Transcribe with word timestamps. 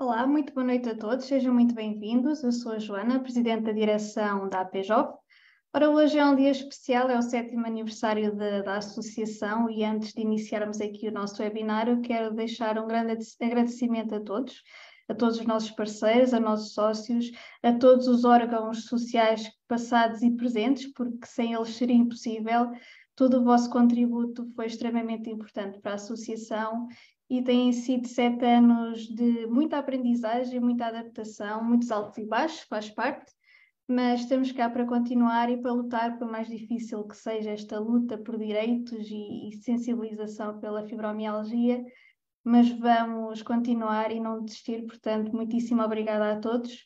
Olá, 0.00 0.26
muito 0.26 0.54
boa 0.54 0.64
noite 0.66 0.88
a 0.88 0.96
todos, 0.96 1.26
sejam 1.26 1.52
muito 1.52 1.74
bem-vindos. 1.74 2.42
Eu 2.42 2.52
sou 2.52 2.72
a 2.72 2.78
Joana, 2.78 3.20
Presidente 3.20 3.64
da 3.64 3.72
Direção 3.72 4.48
da 4.48 4.62
APJOV. 4.62 5.12
Ora, 5.74 5.90
hoje 5.90 6.18
é 6.18 6.24
um 6.24 6.34
dia 6.34 6.50
especial, 6.50 7.10
é 7.10 7.18
o 7.18 7.22
sétimo 7.22 7.66
aniversário 7.66 8.34
de, 8.34 8.62
da 8.62 8.78
Associação 8.78 9.68
e 9.68 9.84
antes 9.84 10.14
de 10.14 10.22
iniciarmos 10.22 10.80
aqui 10.80 11.06
o 11.08 11.12
nosso 11.12 11.42
webinário, 11.42 12.00
quero 12.00 12.34
deixar 12.34 12.78
um 12.78 12.86
grande 12.86 13.18
agradecimento 13.42 14.14
a 14.14 14.20
todos, 14.20 14.62
a 15.06 15.14
todos 15.14 15.38
os 15.38 15.44
nossos 15.44 15.70
parceiros, 15.72 16.32
a 16.32 16.40
nossos 16.40 16.72
sócios, 16.72 17.30
a 17.62 17.74
todos 17.74 18.08
os 18.08 18.24
órgãos 18.24 18.86
sociais 18.86 19.50
passados 19.68 20.22
e 20.22 20.30
presentes, 20.30 20.90
porque 20.94 21.26
sem 21.26 21.52
eles 21.52 21.76
seria 21.76 21.96
impossível. 21.96 22.70
Todo 23.14 23.38
o 23.38 23.44
vosso 23.44 23.68
contributo 23.68 24.50
foi 24.56 24.64
extremamente 24.64 25.28
importante 25.28 25.78
para 25.78 25.92
a 25.92 25.96
Associação 25.96 26.88
e 27.30 27.40
têm 27.42 27.72
sido 27.72 28.08
sete 28.08 28.44
anos 28.44 29.06
de 29.06 29.46
muita 29.46 29.78
aprendizagem, 29.78 30.58
muita 30.58 30.86
adaptação, 30.86 31.62
muitos 31.62 31.88
altos 31.92 32.18
e 32.18 32.26
baixos, 32.26 32.62
faz 32.62 32.90
parte, 32.90 33.32
mas 33.86 34.22
estamos 34.22 34.50
cá 34.50 34.68
para 34.68 34.84
continuar 34.84 35.48
e 35.48 35.56
para 35.56 35.72
lutar, 35.72 36.18
por 36.18 36.28
mais 36.28 36.48
difícil 36.48 37.04
que 37.04 37.16
seja 37.16 37.50
esta 37.50 37.78
luta 37.78 38.18
por 38.18 38.36
direitos 38.36 39.06
e, 39.08 39.48
e 39.48 39.52
sensibilização 39.62 40.58
pela 40.58 40.84
fibromialgia, 40.84 41.84
mas 42.42 42.68
vamos 42.68 43.42
continuar 43.42 44.10
e 44.10 44.18
não 44.18 44.44
desistir, 44.44 44.84
portanto, 44.84 45.32
muitíssimo 45.32 45.82
obrigada 45.82 46.32
a 46.32 46.40
todos 46.40 46.84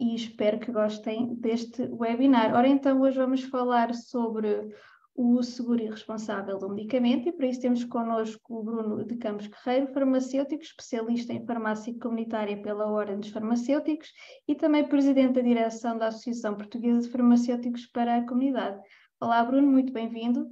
e 0.00 0.16
espero 0.16 0.58
que 0.58 0.72
gostem 0.72 1.36
deste 1.36 1.82
webinar. 1.92 2.54
Ora, 2.54 2.66
então, 2.66 3.00
hoje 3.00 3.18
vamos 3.18 3.44
falar 3.44 3.94
sobre 3.94 4.68
o 5.16 5.42
seguro 5.42 5.82
e 5.82 5.88
responsável 5.88 6.58
do 6.58 6.68
medicamento, 6.68 7.28
e 7.28 7.32
para 7.32 7.46
isso 7.46 7.62
temos 7.62 7.82
connosco 7.84 8.60
o 8.60 8.62
Bruno 8.62 9.04
de 9.04 9.16
Campos 9.16 9.46
Guerreiro, 9.46 9.92
farmacêutico, 9.92 10.62
especialista 10.62 11.32
em 11.32 11.44
farmácia 11.46 11.94
comunitária 11.98 12.60
pela 12.60 12.86
Ordem 12.86 13.18
dos 13.18 13.30
Farmacêuticos 13.30 14.12
e 14.46 14.54
também 14.54 14.86
presidente 14.86 15.34
da 15.34 15.40
direção 15.40 15.96
da 15.96 16.08
Associação 16.08 16.54
Portuguesa 16.54 17.00
de 17.00 17.08
Farmacêuticos 17.08 17.86
para 17.86 18.18
a 18.18 18.26
Comunidade. 18.26 18.78
Olá, 19.18 19.42
Bruno, 19.42 19.66
muito 19.66 19.90
bem-vindo. 19.90 20.50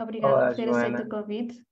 Obrigado 0.00 0.32
Olá, 0.32 0.46
por 0.48 0.56
ter 0.56 0.68
Joana. 0.68 0.86
aceito 0.86 1.06
o 1.06 1.08
convite. 1.10 1.66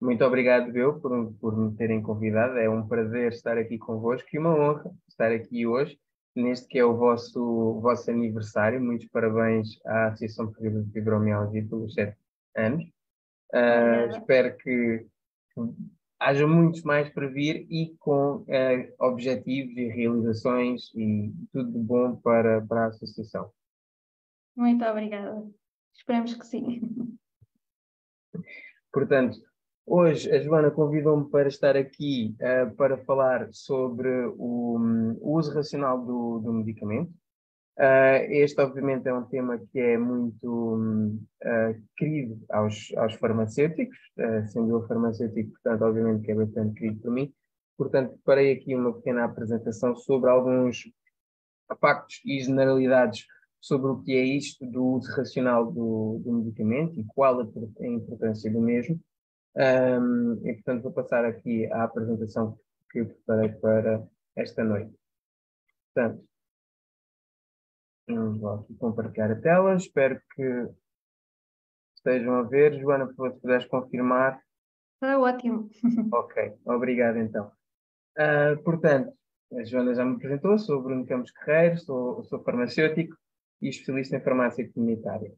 Muito 0.00 0.24
obrigado, 0.24 0.74
eu, 0.74 0.98
por, 0.98 1.32
por 1.34 1.56
me 1.56 1.76
terem 1.76 2.02
convidado. 2.02 2.56
É 2.58 2.70
um 2.70 2.86
prazer 2.86 3.32
estar 3.32 3.58
aqui 3.58 3.76
convosco 3.76 4.28
e 4.32 4.38
uma 4.38 4.54
honra 4.54 4.90
estar 5.08 5.30
aqui 5.30 5.66
hoje 5.66 5.98
neste 6.40 6.68
que 6.68 6.78
é 6.78 6.84
o 6.84 6.96
vosso, 6.96 7.80
vosso 7.80 8.10
aniversário. 8.10 8.80
Muitos 8.80 9.08
parabéns 9.08 9.78
à 9.84 10.08
Associação 10.08 10.46
Portuguesa 10.46 10.82
de 10.82 10.92
Fibromialgia 10.92 11.66
pelos 11.68 11.94
sete 11.94 12.16
anos. 12.56 12.84
Uh, 13.54 14.10
espero 14.10 14.56
que, 14.56 15.06
que 15.54 15.60
haja 16.18 16.46
muitos 16.46 16.82
mais 16.82 17.08
para 17.10 17.28
vir 17.28 17.66
e 17.70 17.94
com 17.98 18.38
uh, 18.38 18.46
objetivos 18.98 19.76
e 19.76 19.88
realizações 19.88 20.92
e 20.94 21.32
tudo 21.52 21.72
de 21.72 21.78
bom 21.78 22.16
para, 22.16 22.60
para 22.66 22.84
a 22.84 22.88
Associação. 22.88 23.50
Muito 24.56 24.84
obrigada. 24.84 25.46
Esperamos 25.94 26.34
que 26.34 26.46
sim. 26.46 27.18
Portanto, 28.92 29.38
Hoje 29.88 30.28
a 30.32 30.40
Joana 30.40 30.68
convidou-me 30.68 31.30
para 31.30 31.46
estar 31.46 31.76
aqui 31.76 32.34
uh, 32.40 32.74
para 32.74 32.98
falar 33.04 33.48
sobre 33.52 34.08
o, 34.36 34.76
um, 34.80 35.16
o 35.20 35.38
uso 35.38 35.54
racional 35.54 36.04
do, 36.04 36.40
do 36.40 36.52
medicamento. 36.52 37.12
Uh, 37.78 38.26
este, 38.30 38.60
obviamente, 38.60 39.06
é 39.06 39.14
um 39.14 39.24
tema 39.26 39.56
que 39.58 39.78
é 39.78 39.96
muito 39.96 40.50
um, 40.50 41.24
uh, 41.40 41.80
querido 41.96 42.36
aos, 42.50 42.92
aos 42.96 43.14
farmacêuticos, 43.14 43.96
sendo 44.48 44.70
eu 44.72 44.88
farmacêutico, 44.88 45.52
portanto, 45.52 45.82
obviamente 45.82 46.24
que 46.24 46.32
é 46.32 46.34
bastante 46.34 46.74
querido 46.74 47.00
para 47.02 47.10
mim. 47.12 47.32
Portanto, 47.78 48.10
preparei 48.14 48.54
aqui 48.54 48.74
uma 48.74 48.92
pequena 48.92 49.24
apresentação 49.24 49.94
sobre 49.94 50.28
alguns 50.28 50.82
factos 51.80 52.20
e 52.24 52.40
generalidades 52.40 53.24
sobre 53.60 53.92
o 53.92 54.02
que 54.02 54.16
é 54.16 54.24
isto 54.24 54.66
do 54.66 54.84
uso 54.84 55.12
racional 55.12 55.70
do, 55.70 56.20
do 56.24 56.32
medicamento 56.32 56.98
e 56.98 57.04
qual 57.04 57.38
a 57.38 57.86
importância 57.86 58.50
do 58.50 58.60
mesmo. 58.60 59.00
Um, 59.56 60.46
e, 60.46 60.52
portanto, 60.54 60.82
vou 60.82 60.92
passar 60.92 61.24
aqui 61.24 61.66
a 61.72 61.84
apresentação 61.84 62.58
que 62.90 63.00
eu 63.00 63.06
preparei 63.06 63.48
para 63.54 64.06
esta 64.36 64.62
noite. 64.62 64.94
Portanto, 65.94 66.24
vou 68.38 68.50
aqui 68.50 68.74
compartilhar 68.74 69.32
a 69.32 69.40
tela. 69.40 69.74
Espero 69.74 70.20
que 70.34 70.68
estejam 71.94 72.34
a 72.34 72.42
ver. 72.42 72.78
Joana, 72.78 73.06
por 73.06 73.16
favor, 73.16 73.32
se 73.32 73.40
puderes 73.40 73.66
confirmar. 73.66 74.40
Está 74.94 75.18
ótimo. 75.18 75.70
ok, 76.12 76.54
obrigado 76.64 77.18
então. 77.18 77.50
Uh, 78.18 78.62
portanto, 78.62 79.12
a 79.54 79.64
Joana 79.64 79.94
já 79.94 80.04
me 80.04 80.16
apresentou, 80.16 80.58
sou 80.58 80.82
Bruno 80.82 81.06
Campos 81.06 81.32
Guerreiro, 81.32 81.78
sou, 81.78 82.24
sou 82.24 82.42
farmacêutico 82.42 83.16
e 83.60 83.68
especialista 83.68 84.16
em 84.16 84.20
farmácia 84.20 84.70
comunitária. 84.72 85.32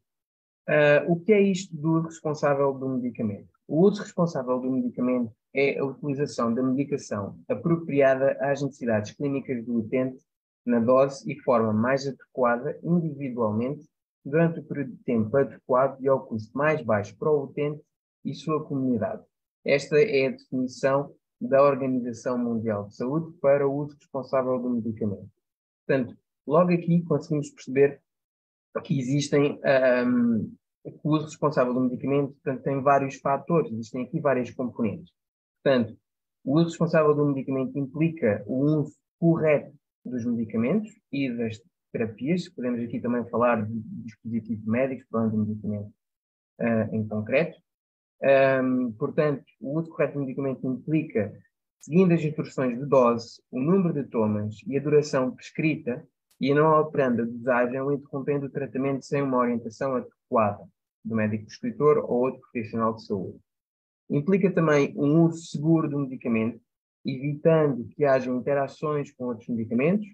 Uh, 0.69 1.13
o 1.13 1.21
que 1.21 1.33
é 1.33 1.41
isto 1.41 1.77
do 1.77 2.01
responsável 2.03 2.73
do 2.73 2.89
medicamento? 2.89 3.58
O 3.69 3.83
uso 3.87 4.03
responsável 4.03 4.59
do 4.59 4.71
medicamento 4.71 5.31
é 5.55 5.79
a 5.79 5.85
utilização 5.85 6.55
da 6.55 6.63
medicação 6.63 7.39
apropriada 7.47 8.33
às 8.41 8.63
necessidades 8.63 9.13
clínicas 9.13 9.63
do 9.63 9.77
utente 9.77 10.19
na 10.65 10.81
dose 10.81 11.31
e 11.31 11.39
forma 11.43 11.71
mais 11.71 12.07
adequada 12.07 12.81
individualmente 12.83 13.87
durante 14.25 14.61
o 14.61 14.65
período 14.65 14.93
de 14.93 15.05
tempo 15.05 15.37
adequado 15.37 16.01
e 16.01 16.09
ao 16.09 16.27
custo 16.27 16.57
mais 16.57 16.81
baixo 16.83 17.15
para 17.19 17.31
o 17.31 17.45
utente 17.45 17.83
e 18.25 18.35
sua 18.35 18.65
comunidade. 18.65 19.23
Esta 19.63 20.01
é 20.01 20.29
a 20.29 20.31
definição 20.31 21.15
da 21.39 21.63
Organização 21.63 22.39
Mundial 22.39 22.87
de 22.89 22.97
Saúde 22.97 23.37
para 23.39 23.69
o 23.69 23.75
uso 23.75 23.95
responsável 23.97 24.59
do 24.59 24.71
medicamento. 24.71 25.29
Portanto, 25.87 26.17
logo 26.47 26.73
aqui 26.73 27.03
conseguimos 27.03 27.51
perceber 27.51 28.01
que 28.83 28.99
existem 28.99 29.61
um, 30.07 30.55
o 31.03 31.15
uso 31.15 31.27
responsável 31.27 31.75
do 31.75 31.81
medicamento 31.81 32.33
portanto, 32.33 32.63
tem 32.63 32.83
vários 32.83 33.17
fatores, 33.17 33.73
existem 33.73 34.05
aqui 34.05 34.21
várias 34.21 34.51
componentes. 34.51 35.13
Portanto, 35.63 35.97
o 36.45 36.57
uso 36.57 36.69
responsável 36.69 37.15
do 37.15 37.27
medicamento 37.27 37.79
implica 37.79 38.43
o 38.47 38.65
uso 38.65 38.93
correto 39.19 39.73
dos 40.05 40.25
medicamentos 40.25 40.91
e 41.13 41.31
das 41.31 41.61
terapias. 41.93 42.49
Podemos 42.49 42.81
aqui 42.81 43.01
também 43.01 43.29
falar 43.29 43.67
de 43.67 43.81
dispositivos 44.05 44.65
médicos, 44.65 45.07
falando 45.11 45.33
de 45.33 45.51
medicamento 45.51 45.93
uh, 46.61 46.95
em 46.95 47.07
concreto. 47.07 47.59
Um, 48.63 48.93
portanto, 48.93 49.45
o 49.61 49.79
uso 49.79 49.91
correto 49.91 50.15
do 50.15 50.21
medicamento 50.21 50.67
implica, 50.67 51.33
seguindo 51.81 52.15
as 52.15 52.23
instruções 52.23 52.79
de 52.79 52.87
dose, 52.87 53.43
o 53.51 53.61
número 53.61 53.93
de 53.93 54.09
tomas 54.09 54.57
e 54.67 54.77
a 54.77 54.81
duração 54.81 55.35
prescrita, 55.35 56.07
e 56.41 56.55
não 56.55 56.69
alterando 56.69 57.23
a 57.23 57.25
dosagem 57.25 57.81
ou 57.81 57.93
interrompendo 57.93 58.47
o 58.47 58.51
tratamento 58.51 59.05
sem 59.05 59.23
uma 59.23 59.39
orientação 59.39 59.97
adequada 59.97 60.65
do 61.05 61.15
médico 61.15 61.47
prescritor 61.47 61.99
ou 61.99 62.25
outro 62.25 62.41
profissional 62.41 62.95
de 62.95 63.07
saúde. 63.07 63.39
Implica 64.11 64.51
também 64.51 64.95
um 64.97 65.25
uso 65.25 65.45
seguro 65.47 65.89
do 65.89 65.99
medicamento, 65.99 66.61
evitando 67.05 67.87
que 67.89 68.05
hajam 68.05 68.37
interações 68.37 69.13
com 69.13 69.27
outros 69.27 69.49
medicamentos, 69.49 70.07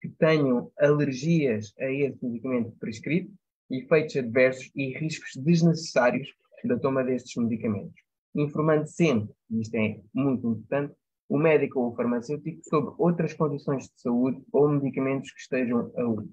que 0.00 0.08
tenham 0.08 0.70
alergias 0.78 1.72
a 1.78 1.90
esse 1.90 2.24
medicamento 2.24 2.72
prescrito, 2.78 3.32
efeitos 3.70 4.16
adversos 4.16 4.70
e 4.74 4.96
riscos 4.98 5.30
desnecessários 5.36 6.28
da 6.64 6.78
toma 6.78 7.04
destes 7.04 7.36
medicamentos. 7.36 8.00
Informando 8.34 8.86
sempre, 8.86 9.32
e 9.50 9.60
isto 9.60 9.74
é 9.74 10.00
muito 10.12 10.48
importante, 10.48 10.94
o 11.28 11.38
médico 11.38 11.80
ou 11.80 11.92
o 11.92 11.96
farmacêutico 11.96 12.60
sobre 12.64 12.94
outras 12.98 13.32
condições 13.34 13.84
de 13.84 14.00
saúde 14.00 14.42
ou 14.52 14.68
medicamentos 14.68 15.32
que 15.32 15.40
estejam 15.40 15.92
a 15.96 16.04
uso. 16.04 16.30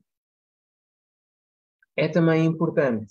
É 1.95 2.07
também 2.07 2.45
importante 2.45 3.07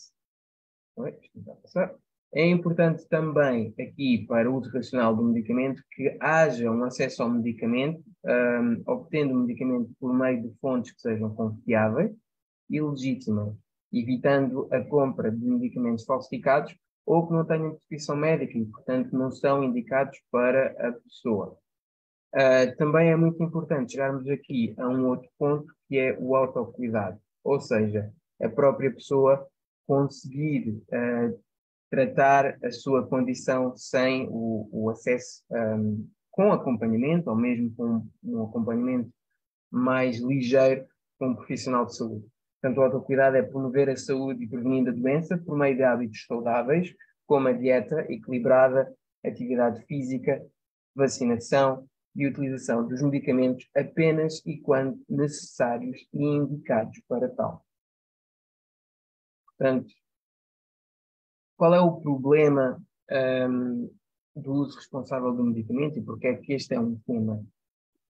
é 2.35 2.47
importante 2.47 3.07
também 3.09 3.75
aqui 3.79 4.25
para 4.27 4.51
o 4.51 4.57
uso 4.57 4.71
racional 4.71 5.15
do 5.15 5.23
medicamento 5.23 5.83
que 5.93 6.17
haja 6.19 6.71
um 6.71 6.83
acesso 6.85 7.23
ao 7.23 7.31
medicamento, 7.31 8.03
um, 8.25 8.83
obtendo 8.87 9.35
o 9.35 9.39
medicamento 9.39 9.91
por 10.01 10.15
meio 10.15 10.43
de 10.43 10.55
fontes 10.59 10.93
que 10.93 11.01
sejam 11.01 11.35
confiáveis 11.35 12.11
e 12.71 12.81
legítimas, 12.81 13.55
evitando 13.93 14.67
a 14.73 14.81
compra 14.81 15.31
de 15.31 15.45
medicamentos 15.45 16.07
falsificados 16.07 16.75
ou 17.05 17.27
que 17.27 17.35
não 17.35 17.45
tenham 17.45 17.75
prescrição 17.75 18.17
médica 18.17 18.57
e, 18.57 18.65
portanto, 18.65 19.13
não 19.13 19.31
são 19.31 19.63
indicados 19.63 20.19
para 20.31 20.69
a 20.89 20.93
pessoa. 20.93 21.59
Uh, 22.35 22.75
também 22.79 23.11
é 23.11 23.17
muito 23.17 23.43
importante 23.43 23.93
chegarmos 23.93 24.27
aqui 24.31 24.75
a 24.79 24.89
um 24.89 25.09
outro 25.09 25.29
ponto 25.39 25.67
que 25.87 25.99
é 25.99 26.17
o 26.19 26.35
autocuidado, 26.35 27.21
ou 27.45 27.61
seja, 27.61 28.11
a 28.41 28.49
própria 28.49 28.91
pessoa 28.91 29.47
conseguir 29.87 30.71
uh, 30.71 31.39
tratar 31.91 32.59
a 32.65 32.71
sua 32.71 33.07
condição 33.07 33.77
sem 33.77 34.27
o, 34.31 34.69
o 34.73 34.91
acesso 34.91 35.43
um, 35.51 36.09
com 36.31 36.51
acompanhamento, 36.51 37.29
ou 37.29 37.37
mesmo 37.37 37.71
com 37.75 38.07
um 38.25 38.45
acompanhamento 38.45 39.11
mais 39.71 40.19
ligeiro 40.19 40.87
com 41.19 41.29
um 41.29 41.37
profissional 41.37 41.85
de 41.85 41.97
saúde. 41.97 42.27
Portanto, 42.61 42.79
o 42.79 42.83
autocuidado 42.83 43.37
é 43.37 43.43
promover 43.43 43.91
a 43.91 43.97
saúde 43.97 44.45
e 44.45 44.49
prevenir 44.49 44.89
a 44.89 44.93
doença 44.93 45.37
por 45.37 45.57
meio 45.57 45.77
de 45.77 45.83
hábitos 45.83 46.25
saudáveis, 46.27 46.95
como 47.27 47.49
a 47.49 47.53
dieta 47.53 48.07
equilibrada, 48.09 48.93
atividade 49.25 49.85
física, 49.85 50.43
vacinação, 50.95 51.87
de 52.15 52.27
utilização 52.27 52.87
dos 52.87 53.03
medicamentos 53.03 53.69
apenas 53.75 54.43
e 54.45 54.59
quando 54.59 55.01
necessários 55.09 56.07
e 56.13 56.25
indicados 56.25 57.01
para 57.09 57.29
tal. 57.29 57.65
Portanto, 59.63 59.95
qual 61.57 61.73
é 61.73 61.81
o 61.81 62.01
problema 62.01 62.83
um, 63.49 63.89
do 64.35 64.55
uso 64.55 64.77
responsável 64.77 65.33
do 65.33 65.45
medicamento 65.45 66.01
e 66.01 66.03
porque 66.03 66.27
é 66.27 66.35
que 66.35 66.55
este 66.55 66.75
é 66.75 66.81
um 66.81 66.97
tema? 67.07 67.41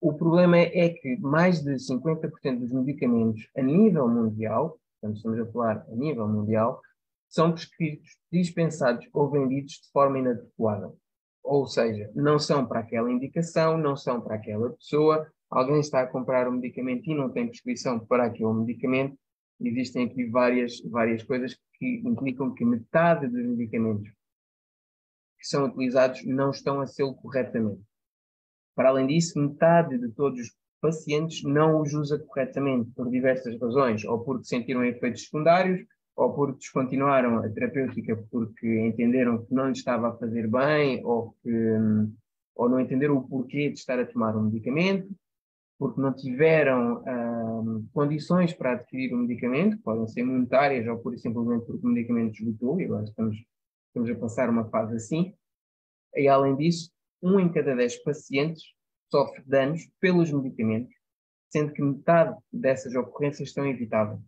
O 0.00 0.14
problema 0.14 0.56
é, 0.56 0.87
é 0.87 0.88
que 0.88 1.19
mais 1.19 1.62
de 1.62 1.75
50% 1.75 2.58
dos 2.58 2.72
medicamentos 2.72 3.46
a 3.54 3.60
nível 3.60 4.08
mundial, 4.08 4.81
portanto 4.99 5.19
estamos 5.19 5.38
a 5.40 5.52
falar 5.52 5.87
a 5.93 5.94
nível 5.94 6.26
mundial, 6.26 6.81
são 7.28 7.52
prescritos, 7.52 8.16
dispensados 8.32 9.06
ou 9.12 9.31
vendidos 9.31 9.72
de 9.72 9.90
forma 9.93 10.20
inadequada. 10.20 10.90
Ou 11.43 11.66
seja, 11.66 12.10
não 12.14 12.38
são 12.38 12.64
para 12.64 12.81
aquela 12.81 13.12
indicação, 13.12 13.76
não 13.76 13.94
são 13.94 14.22
para 14.22 14.37
aquela 14.37 14.70
pessoa. 14.70 15.31
Alguém 15.50 15.81
está 15.81 16.00
a 16.00 16.06
comprar 16.06 16.48
um 16.48 16.52
medicamento 16.52 17.10
e 17.10 17.14
não 17.14 17.28
tem 17.28 17.46
prescrição 17.46 18.00
para 18.00 18.25
aquele 18.25 18.55
medicamento. 18.55 19.19
Existem 19.64 20.06
aqui 20.06 20.26
várias, 20.26 20.81
várias 20.82 21.23
coisas 21.23 21.56
que 21.75 22.03
implicam 22.05 22.53
que 22.53 22.64
metade 22.64 23.29
dos 23.29 23.47
medicamentos 23.47 24.11
que 25.38 25.49
são 25.49 25.64
utilizados 25.64 26.25
não 26.25 26.50
estão 26.50 26.81
a 26.81 26.87
ser 26.87 27.05
corretamente. 27.14 27.82
Para 28.76 28.91
além 28.91 29.09
disso, 29.09 29.38
metade 29.38 29.99
de 29.99 30.09
todos 30.11 30.41
os 30.41 30.53
pacientes 30.81 31.43
não 31.43 31.81
os 31.81 31.93
usa 31.93 32.19
corretamente 32.19 32.91
por 32.93 33.11
diversas 33.11 33.59
razões, 33.61 34.05
ou 34.05 34.20
porque 34.25 34.44
sentiram 34.44 34.85
efeitos 34.85 35.25
secundários, 35.25 35.85
ou 36.17 36.32
porque 36.32 36.58
descontinuaram 36.58 37.38
a 37.38 37.49
terapêutica 37.49 38.17
porque 38.31 38.81
entenderam 38.81 39.44
que 39.44 39.55
não 39.55 39.69
lhes 39.69 39.79
estava 39.79 40.08
a 40.08 40.17
fazer 40.17 40.49
bem, 40.49 41.05
ou, 41.05 41.35
que, 41.43 41.50
ou 42.55 42.69
não 42.69 42.81
entenderam 42.81 43.17
o 43.17 43.29
porquê 43.29 43.69
de 43.69 43.79
estar 43.79 43.99
a 43.99 44.06
tomar 44.06 44.37
um 44.37 44.44
medicamento, 44.44 45.08
porque 45.78 46.00
não 46.00 46.12
tiveram 46.14 47.02
condições 47.92 48.52
para 48.52 48.72
adquirir 48.72 49.12
o 49.12 49.19
medicamento, 49.19 49.78
podem 49.78 50.06
ser 50.06 50.22
monetárias 50.22 50.86
ou 50.86 50.98
pura 50.98 51.16
e 51.16 51.19
simplesmente 51.19 51.66
porque 51.66 51.86
o 51.86 51.90
medicamento 51.90 52.34
esgotou, 52.34 52.80
e 52.80 52.84
agora 52.84 53.04
estamos, 53.04 53.36
estamos 53.88 54.10
a 54.10 54.14
passar 54.14 54.48
uma 54.48 54.69
fase 54.69 54.96
assim. 54.96 55.34
E 56.14 56.28
além 56.28 56.56
disso, 56.56 56.90
um 57.22 57.41
em 57.41 57.50
cada 57.50 57.74
dez 57.74 57.96
pacientes 58.02 58.62
sofre 59.10 59.43
danos 59.46 59.88
pelos 60.00 60.32
medicamentos, 60.32 60.94
sendo 61.50 61.72
que 61.72 61.82
metade 61.82 62.36
dessas 62.52 62.94
ocorrências 62.94 63.48
estão 63.48 63.67
evitáveis. 63.67 64.20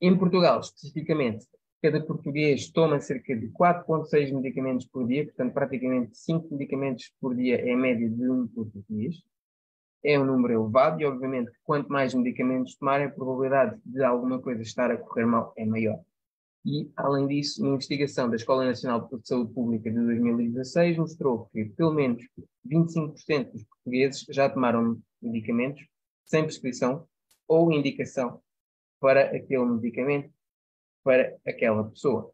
Em 0.00 0.16
Portugal, 0.18 0.60
especificamente, 0.60 1.46
cada 1.82 2.04
português 2.04 2.70
toma 2.70 2.98
cerca 3.00 3.36
de 3.36 3.48
4,6 3.48 4.32
medicamentos 4.34 4.86
por 4.86 5.06
dia, 5.06 5.24
portanto, 5.24 5.52
praticamente 5.52 6.16
5 6.16 6.48
medicamentos 6.52 7.12
por 7.20 7.34
dia 7.34 7.60
é 7.60 7.72
a 7.72 7.76
média 7.76 8.08
de 8.08 8.30
um 8.30 8.46
português. 8.48 9.16
É 10.04 10.18
um 10.18 10.24
número 10.24 10.52
elevado 10.52 11.00
e, 11.00 11.06
obviamente, 11.06 11.50
quanto 11.64 11.88
mais 11.88 12.12
medicamentos 12.12 12.76
tomarem, 12.76 13.06
a 13.06 13.10
probabilidade 13.10 13.80
de 13.84 14.04
alguma 14.04 14.38
coisa 14.38 14.60
estar 14.60 14.90
a 14.90 14.98
correr 14.98 15.24
mal 15.24 15.54
é 15.56 15.64
maior. 15.64 15.98
E, 16.64 16.90
além 16.96 17.26
disso, 17.26 17.62
uma 17.62 17.74
investigação 17.74 18.28
da 18.28 18.36
Escola 18.36 18.64
Nacional 18.64 19.08
de 19.12 19.26
Saúde 19.26 19.52
Pública 19.52 19.90
de 19.90 19.96
2016 19.96 20.96
mostrou 20.98 21.46
que 21.52 21.64
pelo 21.66 21.92
menos 21.92 22.22
25% 22.66 23.52
dos 23.52 23.64
portugueses 23.64 24.26
já 24.30 24.48
tomaram 24.48 24.98
medicamentos 25.22 25.86
sem 26.24 26.42
prescrição 26.42 27.06
ou 27.46 27.72
indicação 27.72 28.40
para 29.00 29.36
aquele 29.36 29.64
medicamento, 29.66 30.30
para 31.02 31.36
aquela 31.46 31.84
pessoa. 31.84 32.33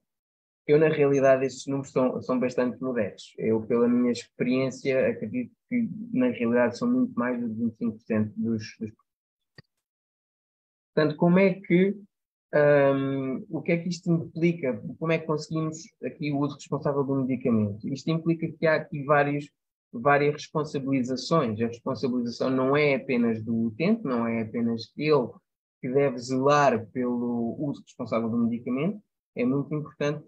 Eu, 0.70 0.78
na 0.78 0.88
realidade, 0.88 1.44
estes 1.44 1.66
números 1.66 1.90
são, 1.90 2.22
são 2.22 2.38
bastante 2.38 2.80
modestos. 2.80 3.34
Eu, 3.36 3.60
pela 3.62 3.88
minha 3.88 4.12
experiência, 4.12 5.08
acredito 5.08 5.52
que, 5.68 5.88
na 6.12 6.28
realidade, 6.28 6.78
são 6.78 6.88
muito 6.88 7.12
mais 7.14 7.40
de 7.40 7.46
25% 7.46 8.32
dos, 8.36 8.76
dos. 8.78 8.92
Portanto, 10.94 11.16
como 11.16 11.40
é 11.40 11.54
que 11.54 11.96
um, 12.54 13.46
o 13.48 13.60
que 13.60 13.72
é 13.72 13.78
que 13.78 13.88
isto 13.88 14.12
implica? 14.12 14.80
Como 14.96 15.10
é 15.10 15.18
que 15.18 15.26
conseguimos 15.26 15.78
aqui 16.04 16.30
o 16.30 16.38
uso 16.38 16.54
responsável 16.54 17.02
do 17.02 17.16
medicamento? 17.16 17.88
Isto 17.88 18.10
implica 18.10 18.48
que 18.56 18.64
há 18.64 18.76
aqui 18.76 19.02
vários, 19.02 19.50
várias 19.92 20.34
responsabilizações. 20.34 21.60
A 21.60 21.66
responsabilização 21.66 22.48
não 22.48 22.76
é 22.76 22.94
apenas 22.94 23.42
do 23.42 23.66
utente, 23.66 24.04
não 24.04 24.24
é 24.24 24.42
apenas 24.42 24.92
ele 24.96 25.30
que 25.80 25.88
deve 25.88 26.16
zelar 26.18 26.86
pelo 26.92 27.56
uso 27.58 27.82
responsável 27.82 28.28
do 28.28 28.38
medicamento, 28.38 29.02
é 29.34 29.44
muito 29.44 29.74
importante 29.74 30.24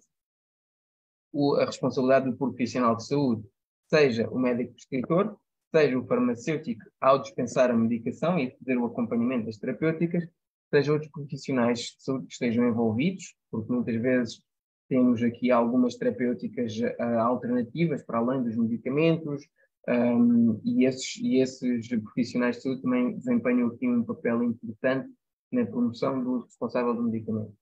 o, 1.32 1.54
a 1.56 1.64
responsabilidade 1.64 2.30
do 2.30 2.36
profissional 2.36 2.96
de 2.96 3.06
saúde, 3.06 3.42
seja 3.88 4.28
o 4.30 4.38
médico 4.38 4.72
prescritor, 4.72 5.36
seja 5.74 5.98
o 5.98 6.06
farmacêutico 6.06 6.82
ao 7.00 7.20
dispensar 7.20 7.70
a 7.70 7.76
medicação 7.76 8.38
e 8.38 8.50
fazer 8.58 8.76
o 8.76 8.86
acompanhamento 8.86 9.46
das 9.46 9.56
terapêuticas, 9.56 10.28
seja 10.70 10.92
outros 10.92 11.10
profissionais 11.10 11.78
de 11.78 12.02
saúde 12.02 12.26
que 12.26 12.32
estejam 12.32 12.68
envolvidos, 12.68 13.34
porque 13.50 13.72
muitas 13.72 13.96
vezes 13.96 14.42
temos 14.88 15.22
aqui 15.22 15.50
algumas 15.50 15.96
terapêuticas 15.96 16.78
uh, 16.78 17.18
alternativas 17.20 18.02
para 18.02 18.18
além 18.18 18.42
dos 18.42 18.56
medicamentos, 18.56 19.46
um, 19.88 20.60
e, 20.64 20.84
esses, 20.84 21.16
e 21.16 21.40
esses 21.40 21.88
profissionais 21.88 22.56
de 22.56 22.62
saúde 22.62 22.82
também 22.82 23.16
desempenham 23.16 23.68
aqui 23.68 23.88
um 23.88 24.04
papel 24.04 24.42
importante 24.44 25.10
na 25.50 25.66
promoção 25.66 26.22
do 26.22 26.40
responsável 26.40 26.94
do 26.94 27.02
medicamento. 27.02 27.52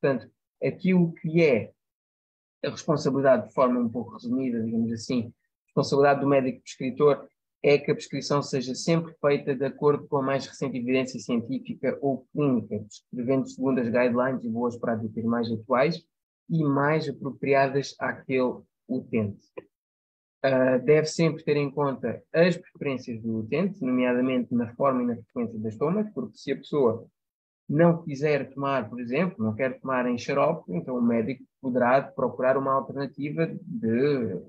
Portanto, 0.00 0.30
aquilo 0.62 1.12
que 1.14 1.42
é 1.42 1.72
a 2.64 2.70
responsabilidade 2.70 3.48
de 3.48 3.54
forma 3.54 3.80
um 3.80 3.88
pouco 3.88 4.12
resumida, 4.12 4.62
digamos 4.62 4.92
assim, 4.92 5.32
responsabilidade 5.66 6.20
do 6.20 6.26
médico 6.26 6.62
prescritor 6.62 7.26
é 7.62 7.78
que 7.78 7.90
a 7.90 7.94
prescrição 7.94 8.42
seja 8.42 8.74
sempre 8.74 9.14
feita 9.20 9.54
de 9.54 9.64
acordo 9.64 10.06
com 10.08 10.16
a 10.16 10.22
mais 10.22 10.46
recente 10.46 10.78
evidência 10.78 11.20
científica 11.20 11.98
ou 12.00 12.26
clínica, 12.32 12.78
descrevendo 12.78 13.48
segundo 13.48 13.80
as 13.80 13.86
guidelines 13.86 14.44
e 14.44 14.48
boas 14.48 14.76
práticas 14.78 15.24
mais 15.24 15.50
atuais 15.50 16.02
e 16.48 16.64
mais 16.64 17.08
apropriadas 17.08 17.94
àquele 17.98 18.62
utente. 18.88 19.46
Uh, 20.42 20.82
deve 20.82 21.06
sempre 21.06 21.44
ter 21.44 21.56
em 21.56 21.70
conta 21.70 22.22
as 22.32 22.56
preferências 22.56 23.20
do 23.20 23.40
utente, 23.40 23.84
nomeadamente 23.84 24.54
na 24.54 24.74
forma 24.74 25.02
e 25.02 25.06
na 25.06 25.16
frequência 25.16 25.58
das 25.58 25.76
tomas, 25.76 26.10
porque 26.14 26.38
se 26.38 26.52
a 26.52 26.56
pessoa 26.56 27.06
não 27.70 28.02
quiser 28.02 28.52
tomar, 28.52 28.90
por 28.90 29.00
exemplo, 29.00 29.44
não 29.44 29.54
quer 29.54 29.78
tomar 29.78 30.04
em 30.06 30.18
xarope, 30.18 30.72
então 30.74 30.96
o 30.96 31.02
médico 31.02 31.44
poderá 31.62 32.02
procurar 32.02 32.56
uma 32.56 32.72
alternativa 32.72 33.46
de 33.62 34.40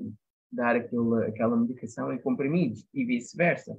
dar 0.52 0.76
aquele, 0.76 1.28
aquela 1.28 1.56
medicação 1.56 2.12
em 2.12 2.20
comprimidos 2.20 2.84
e 2.92 3.06
vice-versa. 3.06 3.78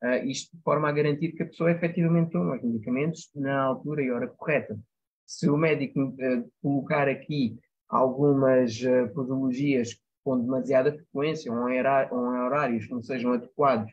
Uh, 0.00 0.24
isto 0.26 0.56
de 0.56 0.62
forma 0.62 0.88
a 0.88 0.92
garantir 0.92 1.32
que 1.32 1.42
a 1.42 1.46
pessoa 1.46 1.72
efetivamente 1.72 2.30
toma 2.30 2.54
os 2.54 2.62
medicamentos 2.62 3.30
na 3.34 3.62
altura 3.62 4.02
e 4.02 4.12
hora 4.12 4.28
correta. 4.28 4.78
Se 5.26 5.50
o 5.50 5.56
médico 5.56 6.00
uh, 6.00 6.52
colocar 6.62 7.08
aqui 7.08 7.58
algumas 7.88 8.80
uh, 8.80 9.12
posologias 9.12 9.98
com 10.22 10.40
demasiada 10.40 10.92
frequência 10.92 11.52
ou 11.52 11.68
em, 11.68 11.80
horários 11.80 12.86
que 12.86 12.92
não 12.92 13.02
sejam 13.02 13.32
adequados 13.32 13.92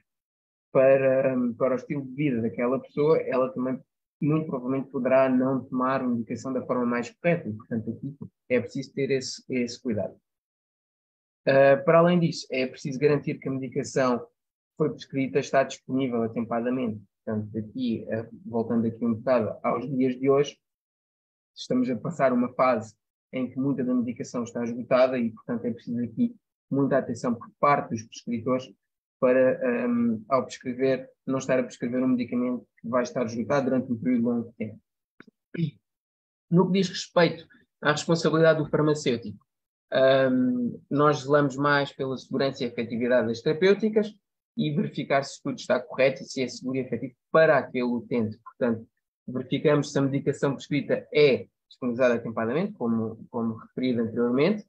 para, 0.71 1.35
para 1.57 1.73
o 1.73 1.77
estilo 1.77 2.05
de 2.05 2.13
vida 2.13 2.41
daquela 2.41 2.79
pessoa, 2.79 3.17
ela 3.21 3.49
também 3.49 3.79
muito 4.25 4.47
provavelmente 4.47 4.89
poderá 4.89 5.27
não 5.29 5.63
tomar 5.63 6.01
uma 6.01 6.11
medicação 6.11 6.53
da 6.53 6.65
forma 6.65 6.85
mais 6.85 7.09
correta. 7.09 7.49
E, 7.49 7.53
portanto, 7.53 7.89
aqui 7.89 8.15
é 8.49 8.59
preciso 8.59 8.93
ter 8.93 9.11
esse, 9.11 9.43
esse 9.49 9.81
cuidado. 9.81 10.13
Uh, 11.47 11.83
para 11.83 11.99
além 11.99 12.19
disso, 12.19 12.45
é 12.51 12.67
preciso 12.67 12.99
garantir 12.99 13.39
que 13.39 13.49
a 13.49 13.51
medicação 13.51 14.25
foi 14.77 14.91
prescrita 14.91 15.39
está 15.39 15.63
disponível 15.63 16.21
atempadamente. 16.23 17.01
Portanto, 17.25 17.57
aqui, 17.57 18.05
uh, 18.09 18.29
voltando 18.45 18.85
aqui 18.85 19.03
um 19.05 19.15
bocado 19.15 19.57
aos 19.63 19.89
dias 19.89 20.19
de 20.19 20.29
hoje, 20.29 20.57
estamos 21.55 21.89
a 21.89 21.95
passar 21.97 22.31
uma 22.31 22.53
fase 22.53 22.95
em 23.33 23.49
que 23.49 23.57
muita 23.57 23.83
da 23.83 23.93
medicação 23.93 24.43
está 24.43 24.63
esgotada 24.63 25.17
e, 25.17 25.31
portanto, 25.31 25.65
é 25.65 25.71
preciso 25.71 26.03
aqui 26.03 26.35
muita 26.69 26.97
atenção 26.97 27.33
por 27.33 27.49
parte 27.59 27.89
dos 27.89 28.03
prescritores 28.03 28.71
para, 29.21 29.87
um, 29.87 30.25
ao 30.27 30.43
prescrever, 30.43 31.07
não 31.27 31.37
estar 31.37 31.59
a 31.59 31.63
prescrever 31.63 32.03
um 32.03 32.07
medicamento 32.07 32.67
que 32.81 32.89
vai 32.89 33.03
estar 33.03 33.23
esgotado 33.23 33.65
durante 33.65 33.91
um 33.91 33.97
período 33.97 34.23
longo 34.23 34.49
de 34.49 34.55
tempo. 34.55 34.81
No 36.49 36.65
que 36.65 36.79
diz 36.79 36.89
respeito 36.89 37.47
à 37.83 37.91
responsabilidade 37.91 38.63
do 38.63 38.69
farmacêutico, 38.69 39.37
um, 39.93 40.81
nós 40.89 41.21
zelamos 41.21 41.55
mais 41.55 41.93
pela 41.93 42.17
segurança 42.17 42.63
e 42.63 42.67
efetividade 42.67 43.27
das 43.27 43.41
terapêuticas 43.41 44.11
e 44.57 44.71
verificar 44.71 45.23
se 45.23 45.41
tudo 45.43 45.59
está 45.59 45.79
correto 45.79 46.23
e 46.23 46.25
se 46.25 46.41
é 46.41 46.47
seguro 46.47 46.77
e 46.77 46.81
efetivo 46.81 47.13
para 47.31 47.59
aquele 47.59 47.83
utente. 47.83 48.39
Portanto, 48.39 48.87
verificamos 49.27 49.91
se 49.91 49.99
a 49.99 50.01
medicação 50.01 50.55
prescrita 50.55 51.07
é 51.13 51.45
disponibilizada 51.69 52.15
atempadamente, 52.15 52.73
como, 52.73 53.23
como 53.29 53.55
referido 53.55 54.01
anteriormente, 54.01 54.65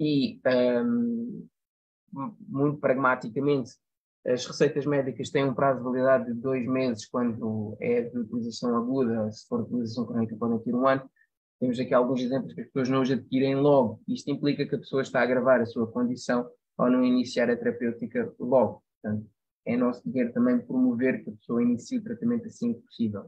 e 0.00 0.40
um, 0.46 1.46
muito 2.48 2.78
pragmaticamente 2.80 3.72
as 4.26 4.46
receitas 4.46 4.84
médicas 4.84 5.30
têm 5.30 5.44
um 5.44 5.54
prazo 5.54 5.78
de 5.78 5.84
validade 5.84 6.26
de 6.26 6.34
dois 6.34 6.66
meses 6.66 7.06
quando 7.06 7.76
é 7.80 8.02
de 8.02 8.18
utilização 8.18 8.76
aguda, 8.76 9.30
se 9.32 9.46
for 9.48 9.58
de 9.64 9.68
utilização 9.68 10.06
crónica 10.06 10.36
podem 10.36 10.58
ter 10.58 10.74
um 10.74 10.86
ano. 10.86 11.08
Temos 11.58 11.78
aqui 11.78 11.92
alguns 11.94 12.20
exemplos 12.20 12.54
que 12.54 12.60
as 12.60 12.66
pessoas 12.66 12.88
não 12.88 13.02
os 13.02 13.10
adquirem 13.10 13.56
logo. 13.56 14.00
Isto 14.08 14.30
implica 14.30 14.66
que 14.66 14.74
a 14.74 14.78
pessoa 14.78 15.02
está 15.02 15.20
a 15.20 15.22
agravar 15.22 15.60
a 15.60 15.66
sua 15.66 15.86
condição 15.86 16.48
ao 16.76 16.90
não 16.90 17.04
iniciar 17.04 17.50
a 17.50 17.56
terapêutica 17.56 18.32
logo. 18.38 18.82
Portanto, 19.02 19.26
é 19.66 19.76
nosso 19.76 20.02
dever 20.08 20.32
também 20.32 20.58
promover 20.58 21.22
que 21.22 21.30
a 21.30 21.32
pessoa 21.34 21.62
inicie 21.62 21.98
o 21.98 22.02
tratamento 22.02 22.46
assim 22.46 22.74
que 22.74 22.80
possível. 22.80 23.26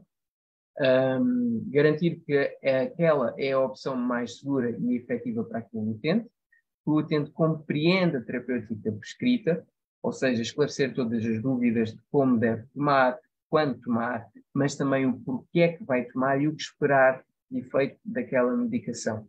Um, 0.79 1.69
garantir 1.69 2.23
que 2.25 2.35
aquela 2.67 3.35
é 3.37 3.51
a 3.51 3.59
opção 3.59 3.95
mais 3.95 4.39
segura 4.39 4.71
e 4.71 4.95
efetiva 4.95 5.43
para 5.43 5.59
aquele 5.59 5.91
utente, 5.91 6.25
que 6.25 6.89
o 6.89 6.97
utente 6.97 7.29
compreenda 7.31 8.17
a 8.17 8.23
terapêutica 8.23 8.91
prescrita, 8.91 9.65
ou 10.03 10.11
seja, 10.11 10.41
esclarecer 10.41 10.93
todas 10.93 11.25
as 11.25 11.41
dúvidas 11.41 11.93
de 11.93 11.99
como 12.11 12.37
deve 12.37 12.63
tomar, 12.73 13.17
quando 13.49 13.79
tomar, 13.79 14.27
mas 14.53 14.75
também 14.75 15.05
o 15.05 15.17
porquê 15.21 15.61
é 15.61 15.67
que 15.69 15.83
vai 15.83 16.03
tomar 16.05 16.41
e 16.41 16.47
o 16.47 16.55
que 16.55 16.61
esperar 16.61 17.23
de 17.49 17.59
efeito 17.59 17.97
daquela 18.03 18.51
medicação. 18.55 19.25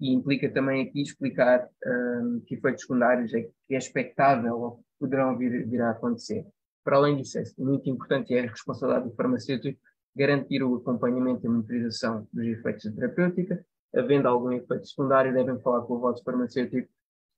E 0.00 0.12
implica 0.12 0.50
também 0.50 0.82
aqui 0.82 1.00
explicar 1.00 1.68
um, 1.86 2.40
que 2.44 2.56
efeitos 2.56 2.82
secundários 2.82 3.32
é 3.32 3.42
que 3.42 3.74
é 3.74 3.78
expectável 3.78 4.58
ou 4.58 4.84
poderão 4.98 5.38
vir, 5.38 5.64
vir 5.68 5.80
a 5.80 5.90
acontecer. 5.90 6.44
Para 6.82 6.96
além 6.96 7.16
disso, 7.16 7.38
é 7.38 7.44
muito 7.56 7.88
importante 7.88 8.34
é 8.34 8.40
a 8.40 8.50
responsabilidade 8.50 9.08
do 9.08 9.14
farmacêutico 9.14 9.78
garantir 10.16 10.62
o 10.62 10.76
acompanhamento 10.76 11.46
e 11.46 11.48
monitorização 11.48 12.26
dos 12.32 12.46
efeitos 12.46 12.84
da 12.84 12.92
terapêutica. 12.92 13.64
Havendo 13.94 14.26
algum 14.26 14.50
efeito 14.52 14.86
secundário, 14.86 15.32
devem 15.32 15.60
falar 15.60 15.82
com 15.82 15.94
o 15.94 16.00
vosso 16.00 16.22
farmacêutico 16.24 16.88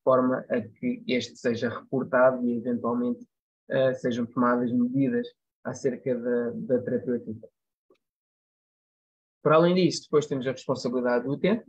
forma 0.06 0.46
a 0.48 0.60
que 0.60 1.02
este 1.08 1.36
seja 1.36 1.68
reportado 1.68 2.46
e, 2.46 2.56
eventualmente, 2.56 3.26
uh, 3.70 3.92
sejam 3.96 4.24
tomadas 4.24 4.70
medidas 4.70 5.26
acerca 5.64 6.14
da, 6.14 6.50
da 6.50 6.78
terapêutica. 6.80 7.48
Para 9.42 9.56
além 9.56 9.74
disso, 9.74 10.04
depois 10.04 10.26
temos 10.26 10.46
a 10.46 10.52
responsabilidade 10.52 11.24
do 11.24 11.32
utente, 11.32 11.64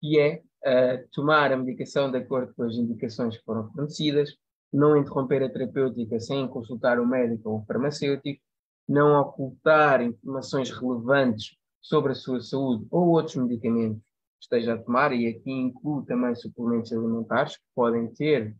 que 0.00 0.18
é 0.18 0.42
uh, 0.66 1.08
tomar 1.12 1.52
a 1.52 1.56
medicação 1.56 2.10
de 2.10 2.18
acordo 2.18 2.52
com 2.54 2.64
as 2.64 2.74
indicações 2.74 3.38
que 3.38 3.44
foram 3.44 3.70
fornecidas, 3.70 4.36
não 4.72 4.96
interromper 4.96 5.44
a 5.44 5.48
terapêutica 5.48 6.18
sem 6.18 6.48
consultar 6.48 6.98
o 6.98 7.06
médico 7.06 7.50
ou 7.50 7.58
o 7.60 7.64
farmacêutico, 7.66 8.42
não 8.88 9.20
ocultar 9.20 10.02
informações 10.02 10.70
relevantes 10.72 11.56
sobre 11.80 12.10
a 12.10 12.16
sua 12.16 12.40
saúde 12.40 12.84
ou 12.90 13.10
outros 13.10 13.36
medicamentos 13.36 14.02
esteja 14.44 14.74
a 14.74 14.78
tomar, 14.78 15.12
e 15.12 15.26
aqui 15.26 15.50
incluo 15.50 16.04
também 16.04 16.34
suplementos 16.34 16.92
alimentares 16.92 17.56
que 17.56 17.64
podem 17.74 18.08
ter 18.08 18.54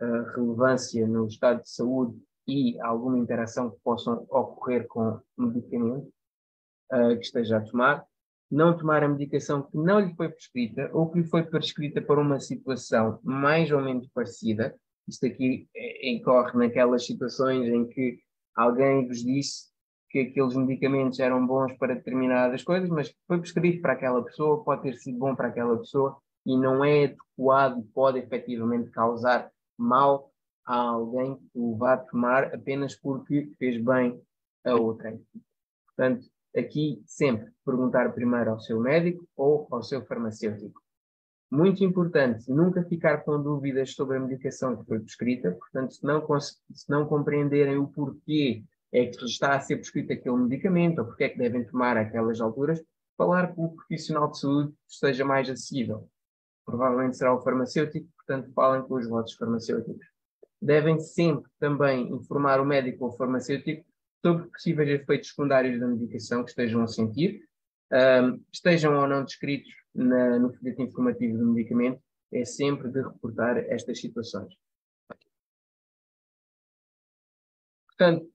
uh, 0.00 0.22
relevância 0.34 1.06
no 1.06 1.26
estado 1.26 1.62
de 1.62 1.70
saúde 1.70 2.18
e 2.48 2.80
alguma 2.80 3.18
interação 3.18 3.70
que 3.70 3.78
possam 3.82 4.26
ocorrer 4.30 4.86
com 4.86 5.20
medicamento 5.36 6.08
uh, 6.92 7.16
que 7.16 7.24
esteja 7.24 7.58
a 7.58 7.64
tomar. 7.64 8.04
Não 8.50 8.76
tomar 8.76 9.02
a 9.02 9.08
medicação 9.08 9.62
que 9.62 9.76
não 9.76 9.98
lhe 9.98 10.14
foi 10.14 10.28
prescrita 10.28 10.88
ou 10.92 11.10
que 11.10 11.18
lhe 11.18 11.28
foi 11.28 11.42
prescrita 11.42 12.00
para 12.00 12.20
uma 12.20 12.38
situação 12.38 13.18
mais 13.24 13.70
ou 13.72 13.80
menos 13.80 14.08
parecida. 14.14 14.74
Isto 15.08 15.26
aqui 15.26 15.68
eh, 15.74 16.10
incorre 16.10 16.56
naquelas 16.56 17.04
situações 17.04 17.68
em 17.68 17.88
que 17.88 18.20
alguém 18.54 19.06
vos 19.08 19.24
disse 19.24 19.66
que 20.08 20.20
aqueles 20.20 20.54
medicamentos 20.54 21.18
eram 21.18 21.46
bons 21.46 21.72
para 21.78 21.94
determinadas 21.94 22.62
coisas, 22.62 22.88
mas 22.88 23.14
foi 23.26 23.38
prescrito 23.38 23.82
para 23.82 23.94
aquela 23.94 24.22
pessoa, 24.24 24.62
pode 24.62 24.82
ter 24.82 24.94
sido 24.94 25.18
bom 25.18 25.34
para 25.34 25.48
aquela 25.48 25.76
pessoa 25.78 26.16
e 26.44 26.56
não 26.56 26.84
é 26.84 27.04
adequado, 27.04 27.82
pode 27.92 28.18
efetivamente 28.18 28.90
causar 28.90 29.50
mal 29.76 30.30
a 30.64 30.76
alguém 30.76 31.36
que 31.36 31.50
o 31.54 31.76
vá 31.76 31.96
tomar 31.96 32.54
apenas 32.54 32.94
porque 32.94 33.52
fez 33.58 33.82
bem 33.82 34.20
a 34.64 34.74
outra. 34.74 35.18
Portanto, 35.86 36.26
aqui 36.56 37.02
sempre 37.06 37.52
perguntar 37.64 38.12
primeiro 38.12 38.50
ao 38.50 38.60
seu 38.60 38.80
médico 38.80 39.26
ou 39.36 39.66
ao 39.70 39.82
seu 39.82 40.04
farmacêutico. 40.04 40.80
Muito 41.50 41.84
importante, 41.84 42.50
nunca 42.50 42.82
ficar 42.84 43.18
com 43.18 43.40
dúvidas 43.40 43.94
sobre 43.94 44.16
a 44.16 44.20
medicação 44.20 44.76
que 44.76 44.84
foi 44.84 44.98
prescrita, 44.98 45.52
portanto, 45.52 45.94
se 45.94 46.04
não, 46.04 46.26
se 46.40 46.90
não 46.90 47.06
compreenderem 47.06 47.76
o 47.76 47.86
porquê 47.86 48.64
é 48.92 49.06
que 49.06 49.24
está 49.24 49.54
a 49.54 49.60
ser 49.60 49.76
prescrito 49.76 50.12
aquele 50.12 50.36
medicamento 50.36 51.00
ou 51.00 51.06
porque 51.06 51.24
é 51.24 51.28
que 51.28 51.38
devem 51.38 51.64
tomar 51.64 51.96
aquelas 51.96 52.40
alturas, 52.40 52.82
falar 53.16 53.54
com 53.54 53.66
o 53.66 53.74
profissional 53.74 54.30
de 54.30 54.38
saúde 54.38 54.70
que 54.70 54.92
esteja 54.92 55.24
mais 55.24 55.48
acessível. 55.48 56.08
Provavelmente 56.64 57.16
será 57.16 57.34
o 57.34 57.42
farmacêutico, 57.42 58.08
portanto, 58.16 58.52
falem 58.52 58.82
com 58.82 58.94
os 58.94 59.08
vossos 59.08 59.36
farmacêuticos. 59.36 60.06
Devem 60.60 60.98
sempre 60.98 61.50
também 61.58 62.12
informar 62.12 62.60
o 62.60 62.64
médico 62.64 63.04
ou 63.04 63.10
o 63.10 63.16
farmacêutico 63.16 63.84
sobre 64.24 64.48
possíveis 64.48 64.88
efeitos 64.88 65.28
secundários 65.28 65.78
da 65.78 65.86
medicação 65.86 66.42
que 66.42 66.50
estejam 66.50 66.82
a 66.82 66.88
sentir, 66.88 67.42
um, 67.92 68.42
estejam 68.52 68.98
ou 68.98 69.06
não 69.06 69.24
descritos 69.24 69.72
na, 69.94 70.38
no 70.38 70.52
folheto 70.52 70.82
informativo 70.82 71.38
do 71.38 71.52
medicamento, 71.52 72.02
é 72.32 72.44
sempre 72.44 72.90
de 72.90 73.00
reportar 73.00 73.58
estas 73.58 74.00
situações. 74.00 74.52
Portanto, 77.86 78.28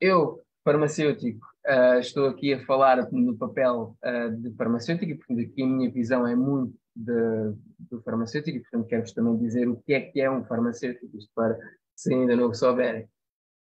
eu, 0.00 0.42
farmacêutico, 0.64 1.46
uh, 1.66 1.98
estou 1.98 2.26
aqui 2.26 2.54
a 2.54 2.64
falar 2.64 3.10
no 3.10 3.36
papel 3.36 3.96
uh, 4.04 4.36
de 4.36 4.54
farmacêutico, 4.56 5.32
e 5.32 5.40
aqui 5.42 5.62
a 5.62 5.66
minha 5.66 5.90
visão 5.90 6.26
é 6.26 6.34
muito 6.34 6.74
de, 6.94 7.54
do 7.90 8.02
farmacêutico, 8.02 8.56
e 8.56 8.60
portanto 8.60 8.86
quero-vos 8.86 9.12
também 9.12 9.36
dizer 9.38 9.68
o 9.68 9.76
que 9.76 9.94
é 9.94 10.00
que 10.00 10.20
é 10.20 10.30
um 10.30 10.44
farmacêutico, 10.44 11.16
isto 11.16 11.30
para 11.34 11.58
se 11.94 12.12
ainda 12.12 12.36
não 12.36 12.52
souberem. 12.52 13.08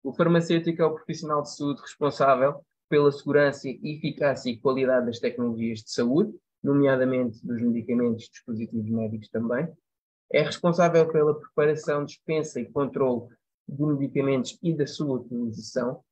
O 0.03 0.13
farmacêutico 0.13 0.81
é 0.81 0.85
o 0.85 0.95
profissional 0.95 1.41
de 1.43 1.55
saúde 1.55 1.81
responsável 1.81 2.65
pela 2.89 3.11
segurança, 3.11 3.69
eficácia 3.69 4.51
e 4.51 4.57
qualidade 4.57 5.05
das 5.05 5.19
tecnologias 5.19 5.79
de 5.79 5.91
saúde, 5.91 6.33
nomeadamente 6.63 7.45
dos 7.45 7.61
medicamentos 7.61 8.25
e 8.25 8.31
dispositivos 8.31 8.89
médicos 8.89 9.29
também. 9.29 9.67
É 10.31 10.43
responsável 10.43 11.09
pela 11.11 11.39
preparação, 11.39 12.05
dispensa 12.05 12.59
e 12.59 12.69
controle 12.69 13.29
de 13.67 13.83
medicamentos 13.83 14.57
e 14.61 14.73
da 14.73 14.85
sua 14.85 15.19
utilização. 15.19 16.03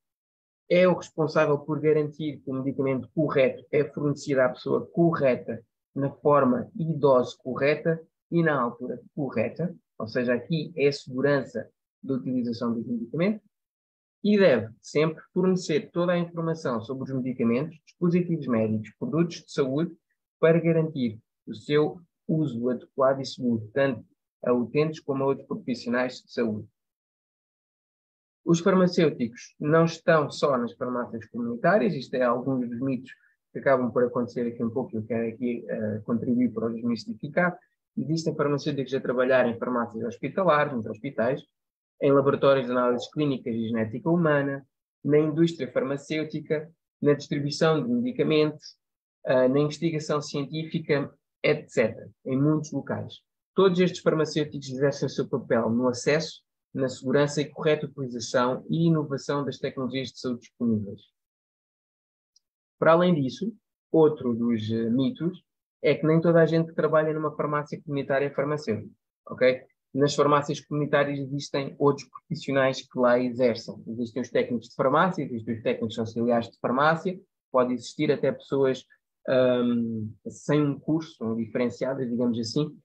É 0.70 0.88
o 0.88 0.94
responsável 0.94 1.58
por 1.58 1.80
garantir 1.80 2.38
que 2.38 2.52
o 2.52 2.54
medicamento 2.54 3.10
correto 3.16 3.66
é 3.72 3.84
fornecido 3.84 4.42
à 4.42 4.50
pessoa 4.50 4.86
correta, 4.86 5.64
na 5.96 6.12
forma 6.12 6.70
e 6.78 6.94
dose 6.94 7.36
correta 7.38 8.00
e 8.32 8.44
na 8.44 8.62
altura 8.62 9.02
correta. 9.16 9.76
Ou 9.98 10.08
seja, 10.08 10.34
aqui 10.34 10.72
é 10.76 10.88
a 10.88 10.94
segurança 10.94 11.68
da 12.04 12.14
utilização 12.14 12.74
dos 12.74 12.86
medicamentos 12.86 13.42
e 14.24 14.38
deve 14.38 14.72
sempre 14.82 15.24
fornecer 15.34 15.90
toda 15.92 16.12
a 16.12 16.20
informação 16.20 16.82
sobre 16.82 17.04
os 17.06 17.18
medicamentos, 17.18 17.80
dispositivos 17.86 18.48
médicos, 18.48 18.94
produtos 19.00 19.44
de 19.44 19.52
saúde, 19.52 19.96
para 20.40 20.60
garantir 20.60 21.20
o 21.48 21.54
seu 21.54 22.00
uso 22.28 22.70
adequado 22.70 23.22
e 23.22 23.26
seguro, 23.26 23.70
tanto 23.74 24.06
a 24.46 24.54
utentes 24.54 25.00
como 25.00 25.24
a 25.24 25.28
outros 25.28 25.48
profissionais 25.48 26.22
de 26.22 26.32
saúde. 26.32 26.68
Os 28.50 28.62
farmacêuticos 28.62 29.54
não 29.60 29.86
estão 29.86 30.32
só 30.32 30.58
nas 30.58 30.74
farmácias 30.74 31.24
comunitárias, 31.28 31.94
isto 31.94 32.16
é 32.16 32.24
alguns 32.24 32.68
dos 32.68 32.80
mitos 32.80 33.12
que 33.54 33.60
acabam 33.60 33.92
por 33.92 34.04
acontecer 34.04 34.42
aqui 34.48 34.64
um 34.64 34.72
pouco, 34.72 34.98
eu 34.98 35.04
quero 35.04 35.28
aqui 35.28 35.64
uh, 35.70 36.02
contribuir 36.02 36.52
para 36.52 36.66
os 36.66 36.74
desmistificar. 36.74 37.56
Existem 37.96 38.36
farmacêuticos 38.36 38.92
a 38.96 39.00
trabalhar 39.00 39.48
em 39.48 39.56
farmácias 39.60 40.04
hospitalares, 40.04 40.74
nos 40.74 40.88
hospitais, 40.88 41.44
em 42.02 42.12
laboratórios 42.12 42.66
de 42.66 42.72
análise 42.72 43.08
clínicas 43.12 43.54
e 43.54 43.68
genética 43.68 44.10
humana, 44.10 44.66
na 45.06 45.20
indústria 45.20 45.72
farmacêutica, 45.72 46.72
na 47.00 47.14
distribuição 47.14 47.84
de 47.84 47.88
medicamentos, 47.88 48.70
uh, 49.28 49.48
na 49.48 49.60
investigação 49.60 50.24
científica, 50.24 51.14
etc., 51.44 51.96
em 52.26 52.42
muitos 52.42 52.72
locais. 52.72 53.14
Todos 53.54 53.80
estes 53.80 54.02
farmacêuticos 54.02 54.72
exercem 54.72 55.06
o 55.06 55.12
seu 55.12 55.30
papel 55.30 55.70
no 55.70 55.88
acesso, 55.88 56.42
na 56.74 56.88
segurança 56.88 57.42
e 57.42 57.50
correta 57.50 57.86
utilização 57.86 58.66
e 58.70 58.88
inovação 58.88 59.44
das 59.44 59.58
tecnologias 59.58 60.10
de 60.10 60.20
saúde 60.20 60.42
disponíveis. 60.42 61.02
Para 62.78 62.94
além 62.94 63.14
disso, 63.16 63.54
outro 63.92 64.34
dos 64.34 64.70
uh, 64.70 64.92
mitos 64.92 65.44
é 65.82 65.96
que 65.96 66.06
nem 66.06 66.22
toda 66.22 66.42
a 66.42 66.46
gente 66.46 66.68
que 66.68 66.76
trabalha 66.76 67.14
numa 67.14 67.36
farmácia 67.36 67.82
comunitária 67.82 68.28
é 68.28 68.30
farmacêutico, 68.30 68.94
ok? 69.28 69.66
nas 69.94 70.14
farmácias 70.14 70.60
comunitárias 70.60 71.20
existem 71.20 71.76
outros 71.80 72.08
profissionais 72.08 72.82
que 72.82 73.00
lá 73.00 73.20
exercem. 73.20 73.76
Existem 73.88 74.22
os 74.22 74.30
técnicos 74.30 74.70
de 74.70 74.76
farmácia, 74.76 75.24
existem 75.24 75.56
os 75.56 75.64
técnicos 75.64 76.00
auxiliares 76.00 76.50
de 76.50 76.60
farmácia, 76.60 77.20
pode 77.52 77.74
existir 77.74 78.12
até 78.12 78.32
pessoas 78.32 78.86
um, 79.28 80.14
sem 80.28 80.62
um 80.62 80.80
curso, 80.80 81.36
diferenciadas, 81.36 82.08
digamos 82.10 82.38
assim. 82.40 82.78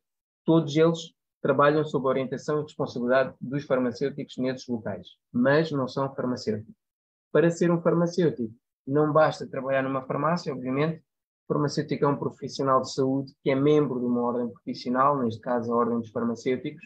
Todos 0.44 0.74
eles 0.74 1.12
trabalham 1.44 1.84
sob 1.84 2.06
a 2.06 2.08
orientação 2.08 2.58
e 2.58 2.62
responsabilidade 2.62 3.34
dos 3.38 3.64
farmacêuticos 3.64 4.38
nesses 4.38 4.66
locais, 4.66 5.06
mas 5.30 5.70
não 5.70 5.86
são 5.86 6.10
farmacêuticos. 6.14 6.74
Para 7.30 7.50
ser 7.50 7.70
um 7.70 7.82
farmacêutico, 7.82 8.50
não 8.86 9.12
basta 9.12 9.46
trabalhar 9.46 9.82
numa 9.82 10.06
farmácia, 10.06 10.54
obviamente. 10.54 11.04
O 11.46 11.52
farmacêutico 11.52 12.02
é 12.02 12.08
um 12.08 12.16
profissional 12.16 12.80
de 12.80 12.94
saúde 12.94 13.34
que 13.42 13.50
é 13.50 13.54
membro 13.54 14.00
de 14.00 14.06
uma 14.06 14.22
ordem 14.22 14.48
profissional, 14.48 15.22
neste 15.22 15.38
caso 15.42 15.70
a 15.70 15.76
Ordem 15.76 16.00
dos 16.00 16.10
Farmacêuticos, 16.10 16.82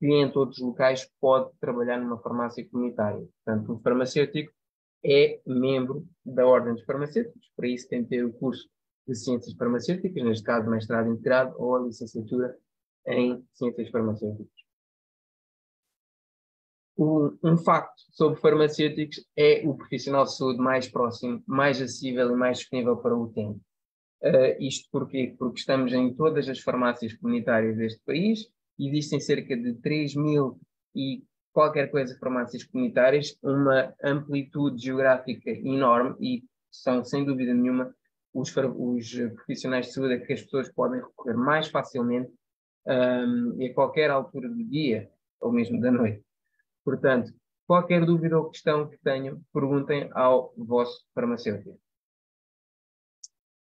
que 0.00 0.06
em 0.06 0.32
todos 0.32 0.56
os 0.56 0.64
locais 0.64 1.06
pode 1.20 1.50
trabalhar 1.60 2.00
numa 2.00 2.16
farmácia 2.16 2.66
comunitária. 2.70 3.28
Portanto, 3.44 3.74
um 3.74 3.78
farmacêutico 3.80 4.50
é 5.04 5.38
membro 5.46 6.06
da 6.24 6.46
Ordem 6.46 6.72
dos 6.72 6.84
Farmacêuticos, 6.84 7.52
para 7.54 7.68
isso 7.68 7.86
tem 7.90 8.04
que 8.04 8.08
ter 8.08 8.24
o 8.24 8.32
curso 8.32 8.70
de 9.06 9.14
Ciências 9.14 9.54
Farmacêuticas, 9.54 10.24
neste 10.24 10.44
caso 10.44 10.70
mestrado 10.70 11.12
integrado, 11.12 11.54
ou 11.58 11.76
a 11.76 11.80
licenciatura 11.80 12.56
em 13.06 13.44
Ciências 13.52 13.90
Farmacêuticas. 13.90 14.62
um, 16.96 17.56
facto 17.56 18.02
sobre 18.10 18.38
farmacêuticos 18.40 19.24
é 19.36 19.62
o 19.66 19.74
profissional 19.74 20.24
de 20.24 20.36
saúde 20.36 20.58
mais 20.58 20.88
próximo, 20.88 21.42
mais 21.46 21.80
acessível 21.80 22.30
e 22.30 22.36
mais 22.36 22.58
disponível 22.58 22.96
para 22.96 23.16
o 23.16 23.28
tempo. 23.28 23.60
Uh, 24.22 24.54
isto 24.60 24.88
porquê? 24.90 25.34
Porque 25.36 25.58
estamos 25.58 25.92
em 25.92 26.14
todas 26.14 26.48
as 26.48 26.60
farmácias 26.60 27.12
comunitárias 27.14 27.76
deste 27.76 28.00
país, 28.04 28.46
existem 28.78 29.18
cerca 29.18 29.56
de 29.56 29.74
3 29.74 30.14
mil 30.14 30.60
e 30.94 31.24
qualquer 31.52 31.90
coisa 31.90 32.16
farmácias 32.18 32.64
comunitárias, 32.64 33.36
uma 33.42 33.92
amplitude 34.02 34.82
geográfica 34.82 35.50
enorme 35.50 36.16
e 36.20 36.44
são, 36.70 37.04
sem 37.04 37.24
dúvida 37.24 37.52
nenhuma, 37.52 37.94
os, 38.32 38.54
os 38.56 39.10
profissionais 39.34 39.86
de 39.86 39.92
saúde 39.92 40.14
a 40.14 40.20
que 40.20 40.32
as 40.32 40.42
pessoas 40.42 40.72
podem 40.72 41.00
recorrer 41.00 41.36
mais 41.36 41.68
facilmente 41.68 42.32
um, 42.86 43.60
e 43.60 43.66
a 43.66 43.74
qualquer 43.74 44.10
altura 44.10 44.48
do 44.48 44.64
dia 44.64 45.10
ou 45.40 45.52
mesmo 45.52 45.80
da 45.80 45.90
noite. 45.90 46.24
Portanto, 46.84 47.32
qualquer 47.66 48.04
dúvida 48.04 48.38
ou 48.38 48.50
questão 48.50 48.88
que 48.88 48.98
tenham, 48.98 49.40
perguntem 49.52 50.10
ao 50.12 50.52
vosso 50.56 51.04
farmacêutico. 51.14 51.78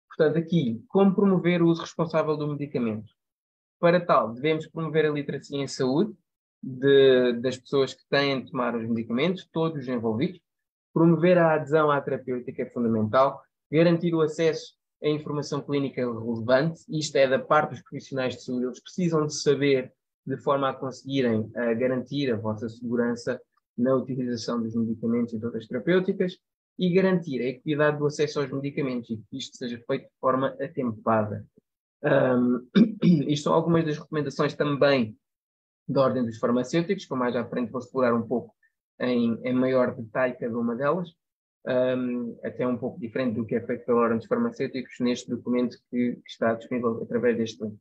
Portanto, 0.07 0.37
aqui, 0.37 0.83
como 0.87 1.13
promover 1.13 1.61
o 1.61 1.67
uso 1.67 1.81
responsável 1.81 2.37
do 2.37 2.47
medicamento? 2.47 3.11
Para 3.79 4.03
tal, 4.03 4.33
devemos 4.33 4.65
promover 4.67 5.05
a 5.05 5.11
literacia 5.11 5.61
em 5.61 5.67
saúde 5.67 6.15
de, 6.63 7.33
das 7.33 7.57
pessoas 7.57 7.93
que 7.93 8.03
têm 8.09 8.43
de 8.43 8.51
tomar 8.51 8.75
os 8.75 8.87
medicamentos, 8.87 9.47
todos 9.51 9.81
os 9.81 9.87
envolvidos. 9.87 10.39
Promover 10.93 11.37
a 11.37 11.55
adesão 11.55 11.91
à 11.91 11.99
terapêutica 11.99 12.63
é 12.63 12.69
fundamental. 12.69 13.43
Garantir 13.69 14.13
o 14.13 14.21
acesso 14.21 14.73
a 15.05 15.09
informação 15.09 15.61
clínica 15.61 16.01
relevante, 16.01 16.81
isto 16.89 17.15
é 17.15 17.27
da 17.27 17.37
parte 17.37 17.71
dos 17.71 17.81
profissionais 17.83 18.35
de 18.35 18.43
saúde, 18.43 18.65
eles 18.65 18.81
precisam 18.81 19.27
de 19.27 19.39
saber 19.39 19.93
de 20.25 20.35
forma 20.37 20.69
a 20.69 20.73
conseguirem 20.73 21.41
uh, 21.41 21.79
garantir 21.79 22.33
a 22.33 22.37
vossa 22.37 22.67
segurança 22.67 23.39
na 23.77 23.93
utilização 23.93 24.59
dos 24.61 24.75
medicamentos 24.75 25.33
e 25.33 25.37
de 25.37 25.45
outras 25.45 25.67
terapêuticas 25.67 26.39
e 26.79 26.89
garantir 26.91 27.39
a 27.41 27.49
equidade 27.49 27.99
do 27.99 28.07
acesso 28.07 28.39
aos 28.39 28.51
medicamentos 28.51 29.11
e 29.11 29.17
que 29.17 29.37
isto 29.37 29.55
seja 29.57 29.79
feito 29.85 30.05
de 30.05 30.19
forma 30.19 30.55
atempada. 30.59 31.45
Um, 32.03 32.67
isto 33.29 33.43
são 33.43 33.53
algumas 33.53 33.85
das 33.85 33.99
recomendações 33.99 34.55
também 34.55 35.15
da 35.87 36.01
ordem 36.01 36.25
dos 36.25 36.39
farmacêuticos, 36.39 37.05
que 37.05 37.13
mais 37.13 37.35
à 37.35 37.45
frente 37.45 37.71
vou 37.71 37.79
explorar 37.79 38.15
um 38.15 38.27
pouco 38.27 38.55
em, 38.99 39.39
em 39.43 39.53
maior 39.53 39.95
detalhe 39.95 40.33
cada 40.33 40.57
uma 40.57 40.75
delas, 40.75 41.13
um, 41.67 42.37
até 42.43 42.67
um 42.67 42.77
pouco 42.77 42.99
diferente 42.99 43.35
do 43.35 43.45
que 43.45 43.55
é 43.55 43.61
feito 43.61 43.85
pela 43.85 44.01
ordem 44.01 44.17
dos 44.17 44.27
farmacêuticos 44.27 44.95
neste 44.99 45.29
documento 45.29 45.77
que, 45.89 46.15
que 46.15 46.29
está 46.29 46.53
disponível 46.53 47.01
através 47.03 47.37
deste 47.37 47.63
link. 47.63 47.77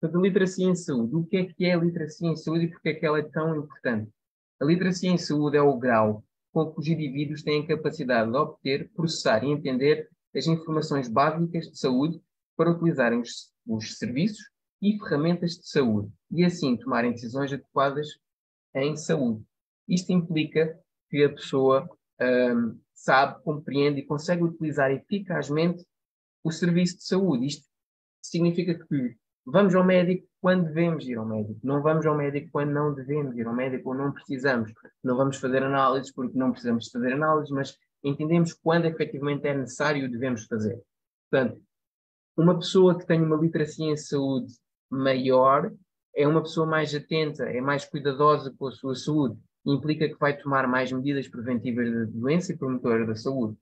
Portanto, 0.00 0.18
a 0.18 0.22
literacia 0.22 0.66
em 0.66 0.74
saúde. 0.74 1.16
O 1.16 1.24
que 1.24 1.36
é 1.36 1.44
que 1.44 1.64
é 1.64 1.74
a 1.74 1.78
literacia 1.78 2.28
em 2.28 2.36
saúde 2.36 2.66
e 2.66 2.70
porque 2.70 2.90
é 2.90 2.94
que 2.94 3.06
ela 3.06 3.18
é 3.18 3.22
tão 3.22 3.56
importante? 3.56 4.10
A 4.60 4.64
literacia 4.64 5.10
em 5.10 5.18
saúde 5.18 5.56
é 5.56 5.62
o 5.62 5.76
grau 5.78 6.24
com 6.52 6.72
que 6.72 6.80
os 6.80 6.86
indivíduos 6.86 7.42
têm 7.42 7.66
capacidade 7.66 8.30
de 8.30 8.36
obter, 8.36 8.90
processar 8.94 9.42
e 9.42 9.50
entender 9.50 10.08
as 10.34 10.46
informações 10.46 11.08
básicas 11.08 11.70
de 11.70 11.78
saúde 11.78 12.20
para 12.56 12.70
utilizarem 12.70 13.20
os, 13.20 13.52
os 13.66 13.98
serviços 13.98 14.50
e 14.80 14.98
ferramentas 14.98 15.52
de 15.52 15.68
saúde 15.68 16.12
e 16.30 16.44
assim 16.44 16.76
tomarem 16.76 17.12
decisões 17.12 17.52
adequadas 17.52 18.08
em 18.74 18.96
saúde. 18.96 19.42
Isto 19.88 20.12
implica 20.12 20.78
que 21.10 21.24
a 21.24 21.30
pessoa 21.30 21.88
um, 22.20 22.78
sabe, 22.92 23.42
compreende 23.42 24.00
e 24.00 24.06
consegue 24.06 24.42
utilizar 24.42 24.90
eficazmente 24.90 25.84
o 26.42 26.50
serviço 26.50 26.98
de 26.98 27.04
saúde. 27.04 27.46
Isto 27.46 27.66
significa 28.22 28.74
que 28.74 29.16
Vamos 29.46 29.74
ao 29.74 29.84
médico 29.84 30.26
quando 30.40 30.64
devemos 30.64 31.06
ir 31.06 31.18
ao 31.18 31.26
médico. 31.26 31.60
Não 31.62 31.82
vamos 31.82 32.06
ao 32.06 32.16
médico 32.16 32.48
quando 32.50 32.70
não 32.70 32.94
devemos 32.94 33.36
ir 33.36 33.46
ao 33.46 33.54
médico 33.54 33.90
ou 33.90 33.94
não 33.94 34.10
precisamos. 34.10 34.72
Não 35.02 35.16
vamos 35.16 35.36
fazer 35.36 35.62
análises 35.62 36.10
porque 36.10 36.38
não 36.38 36.50
precisamos 36.50 36.90
fazer 36.90 37.12
análises, 37.12 37.50
mas 37.50 37.76
entendemos 38.02 38.54
quando 38.54 38.86
efetivamente 38.86 39.46
é 39.46 39.54
necessário 39.54 40.04
e 40.04 40.08
devemos 40.08 40.46
fazer. 40.46 40.80
Portanto, 41.30 41.60
uma 42.36 42.58
pessoa 42.58 42.98
que 42.98 43.06
tem 43.06 43.22
uma 43.22 43.36
literacia 43.36 43.92
em 43.92 43.96
saúde 43.96 44.54
maior 44.88 45.70
é 46.16 46.26
uma 46.26 46.42
pessoa 46.42 46.66
mais 46.66 46.94
atenta, 46.94 47.44
é 47.44 47.60
mais 47.60 47.84
cuidadosa 47.84 48.54
com 48.58 48.68
a 48.68 48.72
sua 48.72 48.94
saúde. 48.94 49.38
Implica 49.66 50.08
que 50.08 50.18
vai 50.18 50.36
tomar 50.36 50.66
mais 50.66 50.92
medidas 50.92 51.26
preventivas 51.28 51.90
da 51.92 52.04
doença 52.04 52.52
e 52.52 52.56
promotoras 52.56 53.06
da 53.06 53.14
saúde. 53.14 53.56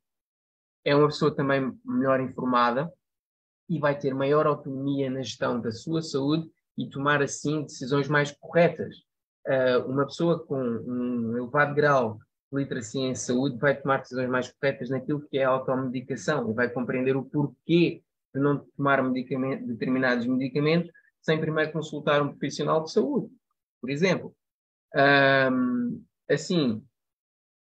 É 0.84 0.96
uma 0.96 1.06
pessoa 1.06 1.34
também 1.34 1.72
melhor 1.84 2.20
informada, 2.20 2.92
e 3.72 3.78
vai 3.78 3.98
ter 3.98 4.14
maior 4.14 4.46
autonomia 4.46 5.10
na 5.10 5.22
gestão 5.22 5.58
da 5.58 5.72
sua 5.72 6.02
saúde 6.02 6.50
e 6.76 6.88
tomar 6.88 7.22
assim 7.22 7.62
decisões 7.62 8.06
mais 8.06 8.30
corretas. 8.30 8.96
Uh, 9.46 9.88
uma 9.90 10.04
pessoa 10.04 10.38
com 10.44 10.60
um 10.60 11.36
elevado 11.38 11.74
grau 11.74 12.18
de 12.52 12.58
literacia 12.58 13.00
em 13.00 13.14
saúde 13.14 13.58
vai 13.58 13.74
tomar 13.74 14.00
decisões 14.00 14.28
mais 14.28 14.52
corretas 14.52 14.90
naquilo 14.90 15.22
que 15.22 15.38
é 15.38 15.44
a 15.44 15.48
automedicação 15.48 16.50
e 16.50 16.54
vai 16.54 16.68
compreender 16.68 17.16
o 17.16 17.24
porquê 17.24 18.02
de 18.34 18.40
não 18.40 18.58
tomar 18.76 19.02
medicamento, 19.02 19.66
determinados 19.66 20.26
medicamentos 20.26 20.90
sem 21.22 21.40
primeiro 21.40 21.72
consultar 21.72 22.20
um 22.20 22.28
profissional 22.28 22.84
de 22.84 22.92
saúde, 22.92 23.28
por 23.80 23.88
exemplo. 23.88 24.34
Um, 24.94 26.04
assim, 26.28 26.84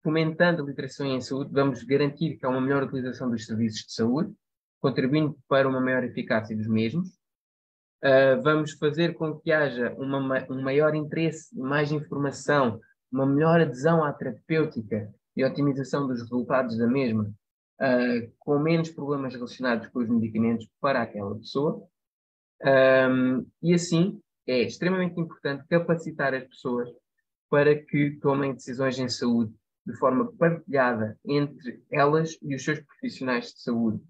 fomentando 0.02 0.62
a 0.62 0.66
literacia 0.66 1.06
em 1.06 1.20
saúde, 1.20 1.50
vamos 1.52 1.82
garantir 1.82 2.36
que 2.36 2.46
há 2.46 2.48
uma 2.48 2.60
melhor 2.60 2.84
utilização 2.84 3.30
dos 3.30 3.44
serviços 3.44 3.86
de 3.86 3.92
saúde, 3.92 4.32
contribuindo 4.80 5.36
para 5.48 5.68
uma 5.68 5.80
maior 5.80 6.04
eficácia 6.04 6.56
dos 6.56 6.68
mesmos. 6.68 7.08
Uh, 8.04 8.40
vamos 8.42 8.72
fazer 8.72 9.14
com 9.14 9.38
que 9.38 9.50
haja 9.50 9.92
uma, 9.94 10.46
um 10.50 10.62
maior 10.62 10.94
interesse, 10.94 11.58
mais 11.58 11.90
informação, 11.90 12.80
uma 13.10 13.26
melhor 13.26 13.60
adesão 13.60 14.04
à 14.04 14.12
terapêutica 14.12 15.12
e 15.34 15.44
otimização 15.44 16.06
dos 16.06 16.20
resultados 16.20 16.76
da 16.78 16.86
mesma, 16.86 17.24
uh, 17.80 18.32
com 18.38 18.58
menos 18.58 18.90
problemas 18.90 19.34
relacionados 19.34 19.88
com 19.88 20.00
os 20.00 20.08
medicamentos 20.08 20.68
para 20.80 21.02
aquela 21.02 21.34
pessoa. 21.36 21.82
Um, 22.62 23.46
e 23.62 23.74
assim, 23.74 24.20
é 24.46 24.62
extremamente 24.62 25.20
importante 25.20 25.66
capacitar 25.68 26.32
as 26.34 26.44
pessoas 26.44 26.88
para 27.50 27.74
que 27.76 28.18
tomem 28.20 28.54
decisões 28.54 28.98
em 28.98 29.08
saúde 29.08 29.54
de 29.86 29.96
forma 29.96 30.32
partilhada 30.32 31.18
entre 31.24 31.82
elas 31.90 32.36
e 32.42 32.54
os 32.54 32.64
seus 32.64 32.80
profissionais 32.80 33.52
de 33.52 33.60
saúde. 33.60 34.02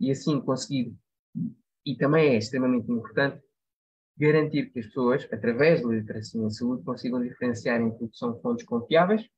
E 0.00 0.10
assim 0.10 0.40
conseguir, 0.40 0.94
e 1.84 1.96
também 1.96 2.30
é 2.30 2.38
extremamente 2.38 2.90
importante, 2.90 3.42
garantir 4.16 4.70
que 4.70 4.80
as 4.80 4.86
pessoas, 4.86 5.28
através 5.30 5.82
da 5.82 5.88
literacia 5.88 6.42
em 6.42 6.50
saúde, 6.50 6.82
consigam 6.82 7.22
diferenciar 7.22 7.80
entre 7.80 8.04
o 8.04 8.08
que 8.08 8.16
são 8.16 8.40
fontes 8.40 8.64
confiáveis 8.64 9.28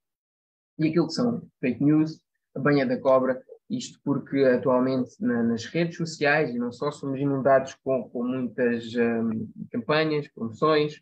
e 0.79 0.89
aquilo 0.89 1.09
que 1.09 1.13
são 1.13 1.47
fake 1.61 1.85
news, 1.85 2.21
a 2.55 2.61
banha 2.61 2.87
da 2.87 2.99
cobra, 2.99 3.43
isto 3.69 4.01
porque 4.03 4.43
atualmente 4.45 5.11
na, 5.21 5.43
nas 5.43 5.65
redes 5.67 5.97
sociais, 5.97 6.51
e 6.51 6.59
não 6.59 6.73
só, 6.73 6.91
somos 6.91 7.21
inundados 7.21 7.75
com, 7.85 8.09
com 8.09 8.25
muitas 8.25 8.85
um, 8.97 9.49
campanhas, 9.71 10.27
promoções, 10.29 11.01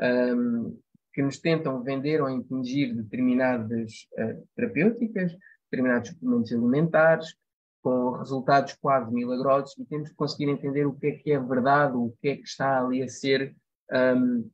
um, 0.00 0.78
que 1.16 1.22
nos 1.22 1.38
tentam 1.38 1.82
vender 1.82 2.20
ou 2.20 2.28
impingir 2.28 2.94
determinadas 2.94 4.06
uh, 4.18 4.46
terapêuticas, 4.54 5.34
determinados 5.64 6.10
suplementos 6.10 6.52
alimentares, 6.52 7.34
com 7.82 8.10
resultados 8.18 8.74
quase 8.74 9.10
milagrosos 9.10 9.78
e 9.78 9.86
temos 9.86 10.10
que 10.10 10.14
conseguir 10.14 10.50
entender 10.50 10.84
o 10.84 10.92
que 10.92 11.06
é 11.06 11.12
que 11.12 11.32
é 11.32 11.40
verdade, 11.40 11.96
o 11.96 12.14
que 12.20 12.28
é 12.28 12.36
que 12.36 12.42
está 12.42 12.84
ali 12.84 13.02
a 13.02 13.08
ser 13.08 13.56
um, 13.90 14.50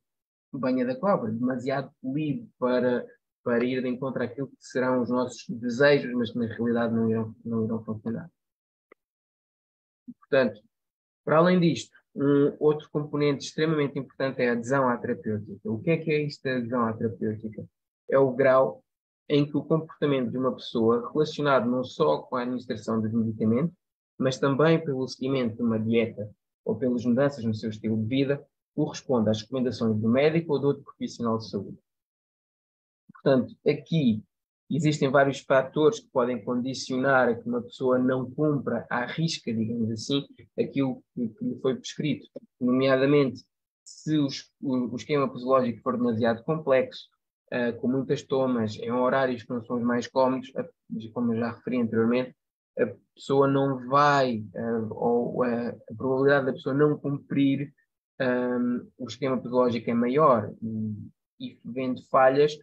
banha 0.53 0.85
da 0.85 0.95
cobra, 0.95 1.29
demasiado 1.33 1.91
polido 2.01 2.49
para, 2.57 3.05
para 3.43 3.65
ir 3.65 3.81
de 3.81 3.89
encontro 3.89 4.23
àquilo 4.23 4.47
que 4.47 4.55
serão 4.59 5.01
os 5.01 5.09
nossos 5.09 5.43
desejos, 5.49 6.13
mas 6.13 6.31
que 6.31 6.39
na 6.39 6.45
realidade 6.45 6.93
não 6.93 7.09
irão, 7.09 7.35
não 7.43 7.65
irão 7.65 7.83
funcionar. 7.83 8.31
Portanto, 10.21 10.61
para 11.25 11.39
além 11.39 11.59
disto, 11.59 11.91
um 12.15 12.55
outro 12.59 12.89
componente 12.91 13.45
extremamente 13.45 13.97
importante 13.97 14.41
é 14.41 14.49
a 14.49 14.53
adesão 14.53 14.87
à 14.87 14.97
terapêutica. 14.97 15.71
O 15.71 15.79
que 15.79 15.91
é 15.91 15.97
que 15.97 16.11
é 16.11 16.21
isto 16.21 16.43
da 16.43 16.57
adesão 16.57 16.85
à 16.85 16.93
terapêutica? 16.93 17.65
É 18.09 18.19
o 18.19 18.31
grau 18.31 18.83
em 19.27 19.45
que 19.45 19.57
o 19.57 19.63
comportamento 19.63 20.31
de 20.31 20.37
uma 20.37 20.53
pessoa, 20.53 21.09
relacionado 21.11 21.69
não 21.69 21.83
só 21.83 22.19
com 22.19 22.35
a 22.35 22.41
administração 22.41 23.01
dos 23.01 23.11
medicamentos, 23.11 23.75
mas 24.17 24.37
também 24.37 24.83
pelo 24.83 25.07
seguimento 25.07 25.55
de 25.55 25.63
uma 25.63 25.79
dieta 25.79 26.29
ou 26.63 26.75
pelas 26.75 27.03
mudanças 27.03 27.43
no 27.43 27.55
seu 27.55 27.69
estilo 27.69 27.97
de 27.97 28.07
vida, 28.07 28.45
corresponde 28.75 29.29
às 29.29 29.41
recomendações 29.41 29.99
do 29.99 30.09
médico 30.09 30.53
ou 30.53 30.59
de 30.59 30.65
outro 30.65 30.83
profissional 30.83 31.37
de 31.37 31.49
saúde. 31.49 31.77
Portanto, 33.13 33.55
aqui 33.67 34.23
existem 34.69 35.09
vários 35.09 35.39
fatores 35.39 35.99
que 35.99 36.07
podem 36.09 36.43
condicionar 36.43 37.29
a 37.29 37.35
que 37.35 37.47
uma 37.47 37.61
pessoa 37.61 37.97
não 37.97 38.29
cumpra 38.29 38.85
à 38.89 39.05
risca, 39.05 39.53
digamos 39.53 39.91
assim, 39.91 40.25
aquilo 40.59 41.03
que, 41.13 41.31
lhe 41.41 41.59
foi 41.61 41.75
prescrito, 41.75 42.27
nomeadamente 42.59 43.43
se 43.83 44.17
os, 44.17 44.51
o, 44.61 44.93
o 44.93 44.95
esquema 44.95 45.29
posológico 45.29 45.81
for 45.81 45.97
demasiado 45.97 46.43
complexo, 46.43 47.07
uh, 47.53 47.77
com 47.79 47.87
muitas 47.87 48.23
tomas, 48.23 48.75
em 48.77 48.91
horários 48.91 49.43
que 49.43 49.49
não 49.49 49.63
são 49.63 49.77
os 49.77 49.83
mais 49.83 50.07
cómodos, 50.07 50.51
como 51.13 51.33
eu 51.33 51.39
já 51.39 51.51
referi 51.51 51.81
anteriormente, 51.81 52.35
a 52.79 52.87
pessoa 53.13 53.47
não 53.47 53.87
vai, 53.87 54.39
uh, 54.55 54.93
ou 54.93 55.41
uh, 55.41 55.43
a 55.45 55.95
probabilidade 55.95 56.47
da 56.47 56.53
pessoa 56.53 56.73
não 56.73 56.97
cumprir 56.97 57.71
um, 58.19 58.87
o 58.97 59.07
esquema 59.07 59.37
pedagógico 59.37 59.89
é 59.89 59.93
maior. 59.93 60.51
E, 60.61 61.11
e 61.39 61.59
vendo 61.63 62.01
falhas, 62.09 62.53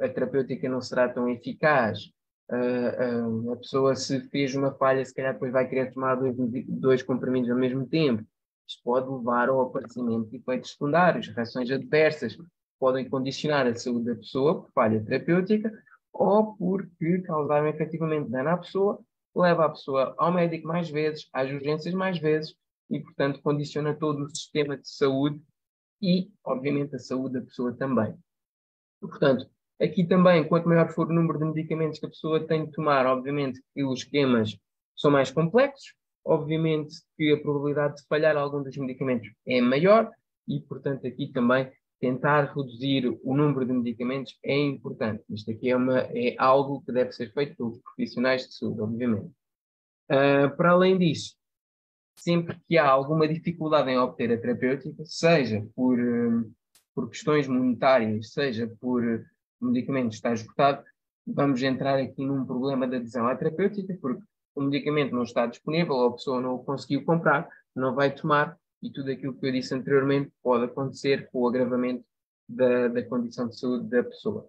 a 0.00 0.08
terapêutica 0.08 0.68
não 0.68 0.80
será 0.80 1.08
tão 1.08 1.28
eficaz, 1.28 2.10
uh, 2.50 3.48
uh, 3.48 3.52
a 3.52 3.56
pessoa 3.56 3.94
se 3.94 4.20
fez 4.28 4.54
uma 4.54 4.72
falha, 4.72 5.04
se 5.04 5.14
calhar 5.14 5.32
depois 5.34 5.52
vai 5.52 5.68
querer 5.68 5.92
tomar 5.92 6.14
dois, 6.14 6.34
dois 6.68 7.02
comprimidos 7.02 7.50
ao 7.50 7.56
mesmo 7.56 7.86
tempo. 7.86 8.24
Isto 8.68 8.82
pode 8.82 9.08
levar 9.08 9.48
ao 9.48 9.60
aparecimento 9.60 10.28
de 10.28 10.36
efeitos 10.36 10.72
secundários, 10.72 11.28
reações 11.28 11.70
adversas, 11.70 12.36
podem 12.78 13.08
condicionar 13.08 13.66
a 13.66 13.74
saúde 13.74 14.06
da 14.06 14.16
pessoa 14.16 14.62
por 14.62 14.72
falha 14.72 15.02
terapêutica 15.04 15.72
ou 16.12 16.56
porque 16.56 17.20
causaram 17.22 17.68
efetivamente 17.68 18.30
dano 18.30 18.50
à 18.50 18.56
pessoa, 18.56 19.00
leva 19.34 19.66
a 19.66 19.70
pessoa 19.70 20.14
ao 20.18 20.32
médico 20.32 20.66
mais 20.66 20.88
vezes, 20.90 21.28
às 21.32 21.50
urgências 21.50 21.94
mais 21.94 22.18
vezes 22.18 22.54
e, 22.90 23.00
portanto, 23.00 23.40
condiciona 23.42 23.94
todo 23.94 24.24
o 24.24 24.30
sistema 24.30 24.76
de 24.76 24.88
saúde 24.88 25.40
e, 26.00 26.30
obviamente, 26.44 26.94
a 26.96 26.98
saúde 26.98 27.34
da 27.34 27.42
pessoa 27.42 27.72
também. 27.74 28.16
Portanto, 29.00 29.48
aqui 29.80 30.04
também, 30.04 30.46
quanto 30.48 30.68
maior 30.68 30.90
for 30.90 31.08
o 31.08 31.14
número 31.14 31.38
de 31.38 31.44
medicamentos 31.46 31.98
que 31.98 32.06
a 32.06 32.10
pessoa 32.10 32.46
tem 32.46 32.66
de 32.66 32.72
tomar, 32.72 33.06
obviamente 33.06 33.60
que 33.74 33.84
os 33.84 34.00
esquemas 34.00 34.56
são 34.96 35.10
mais 35.10 35.30
complexos, 35.30 35.94
obviamente 36.24 36.96
que 37.16 37.32
a 37.32 37.40
probabilidade 37.40 37.96
de 37.96 38.06
falhar 38.08 38.36
algum 38.36 38.62
dos 38.62 38.76
medicamentos 38.76 39.30
é 39.46 39.60
maior 39.60 40.10
e, 40.48 40.60
portanto, 40.60 41.06
aqui 41.06 41.30
também 41.32 41.70
tentar 42.00 42.52
reduzir 42.54 43.06
o 43.22 43.36
número 43.36 43.64
de 43.64 43.72
medicamentos 43.72 44.38
é 44.44 44.56
importante. 44.56 45.24
Isto 45.30 45.50
aqui 45.50 45.70
é, 45.70 45.76
uma, 45.76 46.00
é 46.00 46.34
algo 46.38 46.82
que 46.82 46.92
deve 46.92 47.12
ser 47.12 47.32
feito 47.32 47.56
pelos 47.56 47.78
profissionais 47.78 48.46
de 48.46 48.54
saúde, 48.54 48.80
obviamente. 48.80 49.30
Uh, 50.10 50.54
para 50.56 50.70
além 50.70 50.98
disso, 50.98 51.34
sempre 52.16 52.58
que 52.68 52.78
há 52.78 52.86
alguma 52.86 53.26
dificuldade 53.26 53.90
em 53.90 53.98
obter 53.98 54.30
a 54.32 54.38
terapêutica, 54.38 55.04
seja 55.04 55.66
por, 55.74 55.98
uh, 55.98 56.52
por 56.94 57.08
questões 57.08 57.48
monetárias, 57.48 58.32
seja 58.32 58.70
por 58.80 59.24
medicamento 59.60 60.12
estar 60.12 60.32
esgotado, 60.32 60.84
vamos 61.26 61.62
entrar 61.62 61.98
aqui 61.98 62.24
num 62.24 62.44
problema 62.44 62.86
de 62.86 62.96
adesão 62.96 63.26
à 63.26 63.34
terapêutica, 63.34 63.96
porque 64.00 64.22
o 64.54 64.62
medicamento 64.62 65.14
não 65.14 65.22
está 65.22 65.46
disponível, 65.46 65.94
ou 65.94 66.08
a 66.08 66.12
pessoa 66.12 66.40
não 66.40 66.54
o 66.54 66.64
conseguiu 66.64 67.04
comprar, 67.04 67.48
não 67.74 67.94
vai 67.94 68.14
tomar, 68.14 68.56
e 68.82 68.90
tudo 68.90 69.10
aquilo 69.10 69.34
que 69.34 69.46
eu 69.46 69.52
disse 69.52 69.74
anteriormente 69.74 70.32
pode 70.42 70.64
acontecer 70.64 71.28
com 71.30 71.40
o 71.40 71.48
agravamento 71.48 72.04
da, 72.48 72.88
da 72.88 73.02
condição 73.02 73.48
de 73.48 73.58
saúde 73.58 73.88
da 73.88 74.04
pessoa. 74.04 74.48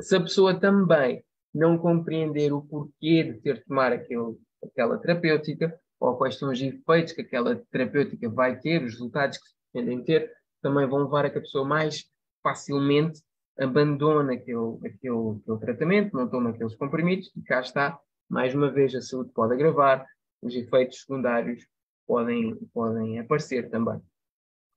Se 0.00 0.16
a 0.16 0.20
pessoa 0.20 0.58
também 0.58 1.24
não 1.54 1.76
compreender 1.76 2.52
o 2.52 2.62
porquê 2.62 3.24
de 3.24 3.40
ter 3.40 3.58
de 3.58 3.64
tomar 3.64 3.92
aquele, 3.92 4.36
aquela 4.64 4.98
terapêutica, 4.98 5.78
ou 6.00 6.16
quais 6.16 6.36
são 6.36 6.50
os 6.50 6.60
efeitos 6.60 7.12
que 7.12 7.20
aquela 7.20 7.56
terapêutica 7.70 8.28
vai 8.28 8.58
ter, 8.58 8.82
os 8.82 8.94
resultados 8.94 9.38
que 9.38 9.46
se 9.46 9.54
pretendem 9.72 10.02
ter, 10.02 10.32
também 10.60 10.86
vão 10.86 11.04
levar 11.04 11.26
a 11.26 11.30
que 11.30 11.38
a 11.38 11.42
pessoa 11.42 11.64
mais 11.64 12.04
facilmente 12.42 13.22
abandone 13.58 14.34
aquele, 14.34 14.76
aquele, 14.84 15.38
aquele 15.40 15.58
tratamento, 15.60 16.16
não 16.16 16.28
toma 16.28 16.50
aqueles 16.50 16.74
comprimidos, 16.74 17.30
e 17.36 17.42
cá 17.42 17.60
está, 17.60 17.98
mais 18.28 18.54
uma 18.54 18.70
vez, 18.70 18.94
a 18.94 19.00
saúde 19.00 19.30
pode 19.32 19.54
agravar, 19.54 20.06
os 20.40 20.54
efeitos 20.54 21.00
secundários 21.00 21.66
podem, 22.06 22.56
podem 22.72 23.18
aparecer 23.18 23.70
também. 23.70 24.00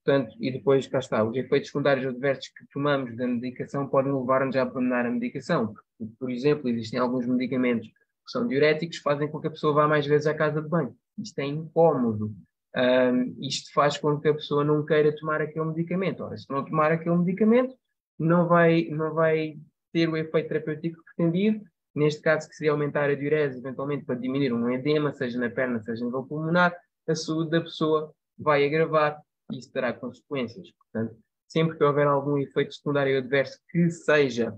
Portanto, 0.03 0.35
e 0.39 0.51
depois 0.51 0.85
cá 0.85 0.99
está, 0.99 1.23
os 1.23 1.35
efeitos 1.35 1.69
secundários 1.69 2.05
adversos 2.05 2.49
que 2.49 2.65
tomamos 2.71 3.15
da 3.17 3.25
medicação 3.25 3.87
podem 3.87 4.13
levar-nos 4.13 4.55
a 4.55 4.61
abandonar 4.61 5.05
a 5.05 5.09
medicação. 5.09 5.73
Por 6.19 6.29
exemplo, 6.29 6.69
existem 6.69 6.99
alguns 6.99 7.25
medicamentos 7.25 7.87
que 7.87 8.31
são 8.31 8.47
diuréticos, 8.47 8.97
fazem 8.97 9.27
com 9.27 9.39
que 9.39 9.47
a 9.47 9.51
pessoa 9.51 9.73
vá 9.73 9.87
mais 9.87 10.05
vezes 10.05 10.27
à 10.27 10.33
casa 10.33 10.61
de 10.61 10.69
banho. 10.69 10.95
Isto 11.17 11.39
é 11.39 11.45
incómodo. 11.45 12.35
Um, 12.75 13.35
isto 13.41 13.73
faz 13.73 13.97
com 13.97 14.19
que 14.19 14.27
a 14.27 14.33
pessoa 14.33 14.63
não 14.63 14.85
queira 14.85 15.15
tomar 15.15 15.41
aquele 15.41 15.65
medicamento. 15.65 16.23
Ora, 16.23 16.37
se 16.37 16.49
não 16.49 16.63
tomar 16.63 16.91
aquele 16.91 17.15
medicamento, 17.15 17.75
não 18.17 18.47
vai, 18.47 18.85
não 18.89 19.13
vai 19.13 19.57
ter 19.91 20.09
o 20.09 20.17
efeito 20.17 20.49
terapêutico 20.49 21.01
pretendido. 21.03 21.65
Neste 21.93 22.21
caso, 22.21 22.49
que 22.49 22.55
seria 22.55 22.71
aumentar 22.71 23.09
a 23.09 23.15
diurese, 23.15 23.59
eventualmente 23.59 24.03
para 24.05 24.15
diminuir 24.15 24.51
um 24.51 24.69
edema, 24.69 25.13
seja 25.13 25.39
na 25.39 25.49
perna, 25.49 25.79
seja 25.79 26.01
no 26.01 26.07
nível 26.07 26.23
pulmonar, 26.23 26.75
a 27.07 27.15
saúde 27.15 27.51
da 27.51 27.61
pessoa 27.61 28.13
vai 28.37 28.65
agravar 28.65 29.21
e 29.51 29.57
isso 29.59 29.71
terá 29.71 29.93
consequências. 29.93 30.67
Portanto, 30.71 31.17
sempre 31.47 31.77
que 31.77 31.83
houver 31.83 32.07
algum 32.07 32.37
efeito 32.37 32.73
secundário 32.73 33.17
adverso 33.17 33.59
que 33.69 33.89
seja 33.89 34.57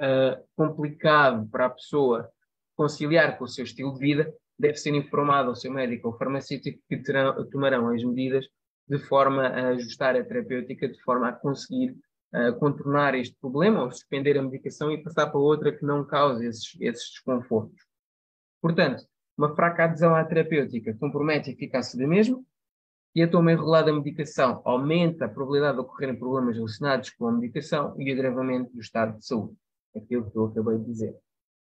uh, 0.00 0.44
complicado 0.56 1.48
para 1.48 1.66
a 1.66 1.70
pessoa 1.70 2.28
conciliar 2.74 3.38
com 3.38 3.44
o 3.44 3.48
seu 3.48 3.64
estilo 3.64 3.94
de 3.94 4.00
vida, 4.00 4.34
deve 4.58 4.76
ser 4.76 4.94
informado 4.94 5.50
ao 5.50 5.56
seu 5.56 5.72
médico 5.72 6.08
ou 6.08 6.18
farmacêutico 6.18 6.80
que 6.88 6.96
terão, 6.98 7.48
tomarão 7.50 7.88
as 7.88 8.02
medidas 8.02 8.46
de 8.88 8.98
forma 8.98 9.46
a 9.46 9.68
ajustar 9.68 10.16
a 10.16 10.24
terapêutica, 10.24 10.88
de 10.88 11.00
forma 11.02 11.28
a 11.28 11.32
conseguir 11.32 11.96
contornar 12.58 13.14
este 13.14 13.36
problema 13.40 13.82
ou 13.82 13.90
suspender 13.90 14.36
a 14.38 14.42
medicação 14.42 14.90
e 14.90 15.02
passar 15.02 15.26
para 15.28 15.40
outra 15.40 15.72
que 15.72 15.84
não 15.84 16.04
cause 16.04 16.46
esses, 16.46 16.76
esses 16.80 17.10
desconfortos. 17.10 17.80
Portanto, 18.60 19.04
uma 19.36 19.54
fraca 19.54 19.84
adesão 19.84 20.14
à 20.14 20.24
terapêutica 20.24 20.94
compromete 20.94 21.50
a 21.50 21.52
eficácia 21.52 21.98
da 21.98 22.06
mesma 22.06 22.42
e 23.14 23.22
a 23.22 23.30
toma 23.30 23.52
irregulada 23.52 23.90
da 23.90 23.96
medicação 23.96 24.60
aumenta 24.64 25.24
a 25.24 25.28
probabilidade 25.28 25.76
de 25.76 25.82
ocorrerem 25.82 26.18
problemas 26.18 26.56
relacionados 26.56 27.10
com 27.10 27.26
a 27.26 27.32
medicação 27.32 27.94
e 27.98 28.10
agravamento 28.12 28.72
do 28.72 28.80
estado 28.80 29.18
de 29.18 29.26
saúde. 29.26 29.56
Aquilo 29.94 30.30
que 30.30 30.36
eu 30.36 30.46
acabei 30.46 30.78
de 30.78 30.84
dizer. 30.84 31.16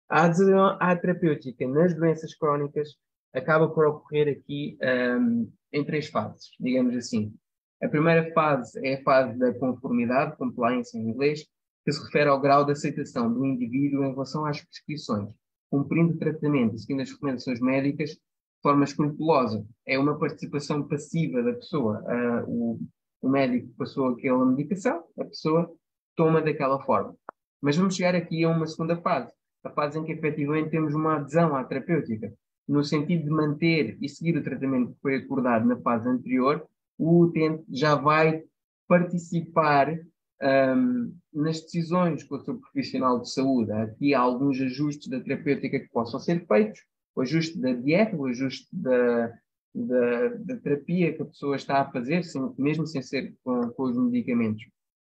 A 0.10 0.24
adesão 0.24 0.78
à 0.80 0.96
terapêutica 0.96 1.68
nas 1.68 1.94
doenças 1.94 2.34
crónicas 2.34 2.96
acaba 3.34 3.68
por 3.68 3.86
ocorrer 3.86 4.40
aqui 4.40 4.78
um, 5.20 5.52
em 5.72 5.84
três 5.86 6.08
fases, 6.08 6.50
digamos 6.60 6.96
assim. 6.96 7.34
A 7.82 7.88
primeira 7.88 8.32
fase 8.34 8.80
é 8.86 8.96
a 8.96 9.04
fase 9.04 9.38
da 9.38 9.54
conformidade, 9.54 10.38
compliance 10.38 10.98
em 10.98 11.10
inglês, 11.10 11.46
que 11.86 11.92
se 11.92 12.04
refere 12.04 12.30
ao 12.30 12.42
grau 12.42 12.66
de 12.66 12.72
aceitação 12.72 13.32
do 13.32 13.46
indivíduo 13.46 14.04
em 14.04 14.12
relação 14.12 14.46
às 14.46 14.62
prescrições 14.62 15.30
cumprindo 15.70 16.18
tratamento 16.18 16.76
e 16.76 16.80
seguindo 16.80 17.02
as 17.02 17.12
recomendações 17.12 17.60
médicas 17.60 18.12
de 18.12 18.62
forma 18.62 18.84
escrupulosa. 18.84 19.66
É 19.86 19.98
uma 20.00 20.18
participação 20.18 20.88
passiva 20.88 21.44
da 21.44 21.54
pessoa. 21.54 22.02
Uh, 22.04 22.50
o, 22.50 22.80
o 23.22 23.30
médico 23.30 23.70
passou 23.78 24.10
aquela 24.10 24.46
medicação, 24.46 25.04
a 25.20 25.26
pessoa 25.26 25.70
toma 26.16 26.42
daquela 26.42 26.80
forma. 26.84 27.16
Mas 27.62 27.78
vamos 27.78 27.96
chegar 27.96 28.16
aqui 28.16 28.44
a 28.44 28.50
uma 28.50 28.68
segunda 28.68 28.96
fase, 28.98 29.32
a 29.64 29.70
fase 29.70 30.00
em 30.00 30.04
que 30.04 30.12
efetivamente 30.12 30.70
temos 30.70 30.94
uma 30.94 31.18
adesão 31.18 31.56
à 31.56 31.64
terapêutica, 31.64 32.34
no 32.68 32.84
sentido 32.84 33.24
de 33.24 33.30
manter 33.30 33.98
e 34.02 34.10
seguir 34.10 34.38
o 34.38 34.44
tratamento 34.44 34.94
que 34.94 35.02
foi 35.02 35.16
acordado 35.16 35.66
na 35.66 35.80
fase 35.82 36.08
anterior, 36.08 36.68
o 36.98 37.22
utente 37.22 37.64
já 37.70 37.96
vai 37.96 38.44
participar 38.88 40.00
um, 40.42 41.16
nas 41.34 41.62
decisões 41.62 42.24
com 42.24 42.36
o 42.36 42.44
seu 42.44 42.60
profissional 42.60 43.20
de 43.20 43.32
saúde, 43.32 43.72
aqui 43.72 44.14
há 44.14 44.20
alguns 44.20 44.60
ajustes 44.62 45.08
da 45.08 45.20
terapêutica 45.20 45.80
que 45.80 45.90
possam 45.90 46.20
ser 46.20 46.46
feitos, 46.48 46.82
o 47.16 47.22
ajuste 47.22 47.60
da 47.60 47.74
dieta, 47.74 48.16
o 48.16 48.26
ajuste 48.28 48.68
da, 48.72 49.28
da, 49.74 50.28
da 50.40 50.58
terapia 50.58 51.14
que 51.14 51.22
a 51.22 51.26
pessoa 51.26 51.56
está 51.56 51.82
a 51.82 51.92
fazer, 51.92 52.24
sem, 52.24 52.54
mesmo 52.58 52.86
sem 52.86 53.02
ser 53.02 53.36
com, 53.44 53.70
com 53.72 53.84
os 53.84 53.98
medicamentos. 53.98 54.64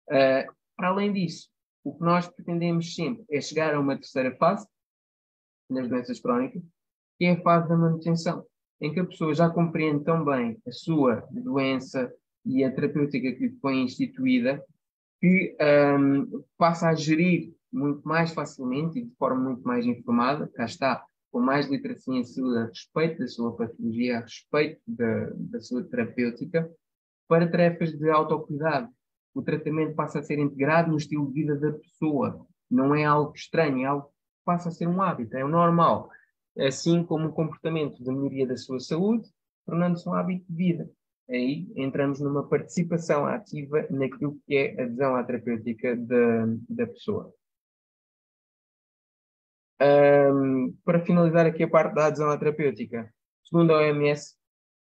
Uh, 0.09 0.51
para 0.77 0.89
além 0.89 1.13
disso, 1.13 1.49
o 1.85 1.95
que 1.95 2.03
nós 2.03 2.27
pretendemos 2.29 2.95
sempre 2.95 3.25
é 3.31 3.41
chegar 3.41 3.75
a 3.75 3.81
uma 3.81 3.97
terceira 3.97 4.35
fase, 4.37 4.67
nas 5.69 5.89
doenças 5.89 6.19
crónicas, 6.19 6.63
que 7.19 7.27
é 7.27 7.33
a 7.33 7.43
fase 7.43 7.69
da 7.69 7.77
manutenção, 7.77 8.45
em 8.81 8.93
que 8.93 9.01
a 9.01 9.05
pessoa 9.05 9.35
já 9.35 9.49
compreende 9.51 10.05
tão 10.05 10.25
bem 10.25 10.57
a 10.67 10.73
sua 10.73 11.27
doença 11.31 12.13
e 12.45 12.65
a 12.65 12.73
terapêutica 12.73 13.33
que 13.33 13.51
foi 13.61 13.77
instituída, 13.77 14.65
que 15.21 15.57
um, 15.99 16.43
passa 16.57 16.89
a 16.89 16.95
gerir 16.95 17.53
muito 17.73 18.07
mais 18.07 18.33
facilmente 18.33 18.99
e 18.99 19.05
de 19.05 19.15
forma 19.17 19.51
muito 19.51 19.63
mais 19.63 19.85
informada, 19.85 20.49
cá 20.49 20.65
está, 20.65 21.05
com 21.31 21.41
mais 21.41 21.69
literacia 21.69 22.17
em 22.17 22.25
saúde 22.25 22.59
a 22.59 22.67
respeito 22.67 23.19
da 23.21 23.29
sua 23.29 23.57
patologia, 23.57 24.19
a 24.19 24.21
respeito 24.23 24.81
da, 24.87 25.31
da 25.35 25.61
sua 25.61 25.85
terapêutica, 25.85 26.69
para 27.29 27.49
tarefas 27.49 27.93
de 27.93 28.11
autocuidado. 28.11 28.89
O 29.33 29.43
tratamento 29.43 29.95
passa 29.95 30.19
a 30.19 30.23
ser 30.23 30.39
integrado 30.39 30.91
no 30.91 30.97
estilo 30.97 31.27
de 31.29 31.35
vida 31.35 31.55
da 31.55 31.73
pessoa, 31.73 32.45
não 32.69 32.95
é 32.95 33.05
algo 33.05 33.33
estranho, 33.35 33.83
é 33.83 33.85
algo 33.85 34.07
que 34.07 34.13
passa 34.45 34.71
a 34.71 34.73
ser 34.73 34.89
um 34.89 35.01
hábito, 35.01 35.37
é 35.37 35.45
o 35.45 35.49
normal. 35.49 36.11
Assim 36.61 37.03
como 37.05 37.29
o 37.29 37.33
comportamento 37.33 38.03
de 38.03 38.11
melhoria 38.11 38.47
da 38.47 38.57
sua 38.57 38.79
saúde, 38.81 39.29
tornando-se 39.65 40.09
um 40.09 40.15
hábito 40.15 40.45
de 40.49 40.57
vida 40.57 40.91
aí 41.31 41.71
entramos 41.77 42.21
numa 42.21 42.47
participação 42.47 43.25
ativa 43.27 43.87
naquilo 43.89 44.39
que 44.47 44.57
é 44.57 44.81
a 44.81 44.85
adesão 44.85 45.15
à 45.15 45.23
terapêutica 45.23 45.97
da, 45.97 46.47
da 46.69 46.87
pessoa. 46.87 47.33
Um, 49.81 50.77
para 50.85 51.01
finalizar 51.01 51.47
aqui 51.47 51.63
a 51.63 51.71
parte 51.71 51.95
da 51.95 52.07
adesão 52.07 52.31
à 52.31 52.37
terapêutica, 52.37 53.13
segundo 53.45 53.73
a 53.73 53.79
OMS, 53.79 54.37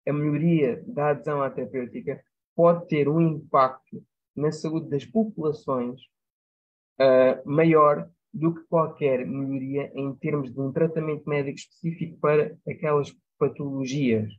a 0.08 0.14
melhoria 0.14 0.84
da 0.88 1.12
adesão 1.12 1.44
à 1.44 1.50
terapêutica 1.50 2.24
pode 2.56 2.88
ter 2.88 3.08
um 3.08 3.22
impacto 3.22 4.04
na 4.36 4.52
saúde 4.52 4.90
das 4.90 5.06
populações 5.06 6.02
uh, 7.00 7.50
maior 7.50 8.10
do 8.34 8.54
que 8.54 8.62
qualquer 8.68 9.26
melhoria 9.26 9.92
em 9.96 10.14
termos 10.16 10.52
de 10.52 10.60
um 10.60 10.72
tratamento 10.72 11.28
médico 11.28 11.58
específico 11.58 12.20
para 12.20 12.56
aquelas 12.68 13.16
patologias 13.38 14.32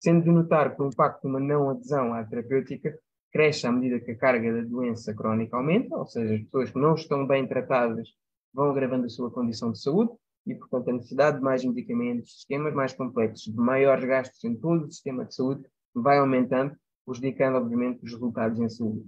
sendo 0.00 0.24
de 0.24 0.30
notar 0.30 0.74
que 0.74 0.82
o 0.82 0.86
impacto 0.86 1.22
de 1.22 1.28
uma 1.28 1.40
não 1.40 1.70
adesão 1.70 2.14
à 2.14 2.24
terapêutica 2.24 2.98
cresce 3.32 3.66
à 3.66 3.72
medida 3.72 4.00
que 4.00 4.12
a 4.12 4.16
carga 4.16 4.52
da 4.52 4.68
doença 4.68 5.14
crónica 5.14 5.56
aumenta, 5.56 5.96
ou 5.96 6.06
seja, 6.06 6.34
as 6.34 6.42
pessoas 6.42 6.70
que 6.70 6.78
não 6.78 6.94
estão 6.94 7.26
bem 7.26 7.46
tratadas 7.46 8.08
vão 8.54 8.70
agravando 8.70 9.06
a 9.06 9.08
sua 9.08 9.30
condição 9.30 9.72
de 9.72 9.80
saúde 9.80 10.12
e, 10.46 10.54
portanto, 10.54 10.88
a 10.88 10.92
necessidade 10.94 11.38
de 11.38 11.42
mais 11.42 11.64
medicamentos, 11.64 12.36
sistemas 12.36 12.72
mais 12.72 12.92
complexos, 12.94 13.52
de 13.52 13.58
maiores 13.58 14.04
gastos 14.04 14.42
em 14.44 14.54
todo 14.54 14.86
o 14.86 14.90
sistema 14.90 15.24
de 15.24 15.34
saúde 15.34 15.62
vai 15.94 16.18
aumentando, 16.18 16.74
prejudicando, 17.04 17.56
obviamente, 17.56 18.02
os 18.02 18.12
resultados 18.12 18.58
em 18.58 18.68
saúde. 18.68 19.04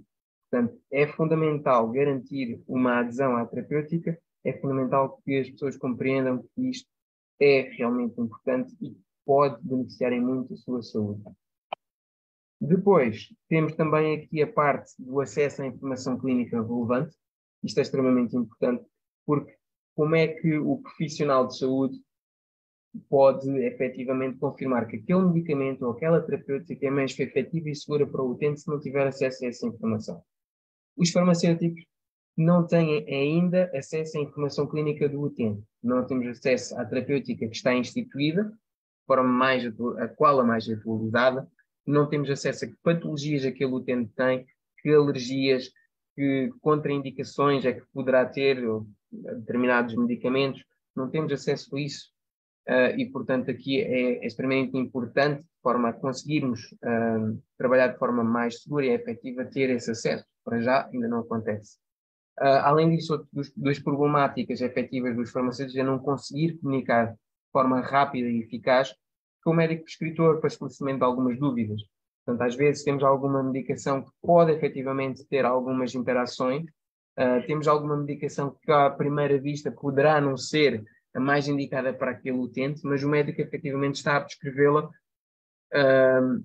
Portanto, 0.51 0.77
é 0.91 1.07
fundamental 1.07 1.89
garantir 1.89 2.61
uma 2.67 2.99
adesão 2.99 3.37
à 3.37 3.45
terapêutica, 3.45 4.19
é 4.43 4.51
fundamental 4.59 5.21
que 5.23 5.39
as 5.39 5.49
pessoas 5.49 5.77
compreendam 5.77 6.43
que 6.53 6.69
isto 6.69 6.89
é 7.39 7.61
realmente 7.77 8.19
importante 8.19 8.75
e 8.81 8.93
pode 9.25 9.65
beneficiar 9.65 10.11
em 10.11 10.19
muito 10.19 10.53
a 10.53 10.57
sua 10.57 10.83
saúde. 10.83 11.23
Depois, 12.59 13.33
temos 13.47 13.73
também 13.75 14.17
aqui 14.17 14.41
a 14.41 14.51
parte 14.51 14.91
do 14.99 15.21
acesso 15.21 15.61
à 15.61 15.67
informação 15.67 16.19
clínica 16.19 16.61
relevante. 16.61 17.15
Isto 17.63 17.77
é 17.79 17.81
extremamente 17.81 18.35
importante, 18.35 18.85
porque 19.25 19.55
como 19.95 20.15
é 20.15 20.27
que 20.27 20.57
o 20.57 20.79
profissional 20.79 21.47
de 21.47 21.57
saúde 21.57 21.97
pode 23.09 23.49
efetivamente 23.63 24.37
confirmar 24.37 24.85
que 24.85 24.97
aquele 24.97 25.21
medicamento 25.21 25.83
ou 25.83 25.91
aquela 25.91 26.21
terapêutica 26.21 26.87
é 26.87 26.91
mais 26.91 27.17
efetiva 27.17 27.69
e 27.69 27.75
segura 27.75 28.05
para 28.05 28.21
o 28.21 28.31
utente 28.31 28.59
se 28.59 28.67
não 28.67 28.81
tiver 28.81 29.07
acesso 29.07 29.45
a 29.45 29.47
essa 29.47 29.65
informação? 29.65 30.21
Os 30.95 31.11
farmacêuticos 31.11 31.83
não 32.37 32.65
têm 32.65 33.05
ainda 33.07 33.69
acesso 33.73 34.17
à 34.17 34.21
informação 34.21 34.67
clínica 34.67 35.07
do 35.07 35.21
utente. 35.21 35.63
Não 35.83 36.05
temos 36.05 36.27
acesso 36.27 36.77
à 36.79 36.85
terapêutica 36.85 37.47
que 37.47 37.55
está 37.55 37.73
instituída, 37.73 38.51
forma 39.05 39.27
mais, 39.27 39.63
a 39.97 40.07
qual 40.07 40.39
a 40.39 40.43
mais 40.43 40.69
atualizada. 40.69 41.47
Não 41.85 42.07
temos 42.07 42.29
acesso 42.29 42.65
a 42.65 42.67
que 42.67 42.77
patologias 42.83 43.45
aquele 43.45 43.73
utente 43.73 44.11
tem, 44.15 44.45
que 44.81 44.89
alergias, 44.93 45.71
que 46.15 46.51
contraindicações 46.61 47.65
é 47.65 47.73
que 47.73 47.83
poderá 47.93 48.25
ter, 48.25 48.67
ou 48.67 48.87
determinados 49.11 49.95
medicamentos. 49.95 50.63
Não 50.95 51.09
temos 51.09 51.31
acesso 51.31 51.75
a 51.75 51.79
isso. 51.79 52.11
Uh, 52.67 52.95
e, 52.97 53.05
portanto, 53.07 53.49
aqui 53.49 53.81
é, 53.81 54.23
é, 54.23 54.25
extremamente 54.25 54.77
importante, 54.77 55.41
de 55.41 55.61
forma 55.63 55.89
a 55.89 55.93
conseguirmos 55.93 56.71
uh, 56.73 57.41
trabalhar 57.57 57.87
de 57.87 57.97
forma 57.97 58.23
mais 58.23 58.61
segura 58.61 58.85
e 58.85 58.89
efetiva, 58.89 59.45
ter 59.45 59.69
esse 59.71 59.91
acesso. 59.91 60.25
Para 60.43 60.59
já 60.61 60.87
ainda 60.87 61.07
não 61.07 61.19
acontece. 61.19 61.77
Uh, 62.39 62.63
além 62.63 62.89
disso, 62.95 63.27
dos, 63.31 63.51
duas 63.55 63.79
problemáticas 63.79 64.61
efetivas 64.61 65.15
dos 65.15 65.31
farmacêuticos 65.31 65.79
é 65.79 65.83
não 65.83 65.99
conseguir 65.99 66.57
comunicar 66.57 67.11
de 67.11 67.17
forma 67.51 67.81
rápida 67.81 68.27
e 68.27 68.39
eficaz 68.39 68.95
com 69.43 69.51
o 69.51 69.53
médico 69.53 69.83
prescritor 69.83 70.39
para 70.39 70.47
esclarecimento 70.47 70.99
de 70.99 71.05
algumas 71.05 71.37
dúvidas. 71.37 71.81
Portanto, 72.25 72.47
às 72.47 72.55
vezes 72.55 72.83
temos 72.83 73.03
alguma 73.03 73.43
medicação 73.43 74.01
que 74.01 74.11
pode 74.21 74.51
efetivamente 74.51 75.25
ter 75.27 75.45
algumas 75.45 75.93
interações, 75.93 76.63
uh, 76.63 77.45
temos 77.45 77.67
alguma 77.67 77.97
medicação 77.97 78.55
que 78.61 78.71
à 78.71 78.89
primeira 78.89 79.39
vista 79.39 79.71
poderá 79.71 80.21
não 80.21 80.37
ser 80.37 80.83
a 81.13 81.19
mais 81.19 81.47
indicada 81.47 81.93
para 81.93 82.11
aquele 82.11 82.37
utente, 82.37 82.81
mas 82.83 83.03
o 83.03 83.09
médico 83.09 83.41
efetivamente 83.41 83.95
está 83.95 84.17
a 84.17 84.21
prescrevê-la 84.21 84.85
uh, 84.85 86.43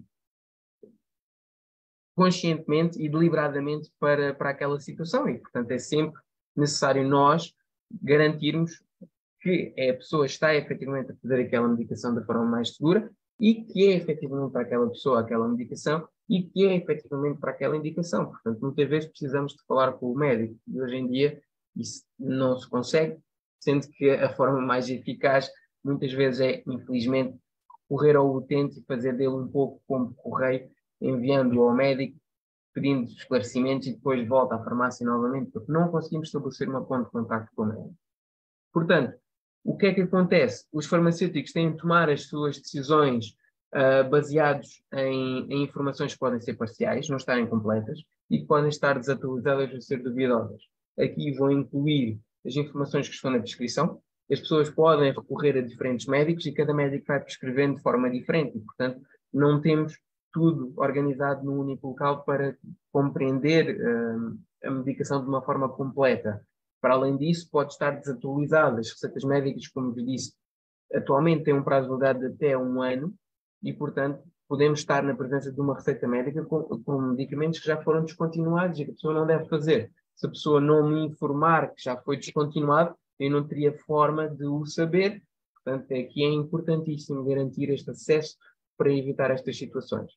conscientemente 2.16 3.00
e 3.00 3.09
deliberadamente 3.11 3.90
para, 4.00 4.35
para 4.35 4.50
aquela 4.50 4.81
situação 4.81 5.29
e, 5.29 5.38
portanto, 5.38 5.70
é 5.70 5.79
sempre 5.79 6.18
necessário 6.57 7.07
nós 7.07 7.52
garantirmos 8.02 8.83
que 9.40 9.74
a 9.79 9.94
pessoa 9.94 10.24
está 10.24 10.55
efetivamente 10.55 11.12
a 11.12 11.16
fazer 11.16 11.42
aquela 11.42 11.68
medicação 11.68 12.14
da 12.14 12.24
forma 12.24 12.46
mais 12.46 12.74
segura 12.74 13.11
e 13.38 13.62
que 13.64 13.87
é 13.87 13.96
efetivamente 13.96 14.50
para 14.50 14.62
aquela 14.62 14.88
pessoa 14.88 15.20
aquela 15.20 15.46
medicação 15.46 16.09
e 16.29 16.42
que 16.42 16.66
é 16.66 16.74
efetivamente 16.74 17.38
para 17.38 17.50
aquela 17.52 17.76
indicação. 17.76 18.26
Portanto, 18.26 18.61
muitas 18.61 18.88
vezes 18.88 19.09
precisamos 19.11 19.52
de 19.52 19.62
falar 19.68 19.92
com 19.92 20.11
o 20.11 20.16
médico 20.16 20.59
e 20.66 20.81
hoje 20.81 20.96
em 20.96 21.07
dia 21.07 21.40
isso 21.76 22.02
não 22.18 22.59
se 22.59 22.68
consegue, 22.68 23.18
sendo 23.61 23.87
que 23.88 24.11
a 24.11 24.31
forma 24.35 24.61
mais 24.61 24.88
eficaz 24.88 25.50
muitas 25.85 26.12
vezes 26.12 26.40
é, 26.40 26.62
infelizmente, 26.66 27.38
correr 27.87 28.16
ao 28.16 28.35
utente 28.35 28.81
e 28.81 28.85
fazer 28.85 29.12
dele 29.12 29.35
um 29.35 29.46
pouco 29.46 29.83
como 29.87 30.14
correio 30.14 30.68
enviando-o 31.01 31.63
ao 31.63 31.75
médico, 31.75 32.19
pedindo 32.73 33.09
esclarecimentos 33.11 33.87
e 33.87 33.95
depois 33.95 34.27
volta 34.29 34.57
à 34.57 34.63
farmácia 34.63 35.07
novamente, 35.07 35.51
porque 35.51 35.73
não 35.73 35.89
conseguimos 35.89 36.29
estabelecer 36.29 36.69
uma 36.69 36.85
ponte 36.85 37.07
de 37.07 37.11
contato 37.11 37.49
com 37.55 37.63
o 37.63 37.67
médico. 37.67 37.95
Portanto, 38.73 39.17
o 39.65 39.77
que 39.77 39.87
é 39.87 39.95
que 39.95 40.03
acontece? 40.03 40.67
Os 40.73 40.87
farmacêuticos 40.87 41.53
têm 41.53 41.73
de 41.73 41.79
tomar 41.79 42.11
as 42.11 42.29
suas 42.29 42.61
decisões 42.61 43.35
uh, 43.75 44.09
baseados 44.09 44.83
em, 44.93 45.47
em, 45.51 45.63
informações 45.65 46.13
que 46.13 46.19
podem 46.19 46.41
ser 46.41 46.55
parciais, 46.55 47.09
não 47.09 47.17
estarem 47.17 47.47
completas, 47.47 48.01
e 48.31 48.39
que 48.39 48.47
podem 48.47 48.69
estar 48.69 48.99
desatualizadas 48.99 49.73
ou 49.73 49.81
ser 49.81 50.03
duvidosas. 50.03 50.61
Aqui 50.99 51.33
vão 51.33 51.51
incluir 51.51 52.21
as 52.47 52.55
informações 52.57 53.09
que 53.09 53.15
estão 53.15 53.31
na 53.31 53.39
descrição. 53.39 54.01
As 54.31 54.41
pessoas 54.41 54.71
podem 54.71 55.13
recorrer 55.13 55.57
a 55.57 55.63
diferentes 55.63 56.07
médicos 56.07 56.47
e 56.47 56.53
cada 56.53 56.75
médico 56.75 57.07
vai 57.07 57.21
prescrevendo 57.21 57.77
de 57.77 57.83
forma 57.83 58.11
diferente, 58.11 58.59
e, 58.59 58.61
portanto, 58.61 59.01
não 59.33 59.61
temos 59.61 59.99
tudo 60.37 60.75
organizado 60.77 61.42
num 61.42 61.59
único 61.59 61.88
local 61.88 62.22
para 62.22 62.55
compreender 62.92 63.75
uh, 63.81 64.38
a 64.62 64.70
medicação 64.70 65.22
de 65.22 65.29
uma 65.29 65.40
forma 65.40 65.66
completa. 65.66 66.46
Para 66.79 66.92
além 66.92 67.16
disso, 67.16 67.49
pode 67.51 67.72
estar 67.72 67.92
desatualizada. 67.92 68.79
As 68.79 68.90
receitas 68.90 69.25
médicas, 69.25 69.66
como 69.68 69.94
vos 69.94 70.05
disse, 70.05 70.35
atualmente 70.92 71.44
têm 71.44 71.55
um 71.55 71.62
prazo 71.62 71.87
de 71.87 71.88
validade 71.88 72.18
de 72.20 72.27
até 72.35 72.59
um 72.59 72.83
ano 72.83 73.14
e, 73.62 73.72
portanto, 73.72 74.22
podemos 74.46 74.81
estar 74.81 75.03
na 75.03 75.16
presença 75.16 75.51
de 75.51 75.59
uma 75.59 75.75
receita 75.75 76.07
médica 76.07 76.44
com, 76.44 76.64
com 76.85 77.01
medicamentos 77.01 77.59
que 77.59 77.66
já 77.66 77.83
foram 77.83 78.05
descontinuados 78.05 78.79
e 78.79 78.85
que 78.85 78.90
a 78.90 78.94
pessoa 78.94 79.14
não 79.14 79.27
deve 79.27 79.49
fazer. 79.49 79.90
Se 80.14 80.27
a 80.27 80.29
pessoa 80.29 80.61
não 80.61 80.87
me 80.87 81.07
informar 81.07 81.72
que 81.72 81.83
já 81.83 81.96
foi 81.96 82.18
descontinuado, 82.18 82.94
eu 83.18 83.31
não 83.31 83.49
teria 83.49 83.72
forma 83.72 84.29
de 84.29 84.44
o 84.44 84.66
saber. 84.66 85.22
Portanto, 85.55 85.94
aqui 85.94 86.22
é 86.22 86.29
importantíssimo 86.29 87.25
garantir 87.25 87.70
este 87.70 87.90
acesso 87.90 88.37
para 88.77 88.92
evitar 88.92 89.31
estas 89.31 89.57
situações. 89.57 90.12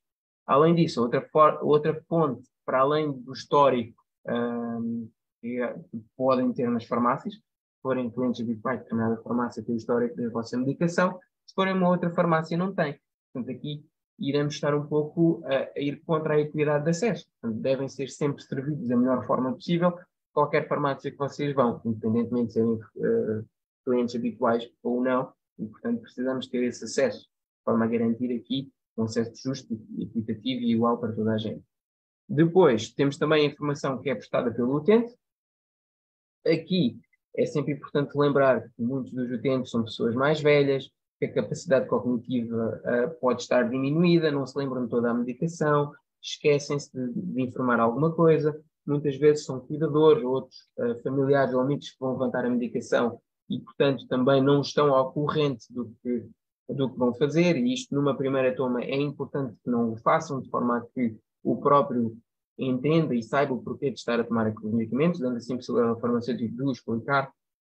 Além 0.49 0.73
disso, 0.73 0.99
outra, 1.03 1.21
for, 1.31 1.59
outra 1.61 1.93
fonte, 2.09 2.49
para 2.65 2.79
além 2.79 3.11
do 3.11 3.33
histórico 3.33 4.03
um, 4.27 5.07
que, 5.39 5.59
que, 5.91 6.03
podem 6.17 6.51
ter 6.51 6.67
nas 6.71 6.85
farmácias, 6.85 7.35
se 7.35 7.41
forem 7.83 8.09
clientes 8.09 8.41
habituais 8.41 8.79
de 8.79 8.83
determinada 8.85 9.21
farmácia, 9.21 9.63
tem 9.63 9.75
o 9.75 9.77
histórico 9.77 10.15
da 10.15 10.27
vossa 10.31 10.57
medicação, 10.57 11.19
se 11.45 11.53
forem 11.53 11.75
uma 11.75 11.89
outra 11.89 12.09
farmácia, 12.09 12.57
não 12.57 12.73
tem. 12.73 12.99
Portanto, 13.31 13.55
aqui 13.55 13.85
iremos 14.17 14.55
estar 14.55 14.73
um 14.73 14.87
pouco 14.87 15.43
a, 15.45 15.69
a 15.77 15.79
ir 15.79 16.01
contra 16.03 16.33
a 16.33 16.39
equidade 16.39 16.83
de 16.83 16.89
acesso. 16.89 17.27
Portanto, 17.39 17.61
devem 17.61 17.87
ser 17.87 18.09
sempre 18.09 18.41
servidos 18.41 18.87
da 18.87 18.97
melhor 18.97 19.27
forma 19.27 19.53
possível, 19.53 19.99
qualquer 20.33 20.67
farmácia 20.67 21.11
que 21.11 21.17
vocês 21.17 21.53
vão, 21.53 21.79
independentemente 21.85 22.47
de 22.47 22.53
serem 22.53 22.73
uh, 22.73 23.45
clientes 23.85 24.15
habituais 24.15 24.67
ou 24.81 24.99
não, 25.03 25.31
e, 25.59 25.67
portanto, 25.67 26.01
precisamos 26.01 26.47
ter 26.47 26.63
esse 26.63 26.85
acesso, 26.85 27.19
de 27.19 27.63
forma 27.63 27.85
a 27.85 27.87
garantir 27.87 28.35
aqui 28.35 28.71
um 28.99 29.05
acesso 29.05 29.33
justo, 29.35 29.79
equitativo 29.97 30.61
e 30.61 30.71
igual 30.73 30.97
para 30.97 31.13
toda 31.13 31.33
a 31.33 31.37
gente. 31.37 31.63
Depois, 32.27 32.91
temos 32.93 33.17
também 33.17 33.47
a 33.47 33.51
informação 33.51 33.99
que 33.99 34.09
é 34.09 34.15
prestada 34.15 34.51
pelo 34.51 34.75
utente. 34.75 35.15
Aqui 36.45 36.99
é 37.35 37.45
sempre 37.45 37.73
importante 37.73 38.17
lembrar 38.17 38.61
que 38.61 38.81
muitos 38.81 39.11
dos 39.11 39.31
utentes 39.31 39.71
são 39.71 39.83
pessoas 39.83 40.13
mais 40.15 40.41
velhas, 40.41 40.89
que 41.17 41.25
a 41.25 41.33
capacidade 41.33 41.87
cognitiva 41.87 42.81
uh, 42.85 43.19
pode 43.19 43.41
estar 43.41 43.63
diminuída, 43.69 44.31
não 44.31 44.45
se 44.45 44.57
lembram 44.57 44.83
de 44.83 44.89
toda 44.89 45.09
a 45.09 45.13
medicação, 45.13 45.93
esquecem-se 46.21 46.91
de, 46.93 47.13
de, 47.13 47.41
informar 47.41 47.79
alguma 47.79 48.13
coisa. 48.13 48.59
Muitas 48.85 49.17
vezes 49.17 49.45
são 49.45 49.59
cuidadores, 49.59 50.23
outros 50.23 50.57
uh, 50.77 51.01
familiares 51.03 51.53
ou 51.53 51.61
amigos 51.61 51.89
que 51.89 51.99
vão 51.99 52.13
levantar 52.13 52.45
a 52.45 52.49
medicação 52.49 53.19
e, 53.49 53.59
portanto, 53.59 54.07
também 54.07 54.41
não 54.41 54.61
estão 54.61 54.93
ao 54.93 55.11
corrente 55.11 55.71
do 55.73 55.93
que 56.01 56.25
do 56.69 56.89
que 56.89 56.97
vão 56.97 57.13
fazer, 57.13 57.57
e 57.57 57.73
isto 57.73 57.93
numa 57.93 58.15
primeira 58.15 58.55
toma 58.55 58.81
é 58.81 58.95
importante 58.95 59.55
que 59.63 59.69
não 59.69 59.91
o 59.91 59.97
façam, 59.97 60.39
de 60.39 60.49
forma 60.49 60.77
a 60.77 60.81
que 60.81 61.15
o 61.43 61.57
próprio 61.57 62.15
entenda 62.57 63.15
e 63.15 63.23
saiba 63.23 63.53
o 63.53 63.63
porquê 63.63 63.89
de 63.89 63.97
estar 63.97 64.19
a 64.19 64.23
tomar 64.23 64.47
aqueles 64.47 64.73
medicamentos, 64.73 65.19
dando 65.19 65.37
assim 65.37 65.55
possibilidade 65.55 65.95
ao 65.95 65.99
farmacêutico 65.99 66.55
de 66.55 66.63
o 66.63 66.71
explicar. 66.71 67.31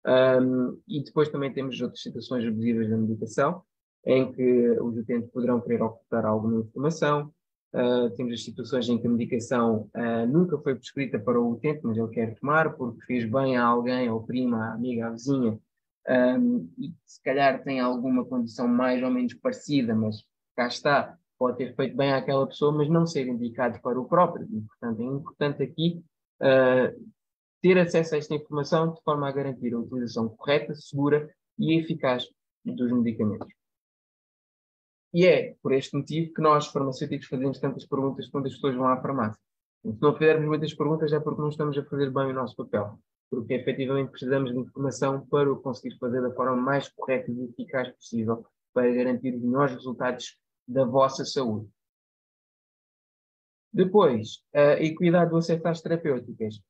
Um, 0.06 0.80
e 0.88 1.04
depois 1.04 1.28
também 1.28 1.52
temos 1.52 1.78
outras 1.80 2.02
situações 2.02 2.46
abusivas 2.46 2.88
da 2.88 2.96
medicação, 2.96 3.62
em 4.06 4.32
que 4.32 4.70
os 4.80 4.96
utentes 4.96 5.30
poderão 5.30 5.60
querer 5.60 5.82
ocultar 5.82 6.24
alguma 6.24 6.60
informação. 6.60 7.30
Uh, 7.72 8.10
temos 8.16 8.32
as 8.32 8.42
situações 8.42 8.88
em 8.88 8.98
que 8.98 9.06
a 9.06 9.10
medicação 9.10 9.88
uh, 9.94 10.26
nunca 10.26 10.58
foi 10.58 10.74
prescrita 10.74 11.18
para 11.18 11.40
o 11.40 11.52
utente, 11.52 11.80
mas 11.84 11.96
ele 11.96 12.08
quer 12.08 12.34
tomar 12.34 12.74
porque 12.74 13.04
fez 13.04 13.30
bem 13.30 13.56
a 13.56 13.64
alguém, 13.64 14.08
ao 14.08 14.24
prima, 14.24 14.70
à 14.70 14.74
amiga, 14.74 15.06
à 15.06 15.10
vizinha, 15.10 15.58
um, 16.08 16.72
e 16.78 16.92
se 17.04 17.22
calhar 17.22 17.62
tem 17.62 17.80
alguma 17.80 18.24
condição 18.24 18.66
mais 18.66 19.02
ou 19.02 19.10
menos 19.10 19.34
parecida, 19.34 19.94
mas 19.94 20.24
cá 20.56 20.66
está, 20.66 21.18
pode 21.38 21.58
ter 21.58 21.74
feito 21.74 21.96
bem 21.96 22.12
àquela 22.12 22.46
pessoa, 22.46 22.72
mas 22.72 22.88
não 22.88 23.06
ser 23.06 23.26
indicado 23.26 23.80
para 23.80 24.00
o 24.00 24.06
próprio. 24.06 24.46
E, 24.50 24.60
portanto, 24.62 25.00
é 25.00 25.04
importante 25.04 25.62
aqui 25.62 26.02
uh, 26.42 27.12
ter 27.62 27.78
acesso 27.78 28.14
a 28.14 28.18
esta 28.18 28.34
informação 28.34 28.92
de 28.92 29.02
forma 29.02 29.28
a 29.28 29.32
garantir 29.32 29.74
a 29.74 29.78
utilização 29.78 30.28
correta, 30.28 30.74
segura 30.74 31.30
e 31.58 31.78
eficaz 31.78 32.26
dos 32.64 32.92
medicamentos. 32.92 33.48
E 35.12 35.26
é 35.26 35.56
por 35.62 35.72
este 35.72 35.96
motivo 35.96 36.32
que 36.32 36.40
nós, 36.40 36.68
farmacêuticos, 36.68 37.26
fazemos 37.26 37.58
tantas 37.58 37.86
perguntas 37.86 38.28
quando 38.28 38.46
as 38.46 38.54
pessoas 38.54 38.76
vão 38.76 38.86
à 38.86 39.00
farmácia. 39.00 39.40
Se 39.82 40.00
não 40.00 40.12
fizermos 40.14 40.46
muitas 40.46 40.74
perguntas 40.74 41.12
é 41.12 41.18
porque 41.18 41.40
não 41.40 41.48
estamos 41.48 41.76
a 41.76 41.84
fazer 41.84 42.10
bem 42.10 42.26
o 42.26 42.34
nosso 42.34 42.54
papel, 42.54 42.98
porque 43.30 43.54
efetivamente 43.54 44.10
precisamos 44.10 44.52
de 44.52 44.58
informação 44.58 45.24
para 45.26 45.50
o 45.50 45.60
conseguir 45.60 45.96
fazer 45.98 46.20
da 46.20 46.34
forma 46.34 46.56
mais 46.56 46.88
correta 46.88 47.30
e 47.30 47.44
eficaz 47.44 47.88
possível 47.94 48.44
para 48.74 48.92
garantir 48.92 49.34
os 49.34 49.42
melhores 49.42 49.74
resultados 49.74 50.38
da 50.66 50.84
vossa 50.84 51.24
saúde. 51.24 51.68
Depois, 53.72 54.42
a 54.52 54.82
equidade 54.82 55.30
do 55.30 55.36
acesso 55.36 55.66
às 55.68 55.80
terapêuticas. 55.80 56.60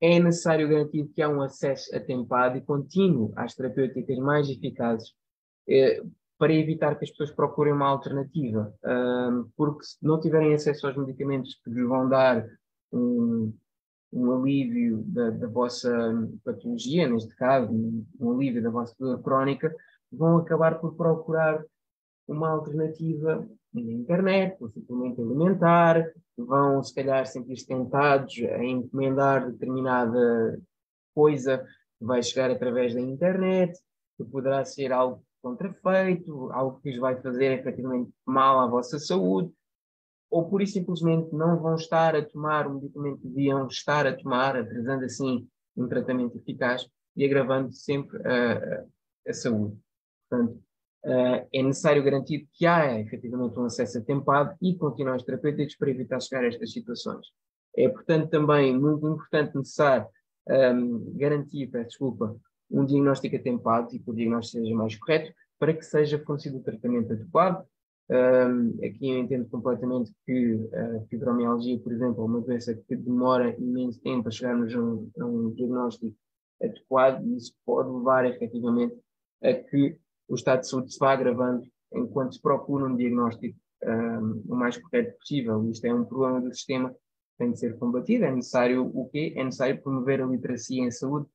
É 0.00 0.20
necessário 0.20 0.68
garantir 0.68 1.08
que 1.08 1.20
há 1.20 1.28
um 1.28 1.42
acesso 1.42 1.94
atempado 1.94 2.56
e 2.56 2.60
contínuo 2.60 3.32
às 3.34 3.56
terapêuticas 3.56 4.16
mais 4.18 4.48
eficazes 4.48 5.12
eh, 5.68 6.00
para 6.38 6.54
evitar 6.54 6.96
que 6.96 7.04
as 7.04 7.10
pessoas 7.10 7.32
procurem 7.32 7.72
uma 7.72 7.88
alternativa, 7.88 8.72
porque 9.56 9.82
se 9.82 9.96
não 10.00 10.20
tiverem 10.20 10.54
acesso 10.54 10.86
aos 10.86 10.96
medicamentos 10.96 11.60
que 11.64 11.68
lhes 11.68 11.86
vão 11.86 12.08
dar 12.08 12.46
um, 12.92 13.52
um 14.12 14.32
alívio 14.32 15.02
da, 15.06 15.30
da, 15.30 15.46
vossa 15.46 15.90
patologia, 16.44 17.08
neste 17.08 17.34
caso, 17.36 17.72
um 18.18 18.32
alívio 18.32 18.62
da 18.62 18.70
vossa 18.70 18.94
dor 18.98 19.22
crónica, 19.22 19.74
vão 20.10 20.38
acabar 20.38 20.78
por 20.80 20.94
procurar 20.94 21.62
uma 22.26 22.50
alternativa 22.50 23.46
na 23.72 23.80
internet, 23.80 24.56
o 24.60 24.68
suplemento 24.68 25.22
alimentar, 25.22 26.10
vão 26.36 26.82
se 26.82 26.94
calhar 26.94 27.26
sentir-se 27.26 27.66
tentados 27.66 28.34
a 28.50 28.64
encomendar 28.64 29.50
determinada 29.50 30.58
coisa 31.14 31.58
que 31.98 32.04
vai 32.04 32.22
chegar 32.22 32.50
através 32.50 32.94
da 32.94 33.00
internet, 33.00 33.78
que 34.16 34.24
poderá 34.24 34.64
ser 34.64 34.92
algo 34.92 35.22
contrafeito, 35.42 36.50
algo 36.52 36.80
que 36.80 36.90
lhes 36.90 36.98
vai 36.98 37.20
fazer 37.20 37.58
efetivamente 37.58 38.10
mal 38.26 38.60
à 38.60 38.66
vossa 38.66 38.98
saúde, 38.98 39.52
ou 40.30 40.48
por 40.48 40.66
simplesmente 40.66 41.34
não 41.34 41.60
vão 41.60 41.74
estar 41.74 42.14
a 42.14 42.24
tomar 42.24 42.66
o 42.66 42.74
medicamento 42.74 43.20
que 43.20 43.28
deviam 43.28 43.66
estar 43.66 44.06
a 44.06 44.16
tomar, 44.16 44.56
atrasando 44.56 45.04
assim 45.04 45.48
um 45.76 45.88
tratamento 45.88 46.36
eficaz 46.36 46.86
e 47.16 47.24
agravando 47.24 47.72
sempre 47.72 48.18
a, 48.26 48.84
a 49.26 49.32
saúde. 49.32 49.76
Portanto, 50.28 50.60
é 51.52 51.62
necessário 51.62 52.02
garantir 52.02 52.48
que 52.52 52.66
há 52.66 53.00
efetivamente 53.00 53.58
um 53.58 53.64
acesso 53.64 53.98
atempado 53.98 54.54
e 54.60 54.76
continuar 54.76 55.22
terapêuticos 55.22 55.76
para 55.76 55.90
evitar 55.90 56.20
chegar 56.20 56.44
a 56.44 56.48
estas 56.48 56.72
situações. 56.72 57.26
É, 57.76 57.88
portanto, 57.88 58.28
também 58.28 58.76
muito 58.76 59.06
importante 59.06 59.56
necessário 59.56 60.06
um, 60.48 61.16
garantir, 61.16 61.68
peço 61.68 61.88
desculpa, 61.90 62.36
um 62.70 62.84
diagnóstico 62.84 63.36
atempado 63.36 63.94
e 63.94 63.98
que 63.98 64.10
o 64.10 64.14
diagnóstico 64.14 64.62
seja 64.62 64.74
mais 64.74 64.96
correto 64.96 65.32
para 65.58 65.74
que 65.74 65.84
seja 65.84 66.18
fornecido 66.18 66.58
o 66.58 66.62
tratamento 66.62 67.12
adequado. 67.12 67.64
Um, 68.10 68.70
aqui 68.82 69.10
eu 69.10 69.18
entendo 69.18 69.48
completamente 69.50 70.10
que 70.24 70.70
a 70.72 71.00
fibromialgia, 71.08 71.78
por 71.78 71.92
exemplo, 71.92 72.22
é 72.22 72.26
uma 72.26 72.40
doença 72.40 72.74
que 72.74 72.96
demora 72.96 73.54
imenso 73.58 74.00
tempo 74.00 74.28
a 74.28 74.30
chegarmos 74.30 74.74
a 74.74 74.80
um, 74.80 75.10
a 75.20 75.26
um 75.26 75.50
diagnóstico 75.50 76.14
adequado 76.62 77.22
e 77.26 77.36
isso 77.36 77.54
pode 77.66 77.90
levar 77.90 78.24
efetivamente 78.24 78.96
a 79.42 79.52
que 79.52 79.96
o 80.26 80.34
estado 80.34 80.60
de 80.60 80.68
saúde 80.68 80.92
se 80.92 80.98
vá 80.98 81.12
agravando 81.12 81.62
enquanto 81.92 82.34
se 82.34 82.40
procura 82.40 82.86
um 82.86 82.96
diagnóstico 82.96 83.58
um, 83.84 84.42
o 84.48 84.56
mais 84.56 84.78
correto 84.78 85.16
possível. 85.18 85.70
Isto 85.70 85.86
é 85.86 85.94
um 85.94 86.04
problema 86.04 86.40
do 86.40 86.54
sistema 86.54 86.90
que 86.90 86.98
tem 87.38 87.52
de 87.52 87.58
ser 87.58 87.78
combatido. 87.78 88.24
É 88.24 88.34
necessário 88.34 88.90
o 88.94 89.08
quê? 89.10 89.34
É 89.36 89.44
necessário 89.44 89.82
promover 89.82 90.22
a 90.22 90.26
literacia 90.26 90.82
em 90.82 90.90
saúde 90.90 91.28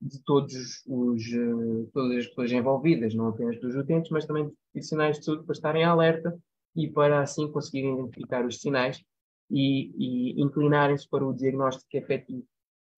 de 0.00 0.22
todos 0.22 0.84
os, 0.86 1.26
uh, 1.32 1.90
todas 1.92 2.18
as 2.18 2.26
pessoas 2.28 2.52
envolvidas, 2.52 3.14
não 3.14 3.28
apenas 3.28 3.60
dos 3.60 3.74
utentes, 3.74 4.10
mas 4.10 4.26
também 4.26 4.44
dos 4.44 4.54
profissionais 4.72 5.18
de 5.18 5.24
saúde, 5.24 5.44
para 5.44 5.52
estarem 5.52 5.84
alerta 5.84 6.38
e 6.76 6.88
para 6.88 7.20
assim 7.20 7.50
conseguirem 7.50 7.94
identificar 7.94 8.46
os 8.46 8.60
sinais 8.60 9.02
e, 9.50 10.36
e 10.36 10.42
inclinarem-se 10.42 11.08
para 11.08 11.26
o 11.26 11.34
diagnóstico 11.34 11.96
efetivo 11.96 12.46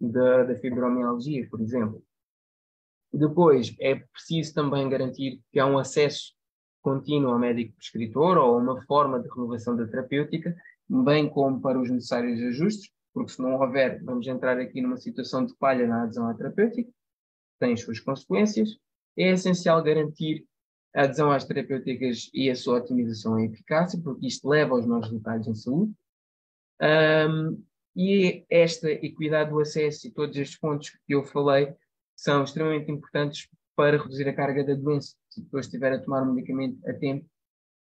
da, 0.00 0.44
da 0.44 0.58
fibromialgia, 0.58 1.48
por 1.48 1.60
exemplo. 1.60 2.02
Depois, 3.12 3.74
é 3.80 3.96
preciso 3.96 4.54
também 4.54 4.88
garantir 4.88 5.40
que 5.50 5.58
há 5.58 5.66
um 5.66 5.78
acesso 5.78 6.34
contínuo 6.80 7.32
ao 7.32 7.38
médico 7.38 7.74
prescritor 7.76 8.38
ou 8.38 8.58
uma 8.58 8.80
forma 8.82 9.20
de 9.20 9.28
renovação 9.28 9.76
da 9.76 9.86
terapêutica, 9.86 10.56
bem 10.88 11.28
como 11.28 11.60
para 11.60 11.80
os 11.80 11.90
necessários 11.90 12.40
ajustes, 12.40 12.90
porque 13.12 13.32
se 13.32 13.42
não 13.42 13.54
houver, 13.54 14.02
vamos 14.02 14.26
entrar 14.26 14.58
aqui 14.58 14.80
numa 14.80 14.96
situação 14.96 15.44
de 15.44 15.54
falha 15.56 15.86
na 15.86 16.04
adesão 16.04 16.28
à 16.28 16.34
terapêutica, 16.34 16.90
tem 17.58 17.72
as 17.72 17.80
suas 17.80 18.00
consequências. 18.00 18.78
É 19.16 19.30
essencial 19.30 19.82
garantir 19.82 20.46
a 20.94 21.02
adesão 21.02 21.30
às 21.30 21.44
terapêuticas 21.44 22.30
e 22.32 22.50
a 22.50 22.56
sua 22.56 22.78
otimização 22.78 23.38
e 23.38 23.46
eficácia, 23.46 24.00
porque 24.02 24.26
isto 24.26 24.48
leva 24.48 24.74
aos 24.74 24.86
nossos 24.86 25.10
resultados 25.10 25.46
em 25.46 25.54
saúde. 25.54 25.92
Um, 26.80 27.62
e 27.94 28.44
esta 28.48 28.90
equidade 28.90 29.50
do 29.50 29.60
acesso 29.60 30.06
e 30.06 30.10
todos 30.10 30.36
estes 30.36 30.58
pontos 30.58 30.90
que 30.90 31.14
eu 31.14 31.24
falei 31.24 31.74
são 32.16 32.44
extremamente 32.44 32.90
importantes 32.90 33.48
para 33.76 34.00
reduzir 34.00 34.28
a 34.28 34.34
carga 34.34 34.64
da 34.64 34.74
doença. 34.74 35.16
Se 35.28 35.42
depois 35.42 35.66
estiver 35.66 35.92
a 35.92 36.00
tomar 36.00 36.22
um 36.22 36.32
medicamento 36.32 36.78
a 36.88 36.94
tempo, 36.94 37.26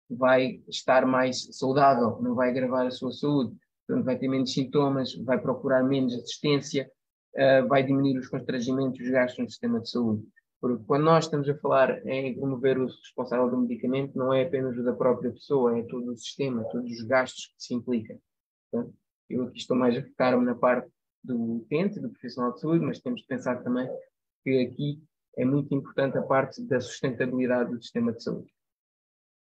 vai 0.10 0.62
estar 0.68 1.06
mais 1.06 1.48
saudável, 1.52 2.22
não 2.22 2.36
vai 2.36 2.50
agravar 2.50 2.86
a 2.88 2.92
sua 2.92 3.12
saúde, 3.12 3.56
portanto 3.90 4.06
vai 4.06 4.20
ter 4.20 4.28
menos 4.28 4.54
sintomas, 4.54 5.16
vai 5.16 5.42
procurar 5.42 5.84
menos 5.84 6.14
assistência, 6.14 6.90
uh, 7.34 7.68
vai 7.68 7.82
diminuir 7.82 8.20
os 8.20 8.28
constrangimentos, 8.28 9.02
os 9.02 9.10
gastos 9.10 9.40
no 9.40 9.50
sistema 9.50 9.80
de 9.80 9.90
saúde. 9.90 10.24
Porque 10.62 10.84
quando 10.86 11.06
nós 11.06 11.24
estamos 11.26 11.50
a 11.50 11.58
falar 11.58 12.06
em 12.06 12.36
promover 12.36 12.78
o 12.78 12.86
responsável 12.86 13.50
do 13.50 13.58
medicamento, 13.58 14.16
não 14.16 14.32
é 14.32 14.44
apenas 14.44 14.78
o 14.78 14.84
da 14.84 14.94
própria 14.94 15.32
pessoa, 15.32 15.80
é 15.80 15.82
todo 15.84 16.12
o 16.12 16.18
sistema, 16.18 16.64
todos 16.66 16.92
os 16.92 17.02
gastos 17.04 17.48
que 17.48 17.64
se 17.64 17.74
implicam. 17.74 18.20
Portanto, 18.70 18.94
eu 19.28 19.44
aqui 19.44 19.58
estou 19.58 19.76
mais 19.76 19.98
a 19.98 20.04
focar-me 20.04 20.46
na 20.46 20.54
parte 20.54 20.92
do 21.24 21.56
utente, 21.56 22.00
do 22.00 22.10
profissional 22.10 22.54
de 22.54 22.60
saúde, 22.60 22.86
mas 22.86 23.00
temos 23.00 23.22
de 23.22 23.28
pensar 23.28 23.64
também 23.64 23.90
que 24.44 24.68
aqui 24.68 25.02
é 25.36 25.46
muito 25.46 25.74
importante 25.74 26.18
a 26.18 26.22
parte 26.22 26.62
da 26.64 26.80
sustentabilidade 26.80 27.72
do 27.72 27.82
sistema 27.82 28.12
de 28.12 28.22
saúde. 28.22 28.52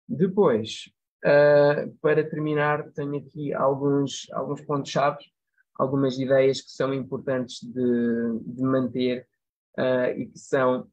Depois, 0.08 0.90
uh, 1.24 1.96
para 2.00 2.28
terminar, 2.28 2.90
tenho 2.92 3.16
aqui 3.16 3.52
alguns, 3.54 4.26
alguns 4.32 4.60
pontos-chave, 4.62 5.24
algumas 5.78 6.18
ideias 6.18 6.60
que 6.60 6.70
são 6.70 6.92
importantes 6.92 7.62
de, 7.62 8.38
de 8.40 8.62
manter 8.62 9.26
uh, 9.78 10.18
e 10.18 10.26
que 10.26 10.38
são, 10.38 10.86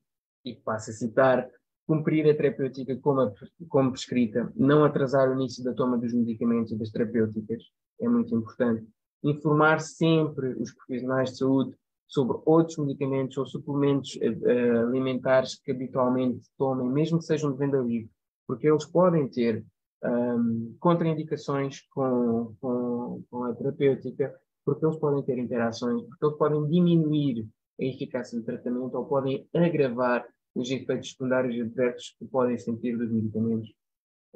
e 0.44 0.56
passo 0.56 0.90
a 0.90 0.94
citar, 0.94 1.48
cumprir 1.86 2.30
a 2.30 2.36
terapêutica 2.36 2.96
como, 2.98 3.34
como 3.68 3.92
prescrita, 3.92 4.52
não 4.56 4.84
atrasar 4.84 5.30
o 5.30 5.34
início 5.34 5.64
da 5.64 5.74
toma 5.74 5.98
dos 5.98 6.14
medicamentos 6.14 6.72
e 6.72 6.78
das 6.78 6.90
terapêuticas, 6.90 7.64
é 8.00 8.08
muito 8.08 8.36
importante. 8.36 8.88
Informar 9.24 9.82
sempre 9.82 10.54
os 10.54 10.74
profissionais 10.74 11.32
de 11.32 11.38
saúde 11.38 11.76
sobre 12.08 12.40
outros 12.46 12.78
medicamentos 12.78 13.38
ou 13.38 13.46
suplementos 13.46 14.16
uh, 14.16 14.88
alimentares 14.88 15.56
que 15.62 15.72
habitualmente 15.72 16.50
tomem, 16.58 16.90
mesmo 16.90 17.20
que 17.20 17.26
sejam 17.26 17.52
de 17.52 17.58
venda 17.58 17.78
livre, 17.80 18.10
porque 18.48 18.68
eles 18.68 18.86
podem 18.86 19.28
ter 19.30 19.64
um, 20.04 20.76
contraindicações 20.80 21.82
com, 21.90 22.56
com, 22.60 23.24
com, 23.30 23.44
a 23.44 23.54
terapêutica, 23.54 24.34
porque 24.66 24.86
eles 24.86 24.98
podem 24.98 25.24
ter 25.24 25.38
interações, 25.38 26.02
porque 26.04 26.26
eles 26.26 26.38
podem 26.38 26.68
diminuir 26.68 27.48
a 27.80 27.84
eficácia 27.84 28.40
do 28.40 28.46
tratamento 28.46 28.96
ou 28.96 29.06
podem 29.06 29.48
agravar 29.54 30.26
os 30.56 30.70
efeitos 30.70 31.12
secundários 31.12 31.60
adversos 31.60 32.16
que 32.20 32.26
podem 32.26 32.58
sentir 32.58 32.98
dos 32.98 33.12
medicamentos. 33.12 33.74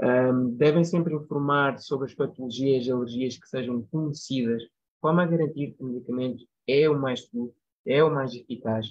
Um, 0.02 0.50
devem 0.52 0.84
sempre 0.84 1.14
informar 1.14 1.80
sobre 1.80 2.08
as 2.08 2.14
patologias 2.14 2.86
e 2.86 2.92
alergias 2.92 3.38
que 3.38 3.48
sejam 3.48 3.82
conhecidas, 3.84 4.64
forma 5.02 5.24
a 5.24 5.28
garantir 5.28 5.72
que 5.72 5.84
o 5.84 5.88
medicamento 5.88 6.44
é 6.68 6.90
o 6.90 7.00
mais 7.00 7.26
seguro 7.26 7.54
é 7.86 8.04
o 8.04 8.12
mais 8.12 8.34
eficaz 8.34 8.88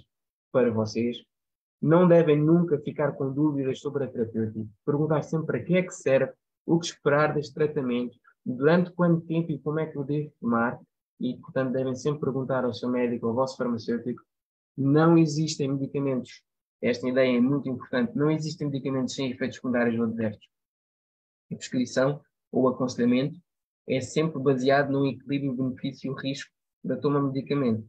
para 0.53 0.71
vocês. 0.71 1.19
Não 1.83 2.07
devem 2.07 2.41
nunca 2.41 2.79
ficar 2.79 3.13
com 3.13 3.33
dúvidas 3.33 3.81
sobre 3.81 4.05
a 4.05 4.09
terapêutica. 4.09 4.67
Perguntar 4.87 5.23
sempre 5.23 5.47
para 5.47 5.61
que 5.61 5.77
é 5.77 5.83
que 5.83 5.93
serve, 5.93 6.33
o 6.67 6.79
que 6.79 6.87
esperar 6.87 7.35
deste 7.35 7.55
tratamento, 7.55 8.17
durante 8.45 8.93
quanto 8.93 9.27
tempo 9.27 9.53
e 9.53 9.59
como 9.59 9.81
é 9.81 9.87
que 9.87 9.97
eu 9.97 10.05
devo 10.05 10.33
tomar. 10.41 10.79
E, 11.21 11.37
portanto, 11.39 11.73
devem 11.73 11.95
sempre 11.95 12.21
perguntar 12.21 12.65
ao 12.65 12.75
seu 12.75 12.89
médico, 12.89 13.27
ao 13.27 13.35
vosso 13.35 13.57
farmacêutico. 13.57 14.23
Não 14.77 15.17
existem 15.17 15.69
medicamentos, 15.69 16.43
esta 16.83 17.09
ideia 17.09 17.37
é 17.37 17.41
muito 17.41 17.69
importante, 17.69 18.17
não 18.17 18.31
existem 18.31 18.69
medicamentos 18.69 19.15
sem 19.15 19.31
efeitos 19.31 19.57
secundários 19.57 19.99
ou 19.99 20.05
adversos. 20.05 20.45
A 21.51 21.57
prescrição 21.57 22.21
ou 22.51 22.69
aconselhamento 22.69 23.39
é 23.89 24.01
sempre 24.01 24.43
baseado 24.43 24.91
num 24.91 25.07
equilíbrio 25.07 25.55
benefício-risco 25.55 26.51
da 26.83 26.97
toma 26.97 27.21
de 27.21 27.27
medicamento. 27.27 27.89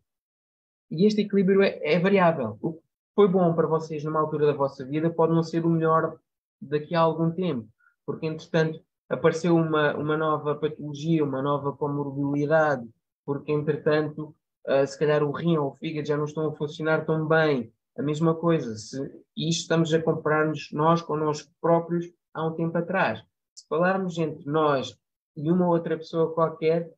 E 0.91 1.05
este 1.05 1.21
equilíbrio 1.21 1.61
é, 1.63 1.79
é 1.83 1.99
variável. 1.99 2.57
O 2.61 2.73
que 2.73 2.81
foi 3.15 3.27
bom 3.27 3.53
para 3.53 3.67
vocês 3.67 4.03
numa 4.03 4.19
altura 4.19 4.45
da 4.45 4.53
vossa 4.53 4.85
vida 4.85 5.09
pode 5.09 5.33
não 5.33 5.43
ser 5.43 5.65
o 5.65 5.69
melhor 5.69 6.17
daqui 6.61 6.95
a 6.95 7.01
algum 7.01 7.31
tempo, 7.31 7.67
porque 8.05 8.25
entretanto 8.25 8.81
apareceu 9.09 9.55
uma, 9.55 9.95
uma 9.95 10.17
nova 10.17 10.55
patologia, 10.55 11.23
uma 11.23 11.41
nova 11.41 11.73
comorbilidade, 11.73 12.87
porque 13.25 13.51
entretanto 13.51 14.35
uh, 14.67 14.85
se 14.85 14.97
calhar 14.97 15.23
o 15.23 15.31
rim 15.31 15.57
ou 15.57 15.69
o 15.69 15.75
fígado 15.75 16.07
já 16.07 16.17
não 16.17 16.25
estão 16.25 16.47
a 16.47 16.55
funcionar 16.55 17.05
tão 17.05 17.27
bem. 17.27 17.71
A 17.97 18.01
mesma 18.01 18.35
coisa, 18.35 18.75
se 18.75 18.99
isto 19.37 19.61
estamos 19.61 19.93
a 19.93 20.01
comparar-nos 20.01 20.69
nós 20.71 21.01
connosco 21.01 21.51
próprios 21.61 22.05
há 22.33 22.45
um 22.45 22.53
tempo 22.53 22.77
atrás. 22.77 23.23
Se 23.53 23.65
falarmos 23.67 24.17
entre 24.17 24.45
nós 24.45 24.97
e 25.35 25.49
uma 25.49 25.67
outra 25.67 25.97
pessoa 25.97 26.33
qualquer, 26.33 26.91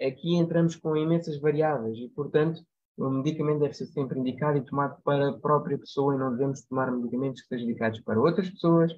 aqui 0.00 0.34
entramos 0.34 0.76
com 0.76 0.96
imensas 0.96 1.40
variáveis 1.40 1.98
e, 1.98 2.08
portanto, 2.08 2.62
o 2.98 3.08
medicamento 3.10 3.60
deve 3.60 3.74
ser 3.74 3.86
sempre 3.86 4.18
indicado 4.18 4.58
e 4.58 4.64
tomado 4.64 5.00
para 5.02 5.30
a 5.30 5.32
própria 5.32 5.78
pessoa 5.78 6.14
e 6.14 6.18
não 6.18 6.32
devemos 6.32 6.62
tomar 6.62 6.90
medicamentos 6.90 7.42
que 7.42 7.48
sejam 7.48 7.66
indicados 7.66 8.00
para 8.00 8.20
outras 8.20 8.48
pessoas, 8.50 8.92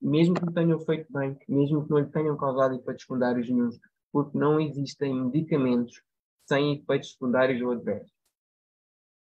mesmo 0.00 0.34
que 0.34 0.52
tenham 0.52 0.78
feito 0.80 1.12
bem, 1.12 1.36
mesmo 1.48 1.84
que 1.84 1.90
não 1.90 1.98
lhe 1.98 2.10
tenham 2.10 2.36
causado 2.36 2.74
efeitos 2.74 3.02
secundários 3.02 3.48
nenhums, 3.48 3.78
porque 4.12 4.38
não 4.38 4.60
existem 4.60 5.14
medicamentos 5.14 6.02
sem 6.46 6.76
efeitos 6.76 7.12
secundários 7.12 7.60
ou 7.60 7.72
adversos. 7.72 8.12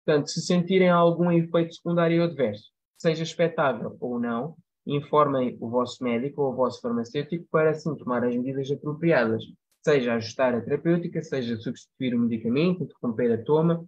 Portanto, 0.04 0.28
se 0.28 0.40
sentirem 0.40 0.88
algum 0.88 1.30
efeito 1.30 1.74
secundário 1.74 2.20
ou 2.20 2.28
adverso, 2.28 2.70
seja 2.96 3.22
expectável 3.22 3.96
ou 4.00 4.18
não, 4.18 4.56
informem 4.86 5.56
o 5.60 5.68
vosso 5.68 6.02
médico 6.02 6.42
ou 6.42 6.52
o 6.52 6.56
vosso 6.56 6.80
farmacêutico 6.80 7.46
para 7.50 7.70
assim 7.70 7.94
tomar 7.96 8.24
as 8.24 8.34
medidas 8.34 8.70
apropriadas, 8.70 9.42
seja 9.82 10.14
ajustar 10.14 10.54
a 10.54 10.60
terapêutica, 10.60 11.22
seja 11.22 11.56
substituir 11.56 12.14
o 12.14 12.18
medicamento, 12.18 12.82
interromper 12.82 13.32
a 13.32 13.42
toma. 13.42 13.86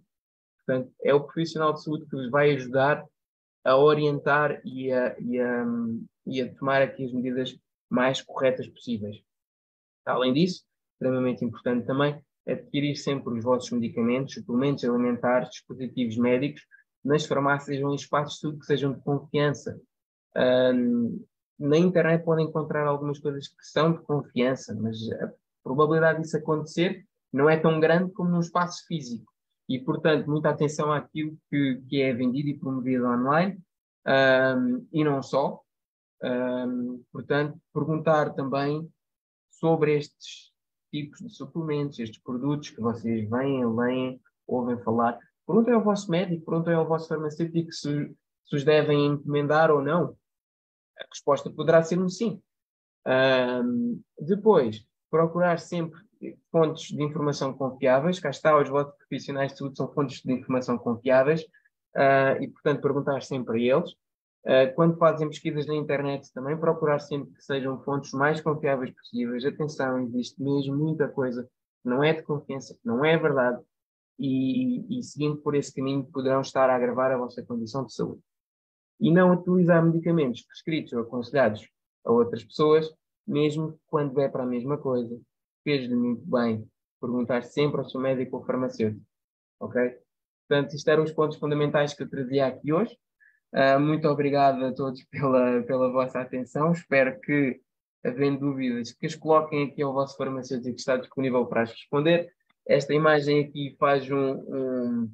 Portanto, 0.57 0.91
é 1.03 1.13
o 1.13 1.23
profissional 1.23 1.73
de 1.73 1.83
saúde 1.83 2.05
que 2.05 2.15
vos 2.15 2.29
vai 2.29 2.51
ajudar 2.51 3.05
a 3.63 3.77
orientar 3.77 4.61
e 4.65 4.91
a, 4.91 5.15
e 5.19 5.39
a, 5.39 5.65
e 6.25 6.41
a 6.41 6.53
tomar 6.55 6.81
aqui 6.81 7.05
as 7.05 7.13
medidas 7.13 7.57
mais 7.89 8.21
corretas 8.21 8.67
possíveis. 8.67 9.21
Além 10.05 10.33
disso, 10.33 10.63
extremamente 10.93 11.45
importante 11.45 11.85
também, 11.85 12.21
adquirir 12.47 12.95
sempre 12.95 13.33
os 13.33 13.43
vossos 13.43 13.71
medicamentos, 13.71 14.33
suplementos 14.33 14.83
alimentares, 14.83 15.49
dispositivos 15.49 16.17
médicos, 16.17 16.61
nas 17.03 17.25
farmácias 17.25 17.81
ou 17.81 17.91
em 17.91 17.95
espaços 17.95 18.35
de 18.35 18.41
saúde 18.41 18.59
que 18.59 18.65
sejam 18.65 18.93
de 18.93 19.01
confiança. 19.01 19.79
Um, 20.35 21.23
na 21.59 21.77
internet 21.77 22.23
podem 22.23 22.45
encontrar 22.45 22.87
algumas 22.87 23.19
coisas 23.19 23.47
que 23.47 23.63
são 23.65 23.93
de 23.93 24.01
confiança, 24.01 24.73
mas 24.75 24.97
a 25.21 25.31
probabilidade 25.63 26.21
disso 26.21 26.37
acontecer 26.37 27.05
não 27.31 27.49
é 27.49 27.57
tão 27.57 27.79
grande 27.79 28.11
como 28.11 28.29
num 28.29 28.39
espaço 28.39 28.85
físico. 28.87 29.32
E, 29.69 29.79
portanto, 29.79 30.29
muita 30.29 30.49
atenção 30.49 30.91
àquilo 30.91 31.37
que, 31.49 31.81
que 31.87 32.01
é 32.01 32.13
vendido 32.13 32.49
e 32.49 32.57
promovido 32.57 33.05
online, 33.05 33.59
um, 34.05 34.87
e 34.91 35.03
não 35.03 35.21
só. 35.21 35.61
Um, 36.23 37.03
portanto, 37.11 37.57
perguntar 37.73 38.33
também 38.33 38.89
sobre 39.51 39.97
estes 39.97 40.51
tipos 40.91 41.19
de 41.19 41.29
suplementos, 41.29 41.99
estes 41.99 42.21
produtos 42.21 42.69
que 42.69 42.81
vocês 42.81 43.29
veem, 43.29 43.65
leem, 43.65 44.21
ouvem 44.47 44.77
falar. 44.83 45.17
Perguntem 45.45 45.73
ao 45.73 45.83
vosso 45.83 46.09
médico, 46.09 46.45
perguntem 46.45 46.73
ao 46.73 46.87
vosso 46.87 47.07
farmacêutico 47.07 47.71
se, 47.71 48.15
se 48.45 48.55
os 48.55 48.63
devem 48.63 49.05
encomendar 49.05 49.71
ou 49.71 49.81
não. 49.81 50.15
A 50.99 51.05
resposta 51.09 51.49
poderá 51.49 51.81
ser 51.83 51.99
um 51.99 52.09
sim. 52.09 52.41
Um, 53.05 54.01
depois, 54.19 54.85
procurar 55.09 55.59
sempre 55.59 55.99
fontes 56.51 56.95
de 56.95 57.03
informação 57.03 57.53
confiáveis. 57.53 58.19
Cá 58.19 58.29
está, 58.29 58.59
os 58.59 58.69
vossos 58.69 58.93
profissionais 58.97 59.51
de 59.51 59.57
saúde 59.57 59.77
são 59.77 59.91
fontes 59.91 60.21
de 60.21 60.33
informação 60.33 60.77
confiáveis 60.77 61.41
uh, 61.95 62.41
e, 62.41 62.47
portanto, 62.47 62.81
perguntar 62.81 63.21
sempre 63.21 63.57
a 63.57 63.75
eles. 63.75 63.91
Uh, 64.45 64.75
quando 64.75 64.97
fazem 64.97 65.29
pesquisas 65.29 65.65
na 65.65 65.75
internet, 65.75 66.31
também 66.33 66.57
procurar 66.57 66.99
sempre 66.99 67.33
que 67.33 67.41
sejam 67.41 67.81
fontes 67.83 68.11
mais 68.11 68.41
confiáveis 68.41 68.91
possíveis. 68.91 69.45
Atenção, 69.45 69.99
existe 69.99 70.41
mesmo 70.41 70.75
muita 70.75 71.07
coisa 71.07 71.43
que 71.43 71.89
não 71.89 72.03
é 72.03 72.13
de 72.13 72.23
confiança, 72.23 72.73
que 72.73 72.85
não 72.85 73.05
é 73.05 73.17
verdade, 73.17 73.61
e, 74.19 74.99
e 74.99 75.03
seguindo 75.03 75.37
por 75.37 75.55
esse 75.55 75.73
caminho 75.73 76.05
poderão 76.05 76.41
estar 76.41 76.69
a 76.69 76.75
agravar 76.75 77.11
a 77.11 77.17
vossa 77.17 77.43
condição 77.43 77.85
de 77.85 77.93
saúde. 77.93 78.21
E 78.99 79.11
não 79.11 79.33
utilizar 79.33 79.83
medicamentos 79.83 80.43
prescritos 80.43 80.93
ou 80.93 81.01
aconselhados 81.01 81.67
a 82.05 82.11
outras 82.11 82.43
pessoas, 82.43 82.89
mesmo 83.25 83.79
quando 83.87 84.19
é 84.19 84.27
para 84.27 84.43
a 84.43 84.47
mesma 84.47 84.77
coisa. 84.77 85.19
Fez-lhe 85.63 85.95
muito 85.95 86.29
bem 86.29 86.67
perguntar 86.99 87.43
sempre 87.43 87.79
ao 87.79 87.89
seu 87.89 87.99
médico 87.99 88.37
ou 88.37 88.45
farmacêutico. 88.45 89.05
Ok? 89.59 89.97
Portanto, 90.47 90.73
isto 90.73 90.89
eram 90.89 91.03
os 91.03 91.11
pontos 91.11 91.37
fundamentais 91.37 91.93
que 91.93 92.03
eu 92.03 92.09
trazia 92.09 92.47
aqui 92.47 92.71
hoje. 92.71 92.97
Uh, 93.53 93.79
muito 93.79 94.07
obrigado 94.07 94.63
a 94.65 94.73
todos 94.73 95.03
pela, 95.05 95.61
pela 95.63 95.91
vossa 95.91 96.19
atenção. 96.19 96.71
Espero 96.71 97.19
que, 97.21 97.61
havendo 98.03 98.39
dúvidas, 98.39 98.91
que 98.91 99.05
as 99.05 99.15
coloquem 99.15 99.67
aqui 99.67 99.81
ao 99.81 99.93
vosso 99.93 100.17
farmacêutico 100.17 100.73
que 100.73 100.79
está 100.79 100.97
disponível 100.97 101.45
para 101.45 101.63
as 101.63 101.71
responder. 101.71 102.31
Esta 102.67 102.93
imagem 102.93 103.43
aqui 103.43 103.75
faz 103.77 104.09
um, 104.09 104.33
um, 104.33 105.11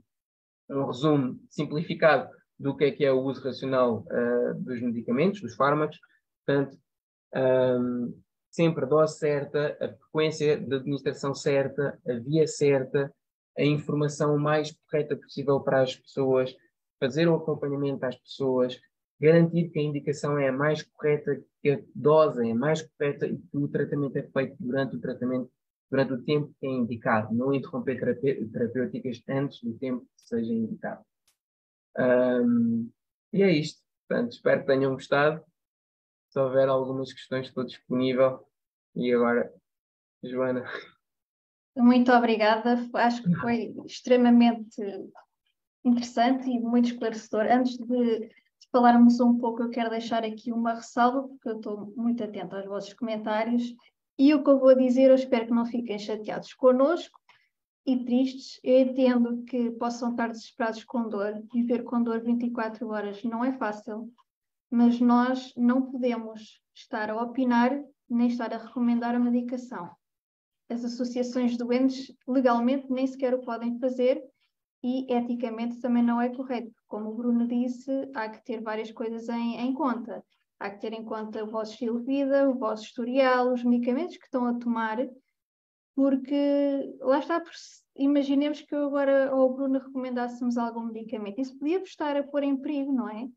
um 0.69 0.85
resumo 0.85 1.39
simplificado 1.49 2.29
do 2.57 2.75
que 2.75 2.85
é 2.85 2.91
que 2.91 3.05
é 3.05 3.11
o 3.11 3.21
uso 3.21 3.43
racional 3.43 4.05
uh, 4.07 4.53
dos 4.55 4.81
medicamentos, 4.81 5.41
dos 5.41 5.55
fármacos. 5.55 5.97
Portanto, 6.45 6.77
um, 7.35 8.21
sempre 8.59 8.83
a 8.83 8.87
dose 8.87 9.17
certa, 9.17 9.77
a 9.79 9.87
frequência 9.87 10.59
de 10.59 10.75
administração 10.75 11.33
certa, 11.33 11.97
a 12.05 12.13
via 12.15 12.45
certa, 12.45 13.09
a 13.57 13.63
informação 13.63 14.37
mais 14.37 14.77
correta 14.85 15.15
possível 15.15 15.61
para 15.61 15.81
as 15.81 15.95
pessoas, 15.95 16.53
fazer 16.99 17.29
o 17.29 17.35
acompanhamento 17.35 18.05
às 18.05 18.17
pessoas, 18.17 18.77
garantir 19.17 19.69
que 19.69 19.79
a 19.79 19.81
indicação 19.81 20.37
é 20.37 20.49
a 20.49 20.51
mais 20.51 20.83
correta, 20.83 21.41
que 21.61 21.71
a 21.71 21.79
dose 21.95 22.45
é 22.45 22.51
a 22.51 22.55
mais 22.55 22.81
correta 22.81 23.27
e 23.27 23.37
que 23.37 23.57
o 23.57 23.69
tratamento 23.69 24.17
é 24.17 24.23
feito 24.23 24.57
durante 24.59 24.97
o 24.97 24.99
tratamento, 24.99 25.49
durante 25.89 26.13
o 26.13 26.23
tempo 26.25 26.53
que 26.59 26.67
é 26.67 26.69
indicado, 26.69 27.33
não 27.33 27.53
interromper 27.53 27.97
terapêuticas 28.51 29.23
antes 29.29 29.63
do 29.63 29.73
tempo 29.77 30.01
que 30.01 30.21
seja 30.21 30.51
indicado. 30.51 31.01
Um, 31.97 32.91
e 33.31 33.41
é 33.41 33.51
isto. 33.51 33.81
Portanto, 34.05 34.33
espero 34.33 34.59
que 34.61 34.67
tenham 34.67 34.93
gostado. 34.93 35.41
Se 36.29 36.39
houver 36.39 36.67
algumas 36.67 37.13
questões, 37.13 37.47
estou 37.47 37.63
disponível. 37.63 38.48
E 38.99 39.13
agora, 39.13 39.53
Joana. 40.21 40.65
Muito 41.77 42.11
obrigada. 42.11 42.85
Acho 42.95 43.23
que 43.23 43.33
foi 43.35 43.73
extremamente 43.85 44.81
interessante 45.85 46.49
e 46.49 46.59
muito 46.59 46.89
esclarecedor. 46.89 47.45
Antes 47.49 47.77
de, 47.77 48.29
falarmos 48.69 49.21
um 49.21 49.37
pouco, 49.37 49.63
eu 49.63 49.69
quero 49.69 49.89
deixar 49.89 50.25
aqui 50.25 50.51
uma 50.51 50.73
ressalva, 50.73 51.29
porque 51.29 51.47
eu 51.47 51.55
estou 51.55 51.93
muito 51.95 52.21
atenta 52.21 52.57
aos 52.57 52.65
vossos 52.65 52.93
comentários. 52.93 53.73
E 54.17 54.33
o 54.33 54.43
que 54.43 54.49
eu 54.49 54.59
vou 54.59 54.75
dizer, 54.75 55.09
eu 55.09 55.15
espero 55.15 55.45
que 55.45 55.53
não 55.53 55.65
fiquem 55.65 55.97
chateados 55.97 56.53
connosco 56.53 57.17
e 57.85 58.03
tristes. 58.03 58.59
Eu 58.61 58.79
entendo 58.81 59.43
que 59.45 59.71
possam 59.71 60.11
estar 60.11 60.27
desesperados 60.27 60.83
com 60.83 61.07
dor. 61.07 61.41
Viver 61.53 61.83
com 61.83 62.03
dor 62.03 62.19
24 62.19 62.85
horas 62.89 63.23
não 63.23 63.45
é 63.45 63.53
fácil, 63.53 64.11
mas 64.69 64.99
nós 64.99 65.53
não 65.55 65.89
podemos 65.89 66.61
estar 66.75 67.09
a 67.09 67.21
opinar 67.21 67.81
nem 68.13 68.27
estar 68.27 68.53
a 68.53 68.57
recomendar 68.57 69.15
a 69.15 69.19
medicação. 69.19 69.89
As 70.69 70.83
associações 70.85 71.57
doentes 71.57 72.13
legalmente 72.27 72.91
nem 72.91 73.07
sequer 73.07 73.33
o 73.33 73.41
podem 73.41 73.79
fazer 73.79 74.23
e 74.83 75.11
eticamente 75.11 75.79
também 75.81 76.03
não 76.03 76.21
é 76.21 76.29
correto. 76.29 76.71
Como 76.87 77.09
o 77.09 77.15
Bruno 77.15 77.47
disse, 77.47 77.91
há 78.13 78.29
que 78.29 78.43
ter 78.43 78.61
várias 78.61 78.91
coisas 78.91 79.27
em, 79.29 79.59
em 79.59 79.73
conta. 79.73 80.23
Há 80.59 80.69
que 80.69 80.81
ter 80.81 80.93
em 80.93 81.03
conta 81.03 81.43
o 81.43 81.49
vosso 81.49 81.71
estilo 81.71 81.99
de 81.99 82.05
vida, 82.05 82.49
o 82.49 82.57
vosso 82.57 82.83
historial, 82.83 83.53
os 83.53 83.63
medicamentos 83.63 84.17
que 84.17 84.25
estão 84.25 84.45
a 84.45 84.53
tomar, 84.53 84.97
porque 85.95 86.95
lá 86.99 87.19
está, 87.19 87.41
imaginemos 87.95 88.61
que 88.61 88.73
eu 88.73 88.85
agora 88.85 89.35
ou 89.35 89.49
o 89.49 89.53
Bruno 89.53 89.79
recomendássemos 89.79 90.57
algum 90.57 90.83
medicamento. 90.83 91.41
Isso 91.41 91.57
podia 91.57 91.81
estar 91.81 92.15
a 92.15 92.23
pôr 92.23 92.43
em 92.43 92.57
perigo, 92.57 92.91
não 92.93 93.09
é? 93.09 93.27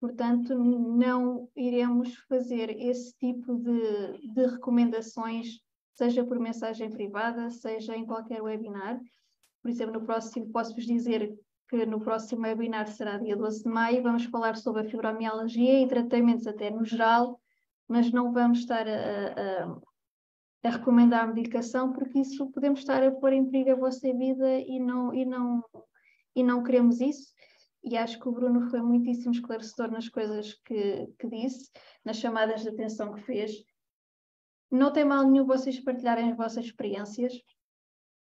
Portanto, 0.00 0.54
não 0.54 1.48
iremos 1.56 2.14
fazer 2.28 2.70
esse 2.78 3.16
tipo 3.16 3.56
de, 3.56 4.32
de 4.34 4.46
recomendações, 4.46 5.60
seja 5.94 6.24
por 6.24 6.38
mensagem 6.38 6.90
privada, 6.90 7.50
seja 7.50 7.96
em 7.96 8.04
qualquer 8.04 8.42
webinar. 8.42 9.00
Por 9.62 9.70
exemplo, 9.70 9.94
no 9.94 10.06
próximo, 10.06 10.52
posso-vos 10.52 10.84
dizer 10.84 11.34
que 11.68 11.84
no 11.86 12.00
próximo 12.00 12.42
webinar 12.42 12.86
será 12.88 13.18
dia 13.18 13.36
12 13.36 13.64
de 13.64 13.68
maio, 13.68 14.02
vamos 14.02 14.24
falar 14.26 14.56
sobre 14.56 14.82
a 14.82 14.84
fibromialgia 14.84 15.82
e 15.82 15.88
tratamentos 15.88 16.46
até 16.46 16.70
no 16.70 16.84
geral, 16.84 17.40
mas 17.88 18.12
não 18.12 18.32
vamos 18.32 18.58
estar 18.58 18.86
a, 18.86 19.64
a, 19.64 19.78
a 20.62 20.70
recomendar 20.70 21.24
a 21.24 21.26
medicação, 21.26 21.92
porque 21.92 22.20
isso 22.20 22.50
podemos 22.52 22.80
estar 22.80 23.02
a 23.02 23.10
pôr 23.10 23.32
em 23.32 23.46
perigo 23.46 23.72
a 23.72 23.74
vossa 23.74 24.12
vida 24.12 24.60
e 24.60 24.78
não, 24.78 25.12
e 25.12 25.24
não, 25.24 25.64
e 26.34 26.42
não 26.42 26.62
queremos 26.62 27.00
isso. 27.00 27.34
E 27.86 27.96
acho 27.96 28.18
que 28.18 28.28
o 28.28 28.32
Bruno 28.32 28.68
foi 28.68 28.82
muitíssimo 28.82 29.32
esclarecedor 29.32 29.92
nas 29.92 30.08
coisas 30.08 30.54
que, 30.64 31.06
que 31.18 31.28
disse, 31.28 31.70
nas 32.04 32.16
chamadas 32.16 32.62
de 32.62 32.68
atenção 32.68 33.14
que 33.14 33.22
fez. 33.22 33.52
Não 34.68 34.92
tem 34.92 35.04
mal 35.04 35.24
nenhum 35.24 35.46
vocês 35.46 35.78
partilharem 35.78 36.32
as 36.32 36.36
vossas 36.36 36.64
experiências, 36.64 37.32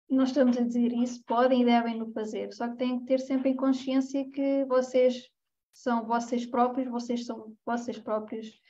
nós 0.08 0.30
estamos 0.30 0.56
a 0.56 0.62
dizer 0.62 0.92
isso, 0.92 1.22
podem 1.24 1.62
e 1.62 1.64
devem 1.64 1.98
no 1.98 2.10
fazer, 2.12 2.52
só 2.52 2.68
que 2.68 2.78
têm 2.78 2.98
que 3.00 3.04
ter 3.04 3.20
sempre 3.20 3.50
em 3.50 3.56
consciência 3.56 4.28
que 4.30 4.64
vocês 4.64 5.28
são 5.72 6.04
vocês 6.06 6.44
próprios, 6.46 6.90
vocês 6.90 7.26
são 7.26 7.54
vocês 7.64 7.98
próprios. 7.98 8.60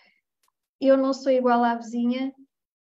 Eu 0.78 0.97
não 0.97 1.14
sou 1.14 1.32
igual 1.32 1.64
à 1.64 1.76
vizinha, 1.76 2.34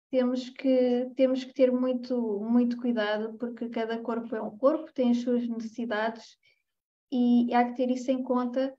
temos 0.10 0.50
que, 0.50 1.12
temos 1.16 1.44
que 1.44 1.54
ter 1.54 1.72
muito, 1.72 2.40
muito 2.40 2.78
cuidado, 2.78 3.38
porque 3.38 3.70
cada 3.70 4.00
corpo 4.02 4.36
é 4.36 4.42
um 4.42 4.58
corpo, 4.58 4.92
tem 4.94 5.12
as 5.12 5.18
suas 5.18 5.48
necessidades 5.48 6.38
e 7.12 7.54
há 7.54 7.66
que 7.66 7.76
ter 7.76 7.90
isso 7.92 8.12
em 8.12 8.24
conta. 8.24 8.74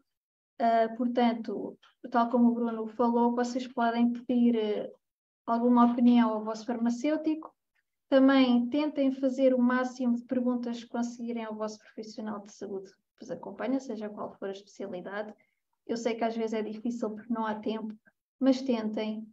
Uh, 0.60 0.96
portanto, 0.96 1.78
tal 2.10 2.28
como 2.28 2.48
o 2.48 2.54
Bruno 2.54 2.86
falou, 2.86 3.34
vocês 3.34 3.66
podem 3.66 4.12
pedir 4.12 4.56
uh, 4.56 4.92
alguma 5.46 5.90
opinião 5.90 6.30
ao 6.30 6.44
vosso 6.44 6.66
farmacêutico, 6.66 7.54
Também 8.08 8.68
tentem 8.68 9.12
fazer 9.12 9.54
o 9.54 9.58
máximo 9.58 10.16
de 10.16 10.24
perguntas 10.24 10.82
que 10.82 10.90
conseguirem 10.90 11.44
ao 11.44 11.54
vosso 11.54 11.78
profissional 11.78 12.40
de 12.40 12.52
saúde 12.52 12.90
que 12.90 13.20
vos 13.20 13.30
acompanha, 13.30 13.78
seja 13.78 14.08
qual 14.08 14.32
for 14.32 14.48
a 14.48 14.52
especialidade. 14.52 15.32
Eu 15.86 15.96
sei 15.96 16.14
que 16.14 16.24
às 16.24 16.36
vezes 16.36 16.54
é 16.54 16.62
difícil 16.62 17.10
porque 17.10 17.32
não 17.32 17.46
há 17.46 17.54
tempo, 17.54 17.94
mas 18.38 18.62
tentem. 18.62 19.26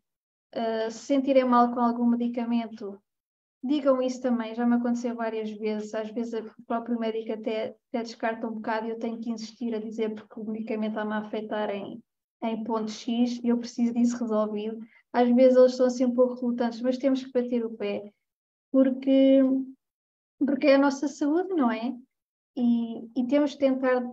Uh, 0.55 0.89
se 0.89 0.99
sentirem 0.99 1.43
mal 1.43 1.73
com 1.73 1.79
algum 1.79 2.05
medicamento, 2.05 3.01
digam 3.63 4.01
isso 4.01 4.21
também. 4.21 4.55
Já 4.55 4.65
me 4.65 4.75
aconteceu 4.75 5.15
várias 5.15 5.51
vezes. 5.51 5.93
Às 5.93 6.11
vezes 6.11 6.33
o 6.33 6.63
próprio 6.65 6.99
médico 6.99 7.33
até, 7.33 7.75
até 7.89 8.03
descarta 8.03 8.47
um 8.47 8.55
bocado 8.55 8.87
e 8.87 8.91
eu 8.91 8.99
tenho 8.99 9.19
que 9.19 9.29
insistir 9.29 9.73
a 9.75 9.79
dizer 9.79 10.13
porque 10.13 10.39
o 10.39 10.45
medicamento 10.45 10.91
está-me 10.91 11.13
a 11.13 11.17
afetar 11.17 11.69
em, 11.69 12.01
em 12.43 12.63
ponto 12.63 12.91
X 12.91 13.39
e 13.43 13.49
eu 13.49 13.57
preciso 13.57 13.93
disso 13.93 14.17
resolvido. 14.17 14.79
Às 15.11 15.29
vezes 15.33 15.57
eles 15.57 15.75
são 15.75 15.85
assim 15.85 16.05
um 16.05 16.13
pouco 16.13 16.35
relutantes, 16.35 16.81
mas 16.81 16.97
temos 16.97 17.23
que 17.23 17.31
bater 17.31 17.65
o 17.65 17.71
pé 17.71 18.11
porque, 18.71 19.41
porque 20.37 20.67
é 20.67 20.75
a 20.75 20.79
nossa 20.79 21.07
saúde, 21.07 21.53
não 21.53 21.71
é? 21.71 21.93
E, 22.55 23.09
e 23.15 23.27
temos 23.27 23.51
de 23.51 23.59
tentar, 23.59 23.99
de 23.99 24.11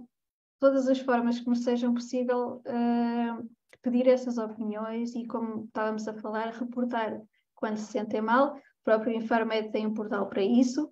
todas 0.60 0.88
as 0.88 1.00
formas 1.00 1.40
que 1.40 1.48
nos 1.48 1.64
sejam 1.64 1.94
possível, 1.94 2.62
uh, 2.66 3.50
pedir 3.82 4.08
essas 4.08 4.38
opiniões 4.38 5.14
e, 5.14 5.26
como 5.26 5.64
estávamos 5.64 6.06
a 6.08 6.14
falar, 6.14 6.52
reportar 6.52 7.20
quando 7.54 7.76
se 7.76 7.92
sentem 7.92 8.20
mal. 8.20 8.58
O 8.84 8.90
próprio 8.92 9.16
Infarmed 9.16 9.72
tem 9.72 9.86
um 9.86 9.94
portal 9.94 10.28
para 10.28 10.42
isso. 10.42 10.90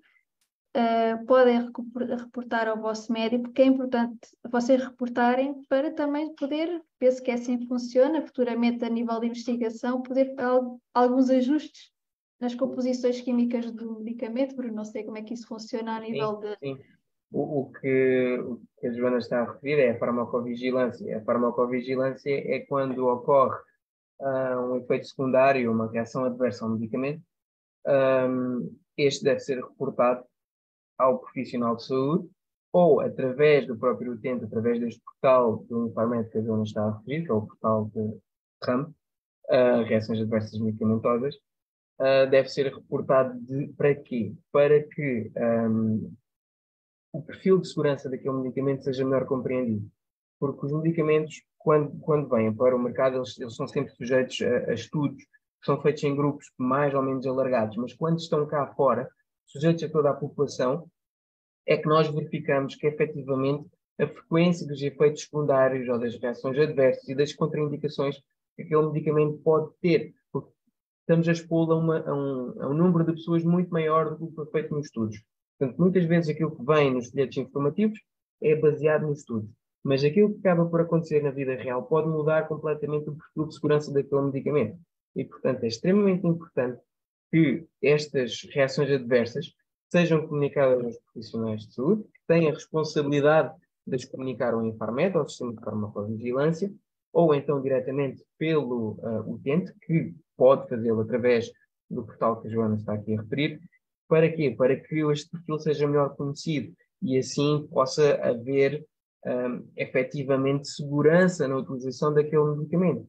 Uh, 0.75 1.27
podem 1.27 1.71
reportar 2.19 2.67
ao 2.67 2.81
vosso 2.81 3.13
médico, 3.13 3.43
porque 3.45 3.61
é 3.61 3.67
importante 3.67 4.19
vocês 4.51 4.83
reportarem 4.83 5.63
para 5.69 5.91
também 5.91 6.35
poder, 6.35 6.81
penso 6.99 7.23
que 7.23 7.31
é 7.31 7.35
assim 7.35 7.59
que 7.59 7.67
funciona, 7.67 8.23
futuramente 8.23 8.83
a 8.83 8.89
nível 8.89 9.21
de 9.21 9.27
investigação, 9.27 10.01
poder 10.01 10.35
alguns 10.95 11.29
ajustes 11.29 11.93
nas 12.41 12.55
composições 12.55 13.21
químicas 13.21 13.71
do 13.71 13.99
medicamento, 13.99 14.57
Bruno, 14.57 14.77
não 14.77 14.85
sei 14.87 15.05
como 15.05 15.19
é 15.19 15.23
que 15.23 15.35
isso 15.35 15.47
funciona 15.47 15.95
a 15.97 16.01
nível 16.01 16.41
sim, 16.41 16.41
de... 16.41 16.57
Sim. 16.57 16.83
O, 17.31 17.61
o, 17.61 17.73
que, 17.73 18.39
o, 18.41 18.61
que, 18.79 18.87
a 18.87 18.93
Joana 18.93 19.19
está 19.19 19.43
a 19.43 19.53
referir 19.53 19.79
é 19.79 19.91
a 19.91 19.99
farmacovigilância. 19.99 21.19
A 21.19 21.21
farmacovigilância 21.23 22.31
é 22.31 22.61
quando 22.61 23.07
ocorre 23.07 23.59
uh, 24.21 24.59
um 24.59 24.77
efeito 24.77 25.07
secundário, 25.07 25.71
uma 25.71 25.91
reação 25.91 26.25
adversa 26.25 26.65
ao 26.65 26.71
medicamento. 26.71 27.23
Um, 27.87 28.77
este 28.97 29.25
deve 29.25 29.41
ser 29.41 29.63
reportado 29.63 30.25
ao 30.99 31.19
profissional 31.19 31.77
de 31.77 31.87
saúde 31.87 32.29
ou 32.73 33.01
através 33.01 33.67
do 33.67 33.77
próprio 33.77 34.13
utente, 34.13 34.45
através 34.45 34.81
deste 34.81 35.03
portal 35.03 35.59
do 35.69 35.89
Infarmed 35.89 36.31
que 36.31 36.39
a 36.39 36.43
Joana 36.43 36.63
está 36.63 36.83
a 36.83 36.97
referir, 36.97 37.25
que 37.25 37.31
é 37.31 37.35
o 37.35 37.47
portal 37.47 37.91
de 37.95 38.19
RAM, 38.65 38.95
uh, 39.51 39.83
reações 39.85 40.21
adversas 40.21 40.59
medicamentosas, 40.59 41.35
uh, 42.01 42.31
deve 42.31 42.49
ser 42.49 42.73
reportado 42.73 43.39
de, 43.41 43.69
para 43.75 43.95
quê? 43.95 44.35
Para 44.51 44.83
que 44.83 45.31
um, 45.37 46.15
o 47.13 47.23
perfil 47.23 47.59
de 47.59 47.69
segurança 47.69 48.09
daquele 48.09 48.37
medicamento 48.37 48.85
seja 48.85 49.05
melhor 49.05 49.27
compreendido. 49.27 49.87
Porque 50.41 50.67
os 50.67 50.73
medicamentos, 50.73 51.43
quando, 51.59 51.97
quando 52.01 52.29
vêm 52.29 52.53
para 52.55 52.75
o 52.75 52.79
mercado, 52.79 53.19
eles, 53.19 53.39
eles 53.39 53.55
são 53.55 53.69
sempre 53.69 53.95
sujeitos 53.95 54.41
a, 54.41 54.71
a, 54.71 54.75
estudos 54.75 55.23
são 55.65 55.81
feitos 55.81 56.03
em 56.05 56.15
grupos 56.15 56.51
mais 56.59 56.95
ou 56.95 57.03
menos 57.03 57.27
alargados, 57.27 57.77
mas 57.77 57.95
quando 57.95 58.19
estão 58.19 58.47
cá 58.47 58.67
fora, 58.75 59.09
sujeitos 59.47 59.85
a 59.85 59.89
toda 59.89 60.11
a 60.11 60.15
população, 60.15 60.89
é 61.67 61.77
que 61.77 61.87
nós 61.87 62.09
verificamos 62.09 62.75
que 62.75 62.87
efetivamente 62.87 63.69
a 64.01 64.07
frequência 64.07 64.67
dos 64.67 64.83
efeitos 64.83 65.23
secundários 65.23 65.89
ou 65.89 65.99
das 65.99 66.17
reações 66.17 66.59
adversas 66.59 67.09
e 67.09 67.15
das 67.15 67.33
contraindicações 67.33 68.21
que 68.57 68.63
aquele 68.63 68.87
medicamento 68.87 69.39
pode 69.39 69.71
ter 69.81 70.15
estamos 71.03 71.29
a 71.29 71.33
expô-lo 71.33 71.93
a, 71.93 71.99
a, 71.99 72.15
um, 72.15 72.63
a, 72.63 72.69
um, 72.69 72.75
número 72.75 73.05
de 73.05 73.13
pessoas 73.13 73.45
muito 73.45 73.71
maior 73.71 74.11
do 74.11 74.17
que 74.17 74.25
o 74.25 74.29
que 74.29 74.35
foi 74.35 74.47
feito 74.47 74.75
nos 74.75 74.87
estudos. 74.87 75.23
Portanto, 75.59 75.79
muitas 75.79 76.05
vezes 76.05 76.31
aquilo 76.31 76.57
que 76.57 76.65
vem 76.65 76.95
nos 76.95 77.11
bilhetes 77.11 77.39
informativos 77.39 78.01
é 78.41 78.55
baseado 78.57 79.07
nos 79.07 79.19
estudos. 79.19 79.51
Mas 79.85 80.05
aquilo 80.05 80.33
que 80.33 80.39
acaba 80.39 80.65
por 80.65 80.81
acontecer 80.81 81.23
na 81.23 81.31
vida 81.31 81.55
real 81.55 81.83
pode 81.83 82.09
mudar 82.09 82.47
completamente 82.47 83.11
o 83.11 83.17
perfil 83.17 83.47
de 83.47 83.55
segurança 83.55 83.93
daquele 83.93 84.23
medicamento. 84.23 84.79
E, 85.15 85.25
portanto, 85.25 85.65
é 85.65 85.67
extremamente 85.67 86.27
importante 86.27 86.81
que 87.31 87.67
estas 87.83 88.43
reações 88.53 88.91
adversas 88.91 89.53
sejam 89.91 90.27
comunicadas 90.27 90.85
aos 90.85 90.99
profissionais 90.99 91.67
de 91.67 91.75
saúde, 91.75 92.03
que 92.05 92.21
têm 92.27 92.49
a 92.49 92.55
responsabilidade 92.55 93.55
de 93.87 93.97
as 93.97 94.05
comunicar 94.05 94.55
ao 94.55 94.65
Infarmed, 94.65 95.17
ao 95.17 95.29
Sistema 95.29 95.55
de 95.55 95.63
Farmacovigilância, 95.63 96.73
ou 97.13 97.35
então 97.35 97.61
diretamente 97.61 98.25
pelo 98.39 98.93
uh, 98.93 99.31
utente, 99.31 99.73
que 99.83 100.15
pode 100.37 100.69
fazê-lo 100.69 101.03
através 101.03 101.51
do 101.91 102.05
portal 102.05 102.41
que 102.41 102.49
a 102.49 102.51
Joana 102.51 102.77
está 102.77 102.95
aqui 102.95 103.15
a 103.15 103.21
referir. 103.21 103.61
Para 104.09 104.31
quê? 104.31 104.51
Para 104.51 104.77
que 104.77 105.01
este 105.13 105.31
perfil 105.31 105.59
seja 105.59 105.87
melhor 105.87 106.17
conhecido 106.17 106.75
e 107.03 107.19
assim 107.19 107.67
possa 107.71 108.15
haver 108.23 108.87
um, 109.27 109.69
efetivamente 109.77 110.69
segurança 110.69 111.47
na 111.47 111.59
utilização 111.59 112.15
daquele 112.15 112.57
medicamento. 112.57 113.07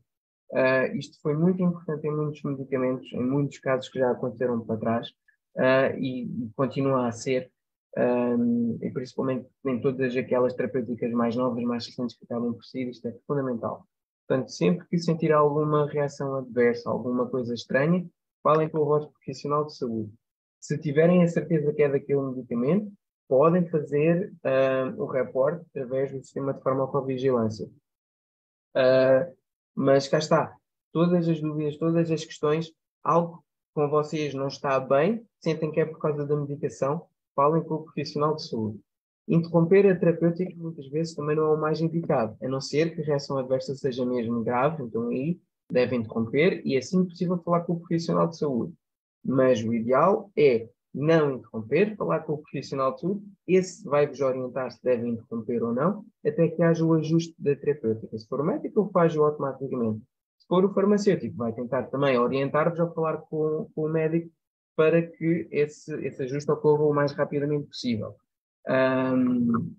Uh, 0.53 0.95
isto 0.95 1.19
foi 1.19 1.35
muito 1.35 1.63
importante 1.63 2.05
em 2.05 2.15
muitos 2.15 2.43
medicamentos, 2.43 3.11
em 3.11 3.23
muitos 3.23 3.57
casos 3.57 3.89
que 3.89 3.97
já 3.97 4.11
aconteceram 4.11 4.61
para 4.61 4.77
trás, 4.77 5.09
uh, 5.57 5.97
e, 5.97 6.25
e, 6.25 6.49
continua 6.55 7.07
a 7.07 7.11
ser, 7.11 7.51
um, 7.97 8.77
e 8.79 8.91
principalmente 8.91 9.47
em 9.65 9.81
todas 9.81 10.15
aquelas 10.15 10.53
terapêuticas 10.53 11.11
mais 11.11 11.35
novas, 11.35 11.63
mais 11.63 11.87
recentes 11.87 12.15
que 12.15 12.25
acabam 12.25 12.53
por 12.53 12.63
ser, 12.63 12.87
isto 12.87 13.07
é 13.07 13.15
fundamental. 13.25 13.87
Portanto, 14.27 14.51
sempre 14.51 14.87
que 14.87 14.99
sentir 14.99 15.31
alguma 15.31 15.89
reação 15.89 16.35
adversa, 16.35 16.87
alguma 16.87 17.27
coisa 17.27 17.55
estranha, 17.55 18.05
falem 18.43 18.69
com 18.69 18.77
o 18.77 18.85
vosso 18.85 19.09
profissional 19.11 19.65
de 19.65 19.75
saúde. 19.75 20.13
Se 20.59 20.77
tiverem 20.77 21.23
a 21.23 21.27
certeza 21.27 21.73
que 21.73 21.81
é 21.81 21.89
daquele 21.89 22.21
medicamento, 22.21 22.91
podem 23.27 23.67
fazer 23.69 24.31
uh, 24.45 25.01
o 25.01 25.07
reporte 25.07 25.65
através 25.71 26.11
do 26.11 26.19
sistema 26.19 26.53
de 26.53 26.61
farmacovigilância. 26.61 27.67
Uh, 28.75 29.42
mas 29.75 30.07
cá 30.07 30.17
está, 30.17 30.55
todas 30.91 31.27
as 31.27 31.41
dúvidas, 31.41 31.77
todas 31.77 32.11
as 32.11 32.23
questões, 32.23 32.71
algo 33.03 33.43
com 33.73 33.89
vocês 33.89 34.33
não 34.33 34.47
está 34.47 34.79
bem, 34.79 35.25
sentem 35.39 35.71
que 35.71 35.79
é 35.79 35.85
por 35.85 35.99
causa 35.99 36.25
da 36.25 36.35
medicação, 36.35 37.05
falem 37.35 37.63
com 37.63 37.75
o 37.75 37.83
profissional 37.83 38.35
de 38.35 38.47
saúde. 38.47 38.79
Interromper 39.27 39.87
a 39.87 39.95
terapêutica 39.95 40.53
muitas 40.55 40.87
vezes 40.89 41.15
também 41.15 41.35
não 41.35 41.45
é 41.45 41.55
o 41.55 41.59
mais 41.59 41.81
indicado, 41.81 42.37
a 42.41 42.47
não 42.47 42.61
ser 42.61 42.93
que 42.93 43.01
a 43.01 43.05
reação 43.05 43.37
adversa 43.37 43.73
seja 43.75 44.05
mesmo 44.05 44.43
grave, 44.43 44.83
então 44.83 45.07
aí 45.07 45.39
devem 45.71 46.01
interromper 46.01 46.61
e 46.65 46.77
assim 46.77 47.03
que 47.03 47.11
possível 47.11 47.37
falar 47.39 47.61
com 47.61 47.73
o 47.73 47.79
profissional 47.79 48.27
de 48.27 48.37
saúde. 48.37 48.73
Mas 49.25 49.63
o 49.63 49.73
ideal 49.73 50.29
é 50.37 50.67
não 50.93 51.31
interromper, 51.31 51.95
falar 51.95 52.19
com 52.19 52.33
o 52.33 52.37
profissional 52.37 52.93
de 52.93 53.01
saúde, 53.01 53.25
esse 53.47 53.83
vai-vos 53.83 54.21
orientar 54.21 54.71
se 54.71 54.83
devem 54.83 55.13
interromper 55.13 55.63
ou 55.63 55.73
não, 55.73 56.05
até 56.25 56.47
que 56.47 56.61
haja 56.61 56.85
o 56.85 56.93
ajuste 56.93 57.33
da 57.39 57.55
terapêutica. 57.55 58.17
Se 58.17 58.27
for 58.27 58.41
o 58.41 58.43
médico, 58.43 58.89
faz-o 58.93 59.23
automaticamente. 59.23 60.01
Se 60.37 60.47
for 60.47 60.63
o 60.63 60.73
farmacêutico, 60.73 61.35
vai 61.35 61.51
tentar 61.53 61.83
também 61.83 62.17
orientar-vos 62.17 62.79
ao 62.79 62.93
falar 62.93 63.17
com, 63.17 63.69
com, 63.73 63.85
o 63.85 63.89
médico 63.89 64.29
para 64.75 65.01
que 65.01 65.47
esse, 65.51 65.93
esse 66.05 66.23
ajuste 66.23 66.51
ocorra 66.51 66.83
o 66.83 66.93
mais 66.93 67.11
rapidamente 67.13 67.67
possível. 67.67 68.15
Um, 68.67 69.73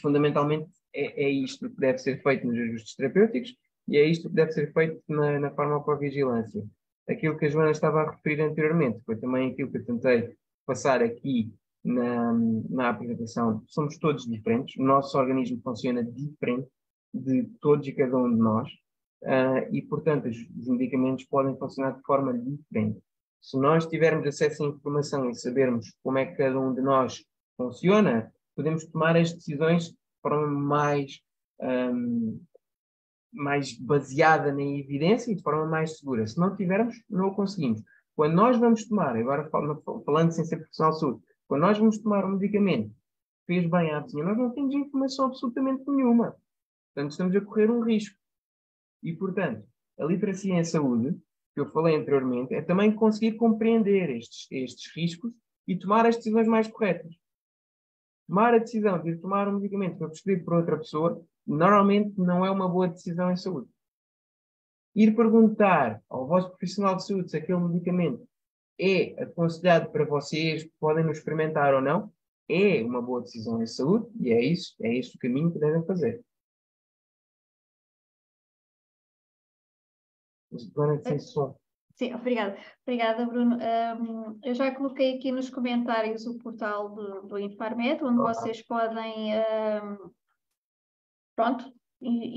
fundamentalmente 0.00 0.70
é, 0.94 1.24
é, 1.24 1.28
isto 1.28 1.68
que 1.68 1.80
deve 1.80 1.98
ser 1.98 2.22
feito 2.22 2.46
nos 2.46 2.56
ajustes 2.58 2.94
terapêuticos 2.94 3.54
e 3.88 3.96
é 3.96 4.04
isto 4.04 4.28
que 4.28 4.34
deve 4.34 4.52
ser 4.52 4.72
feito 4.72 5.02
na, 5.08 5.38
na 5.40 5.50
farmacovigilância. 5.50 6.62
Aquilo 7.08 7.36
que 7.36 7.46
a 7.46 7.48
Joana 7.48 7.72
estava 7.72 8.02
a 8.02 8.10
referir 8.12 8.40
anteriormente 8.42 9.00
foi 9.04 9.16
também 9.16 9.50
aquilo 9.50 9.70
que 9.70 9.78
eu 9.78 9.84
tentei 9.84 10.36
passar 10.66 11.02
aqui 11.02 11.52
na, 11.84 12.32
na 12.70 12.90
apresentação. 12.90 13.62
Somos 13.66 13.98
todos 13.98 14.26
diferentes, 14.26 14.76
o 14.76 14.84
nosso 14.84 15.18
organismo 15.18 15.60
funciona 15.62 16.04
diferente 16.04 16.68
de 17.12 17.44
todos 17.60 17.86
e 17.86 17.92
cada 17.92 18.16
um 18.16 18.32
de 18.32 18.38
nós 18.38 18.68
uh, 19.22 19.74
e, 19.74 19.82
portanto, 19.82 20.28
os, 20.28 20.36
os 20.58 20.68
medicamentos 20.68 21.24
podem 21.24 21.56
funcionar 21.56 21.92
de 21.92 22.02
forma 22.02 22.36
diferente. 22.38 23.00
Se 23.40 23.58
nós 23.58 23.86
tivermos 23.86 24.26
acesso 24.26 24.64
à 24.64 24.68
informação 24.68 25.28
e 25.28 25.34
sabermos 25.34 25.92
como 26.02 26.18
é 26.18 26.26
que 26.26 26.36
cada 26.36 26.58
um 26.58 26.72
de 26.72 26.80
nós 26.80 27.24
funciona, 27.56 28.32
podemos 28.54 28.84
tomar 28.86 29.16
as 29.16 29.32
decisões 29.32 29.88
de 29.88 29.96
forma 30.22 30.46
mais, 30.46 31.20
um, 31.60 32.40
mais 33.32 33.76
baseada 33.78 34.52
na 34.52 34.62
evidência 34.62 35.32
e 35.32 35.34
de 35.34 35.42
forma 35.42 35.66
mais 35.66 35.98
segura. 35.98 36.26
Se 36.26 36.38
não 36.38 36.54
tivermos, 36.54 36.94
não 37.10 37.28
o 37.28 37.34
conseguimos. 37.34 37.82
Quando 38.14 38.34
nós 38.34 38.58
vamos 38.58 38.86
tomar, 38.86 39.16
agora 39.16 39.48
falando 39.50 40.32
sem 40.32 40.44
ser 40.44 40.58
profissional 40.58 40.92
de 40.92 41.00
saúde, 41.00 41.22
quando 41.48 41.62
nós 41.62 41.78
vamos 41.78 41.98
tomar 41.98 42.24
um 42.24 42.32
medicamento 42.32 42.88
que 42.90 43.54
fez 43.54 43.70
bem 43.70 43.90
à 43.92 44.00
vizinha, 44.00 44.24
nós 44.24 44.36
não 44.36 44.50
temos 44.50 44.74
informação 44.74 45.26
absolutamente 45.26 45.82
nenhuma. 45.88 46.36
Portanto, 46.94 47.12
estamos 47.12 47.36
a 47.36 47.40
correr 47.40 47.70
um 47.70 47.80
risco. 47.80 48.18
E, 49.02 49.12
portanto, 49.14 49.66
a 49.98 50.04
literacia 50.04 50.54
em 50.54 50.64
saúde, 50.64 51.18
que 51.54 51.60
eu 51.60 51.70
falei 51.70 51.96
anteriormente, 51.96 52.54
é 52.54 52.62
também 52.62 52.94
conseguir 52.94 53.32
compreender 53.32 54.10
estes, 54.10 54.46
estes 54.50 54.94
riscos 54.94 55.32
e 55.66 55.76
tomar 55.76 56.06
as 56.06 56.16
decisões 56.16 56.46
mais 56.46 56.68
corretas 56.68 57.14
tomar 58.32 58.54
a 58.54 58.58
decisão 58.58 58.98
de 59.02 59.16
tomar 59.16 59.46
um 59.46 59.58
medicamento 59.58 59.92
que 59.92 59.98
foi 59.98 60.08
prescrito 60.08 60.44
por 60.46 60.54
outra 60.54 60.78
pessoa, 60.78 61.22
normalmente 61.46 62.18
não 62.18 62.46
é 62.46 62.50
uma 62.50 62.66
boa 62.66 62.88
decisão 62.88 63.30
em 63.30 63.36
saúde. 63.36 63.68
Ir 64.94 65.14
perguntar 65.14 66.02
ao 66.08 66.26
vosso 66.26 66.50
profissional 66.50 66.96
de 66.96 67.06
saúde 67.06 67.30
se 67.30 67.36
aquele 67.36 67.60
medicamento 67.60 68.26
é 68.78 69.22
aconselhado 69.22 69.90
para 69.90 70.04
vocês, 70.04 70.68
podem 70.78 71.04
nos 71.04 71.18
experimentar 71.18 71.74
ou 71.74 71.80
não, 71.80 72.12
é 72.48 72.82
uma 72.82 73.00
boa 73.00 73.22
decisão 73.22 73.62
em 73.62 73.66
saúde 73.66 74.06
e 74.20 74.32
é 74.32 74.42
isso, 74.42 74.74
é 74.82 74.94
este 74.94 75.16
o 75.16 75.18
caminho 75.18 75.52
que 75.52 75.58
devem 75.58 75.84
fazer. 75.84 76.22
sem 81.02 81.18
som. 81.18 81.56
Sim, 81.94 82.14
obrigada. 82.14 82.58
Obrigada, 82.86 83.26
Bruno. 83.26 83.56
Um, 83.56 84.38
eu 84.42 84.54
já 84.54 84.74
coloquei 84.74 85.16
aqui 85.16 85.30
nos 85.30 85.48
comentários 85.50 86.26
o 86.26 86.38
portal 86.38 86.90
do, 86.90 87.22
do 87.22 87.38
Infarmed, 87.38 88.02
onde 88.02 88.18
vocês 88.18 88.62
podem 88.62 89.34
um, 89.38 90.10
pronto, 91.36 91.72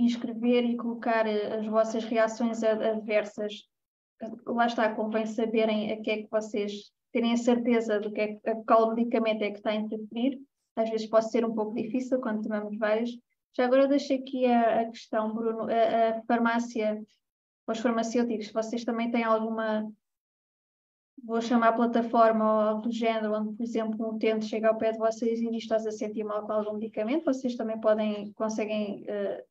escrever 0.05 0.63
e 0.63 0.78
colocar 0.78 1.26
eh, 1.28 1.57
as 1.57 1.66
vossas 1.66 2.03
reações 2.03 2.63
adversas. 2.63 3.63
Lá 4.45 4.66
está, 4.68 4.93
convém 4.93 5.26
saberem 5.26 5.91
a 5.91 6.01
que 6.01 6.11
é 6.11 6.24
que 6.24 6.30
vocês 6.30 6.91
terem 7.11 7.34
a 7.34 7.38
certeza 7.38 7.99
do 7.99 8.11
que 8.11 8.22
é, 8.22 8.39
qual 8.68 8.93
medicamento 8.93 9.41
é 9.41 9.51
que 9.51 9.57
está 9.57 9.72
a 9.72 9.76
interferir. 9.76 10.39
Às 10.76 10.89
vezes 10.89 11.07
pode 11.07 11.30
ser 11.30 11.45
um 11.45 11.53
pouco 11.53 11.76
difícil 11.76 12.20
quando 12.20 12.43
tomamos 12.43 12.78
vários. 12.78 13.11
Já 13.55 13.66
agora 13.66 13.88
deixo 13.88 14.13
aqui 14.13 14.45
a, 14.45 14.82
a 14.82 14.86
questão, 14.86 15.34
Bruno. 15.34 15.68
A, 15.70 16.09
a 16.09 16.22
farmácia, 16.24 17.01
os 17.68 17.80
farmacêuticos, 17.80 18.51
vocês 18.51 18.84
também 18.84 19.11
têm 19.11 19.24
alguma 19.24 19.89
vou 21.24 21.41
chamar 21.41 21.74
plataforma 21.74 22.43
ou 22.43 22.59
algo 22.59 22.82
do 22.82 22.91
género, 22.91 23.34
onde, 23.34 23.55
por 23.55 23.63
exemplo, 23.63 24.05
um 24.05 24.16
utente 24.16 24.45
chega 24.45 24.70
ao 24.70 24.78
pé 24.78 24.91
de 24.91 24.97
vocês 24.97 25.39
e 25.39 25.49
diz 25.49 25.63
estás 25.63 25.86
a 25.88 25.91
sentir 25.91 26.24
mal 26.24 26.45
com 26.45 26.51
algum 26.51 26.74
medicamento, 26.74 27.26
vocês 27.26 27.55
também 27.55 27.80
podem, 27.80 28.32
conseguem 28.34 29.03
uh, 29.03 29.43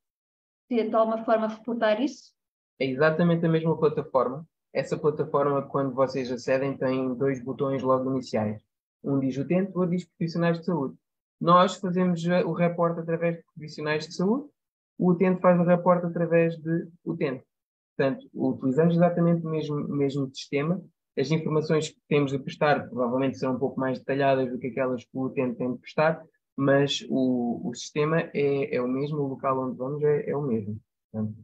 de, 0.71 0.89
de 0.89 0.95
alguma 0.95 1.25
forma 1.25 1.49
reportar 1.49 2.01
isso? 2.01 2.33
É 2.79 2.87
exatamente 2.87 3.45
a 3.47 3.49
mesma 3.49 3.77
plataforma. 3.79 4.47
Essa 4.73 4.99
plataforma, 4.99 5.63
quando 5.63 5.95
vocês 5.95 6.31
acedem, 6.31 6.77
tem 6.77 7.15
dois 7.15 7.41
botões 7.43 7.83
logo 7.83 8.11
iniciais. 8.11 8.63
Um 9.03 9.21
diz 9.21 9.37
utente, 9.37 9.71
o 9.75 9.81
outro 9.81 9.97
diz 9.97 10.05
profissionais 10.05 10.59
de 10.59 10.65
saúde. 10.65 10.97
Nós 11.41 11.77
fazemos 11.77 12.25
o 12.25 12.53
reporte 12.53 13.01
através 13.01 13.37
de 13.37 13.45
profissionais 13.55 14.07
de 14.07 14.15
saúde, 14.15 14.49
o 14.99 15.11
utente 15.11 15.41
faz 15.41 15.61
o 15.61 15.65
reporte 15.65 16.07
através 16.07 16.57
de 16.57 16.89
utente. 17.05 17.45
Portanto, 17.97 18.29
utilizamos 18.33 18.97
exatamente 18.97 19.47
o 19.47 19.51
mesmo, 19.51 19.77
mesmo 19.89 20.35
sistema, 20.35 20.83
as 21.17 21.31
informações 21.31 21.91
que 21.91 22.01
temos 22.09 22.33
de 22.33 22.39
prestar 22.39 22.89
provavelmente 22.89 23.39
serão 23.39 23.55
um 23.55 23.59
pouco 23.59 23.79
mais 23.79 23.99
detalhadas 23.99 24.51
do 24.51 24.59
que 24.59 24.69
aquelas 24.69 25.05
que 25.05 25.11
o 25.17 25.27
utente 25.27 25.57
tem 25.57 25.73
de 25.73 25.79
prestar, 25.79 26.21
mas 26.57 27.05
o, 27.09 27.69
o 27.69 27.75
sistema 27.75 28.21
é, 28.33 28.77
é 28.77 28.83
o 28.83 28.89
mesmo, 28.89 29.19
o 29.19 29.29
local 29.29 29.61
onde 29.61 29.77
vamos 29.77 30.03
é, 30.03 30.31
é 30.31 30.37
o 30.37 30.43
mesmo. 30.43 30.81
Portanto, 31.11 31.35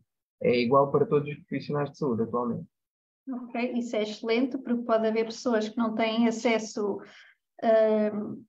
é 0.41 0.59
igual 0.59 0.91
para 0.91 1.07
todos 1.07 1.29
os 1.29 1.39
profissionais 1.45 1.91
de 1.91 1.99
saúde 1.99 2.23
atualmente. 2.23 2.67
Ok, 3.29 3.73
isso 3.75 3.97
é 3.97 4.03
excelente, 4.03 4.59
porque 4.59 4.83
pode 4.83 5.07
haver 5.07 5.27
pessoas 5.27 5.69
que 5.69 5.77
não 5.77 5.95
têm 5.95 6.27
acesso 6.27 6.97
uh, 6.97 8.45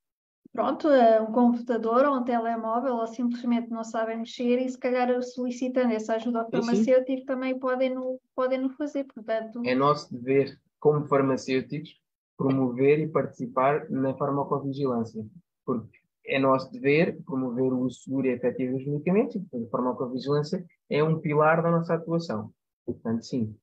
pronto, 0.52 0.88
a 0.88 1.22
um 1.22 1.32
computador 1.32 2.06
ou 2.06 2.18
um 2.18 2.24
telemóvel 2.24 2.96
ou 2.96 3.08
simplesmente 3.08 3.70
não 3.70 3.84
sabem 3.84 4.18
mexer 4.18 4.60
e 4.60 4.70
se 4.70 4.78
calhar 4.78 5.22
solicitando 5.22 5.94
essa 5.94 6.16
ajuda 6.16 6.42
ao 6.42 6.50
farmacêutico 6.50 7.26
também 7.26 7.58
podem 7.60 7.94
no, 7.94 8.20
podem 8.36 8.60
no 8.60 8.70
fazer, 8.72 9.06
portanto... 9.06 9.62
É 9.66 9.76
nosso 9.76 10.14
dever 10.14 10.60
como 10.80 11.06
farmacêuticos, 11.06 12.00
promover 12.38 13.00
e 13.00 13.08
participar 13.08 13.90
na 13.90 14.16
farmacovigilância, 14.16 15.24
porque 15.64 16.01
é 16.26 16.40
nosso 16.40 16.72
dever 16.72 17.22
promover 17.24 17.74
o 17.74 17.80
uso 17.80 18.02
seguro 18.02 18.28
e 18.28 18.32
efetivo 18.32 18.78
dos 18.78 18.86
medicamentos 18.86 19.36
e, 19.36 19.64
a 19.66 19.70
farmacovigilância 19.70 20.66
é 20.90 21.04
um 21.04 21.20
pilar 21.20 21.62
da 21.62 21.72
nossa 21.72 21.96
atuação. 21.96 22.52
Portanto, 22.86 23.24
sim, 23.24 23.56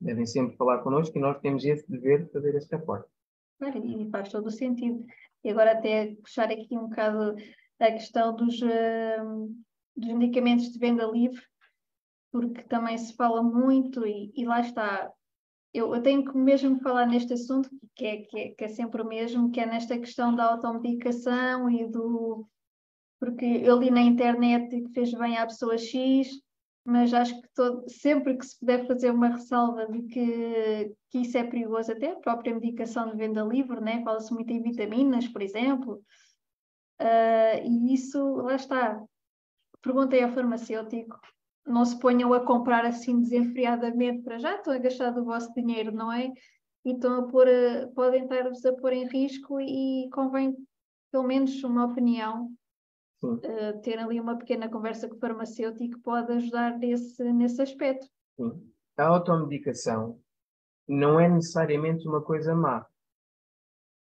devem 0.00 0.26
sempre 0.26 0.56
falar 0.56 0.78
connosco 0.78 1.16
e 1.16 1.20
nós 1.20 1.38
temos 1.40 1.64
esse 1.64 1.90
dever 1.90 2.24
de 2.24 2.32
fazer 2.32 2.54
esse 2.54 2.70
reporte. 2.70 3.08
Claro, 3.58 3.84
e 3.84 4.10
faz 4.10 4.30
todo 4.30 4.46
o 4.46 4.50
sentido. 4.50 5.04
E 5.44 5.50
agora 5.50 5.72
até 5.72 6.14
puxar 6.16 6.50
aqui 6.50 6.76
um 6.76 6.88
bocado 6.88 7.36
a 7.78 7.92
questão 7.92 8.34
dos, 8.34 8.60
uh, 8.62 9.54
dos 9.96 10.12
medicamentos 10.14 10.70
de 10.70 10.78
venda 10.78 11.04
livre, 11.06 11.40
porque 12.30 12.62
também 12.64 12.96
se 12.96 13.14
fala 13.14 13.42
muito 13.42 14.06
e, 14.06 14.32
e 14.34 14.44
lá 14.44 14.60
está, 14.60 15.10
eu, 15.72 15.94
eu, 15.94 16.02
tenho 16.02 16.24
que 16.24 16.36
mesmo 16.36 16.80
falar 16.80 17.06
neste 17.06 17.32
assunto, 17.32 17.70
que 17.94 18.04
é, 18.06 18.16
que, 18.22 18.38
é, 18.38 18.48
que 18.50 18.64
é 18.64 18.68
sempre 18.68 19.02
o 19.02 19.06
mesmo, 19.06 19.50
que 19.50 19.60
é 19.60 19.66
nesta 19.66 19.98
questão 19.98 20.34
da 20.34 20.52
automedicação 20.52 21.70
e 21.70 21.86
do. 21.86 22.46
Porque 23.18 23.44
eu 23.44 23.78
li 23.78 23.90
na 23.90 24.00
internet 24.00 24.68
que 24.68 24.92
fez 24.92 25.12
bem 25.12 25.36
à 25.36 25.46
pessoa 25.46 25.76
X, 25.76 26.28
mas 26.84 27.12
acho 27.12 27.40
que 27.40 27.48
todo, 27.54 27.84
sempre 27.88 28.36
que 28.36 28.46
se 28.46 28.58
puder 28.58 28.86
fazer 28.86 29.10
uma 29.10 29.28
ressalva 29.28 29.86
de 29.86 30.02
que, 30.02 30.94
que 31.10 31.18
isso 31.18 31.36
é 31.36 31.44
perigoso, 31.44 31.92
até 31.92 32.12
a 32.12 32.16
própria 32.16 32.54
medicação 32.54 33.10
de 33.10 33.16
venda 33.16 33.42
livre, 33.42 33.80
né? 33.80 34.02
fala-se 34.02 34.32
muito 34.32 34.50
em 34.50 34.62
vitaminas, 34.62 35.28
por 35.28 35.42
exemplo, 35.42 36.02
uh, 37.00 37.62
e 37.62 37.94
isso, 37.94 38.36
lá 38.36 38.56
está. 38.56 39.00
Perguntei 39.82 40.22
ao 40.22 40.32
farmacêutico 40.32 41.20
não 41.66 41.84
se 41.84 41.98
ponham 41.98 42.32
a 42.32 42.44
comprar 42.44 42.84
assim 42.84 43.20
desenfreadamente 43.20 44.22
para 44.22 44.38
já, 44.38 44.56
estão 44.56 44.72
a 44.72 44.78
gastar 44.78 45.10
do 45.10 45.24
vosso 45.24 45.52
dinheiro, 45.54 45.92
não 45.92 46.12
é? 46.12 46.32
E 46.84 46.92
estão 46.92 47.20
a 47.20 47.28
pôr, 47.28 47.46
a, 47.48 47.88
podem 47.94 48.22
estar-vos 48.22 48.64
a 48.64 48.72
pôr 48.72 48.92
em 48.92 49.06
risco 49.06 49.60
e 49.60 50.08
convém, 50.12 50.56
pelo 51.12 51.24
menos 51.24 51.62
uma 51.62 51.86
opinião, 51.86 52.50
uh, 53.22 53.80
ter 53.82 53.98
ali 53.98 54.18
uma 54.18 54.38
pequena 54.38 54.68
conversa 54.68 55.08
com 55.08 55.16
o 55.16 55.18
farmacêutico 55.18 56.00
pode 56.00 56.32
ajudar 56.32 56.78
nesse, 56.78 57.22
nesse 57.32 57.60
aspecto. 57.60 58.06
Sim. 58.36 58.70
A 58.96 59.06
automedicação 59.06 60.18
não 60.88 61.20
é 61.20 61.28
necessariamente 61.28 62.08
uma 62.08 62.20
coisa 62.20 62.54
má. 62.54 62.86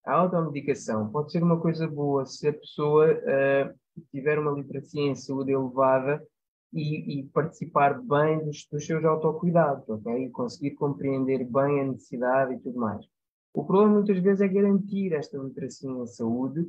A 0.04 0.14
automedicação 0.14 1.10
pode 1.10 1.32
ser 1.32 1.42
uma 1.42 1.60
coisa 1.60 1.86
boa 1.86 2.24
se 2.24 2.48
a 2.48 2.52
pessoa 2.52 3.12
uh, 3.12 3.78
tiver 4.10 4.38
uma 4.38 4.52
literacia 4.52 5.02
em 5.02 5.14
saúde 5.14 5.52
elevada 5.52 6.24
e, 6.72 7.20
e 7.20 7.22
participar 7.28 8.00
bem 8.00 8.44
dos, 8.44 8.66
dos, 8.70 8.84
seus 8.84 9.04
autocuidados, 9.04 9.88
ok? 9.88 10.24
E 10.24 10.30
conseguir 10.30 10.72
compreender 10.72 11.44
bem 11.44 11.80
a 11.80 11.84
necessidade 11.84 12.54
e 12.54 12.58
tudo 12.58 12.78
mais. 12.78 13.06
O 13.54 13.64
problema 13.64 13.94
muitas 13.94 14.18
vezes 14.18 14.40
é 14.40 14.48
garantir 14.48 15.12
esta 15.12 15.38
literacia 15.38 15.90
em 15.90 16.06
saúde 16.06 16.68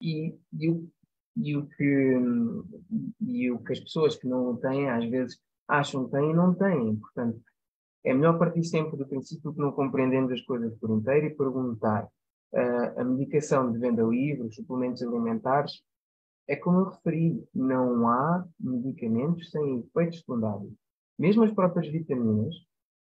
e, 0.00 0.34
e, 0.52 0.68
o, 0.68 0.88
e, 1.36 1.56
o 1.56 1.66
que, 1.66 2.16
e 3.20 3.50
o 3.50 3.58
que 3.58 3.72
as 3.72 3.80
pessoas 3.80 4.16
que 4.16 4.26
não 4.26 4.50
o 4.50 4.56
têm 4.56 4.90
às 4.90 5.08
vezes 5.08 5.38
acham 5.68 6.04
que 6.04 6.12
têm 6.12 6.30
e 6.30 6.34
não 6.34 6.54
têm. 6.54 6.96
Portanto, 6.96 7.40
é 8.04 8.14
melhor 8.14 8.38
partir 8.38 8.64
sempre 8.64 8.96
do 8.96 9.06
princípio 9.06 9.52
que 9.52 9.60
não 9.60 9.72
compreendemos 9.72 10.32
as 10.32 10.40
coisas 10.42 10.72
por 10.78 10.90
inteiro 10.90 11.26
e 11.26 11.34
perguntar 11.34 12.04
uh, 12.04 13.00
a 13.00 13.04
medicação 13.04 13.72
de 13.72 13.78
venda 13.78 14.02
livre, 14.02 14.46
os 14.46 14.54
suplementos 14.54 15.02
alimentares, 15.02 15.82
é 16.48 16.56
como 16.56 16.78
eu 16.78 16.90
referi, 16.90 17.44
não 17.54 18.08
há 18.08 18.46
medicamentos 18.58 19.50
sem 19.50 19.80
efeitos 19.80 20.20
secundários. 20.20 20.72
Mesmo 21.18 21.42
as 21.44 21.52
próprias 21.52 21.88
vitaminas 21.88 22.54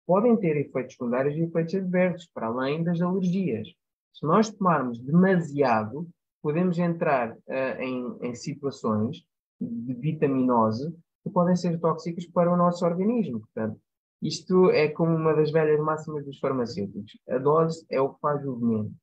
podem 0.05 0.35
ter 0.37 0.57
efeitos 0.57 0.93
secundários 0.93 1.35
e 1.35 1.41
efeitos 1.41 1.75
adversos, 1.75 2.29
para 2.33 2.47
além 2.47 2.83
das 2.83 3.01
alergias. 3.01 3.67
Se 4.13 4.25
nós 4.25 4.49
tomarmos 4.49 4.99
demasiado, 4.99 6.07
podemos 6.41 6.77
entrar 6.77 7.31
uh, 7.31 7.81
em, 7.81 8.17
em 8.21 8.35
situações 8.35 9.23
de 9.59 9.93
vitaminose 9.93 10.93
que 11.23 11.29
podem 11.29 11.55
ser 11.55 11.79
tóxicas 11.79 12.25
para 12.27 12.51
o 12.51 12.57
nosso 12.57 12.85
organismo. 12.85 13.39
Portanto, 13.39 13.79
isto 14.21 14.69
é 14.71 14.89
como 14.89 15.15
uma 15.15 15.33
das 15.33 15.51
velhas 15.51 15.79
máximas 15.79 16.25
dos 16.25 16.39
farmacêuticos. 16.39 17.17
A 17.29 17.37
dose 17.37 17.85
é 17.89 17.99
o 17.99 18.13
que 18.13 18.19
faz 18.19 18.45
o 18.45 18.55
veneno. 18.55 18.93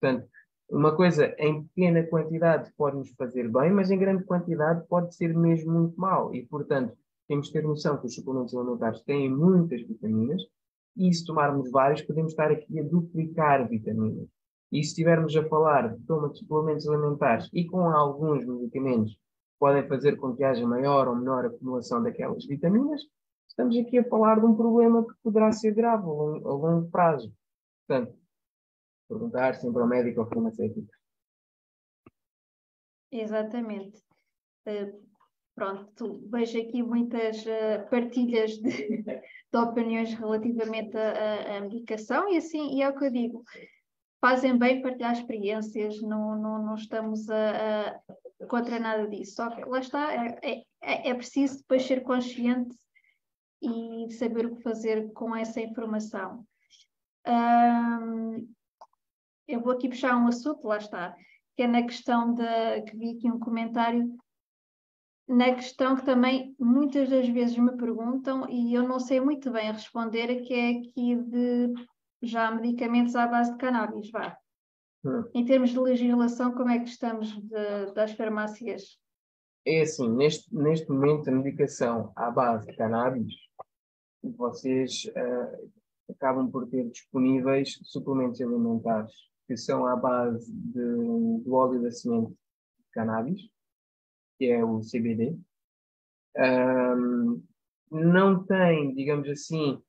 Portanto, 0.00 0.28
uma 0.70 0.94
coisa 0.94 1.34
em 1.38 1.64
pequena 1.64 2.02
quantidade 2.04 2.70
pode 2.76 2.96
nos 2.96 3.10
fazer 3.12 3.50
bem, 3.50 3.70
mas 3.70 3.90
em 3.90 3.98
grande 3.98 4.24
quantidade 4.24 4.86
pode 4.86 5.14
ser 5.14 5.34
mesmo 5.34 5.72
muito 5.72 5.98
mal. 5.98 6.34
E, 6.34 6.44
portanto, 6.46 6.96
temos 7.26 7.46
que 7.48 7.54
ter 7.54 7.62
noção 7.62 7.96
que 7.98 8.06
os 8.06 8.14
suplementos 8.14 8.54
alimentares 8.54 9.00
têm 9.02 9.30
muitas 9.30 9.80
vitaminas 9.82 10.42
e 10.96 11.12
se 11.12 11.24
tomarmos 11.24 11.70
vários, 11.70 12.02
podemos 12.02 12.32
estar 12.32 12.50
aqui 12.50 12.80
a 12.80 12.82
duplicar 12.82 13.68
vitaminas. 13.68 14.28
E 14.70 14.82
se 14.82 14.90
estivermos 14.90 15.34
a 15.36 15.48
falar 15.48 15.94
de 15.94 16.02
toma 16.04 16.28
de 16.28 16.38
suplementos 16.38 16.86
alimentares 16.86 17.48
e 17.52 17.64
com 17.66 17.88
alguns 17.88 18.44
medicamentos 18.44 19.16
podem 19.58 19.86
fazer 19.88 20.16
com 20.16 20.34
que 20.34 20.44
haja 20.44 20.66
maior 20.66 21.08
ou 21.08 21.16
menor 21.16 21.46
acumulação 21.46 22.02
daquelas 22.02 22.44
vitaminas, 22.46 23.02
estamos 23.48 23.76
aqui 23.76 23.98
a 23.98 24.04
falar 24.04 24.38
de 24.38 24.46
um 24.46 24.54
problema 24.54 25.02
que 25.04 25.14
poderá 25.22 25.50
ser 25.52 25.72
grave 25.72 26.04
a 26.04 26.06
longo, 26.06 26.48
a 26.48 26.52
longo 26.52 26.90
prazo. 26.90 27.32
Portanto, 27.86 28.14
perguntar 29.08 29.54
sempre 29.54 29.80
ao 29.80 29.88
médico 29.88 30.20
ou 30.20 30.26
farmacêutico. 30.26 30.88
Exatamente. 33.10 33.98
Uh, 34.66 35.08
pronto, 35.54 36.20
vejo 36.28 36.60
aqui 36.60 36.82
muitas 36.82 37.44
uh, 37.46 37.88
partilhas 37.90 38.52
de, 38.58 39.02
de, 39.02 39.58
opiniões 39.58 40.12
relativamente 40.14 40.96
à, 40.96 41.60
medicação 41.60 42.28
e 42.28 42.36
assim, 42.36 42.76
e 42.76 42.82
é 42.82 42.88
o 42.88 42.96
que 42.96 43.06
eu 43.06 43.10
digo, 43.10 43.44
fazem 44.20 44.56
bem 44.58 44.82
partilhar 44.82 45.12
experiências, 45.12 46.00
não, 46.02 46.36
não, 46.38 46.62
não 46.64 46.74
estamos 46.74 47.28
a, 47.30 47.88
a 48.40 48.46
contra 48.46 48.78
nada 48.78 49.08
disso, 49.08 49.36
só 49.36 49.50
que 49.50 49.64
lá 49.64 49.80
está, 49.80 50.12
é, 50.14 50.62
é, 50.82 51.10
é 51.10 51.14
preciso 51.14 51.58
depois 51.58 51.82
ser 51.82 52.02
consciente 52.02 52.76
e 53.60 54.12
saber 54.12 54.46
o 54.46 54.56
que 54.56 54.62
fazer 54.62 55.12
com 55.12 55.34
essa 55.34 55.60
informação. 55.60 56.44
Um, 57.26 58.48
eu 59.48 59.60
vou 59.60 59.72
aqui 59.72 59.88
puxar 59.88 60.16
um 60.16 60.28
assunto, 60.28 60.68
lá 60.68 60.76
está, 60.76 61.16
que 61.56 61.62
é 61.62 61.66
na 61.66 61.82
questão 61.82 62.34
da, 62.34 62.82
que 62.82 62.96
vi 62.96 63.16
aqui 63.16 63.30
um 63.30 63.38
comentário, 63.38 64.14
na 65.26 65.54
questão 65.54 65.96
que 65.96 66.04
também 66.04 66.54
muitas 66.58 67.08
das 67.08 67.28
vezes 67.28 67.56
me 67.56 67.76
perguntam 67.76 68.48
e 68.48 68.74
eu 68.74 68.86
não 68.86 69.00
sei 69.00 69.20
muito 69.20 69.50
bem 69.50 69.72
responder, 69.72 70.42
que 70.42 70.54
é 70.54 70.70
aqui 70.70 71.16
de 71.16 71.72
já 72.22 72.50
medicamentos 72.50 73.16
à 73.16 73.26
base 73.26 73.52
de 73.52 73.58
cannabis, 73.58 74.10
vá. 74.10 74.36
Hum. 75.04 75.24
Em 75.34 75.44
termos 75.44 75.70
de 75.70 75.78
legislação, 75.78 76.52
como 76.52 76.70
é 76.70 76.78
que 76.78 76.88
estamos 76.88 77.34
de, 77.40 77.92
das 77.94 78.12
farmácias? 78.12 78.98
É 79.66 79.82
assim, 79.82 80.08
neste, 80.10 80.52
neste 80.54 80.90
momento 80.90 81.28
a 81.28 81.32
medicação 81.32 82.12
à 82.16 82.30
base 82.30 82.66
de 82.66 82.76
cannabis, 82.76 83.34
vocês 84.22 85.04
uh, 85.04 85.70
acabam 86.10 86.50
por 86.50 86.66
ter 86.68 86.88
disponíveis 86.88 87.78
suplementos 87.82 88.40
alimentares 88.40 89.27
que 89.48 89.56
são 89.56 89.86
à 89.86 89.96
base 89.96 90.52
de, 90.52 91.42
do 91.42 91.54
óleo 91.54 91.82
da 91.82 91.90
semente 91.90 92.32
de 92.32 92.84
cannabis, 92.92 93.40
que 94.38 94.44
é 94.44 94.62
o 94.62 94.80
CBD. 94.80 95.36
Um, 96.36 97.42
não 97.90 98.44
tem, 98.44 98.94
digamos 98.94 99.26
assim, 99.30 99.82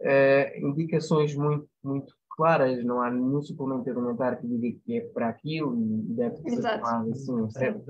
uh, 0.00 0.66
indicações 0.66 1.34
muito, 1.34 1.68
muito 1.82 2.14
claras, 2.30 2.82
não 2.84 3.02
há 3.02 3.10
nenhum 3.10 3.42
suplemento 3.42 3.90
alimentar 3.90 4.36
que 4.36 4.46
diga 4.46 4.78
que 4.84 4.98
é 4.98 5.00
para 5.08 5.28
aquilo 5.28 5.76
e 5.76 6.14
deve 6.14 6.36
ser 6.36 6.62
tomado 6.62 7.10
assim, 7.10 7.50
certo? 7.50 7.84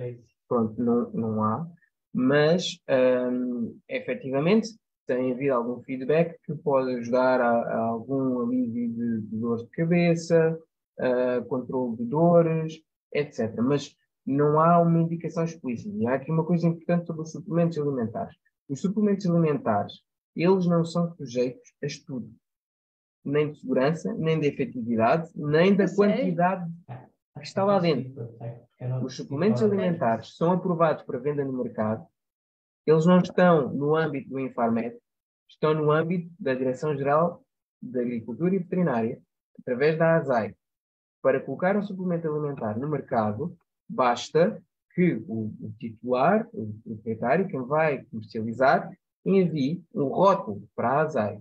Pronto, 0.48 0.82
não, 0.82 1.10
não 1.12 1.44
há. 1.44 1.66
Mas, 2.12 2.78
um, 3.30 3.78
efetivamente, 3.86 4.70
tem 5.06 5.32
havido 5.32 5.54
algum 5.54 5.82
feedback 5.82 6.38
que 6.44 6.54
pode 6.54 6.90
ajudar 6.94 7.40
a, 7.40 7.50
a 7.50 7.78
algum 7.78 8.40
alívio 8.40 8.88
de, 8.88 9.20
de 9.20 9.36
dores 9.36 9.62
de 9.64 9.70
cabeça, 9.70 10.58
uh, 11.00 11.44
controle 11.46 11.96
de 11.96 12.04
dores, 12.04 12.74
etc. 13.12 13.54
Mas 13.58 13.94
não 14.26 14.60
há 14.60 14.80
uma 14.80 15.00
indicação 15.00 15.44
explícita. 15.44 15.94
E 15.96 16.06
há 16.06 16.14
aqui 16.14 16.30
uma 16.30 16.44
coisa 16.44 16.66
importante 16.66 17.06
sobre 17.06 17.22
os 17.22 17.32
suplementos 17.32 17.78
alimentares. 17.78 18.36
Os 18.68 18.80
suplementos 18.80 19.26
alimentares, 19.26 19.94
eles 20.34 20.66
não 20.66 20.84
são 20.84 21.14
sujeitos 21.14 21.72
a 21.82 21.86
estudo, 21.86 22.30
nem 23.24 23.52
de 23.52 23.60
segurança, 23.60 24.14
nem 24.14 24.40
de 24.40 24.46
efetividade, 24.46 25.30
nem 25.34 25.74
da 25.74 25.92
quantidade 25.94 26.70
que 27.36 27.42
está 27.42 27.64
lá 27.64 27.78
dentro. 27.78 28.28
Os 29.04 29.16
suplementos 29.16 29.62
alimentares 29.62 30.36
são 30.36 30.52
aprovados 30.52 31.02
para 31.02 31.18
venda 31.18 31.44
no 31.44 31.52
mercado 31.52 32.06
eles 32.86 33.06
não 33.06 33.18
estão 33.18 33.72
no 33.72 33.94
âmbito 33.94 34.28
do 34.28 34.40
Infarmed, 34.40 34.96
estão 35.48 35.74
no 35.74 35.90
âmbito 35.90 36.32
da 36.38 36.54
Direção-Geral 36.54 37.44
da 37.80 38.00
Agricultura 38.00 38.54
e 38.54 38.58
Veterinária, 38.58 39.20
através 39.60 39.98
da 39.98 40.16
ASAI. 40.16 40.54
Para 41.22 41.40
colocar 41.40 41.76
um 41.76 41.82
suplemento 41.82 42.28
alimentar 42.28 42.76
no 42.78 42.88
mercado, 42.88 43.56
basta 43.88 44.60
que 44.94 45.14
o, 45.26 45.54
o 45.60 45.72
titular, 45.78 46.46
o 46.52 46.74
proprietário, 46.84 47.48
quem 47.48 47.62
vai 47.62 48.04
comercializar, 48.04 48.90
envie 49.24 49.82
um 49.94 50.08
rótulo 50.08 50.68
para 50.74 50.90
a 50.90 51.00
ASAI 51.02 51.40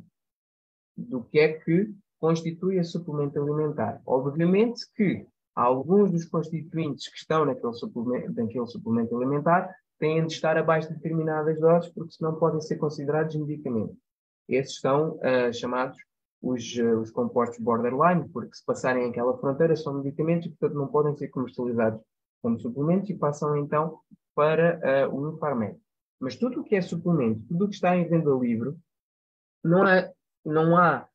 do 0.95 1.23
que 1.23 1.39
é 1.39 1.53
que 1.53 1.91
constitui 2.19 2.77
a 2.77 2.83
suplemento 2.83 3.41
alimentar. 3.41 3.99
Obviamente 4.05 4.85
que 4.95 5.25
alguns 5.55 6.11
dos 6.11 6.25
constituintes 6.25 7.09
que 7.09 7.17
estão 7.17 7.45
naquele 7.45 7.73
suplemento, 7.73 8.31
naquele 8.33 8.67
suplemento 8.67 9.17
alimentar 9.17 9.75
têm 9.97 10.25
de 10.25 10.33
estar 10.33 10.57
abaixo 10.57 10.89
de 10.89 10.95
determinadas 10.95 11.59
doses, 11.59 11.91
porque 11.91 12.13
senão 12.13 12.35
podem 12.35 12.61
ser 12.61 12.77
considerados 12.77 13.35
medicamentos. 13.35 13.97
Esses 14.47 14.79
são 14.79 15.17
uh, 15.17 15.53
chamados 15.53 15.97
os, 16.41 16.75
uh, 16.77 16.99
os 16.99 17.11
compostos 17.11 17.59
borderline, 17.59 18.27
porque 18.29 18.55
se 18.55 18.65
passarem 18.65 19.09
aquela 19.09 19.37
fronteira 19.37 19.75
são 19.75 20.01
medicamentos 20.01 20.47
e, 20.47 20.49
portanto, 20.49 20.77
não 20.77 20.87
podem 20.87 21.15
ser 21.15 21.27
comercializados 21.29 22.01
como 22.41 22.59
suplementos 22.59 23.09
e 23.09 23.15
passam 23.15 23.55
então 23.57 23.99
para 24.33 25.07
uh, 25.07 25.15
o 25.15 25.35
Infarmed. 25.35 25.77
Mas 26.19 26.35
tudo 26.35 26.61
o 26.61 26.63
que 26.63 26.75
é 26.75 26.81
suplemento, 26.81 27.41
tudo 27.47 27.65
o 27.65 27.69
que 27.69 27.75
está 27.75 27.95
em 27.95 28.07
venda 28.07 28.31
livre, 28.31 28.75
não 29.63 29.83
há, 29.83 30.09
não 30.45 30.77
há, 30.77 31.07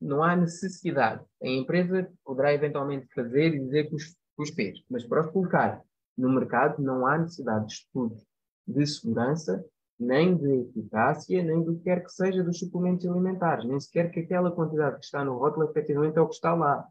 não 0.00 0.22
há 0.22 0.36
necessidade. 0.36 1.24
A 1.42 1.48
empresa 1.48 2.10
poderá 2.24 2.52
eventualmente 2.52 3.06
fazer 3.14 3.54
e 3.54 3.60
dizer 3.60 3.88
que 3.88 3.94
os, 3.94 4.16
os 4.38 4.50
fez, 4.50 4.78
mas 4.90 5.04
para 5.04 5.22
os 5.22 5.30
colocar 5.30 5.82
no 6.16 6.30
mercado 6.30 6.82
não 6.82 7.06
há 7.06 7.18
necessidade 7.18 7.66
de 7.66 7.72
estudos 7.72 8.24
de 8.66 8.86
segurança, 8.86 9.64
nem 9.98 10.36
de 10.36 10.62
eficácia, 10.62 11.42
nem 11.42 11.62
do 11.62 11.76
que 11.76 11.84
quer 11.84 12.02
que 12.02 12.12
seja 12.12 12.42
dos 12.42 12.58
suplementos 12.58 13.06
alimentares, 13.06 13.64
nem 13.64 13.78
sequer 13.78 14.10
que 14.10 14.20
aquela 14.20 14.50
quantidade 14.50 14.98
que 14.98 15.04
está 15.04 15.24
no 15.24 15.38
rótulo 15.38 15.68
efetivamente 15.70 16.18
é 16.18 16.20
o 16.20 16.28
que 16.28 16.34
está 16.34 16.54
lá. 16.54 16.86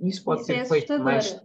Isso 0.00 0.24
pode 0.24 0.42
isso 0.42 0.52
ser 0.52 0.58
é 0.58 0.64
feito 0.64 0.98
mais. 0.98 1.40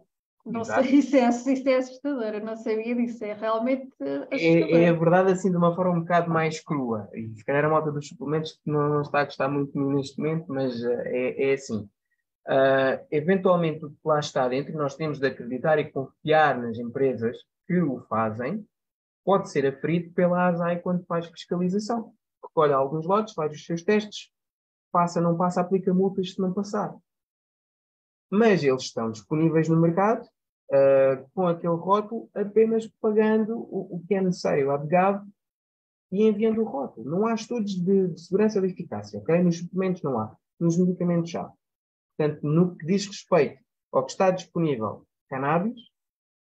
Não 0.45 0.64
sei, 0.64 0.84
isso 0.95 1.16
é, 1.16 1.30
isso 1.30 1.70
é 1.70 1.76
assustador, 1.76 2.34
eu 2.34 2.43
não 2.43 2.56
sabia 2.56 2.95
disso, 2.95 3.24
é 3.24 3.34
realmente 3.34 3.91
assustador. 4.02 4.28
É, 4.32 4.84
é 4.84 4.89
a 4.89 4.93
verdade 4.93 5.32
assim 5.32 5.52
de 5.52 5.58
uma 5.58 5.76
forma 5.76 5.97
um 5.97 6.00
bocado 6.00 6.30
mais 6.30 6.60
crua, 6.62 7.10
e 7.14 7.30
se 7.36 7.43
calhar 7.43 7.66
a 7.66 7.70
malta 7.70 7.91
dos 7.91 8.08
suplementos 8.08 8.54
que 8.54 8.72
não, 8.72 8.89
não 8.89 9.02
está 9.02 9.20
a 9.20 9.26
gostar 9.26 9.50
muito 9.50 9.78
neste 9.78 10.18
momento, 10.18 10.45
mas 10.47 10.82
uh, 10.82 11.02
é, 11.06 11.52
é 11.52 11.54
assim. 11.54 11.88
Uh, 12.47 13.06
eventualmente, 13.12 13.86
o 13.86 13.89
que 13.89 13.97
lá 14.04 14.20
está 14.20 14.47
dentro, 14.47 14.74
nós 14.76 14.95
temos 14.95 15.20
de 15.20 15.28
acreditar 15.28 15.78
e 15.78 15.91
confiar 15.91 16.58
nas 16.58 16.80
empresas 16.80 17.38
que 17.68 17.80
o 17.80 18.00
fazem, 18.10 18.66
pode 19.24 19.49
ser 19.49 19.65
aferido 19.65 20.13
pela 20.13 20.47
ASAI 20.47 20.80
quando 20.80 21.05
faz 21.05 21.28
fiscalização. 21.28 22.13
Recolhe 22.43 22.74
alguns 22.74 23.05
lotes, 23.05 23.34
faz 23.34 23.51
os 23.53 23.65
seus 23.65 23.84
testes, 23.84 24.32
passa, 24.91 25.22
não 25.22 25.38
passa, 25.38 25.61
aplica 25.61 25.93
multas 25.93 26.34
se 26.34 26.41
não 26.41 26.53
passar. 26.53 26.95
Mas 28.30 28.63
eles 28.63 28.84
estão 28.84 29.11
disponíveis 29.11 29.67
no 29.67 29.80
mercado 29.80 30.24
uh, 30.24 31.30
com 31.34 31.47
aquele 31.47 31.74
rótulo 31.74 32.30
apenas 32.34 32.88
pagando 33.01 33.57
o, 33.57 33.97
o 33.97 34.03
que 34.07 34.15
é 34.15 34.22
necessário 34.22 34.72
à 34.72 34.78
e 36.11 36.24
enviando 36.24 36.61
o 36.61 36.65
rótulo. 36.65 37.09
Não 37.09 37.28
há 37.28 37.34
estudos 37.34 37.74
de, 37.76 38.07
de 38.07 38.22
segurança 38.22 38.59
de 38.59 38.67
eficácia, 38.67 39.20
ok? 39.20 39.43
Nos 39.43 39.59
suplementos 39.59 40.01
não 40.01 40.20
há, 40.20 40.36
nos 40.59 40.78
medicamentos 40.78 41.30
já. 41.30 41.51
Portanto, 42.17 42.41
no 42.43 42.76
que 42.76 42.86
diz 42.86 43.05
respeito 43.05 43.63
ao 43.91 44.05
que 44.05 44.11
está 44.11 44.32
disponível 44.32 45.05
cannabis, 45.30 45.80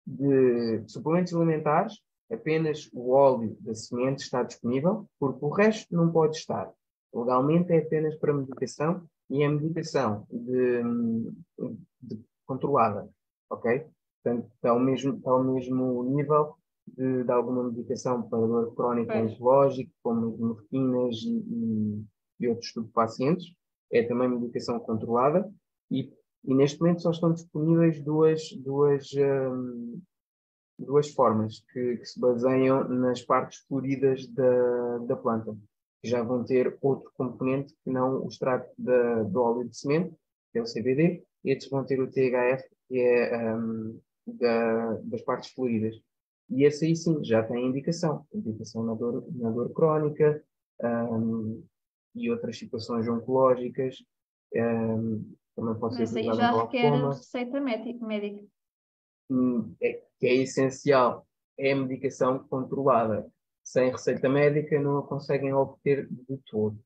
de 0.07 0.85
suplementos 0.87 1.35
alimentares, 1.35 1.95
apenas 2.31 2.89
o 2.93 3.11
óleo 3.11 3.57
da 3.61 3.75
semente 3.75 4.23
está 4.23 4.43
disponível, 4.43 5.09
porque 5.19 5.45
o 5.45 5.49
resto 5.49 5.95
não 5.95 6.11
pode 6.11 6.37
estar. 6.37 6.71
Legalmente 7.15 7.73
é 7.73 7.79
apenas 7.79 8.15
para 8.17 8.35
medicação 8.35 9.07
e 9.31 9.43
é 9.43 9.49
medicação 9.49 10.27
de, 10.31 10.83
de 12.03 12.21
controlada, 12.45 13.09
ok? 13.51 13.87
Portanto, 14.23 14.51
está 14.55 14.71
ao 14.71 14.81
mesmo, 14.81 15.15
está 15.17 15.31
ao 15.31 15.45
mesmo 15.45 16.05
nível 16.05 16.57
de, 16.87 17.25
de 17.25 17.33
alguma 17.33 17.65
medicação 17.65 18.23
para 18.23 18.39
dor 18.39 18.75
crónica 18.75 19.15
é. 19.15 19.23
oncológica, 19.23 19.91
como 20.03 20.33
as 20.33 20.39
morfinas 20.39 21.17
e, 21.17 21.39
e, 21.39 22.05
e 22.41 22.49
outros 22.49 22.69
estupefacientes, 22.69 23.55
é 23.91 24.03
também 24.03 24.29
medicação 24.29 24.79
controlada 24.81 25.49
e, 25.91 26.13
e 26.45 26.55
neste 26.55 26.81
momento 26.81 27.03
só 27.03 27.11
estão 27.11 27.33
disponíveis 27.33 28.03
duas, 28.03 28.51
duas, 28.59 29.11
um, 29.15 30.01
duas 30.79 31.11
formas 31.11 31.65
que, 31.73 31.97
que, 31.97 32.05
se 32.05 32.21
baseiam 32.21 32.89
nas 32.89 33.23
partes 33.23 33.61
floridas 33.67 34.27
da, 34.29 34.99
da 34.99 35.17
planta, 35.17 35.57
que 36.03 36.09
já 36.09 36.23
vão 36.23 36.45
ter 36.45 36.77
outro 36.81 37.11
componente 37.15 37.75
que 37.83 37.91
não 37.91 38.25
o 38.25 38.29
extrato 38.29 38.71
da, 38.79 39.23
do 39.23 39.41
óleo 39.41 39.69
de 39.69 39.77
semente, 39.77 40.15
que 40.53 40.59
é 40.59 40.63
o 40.63 40.67
CBD, 40.67 41.25
e 41.45 41.51
estes 41.51 41.71
vão 41.71 41.85
ter 41.85 42.01
o 42.01 42.11
THF, 42.11 42.69
que 42.89 42.99
é 42.99 43.55
um, 43.55 43.99
da, 44.27 44.95
das 45.05 45.23
partes 45.23 45.51
floridas. 45.51 45.95
E 46.49 46.65
esse 46.65 46.87
aí 46.87 46.95
sim 46.95 47.25
já 47.25 47.43
tem 47.43 47.67
indicação, 47.67 48.25
indicação 48.33 48.85
na 48.85 48.95
dor, 48.95 49.27
na 49.35 49.51
dor 49.51 49.73
crónica, 49.73 50.43
um, 50.83 51.65
e 52.15 52.31
outras 52.31 52.59
situações 52.59 53.09
oncológicas. 53.09 53.97
Um, 54.55 55.35
também 55.55 55.75
pode 55.75 55.99
Mas 55.99 56.11
ser 56.11 56.19
aí 56.19 56.25
já 56.35 56.63
requer 56.63 56.91
receita 57.09 57.61
médica. 57.61 58.45
Hum, 59.29 59.75
é, 59.83 60.06
que 60.19 60.27
é 60.27 60.35
essencial. 60.35 61.27
É 61.59 61.73
a 61.73 61.77
medicação 61.77 62.39
controlada. 62.49 63.27
Sem 63.65 63.91
receita 63.91 64.29
médica 64.29 64.81
não 64.81 64.99
a 64.99 65.07
conseguem 65.07 65.53
obter 65.53 66.09
de 66.09 66.39
todo. 66.47 66.79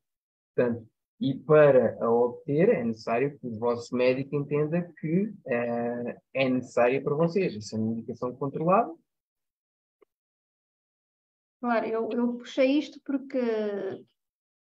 Portanto, 0.54 0.86
e 1.20 1.34
para 1.34 1.98
a 2.00 2.10
obter 2.10 2.70
é 2.70 2.82
necessário 2.82 3.38
que 3.38 3.46
o 3.46 3.58
vosso 3.58 3.94
médico 3.94 4.34
entenda 4.34 4.82
que 4.98 5.24
uh, 5.24 6.20
é 6.32 6.48
necessária 6.48 7.02
para 7.02 7.14
vocês. 7.14 7.54
Essa 7.54 7.76
medicação 7.76 8.34
controlada 8.34 8.94
Claro, 11.60 11.86
eu, 11.86 12.08
eu 12.10 12.38
puxei 12.38 12.78
isto 12.78 12.98
porque 13.04 13.38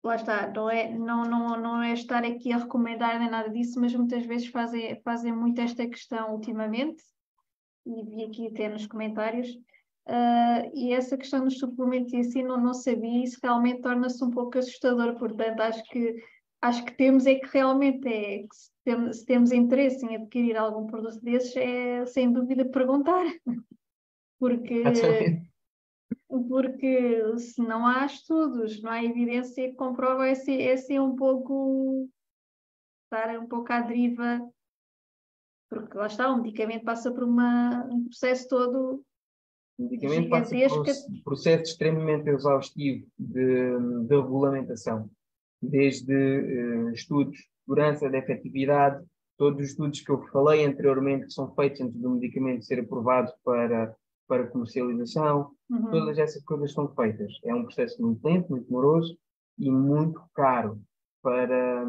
lá 0.02 0.16
está, 0.16 0.50
não 0.50 0.70
é, 0.70 0.88
não, 0.88 1.22
não, 1.24 1.60
não 1.60 1.82
é 1.82 1.92
estar 1.92 2.24
aqui 2.24 2.50
a 2.50 2.56
recomendar 2.56 3.18
nem 3.18 3.30
nada 3.30 3.50
disso, 3.50 3.78
mas 3.78 3.94
muitas 3.94 4.24
vezes 4.24 4.48
fazem, 4.48 4.98
fazem 5.02 5.30
muito 5.30 5.60
esta 5.60 5.86
questão 5.86 6.32
ultimamente, 6.32 7.02
e 7.88 8.04
vi 8.04 8.24
aqui 8.24 8.46
até 8.48 8.68
nos 8.68 8.86
comentários, 8.86 9.48
uh, 10.08 10.70
e 10.74 10.92
essa 10.92 11.16
questão 11.16 11.44
dos 11.44 11.58
suplementos 11.58 12.12
em 12.12 12.22
si 12.22 12.42
não, 12.42 12.60
não 12.60 12.74
sabia, 12.74 13.24
isso 13.24 13.38
realmente 13.42 13.80
torna-se 13.80 14.22
um 14.24 14.30
pouco 14.30 14.58
assustador, 14.58 15.18
portanto 15.18 15.60
acho 15.60 15.82
que 15.84 16.16
acho 16.60 16.84
que 16.84 16.96
temos 16.96 17.26
é 17.26 17.36
que 17.36 17.46
realmente 17.46 18.08
é 18.08 18.38
que 18.38 18.54
se, 18.54 18.70
tem, 18.84 19.12
se 19.12 19.24
temos 19.24 19.52
interesse 19.52 20.04
em 20.04 20.16
adquirir 20.16 20.56
algum 20.56 20.86
produto 20.86 21.20
desses, 21.20 21.56
é 21.56 22.04
sem 22.06 22.32
dúvida 22.32 22.64
perguntar. 22.64 23.24
Porque, 24.40 24.84
porque 26.28 27.38
se 27.38 27.60
não 27.60 27.84
há 27.84 28.06
estudos, 28.06 28.80
não 28.80 28.92
há 28.92 29.02
evidência 29.02 29.68
que 29.68 29.74
comprova, 29.74 30.28
é 30.28 30.36
ser, 30.36 30.60
é 30.92 31.00
um 31.00 31.16
pouco 31.16 32.08
estar 33.02 33.36
um 33.36 33.48
pouco 33.48 33.72
à 33.72 33.80
deriva, 33.80 34.40
porque 35.68 35.96
lá 35.96 36.06
está, 36.06 36.30
o 36.32 36.42
medicamento 36.42 36.84
passa 36.84 37.12
por 37.12 37.24
uma, 37.24 37.84
um 37.90 38.04
processo 38.04 38.48
todo 38.48 39.04
o 39.78 39.82
medicamento 39.84 40.28
passa 40.28 40.56
por 40.68 40.80
um 40.80 41.22
processo 41.22 41.62
extremamente 41.62 42.28
exaustivo 42.28 43.06
de, 43.16 43.78
de 44.06 44.16
regulamentação, 44.16 45.08
desde 45.62 46.12
uh, 46.12 46.90
estudos 46.90 47.36
de 47.36 47.48
segurança, 47.64 48.10
de 48.10 48.16
efetividade, 48.16 49.04
todos 49.36 49.62
os 49.62 49.70
estudos 49.70 50.00
que 50.00 50.10
eu 50.10 50.20
falei 50.32 50.64
anteriormente 50.64 51.26
que 51.26 51.32
são 51.32 51.54
feitos 51.54 51.80
antes 51.80 52.00
do 52.00 52.10
medicamento 52.10 52.64
ser 52.64 52.80
aprovado 52.80 53.32
para, 53.44 53.94
para 54.26 54.48
comercialização, 54.48 55.52
uhum. 55.70 55.90
todas 55.90 56.18
essas 56.18 56.42
coisas 56.42 56.72
são 56.72 56.92
feitas. 56.94 57.32
É 57.44 57.54
um 57.54 57.62
processo 57.62 58.02
muito 58.02 58.26
lento, 58.26 58.50
muito 58.50 58.70
moroso 58.70 59.16
e 59.56 59.70
muito 59.70 60.20
caro 60.34 60.80
para, 61.22 61.86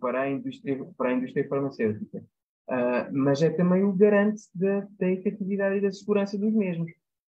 para, 0.00 0.22
a, 0.22 0.30
indústria, 0.30 0.82
para 0.96 1.10
a 1.10 1.12
indústria 1.12 1.46
farmacêutica. 1.46 2.24
Uh, 2.68 3.12
mas 3.12 3.40
é 3.42 3.50
também 3.50 3.84
o 3.84 3.92
garante 3.92 4.42
da, 4.54 4.86
da 4.98 5.08
efetividade 5.08 5.76
e 5.76 5.80
da 5.80 5.92
segurança 5.92 6.36
dos 6.36 6.52
mesmos. 6.52 6.90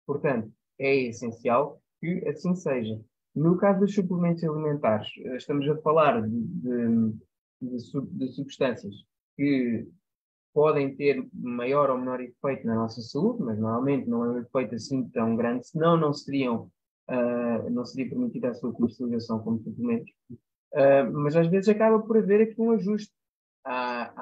Portanto, 0.06 0.52
é 0.78 0.94
essencial 0.94 1.80
que 2.00 2.26
assim 2.28 2.54
seja. 2.54 3.00
No 3.34 3.56
caso 3.56 3.80
dos 3.80 3.94
suplementos 3.94 4.44
alimentares, 4.44 5.08
eh, 5.18 5.36
estamos 5.36 5.66
a 5.68 5.76
falar 5.78 6.20
de, 6.20 6.28
de, 6.28 7.12
de, 7.62 7.76
de 8.10 8.32
substâncias 8.32 8.94
que 9.36 9.86
podem 10.52 10.94
ter 10.94 11.26
maior 11.32 11.88
ou 11.88 11.98
menor 11.98 12.20
efeito 12.20 12.66
na 12.66 12.74
nossa 12.74 13.00
saúde, 13.00 13.42
mas 13.42 13.58
normalmente 13.58 14.08
não 14.08 14.24
é 14.24 14.28
um 14.28 14.38
efeito 14.38 14.74
assim 14.74 15.08
tão 15.08 15.34
grande, 15.34 15.66
senão 15.66 15.96
não 15.96 16.12
seriam, 16.12 16.70
uh, 17.08 17.70
não 17.70 17.86
seria 17.86 18.10
permitida 18.10 18.50
a 18.50 18.54
sua 18.54 18.72
comercialização 18.72 19.38
como 19.38 19.62
suplementos. 19.62 20.12
Uh, 20.74 21.10
mas 21.12 21.34
às 21.36 21.46
vezes 21.48 21.68
acaba 21.68 22.00
por 22.00 22.18
haver 22.18 22.42
aqui 22.42 22.60
um 22.60 22.72
ajuste. 22.72 23.12
Há, 23.64 24.12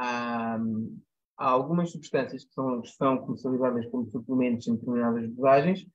há, 1.37 1.51
algumas 1.51 1.91
substâncias 1.91 2.45
que 2.45 2.53
são, 2.53 2.85
são 2.85 3.19
comercializadas 3.19 3.87
como 3.87 4.11
suplementos 4.11 4.67
em 4.69 4.75
determinadas 4.75 5.31
dosagens, 5.31 5.87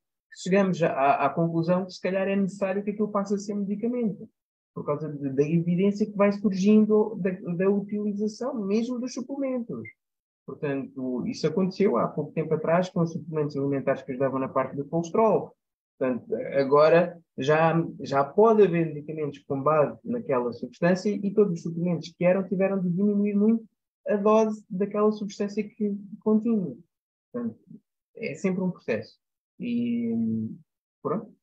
chegamos 0.41 0.81
à, 0.83 1.25
à, 1.25 1.29
conclusão 1.29 1.85
que 1.85 1.93
se 1.93 2.01
calhar 2.01 2.27
é 2.27 2.35
necessário 2.35 2.83
que 2.83 2.91
aquilo 2.91 3.11
passe 3.11 3.33
a 3.33 3.37
ser 3.37 3.55
medicamento, 3.55 4.27
por 4.73 4.85
causa 4.85 5.09
de, 5.11 5.29
da 5.29 5.43
evidência 5.43 6.05
que 6.05 6.17
vai 6.17 6.31
surgindo 6.31 7.15
da, 7.15 7.31
da 7.31 7.69
utilização 7.69 8.65
mesmo 8.65 8.99
dos 8.99 9.13
suplementos. 9.13 9.87
Portanto, 10.45 11.25
isso 11.25 11.47
aconteceu 11.47 11.97
há 11.97 12.07
pouco 12.07 12.31
tempo 12.31 12.53
atrás 12.53 12.89
com 12.89 13.01
os 13.01 13.11
suplementos 13.11 13.57
alimentares 13.57 14.03
que 14.03 14.11
ajudavam 14.11 14.39
na 14.39 14.47
parte 14.47 14.75
do 14.75 14.85
colesterol. 14.85 15.55
Portanto, 15.97 16.35
agora 16.53 17.17
já, 17.37 17.73
já 18.01 18.23
pode 18.23 18.63
haver 18.63 18.87
medicamentos 18.87 19.39
com 19.39 19.61
base 19.61 19.97
naquela 20.03 20.51
substância 20.51 21.09
e 21.09 21.33
todos 21.33 21.53
os 21.53 21.61
suplementos 21.63 22.13
que 22.15 22.25
eram 22.25 22.47
tiveram 22.47 22.79
de 22.79 22.89
diminuir 22.89 23.33
muito 23.33 23.65
a 24.07 24.15
dose 24.15 24.63
daquela 24.69 25.11
substância 25.11 25.67
que 25.67 25.95
continha. 26.19 26.75
Portanto, 27.31 27.59
é 28.15 28.33
sempre 28.35 28.61
um 28.61 28.71
processo. 28.71 29.19
E 29.59 30.13
pronto. 31.01 31.33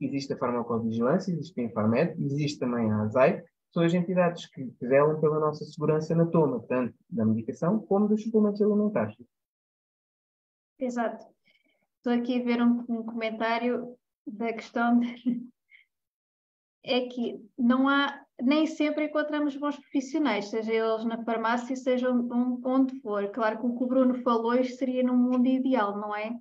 Existe 0.00 0.32
a 0.32 0.36
farmacovigilância, 0.36 1.32
existe 1.32 1.60
a 1.60 1.64
Infarmed, 1.64 2.22
existe 2.22 2.58
também 2.58 2.90
a 2.90 3.02
ASAI, 3.02 3.44
são 3.72 3.82
as 3.82 3.94
entidades 3.94 4.46
que 4.46 4.64
velam 4.80 5.20
pela 5.20 5.40
nossa 5.40 5.64
segurança 5.64 6.14
na 6.14 6.26
toma, 6.26 6.60
tanto 6.68 6.94
da 7.08 7.24
medicação 7.24 7.80
como 7.80 8.08
dos 8.08 8.22
suplementos 8.22 8.60
alimentares. 8.60 9.16
Exato. 10.78 11.26
Estou 11.96 12.12
aqui 12.12 12.40
a 12.40 12.44
ver 12.44 12.62
um, 12.62 12.84
um 12.88 13.02
comentário 13.04 13.96
da 14.26 14.52
questão 14.52 15.00
de... 15.00 15.48
é 16.84 17.08
que 17.08 17.40
não 17.58 17.88
há 17.88 18.23
nem 18.42 18.66
sempre 18.66 19.06
encontramos 19.06 19.56
bons 19.56 19.76
profissionais, 19.76 20.46
seja 20.46 20.72
eles 20.72 21.04
na 21.04 21.22
farmácia, 21.24 21.76
seja 21.76 22.10
onde 22.10 23.00
for. 23.00 23.28
Claro 23.30 23.58
que 23.58 23.66
o 23.66 23.76
que 23.76 23.84
o 23.84 23.86
Bruno 23.86 24.14
falou, 24.22 24.54
isto 24.54 24.78
seria 24.78 25.02
num 25.02 25.16
mundo 25.16 25.46
ideal, 25.46 25.96
não 25.96 26.14
é? 26.14 26.32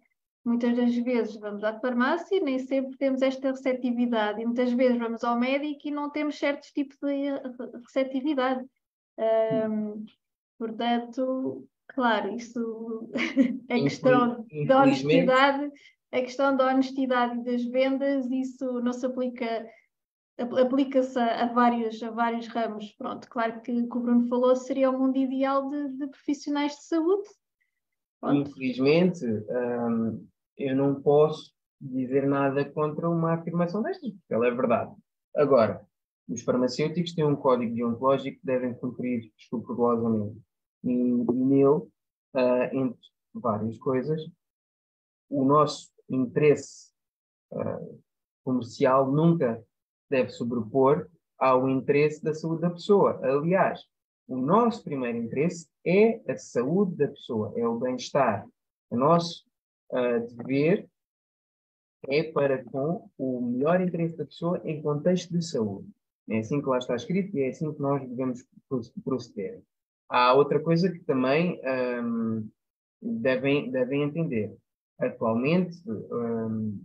Muitas 0.44 0.76
das 0.76 0.96
vezes 0.96 1.38
vamos 1.38 1.64
à 1.64 1.80
farmácia 1.80 2.36
e 2.36 2.41
nem 2.41 2.60
sempre 2.60 2.98
temos 2.98 3.22
esta 3.22 3.52
receptividade. 3.52 4.41
E 4.41 4.46
muitas 4.46 4.74
vezes 4.74 4.98
vamos 4.98 5.24
ao 5.24 5.39
médico 5.39 5.88
e 5.88 5.91
não 5.91 6.10
temos 6.10 6.38
certos 6.38 6.72
tipos 6.72 6.98
de 6.98 7.30
receptividade. 7.86 8.66
Um, 9.18 10.06
portanto, 10.58 11.66
claro, 11.88 12.36
isso 12.36 13.10
a 13.70 13.76
questão 13.76 14.46
da 14.68 14.82
honestidade, 14.82 15.72
a 16.12 16.22
questão 16.22 16.58
da 16.58 16.68
honestidade 16.68 17.44
das 17.44 17.64
vendas, 17.64 18.30
isso 18.30 18.82
não 18.82 18.91
se 18.91 19.06
aplica 19.06 19.66
aplica-se 20.38 21.18
a, 21.20 21.52
vários, 21.54 22.02
a 22.02 22.12
vários 22.12 22.48
ramos. 22.48 22.92
Pronto, 22.94 23.30
claro 23.30 23.62
que 23.62 23.72
o 23.72 23.86
o 23.86 24.00
Bruno 24.00 24.28
falou 24.28 24.56
seria 24.56 24.90
o 24.90 25.00
mundo 25.00 25.18
ideal 25.18 25.70
de, 25.70 25.90
de 25.98 26.08
profissionais 26.08 26.74
de 26.74 26.84
saúde. 26.86 27.30
Pronto. 28.20 28.50
Infelizmente, 28.50 29.26
hum, 29.26 30.28
eu 30.58 30.76
não 30.76 31.02
posso 31.02 31.54
dizer 31.80 32.28
nada 32.28 32.64
contra 32.64 33.10
uma 33.10 33.34
afirmação 33.34 33.82
destas, 33.82 34.10
porque 34.12 34.34
ela 34.34 34.48
é 34.48 34.52
verdade. 34.52 34.94
Agora, 35.36 35.86
os 36.28 36.42
farmacêuticos 36.42 37.14
têm 37.14 37.26
um 37.26 37.36
código 37.36 37.76
deontológico 37.76 38.40
que 38.40 38.46
devem 38.46 38.74
cumprir 38.76 39.32
escrupulosamente. 39.38 40.40
E 40.84 40.90
nele, 40.90 41.66
uh, 41.66 41.90
entre 42.72 43.00
várias 43.34 43.78
coisas, 43.78 44.22
o 45.30 45.44
nosso 45.44 45.92
interesse 46.10 46.92
uh, 47.52 48.02
comercial 48.44 49.12
nunca 49.12 49.62
deve 50.10 50.30
sobrepor 50.30 51.08
ao 51.38 51.68
interesse 51.70 52.24
da 52.24 52.34
saúde 52.34 52.62
da 52.62 52.70
pessoa. 52.70 53.20
Aliás, 53.24 53.82
o 54.28 54.38
nosso 54.38 54.84
primeiro 54.84 55.18
interesse 55.18 55.68
é 55.86 56.22
a 56.32 56.38
saúde 56.38 56.95
da 56.95 57.08
pessoa, 57.08 57.54
é 57.58 57.68
o 57.68 57.78
bem-estar. 57.78 58.47
O 58.89 58.95
nosso 58.95 59.45
uh, 59.91 60.36
dever 60.36 60.88
é 62.08 62.24
para 62.24 62.64
com 62.66 63.10
o 63.18 63.41
melhor 63.41 63.82
interesse 63.82 64.16
da 64.16 64.26
pessoa 64.26 64.62
em 64.64 64.82
contexto 64.82 65.32
de 65.32 65.43
saúde. 65.45 65.89
É 66.30 66.39
assim 66.39 66.62
que 66.62 66.68
lá 66.68 66.78
está 66.78 66.95
escrito 66.95 67.36
e 67.36 67.41
é 67.41 67.49
assim 67.49 67.74
que 67.74 67.82
nós 67.82 68.08
devemos 68.08 68.45
proceder. 69.04 69.62
Há 70.10 70.34
outra 70.34 70.60
coisa 70.60 70.91
que 70.91 70.99
também 70.99 71.60
um, 72.01 72.49
devem, 73.01 73.72
devem 73.72 74.04
entender. 74.04 74.56
Atualmente, 74.99 75.78
um, 75.89 76.82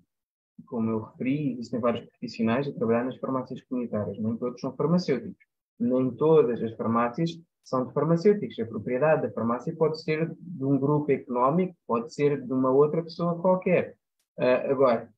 como 0.68 0.90
eu 0.90 1.00
referi, 1.00 1.52
existem 1.52 1.80
vários 1.80 2.06
profissionais 2.06 2.68
a 2.68 2.72
trabalhar 2.72 3.04
nas 3.04 3.16
farmácias 3.16 3.60
comunitárias. 3.62 4.18
Nem 4.18 4.36
todos 4.36 4.60
são 4.60 4.74
farmacêuticos. 4.76 5.44
Nem 5.78 6.10
todas 6.10 6.62
as 6.62 6.74
farmácias 6.76 7.38
são 7.64 7.86
de 7.86 7.92
farmacêuticos. 7.92 8.58
A 8.58 8.66
propriedade 8.66 9.22
da 9.22 9.32
farmácia 9.32 9.74
pode 9.74 10.02
ser 10.02 10.34
de 10.38 10.64
um 10.64 10.78
grupo 10.78 11.10
económico, 11.10 11.76
pode 11.86 12.12
ser 12.12 12.40
de 12.40 12.52
uma 12.52 12.70
outra 12.70 13.02
pessoa 13.02 13.40
qualquer. 13.40 13.96
Uh, 14.38 14.70
agora, 14.70 15.12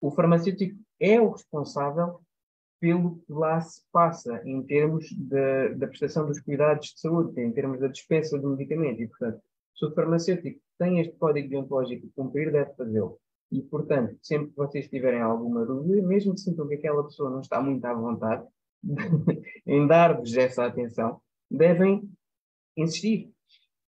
o 0.00 0.10
farmacêutico 0.10 0.78
é 0.98 1.20
o 1.20 1.30
responsável 1.30 2.20
pelo 2.80 3.18
que 3.18 3.32
lá 3.32 3.60
se 3.60 3.82
passa 3.92 4.40
em 4.44 4.62
termos 4.62 5.06
de, 5.10 5.74
da 5.74 5.86
prestação 5.86 6.26
dos 6.26 6.40
cuidados 6.40 6.88
de 6.88 7.00
saúde, 7.00 7.40
em 7.40 7.52
termos 7.52 7.78
da 7.78 7.88
dispensa 7.88 8.38
do 8.38 8.50
medicamento. 8.50 9.02
E, 9.02 9.06
portanto, 9.06 9.40
se 9.74 9.84
o 9.84 9.94
farmacêutico 9.94 10.60
tem 10.78 11.00
este 11.00 11.14
código 11.16 11.48
deontológico 11.48 12.06
a 12.06 12.22
cumprir, 12.22 12.50
deve 12.50 12.74
fazê-lo. 12.74 13.18
E, 13.50 13.62
portanto, 13.62 14.16
sempre 14.22 14.50
que 14.50 14.56
vocês 14.56 14.88
tiverem 14.88 15.20
alguma 15.20 15.64
dúvida, 15.66 16.06
mesmo 16.06 16.34
que 16.34 16.40
sintam 16.40 16.68
que 16.68 16.74
aquela 16.74 17.02
pessoa 17.04 17.30
não 17.30 17.40
está 17.40 17.60
muito 17.60 17.84
à 17.84 17.92
vontade 17.92 18.46
em 19.66 19.86
dar-vos 19.86 20.36
essa 20.36 20.66
atenção, 20.66 21.20
devem 21.50 22.08
insistir. 22.76 23.32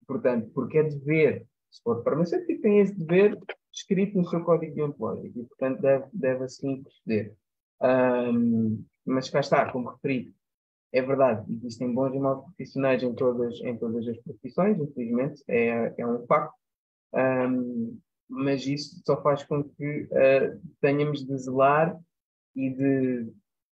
Portanto, 0.07 0.49
porque 0.53 0.79
é 0.79 0.83
dever, 0.83 1.45
se 1.69 1.81
for 1.83 2.03
farmacêutico, 2.03 2.61
tem 2.61 2.79
esse 2.79 2.93
dever 2.95 3.37
escrito 3.71 4.17
no 4.17 4.27
seu 4.27 4.43
código 4.43 4.75
deontológico 4.75 5.39
e, 5.39 5.43
portanto, 5.45 5.81
deve, 5.81 6.05
deve 6.11 6.43
assim 6.43 6.81
proceder. 6.83 7.35
Um, 7.81 8.83
mas 9.05 9.29
cá 9.29 9.39
está, 9.39 9.71
como 9.71 9.89
referi, 9.89 10.33
é 10.93 11.01
verdade, 11.01 11.45
existem 11.53 11.93
bons 11.93 12.13
e 12.13 12.19
maus 12.19 12.43
profissionais 12.43 13.01
em 13.01 13.13
todas, 13.15 13.59
em 13.61 13.77
todas 13.77 14.07
as 14.07 14.17
profissões, 14.19 14.77
infelizmente, 14.79 15.41
é, 15.47 15.93
é 15.97 16.05
um 16.05 16.25
facto. 16.25 16.53
Um, 17.13 17.97
mas 18.31 18.65
isso 18.65 19.01
só 19.05 19.21
faz 19.21 19.43
com 19.43 19.63
que 19.63 20.03
uh, 20.03 20.61
tenhamos 20.79 21.25
de 21.25 21.37
zelar 21.37 21.99
e 22.55 22.69
de 22.69 23.33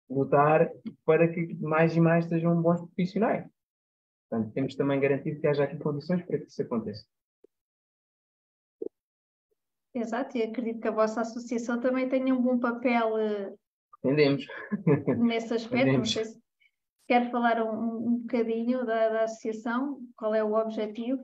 lutar 0.09 0.71
para 1.05 1.29
que 1.29 1.55
mais 1.61 1.95
e 1.95 2.01
mais 2.01 2.25
sejam 2.25 2.61
bons 2.61 2.81
profissionais. 2.81 3.47
Portanto, 4.29 4.53
temos 4.55 4.75
também 4.75 4.99
garantido 4.99 5.41
que 5.41 5.47
haja 5.47 5.65
aqui 5.65 5.79
condições 5.79 6.25
para 6.25 6.39
que 6.39 6.47
isso 6.47 6.63
aconteça. 6.63 7.05
Exato, 9.95 10.37
e 10.37 10.43
acredito 10.43 10.81
que 10.81 10.89
a 10.89 10.93
vossa 10.93 11.21
associação 11.21 11.81
também 11.81 12.09
tenha 12.09 12.35
um 12.35 12.43
bom 12.43 12.59
papel 12.59 13.15
uh, 13.15 13.59
Entendemos. 13.99 14.47
nesse 15.19 15.55
aspecto. 15.55 15.99
Não 15.99 16.05
sei, 16.05 16.25
se, 16.25 16.41
Quer 17.07 17.31
falar 17.31 17.63
um, 17.63 18.09
um 18.09 18.19
bocadinho 18.19 18.85
da, 18.85 19.09
da 19.11 19.25
associação? 19.25 20.01
Qual 20.17 20.35
é 20.35 20.43
o 20.43 20.55
objetivo? 20.55 21.23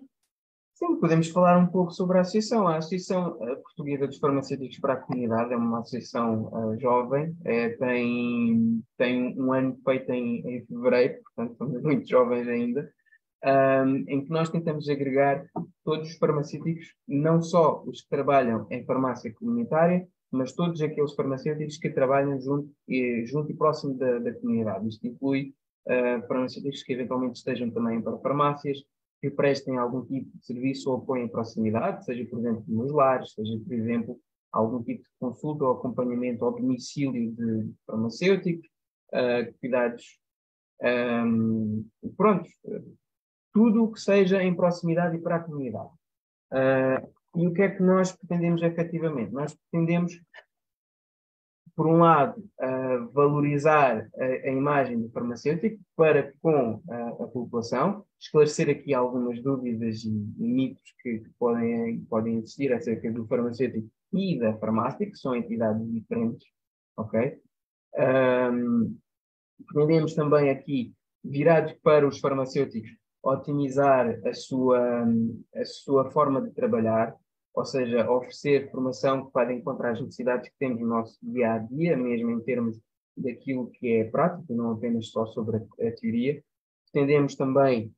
Sim, 0.75 0.99
podemos 0.99 1.29
falar 1.29 1.59
um 1.59 1.67
pouco 1.67 1.93
sobre 1.93 2.19
a 2.19 2.23
associação. 2.23 2.67
A 2.67 2.79
Associação 2.79 3.39
eh, 3.43 3.57
Portuguesa 3.57 4.07
dos 4.07 4.19
Farmacêuticos 4.19 4.79
para 4.79 4.95
a 4.95 4.97
Comunidade 4.97 5.53
é 5.53 5.57
uma 5.57 5.81
associação 5.81 6.47
uh, 6.53 6.81
jovem, 6.81 7.37
é, 7.45 7.71
tem, 7.71 8.83
tem 8.97 9.39
um 9.39 9.53
ano 9.53 9.79
feito 9.85 10.11
em, 10.11 10.41
em 10.41 10.67
fevereiro, 10.67 11.21
portanto 11.23 11.57
somos 11.59 11.83
muito 11.85 12.09
jovens 12.09 12.49
ainda, 12.49 12.91
um, 13.45 14.05
em 14.09 14.25
que 14.25 14.31
nós 14.31 14.49
tentamos 14.49 14.89
agregar 14.89 15.45
todos 15.85 16.09
os 16.11 16.17
farmacêuticos, 16.17 16.87
não 17.07 17.43
só 17.43 17.83
os 17.85 18.03
que 18.03 18.09
trabalham 18.09 18.67
em 18.71 18.85
farmácia 18.85 19.33
comunitária, 19.35 20.07
mas 20.31 20.55
todos 20.55 20.81
aqueles 20.81 21.15
farmacêuticos 21.15 21.77
que 21.77 21.91
trabalham 21.91 22.41
junto 22.41 22.71
e, 22.89 23.27
junto 23.27 23.53
e 23.53 23.55
próximo 23.55 23.95
da, 23.99 24.19
da 24.19 24.33
comunidade. 24.33 24.89
Isto 24.89 25.07
inclui 25.07 25.55
uh, 25.87 26.27
farmacêuticos 26.27 26.83
que 26.83 26.95
eventualmente 26.95 27.39
estejam 27.39 27.71
também 27.71 28.01
para 28.01 28.19
farmácias, 28.19 28.79
que 29.23 29.31
prestem 29.31 29.79
algum 29.79 30.05
tipo 30.05 30.37
de 30.37 30.45
serviço 30.45 30.91
ou 30.91 30.97
apoio 30.97 31.25
em 31.25 31.29
proximidade, 31.29 32.05
seja, 32.05 32.27
por 32.29 32.41
exemplo, 32.41 32.65
nos 32.67 32.91
lares, 32.91 33.33
seja, 33.33 33.57
por 33.65 33.73
exemplo, 33.73 34.21
algum 34.51 34.83
tipo 34.83 35.05
de 35.05 35.11
consulta 35.21 35.65
ou 35.65 35.73
acompanhamento 35.75 36.45
ao 36.45 36.53
domicílio 36.53 37.33
de 37.33 37.73
uh, 39.15 39.59
cuidados, 39.61 40.19
um, 40.83 41.89
pronto, 42.17 42.51
tudo 43.55 43.85
o 43.85 43.93
que 43.93 44.01
seja 44.01 44.43
em 44.43 44.57
proximidade 44.57 45.17
e 45.17 45.21
para 45.21 45.37
a 45.37 45.41
comunidade. 45.41 45.91
Uh, 46.53 47.41
e 47.41 47.47
o 47.47 47.53
que 47.53 47.63
é 47.63 47.69
que 47.71 47.83
nós 47.83 48.11
pretendemos 48.11 48.61
efetivamente? 48.61 49.33
Nós 49.33 49.55
pretendemos, 49.55 50.21
por 51.75 51.87
um 51.87 51.99
lado, 51.99 52.39
uh, 52.61 53.11
valorizar 53.13 54.09
a, 54.19 54.25
a, 54.25 54.51
imagem 54.51 55.01
do 55.01 55.11
farmacêutico 55.11 55.81
para 55.97 56.33
com 56.43 56.75
uh, 56.75 57.23
a 57.23 57.27
população, 57.29 58.05
esclarecer 58.21 58.69
aqui 58.69 58.93
algumas 58.93 59.43
dúvidas 59.43 60.05
e, 60.05 60.11
e 60.11 60.45
mitos 60.45 60.95
que, 61.03 61.21
que, 61.21 61.31
podem, 61.39 62.01
podem 62.11 62.39
existir 62.39 62.73
acerca 62.73 63.11
do 63.11 63.27
farmacêutico 63.27 63.89
e 64.13 64.39
da 64.39 64.55
farmácia, 64.59 65.07
que 65.07 65.17
são 65.17 65.35
entidades 65.35 65.91
diferentes, 65.91 66.47
ok? 66.97 67.41
Um, 67.99 68.97
também 70.15 70.51
aqui, 70.51 70.93
virados 71.25 71.73
para 71.83 72.07
os 72.07 72.19
farmacêuticos, 72.19 72.91
otimizar 73.23 74.21
a 74.27 74.35
sua, 74.35 75.07
a 75.55 75.65
sua 75.65 76.11
forma 76.11 76.43
de 76.43 76.51
trabalhar, 76.51 77.15
ou 77.55 77.65
seja, 77.65 78.11
oferecer 78.11 78.71
formação 78.71 79.27
que 79.27 79.33
vai 79.33 79.53
encontrar 79.53 79.93
as 79.93 80.01
necessidades 80.01 80.49
que 80.49 80.57
temos 80.59 80.81
no 80.81 80.87
nosso 80.87 81.19
dia 81.23 81.55
a 81.55 81.59
dia, 81.59 81.97
mesmo 81.97 82.31
em 82.31 82.41
termos 82.41 82.81
daquilo 83.17 83.71
que 83.71 83.97
é 83.97 84.05
prático, 84.05 84.55
não 84.55 84.73
apenas 84.73 85.09
só 85.09 85.27
sobre 85.27 85.57
a, 85.57 85.61
a 85.61 85.93
teoria. 85.93 86.43
Pretendemos 86.91 87.35
também, 87.37 87.95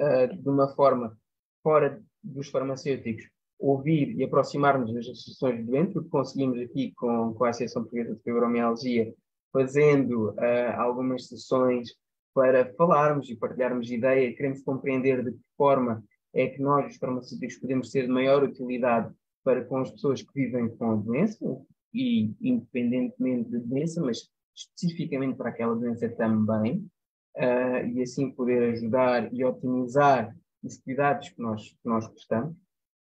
uh, 0.00 0.36
de 0.36 0.48
uma 0.48 0.68
forma 0.74 1.16
fora 1.62 2.02
dos 2.22 2.48
farmacêuticos, 2.48 3.28
ouvir 3.58 4.16
e 4.18 4.24
aproximar-nos 4.24 4.92
das 4.92 5.06
associações 5.06 5.58
de 5.58 5.64
doentes, 5.64 5.96
o 5.96 6.02
que 6.02 6.10
conseguimos 6.10 6.58
aqui 6.60 6.92
com, 6.96 7.32
com 7.32 7.44
a 7.44 7.50
Associação 7.50 7.82
Portuguesa 7.82 8.14
de 8.14 8.22
Fibromialgia, 8.22 9.14
fazendo 9.52 10.30
uh, 10.30 10.76
algumas 10.76 11.28
sessões 11.28 11.90
para 12.34 12.72
falarmos 12.74 13.28
e 13.30 13.36
partilharmos 13.36 13.90
ideia, 13.90 14.34
queremos 14.34 14.62
compreender 14.62 15.22
de 15.22 15.32
que 15.32 15.40
forma 15.56 16.02
é 16.34 16.48
que 16.48 16.60
nós, 16.60 16.92
os 16.92 16.96
farmacêuticos, 16.98 17.58
podemos 17.58 17.90
ser 17.90 18.06
de 18.06 18.12
maior 18.12 18.42
utilidade 18.42 19.12
para 19.44 19.64
com 19.64 19.78
as 19.78 19.90
pessoas 19.90 20.22
que 20.22 20.32
vivem 20.34 20.68
com 20.76 20.92
a 20.92 20.96
doença, 20.96 21.44
e 21.92 22.34
independentemente 22.40 23.50
da 23.50 23.58
doença, 23.58 24.00
mas 24.00 24.30
especificamente 24.54 25.36
para 25.36 25.50
aquela 25.50 25.74
doença 25.74 26.08
também, 26.10 26.88
uh, 27.36 27.86
e 27.92 28.02
assim 28.02 28.30
poder 28.30 28.72
ajudar 28.72 29.32
e 29.32 29.44
otimizar 29.44 30.34
os 30.62 30.78
cuidados 30.78 31.28
que 31.30 31.40
nós, 31.40 31.68
que 31.68 31.88
nós 31.88 32.08
prestamos. 32.08 32.56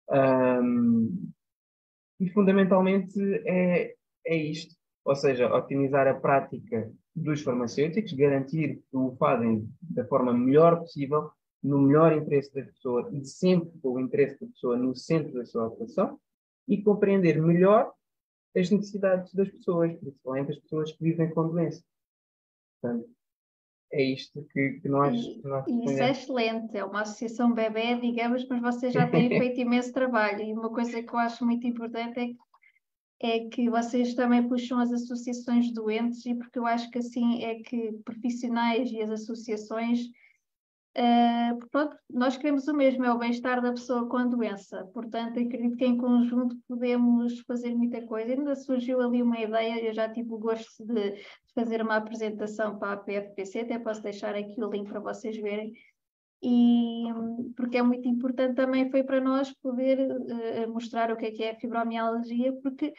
Um, 0.10 1.32
e 2.20 2.30
fundamentalmente 2.30 3.20
é, 3.46 3.94
é 4.26 4.36
isto, 4.36 4.76
ou 5.04 5.16
seja, 5.16 5.54
otimizar 5.54 6.08
a 6.08 6.14
prática 6.14 6.92
dos 7.16 7.42
farmacêuticos, 7.42 8.14
garantir 8.14 8.78
que 8.90 8.98
o 8.98 9.16
fazem 9.18 9.68
da 9.82 10.06
forma 10.06 10.34
melhor 10.34 10.80
possível, 10.80 11.32
no 11.64 11.82
melhor 11.82 12.14
interesse 12.14 12.54
da 12.54 12.64
pessoa 12.64 13.10
e 13.12 13.26
sempre 13.26 13.78
com 13.80 13.94
o 13.94 14.00
interesse 14.00 14.40
da 14.40 14.48
pessoa 14.48 14.78
no 14.78 14.96
centro 14.96 15.34
da 15.34 15.46
sua 15.46 15.68
atuação 15.68 16.20
e 16.68 16.82
compreender 16.82 17.42
melhor 17.42 17.92
as 18.56 18.70
necessidades 18.70 19.34
das 19.34 19.50
pessoas, 19.50 19.96
principalmente 19.98 20.52
as 20.52 20.60
pessoas 20.60 20.92
que 20.92 21.04
vivem 21.04 21.30
com 21.30 21.48
doença. 21.48 21.84
Portanto, 22.82 23.10
é 23.92 24.04
isto 24.04 24.46
que, 24.52 24.80
que 24.82 24.90
nós. 24.90 25.16
E, 25.16 25.42
nós 25.44 25.66
isso 25.68 26.04
é 26.04 26.12
excelente, 26.12 26.78
é 26.78 26.84
uma 26.84 27.02
associação 27.02 27.54
bebê, 27.54 27.96
digamos, 27.96 28.46
mas 28.48 28.62
vocês 28.62 28.94
já 28.94 29.08
têm 29.08 29.30
feito 29.40 29.62
imenso 29.62 29.94
trabalho. 29.94 30.42
E 30.42 30.54
uma 30.54 30.70
coisa 30.70 31.02
que 31.02 31.14
eu 31.14 31.20
acho 31.20 31.46
muito 31.46 31.66
importante 31.66 32.20
é 32.20 32.28
que 32.28 32.38
é 33.20 33.48
que 33.48 33.70
vocês 33.70 34.14
também 34.14 34.48
puxam 34.48 34.80
as 34.80 34.92
associações 34.92 35.74
doentes 35.74 36.24
e 36.26 36.36
porque 36.36 36.60
eu 36.60 36.68
acho 36.68 36.90
que 36.92 37.00
assim 37.00 37.44
é 37.44 37.56
que 37.64 37.94
profissionais 38.06 38.92
e 38.92 39.02
as 39.02 39.10
associações 39.10 40.02
uh, 40.98 41.90
nós 42.10 42.38
queremos 42.38 42.68
o 42.68 42.74
mesmo, 42.74 43.06
é 43.06 43.12
o 43.12 43.18
bem-estar 43.18 43.62
da 43.62 43.72
pessoa 43.72 44.08
com 44.08 44.18
a 44.18 44.26
doença, 44.26 44.90
portanto 44.94 45.40
acredito 45.40 45.78
que 45.78 45.86
em 45.86 45.98
conjunto 45.98 46.58
podemos 46.68 47.40
fazer 47.42 47.76
muita 47.76 48.02
coisa, 48.06 48.34
ainda 48.34 48.56
surgiu 48.56 49.02
ali 49.02 49.22
uma 49.22 49.40
ideia, 49.40 49.86
eu 49.86 49.94
já 49.94 50.10
tive 50.10 50.34
o 50.34 50.38
gosto 50.38 50.86
de 50.86 51.16
fazer 51.54 51.82
uma 51.82 51.98
apresentação 51.98 52.78
para 52.78 52.94
a 52.94 52.98
PFPC, 52.98 53.60
até 53.60 53.80
posso 53.80 54.02
deixar 54.02 54.36
aqui 54.36 54.62
o 54.62 54.70
link 54.70 54.90
para 54.90 55.00
vocês 55.00 55.38
verem, 55.38 55.74
e 56.42 57.06
porque 57.56 57.78
é 57.78 57.82
muito 57.82 58.08
importante 58.08 58.56
também 58.56 58.92
foi 58.92 59.04
para 59.04 59.20
nós 59.20 59.52
poder 59.62 60.00
uh, 60.00 60.72
mostrar 60.72 61.12
o 61.12 61.18
que 61.18 61.26
é 61.26 61.32
que 61.32 61.44
é 61.44 61.52
a 61.52 61.56
fibromialgia, 61.56 62.54
porque 62.62 62.94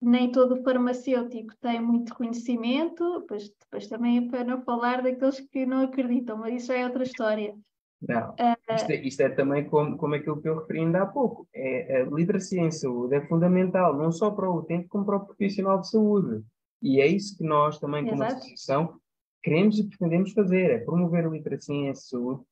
nem 0.00 0.30
todo 0.30 0.62
farmacêutico 0.62 1.54
tem 1.60 1.80
muito 1.80 2.14
conhecimento, 2.14 3.20
depois, 3.20 3.48
depois 3.48 3.86
também 3.88 4.18
é 4.18 4.30
para 4.30 4.44
não 4.44 4.62
falar 4.62 5.02
daqueles 5.02 5.40
que 5.40 5.66
não 5.66 5.82
acreditam, 5.82 6.38
mas 6.38 6.62
isso 6.62 6.72
é 6.72 6.84
outra 6.84 7.02
história. 7.02 7.54
Não, 8.00 8.30
uh, 8.30 8.74
isto, 8.76 8.90
é, 8.90 8.96
isto, 8.96 9.20
é, 9.22 9.28
também 9.30 9.68
como, 9.68 9.96
como 9.96 10.14
aquilo 10.14 10.40
que 10.40 10.48
eu 10.48 10.60
referi 10.60 10.80
ainda 10.80 11.02
há 11.02 11.06
pouco. 11.06 11.48
É, 11.52 12.02
a 12.02 12.04
literacia 12.04 12.60
em 12.60 12.70
saúde 12.70 13.16
é 13.16 13.26
fundamental, 13.26 13.96
não 13.96 14.12
só 14.12 14.30
para 14.30 14.48
o 14.48 14.58
utente, 14.58 14.86
como 14.86 15.04
para 15.04 15.16
o 15.16 15.26
profissional 15.26 15.80
de 15.80 15.90
saúde. 15.90 16.44
E 16.80 17.00
é 17.00 17.06
isso 17.08 17.36
que 17.36 17.42
nós 17.42 17.80
também, 17.80 18.04
como 18.04 18.22
Exato. 18.22 18.36
associação, 18.36 19.00
queremos 19.42 19.80
e 19.80 19.88
pretendemos 19.88 20.32
fazer, 20.32 20.70
é 20.70 20.78
promover 20.78 21.26
a 21.26 21.28
literacia 21.28 21.90
em 21.90 21.94
saúde 21.94 22.42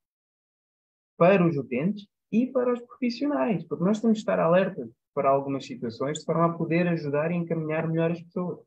para 1.17 1.47
os 1.47 1.57
utentes 1.57 2.09
e 2.33 2.47
para 2.49 2.73
os 2.73 2.81
profissionais, 2.81 3.65
porque 3.65 3.85
nós 3.85 4.01
temos 4.01 4.19
de 4.19 4.23
estar 4.23 4.41
alerta 4.41 4.89
para 5.17 5.31
algumas 5.31 5.65
situações 5.65 6.19
de 6.19 6.27
forma 6.27 6.45
a 6.45 6.53
poder 6.53 6.87
ajudar 6.89 7.31
e 7.31 7.37
encaminhar 7.37 7.89
melhor 7.89 8.11
as 8.11 8.21
pessoas, 8.21 8.59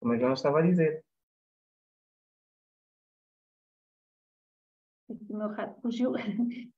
como 0.00 0.14
a 0.14 0.16
Joana 0.16 0.32
estava 0.32 0.60
a 0.60 0.62
dizer. 0.62 1.04
O 5.10 5.36
meu 5.36 5.48
rato 5.48 5.78
fugiu. 5.82 6.14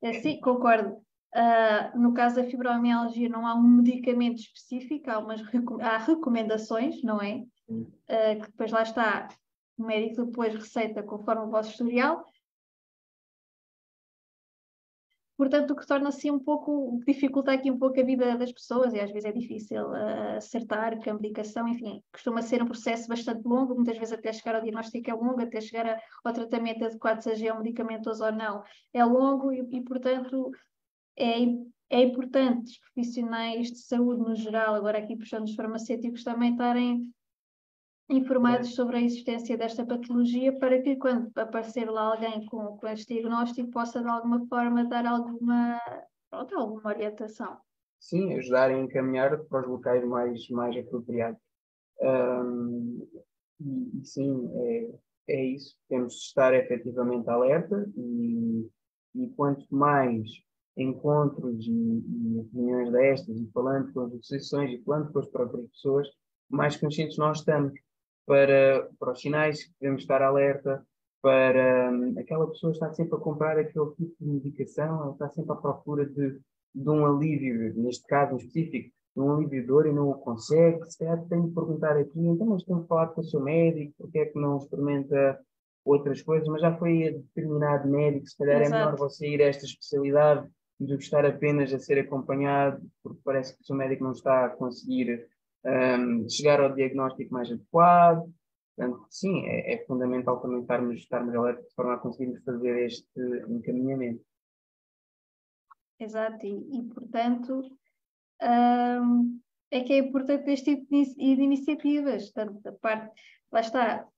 É, 0.02 0.14
sim, 0.14 0.40
concordo. 0.40 0.96
Uh, 1.32 1.96
no 1.96 2.12
caso 2.12 2.36
da 2.36 2.44
fibromialgia 2.44 3.28
não 3.28 3.46
há 3.46 3.54
um 3.54 3.62
medicamento 3.62 4.38
específico, 4.38 5.08
há, 5.08 5.20
umas, 5.20 5.40
há 5.80 5.98
recomendações, 5.98 7.00
não 7.04 7.22
é? 7.22 7.44
Uh, 7.68 8.40
que 8.40 8.50
depois 8.50 8.72
lá 8.72 8.82
está, 8.82 9.28
o 9.78 9.84
médico 9.84 10.24
depois 10.24 10.54
receita 10.54 11.04
conforme 11.04 11.42
o 11.42 11.50
vosso 11.50 11.70
historial, 11.70 12.24
portanto, 15.36 15.72
o 15.72 15.76
que 15.76 15.86
torna 15.86 16.08
assim 16.08 16.30
um 16.30 16.38
pouco, 16.38 17.00
dificulta 17.06 17.52
aqui 17.52 17.70
um 17.70 17.78
pouco 17.78 17.98
a 18.00 18.04
vida 18.04 18.36
das 18.36 18.52
pessoas 18.52 18.92
e 18.92 19.00
às 19.00 19.10
vezes 19.10 19.28
é 19.28 19.32
difícil 19.32 19.88
uh, 19.90 20.36
acertar 20.36 20.98
que 21.00 21.08
a 21.08 21.14
medicação, 21.14 21.68
enfim, 21.68 22.02
costuma 22.12 22.42
ser 22.42 22.62
um 22.62 22.66
processo 22.66 23.08
bastante 23.08 23.46
longo, 23.46 23.74
muitas 23.74 23.96
vezes 23.96 24.12
até 24.12 24.32
chegar 24.32 24.56
ao 24.56 24.62
diagnóstico 24.62 25.10
é 25.10 25.14
longo, 25.14 25.40
até 25.40 25.60
chegar 25.60 26.00
ao 26.24 26.32
tratamento 26.32 26.84
adequado, 26.84 27.20
seja 27.20 27.54
um 27.54 27.58
medicamentoso 27.58 28.24
ou 28.24 28.32
não, 28.32 28.62
é 28.92 29.04
longo 29.04 29.52
e, 29.52 29.60
e 29.60 29.82
portanto, 29.82 30.50
é, 31.16 31.38
é 31.90 32.02
importante 32.02 32.72
os 32.72 32.78
profissionais 32.92 33.68
de 33.68 33.78
saúde 33.78 34.20
no 34.20 34.34
geral, 34.34 34.74
agora 34.74 34.98
aqui 34.98 35.16
puxando 35.16 35.44
os 35.44 35.54
farmacêuticos, 35.54 36.24
também 36.24 36.52
estarem 36.52 37.13
informados 38.08 38.74
sobre 38.74 38.96
a 38.96 39.00
existência 39.00 39.56
desta 39.56 39.84
patologia 39.84 40.56
para 40.58 40.80
que 40.82 40.96
quando 40.96 41.30
aparecer 41.36 41.90
lá 41.90 42.12
alguém 42.12 42.44
com, 42.46 42.76
com 42.76 42.86
este 42.88 43.14
diagnóstico 43.14 43.70
possa 43.70 44.02
de 44.02 44.08
alguma 44.08 44.46
forma 44.46 44.84
dar 44.84 45.06
alguma, 45.06 45.80
pronto, 46.30 46.54
alguma 46.56 46.88
orientação. 46.90 47.56
Sim, 47.98 48.34
ajudar 48.34 48.70
a 48.70 48.78
encaminhar 48.78 49.38
para 49.44 49.62
os 49.62 49.68
locais 49.68 50.04
mais, 50.04 50.48
mais 50.50 50.76
apropriados. 50.76 51.40
E, 53.60 53.98
e, 53.98 54.04
sim, 54.04 54.50
é, 54.54 54.90
é 55.28 55.44
isso. 55.46 55.74
Temos 55.88 56.12
de 56.14 56.20
estar 56.20 56.52
efetivamente 56.52 57.30
alerta 57.30 57.90
e, 57.96 58.68
e 59.14 59.28
quanto 59.30 59.66
mais 59.74 60.28
encontros 60.76 61.66
e, 61.66 61.70
e 61.70 62.50
reuniões 62.52 62.92
destas 62.92 63.38
e 63.38 63.50
falando 63.52 63.92
com 63.92 64.00
as 64.00 64.12
associações 64.12 64.72
e 64.72 64.82
falando 64.82 65.10
com 65.10 65.20
as 65.20 65.28
próprias 65.28 65.66
pessoas, 65.70 66.08
mais 66.50 66.76
conscientes 66.76 67.16
nós 67.16 67.38
estamos 67.38 67.72
para, 68.26 68.88
para 68.98 69.12
os 69.12 69.20
sinais 69.20 69.64
que 69.64 69.72
devemos 69.80 70.02
estar 70.02 70.22
alerta, 70.22 70.84
para 71.22 71.90
um, 71.90 72.18
aquela 72.18 72.46
pessoa 72.48 72.72
estar 72.72 72.92
sempre 72.92 73.16
a 73.16 73.20
comprar 73.20 73.58
aquele 73.58 73.90
tipo 73.92 74.14
de 74.20 74.26
medicação, 74.26 75.02
ela 75.02 75.12
está 75.12 75.28
sempre 75.30 75.52
à 75.52 75.56
procura 75.56 76.04
de, 76.04 76.38
de 76.74 76.90
um 76.90 77.06
alívio, 77.06 77.72
neste 77.76 78.06
caso 78.06 78.34
em 78.34 78.36
específico, 78.36 78.90
de 79.16 79.22
um 79.22 79.32
alívio 79.32 79.60
de 79.62 79.66
dor 79.66 79.86
e 79.86 79.92
não 79.92 80.10
o 80.10 80.18
consegue, 80.18 80.84
se 80.84 80.98
calhar 80.98 81.24
tem 81.26 81.46
de 81.46 81.54
perguntar 81.54 81.96
aqui, 81.96 82.20
então 82.20 82.46
mas 82.48 82.64
tem 82.64 82.78
de 82.78 82.86
falar 82.86 83.08
com 83.08 83.20
o 83.20 83.24
seu 83.24 83.40
médico, 83.40 83.94
porque 83.96 84.18
é 84.18 84.26
que 84.26 84.38
não 84.38 84.58
experimenta 84.58 85.40
outras 85.84 86.20
coisas, 86.20 86.48
mas 86.48 86.60
já 86.60 86.76
foi 86.76 87.08
a 87.08 87.12
determinado 87.12 87.88
médico, 87.88 88.26
se 88.26 88.36
calhar 88.36 88.60
Exato. 88.60 88.74
é 88.74 88.78
melhor 88.78 88.98
você 88.98 89.28
ir 89.28 89.42
a 89.42 89.46
esta 89.46 89.64
especialidade 89.64 90.48
do 90.80 90.98
que 90.98 91.04
estar 91.04 91.24
apenas 91.24 91.72
a 91.72 91.78
ser 91.78 91.98
acompanhado, 92.00 92.82
porque 93.02 93.20
parece 93.24 93.54
que 93.54 93.62
o 93.62 93.64
seu 93.64 93.76
médico 93.76 94.04
não 94.04 94.12
está 94.12 94.46
a 94.46 94.50
conseguir 94.50 95.26
um, 95.64 96.28
chegar 96.28 96.60
ao 96.60 96.74
diagnóstico 96.74 97.32
mais 97.32 97.50
adequado. 97.50 98.32
Portanto, 98.76 99.06
sim, 99.08 99.46
é, 99.46 99.74
é 99.74 99.86
fundamental 99.86 100.40
também 100.40 100.60
estarmos, 100.60 100.96
estarmos 100.96 101.34
alerta 101.34 101.62
de 101.62 101.74
forma 101.74 101.94
a 101.94 101.98
conseguirmos 101.98 102.42
fazer 102.42 102.86
este 102.86 103.20
encaminhamento. 103.48 104.24
Exato, 105.98 106.44
e, 106.44 106.78
e 106.78 106.82
portanto 106.92 107.62
um, 108.42 109.40
é 109.70 109.80
que 109.80 109.92
é 109.92 109.98
importante 109.98 110.50
este 110.50 110.76
tipo 110.76 110.86
de, 110.90 111.14
de 111.14 111.42
iniciativas, 111.42 112.30
tanto 112.32 112.60
da 112.62 112.72
parte, 112.72 113.12
lá 113.50 113.60
está, 113.60 114.08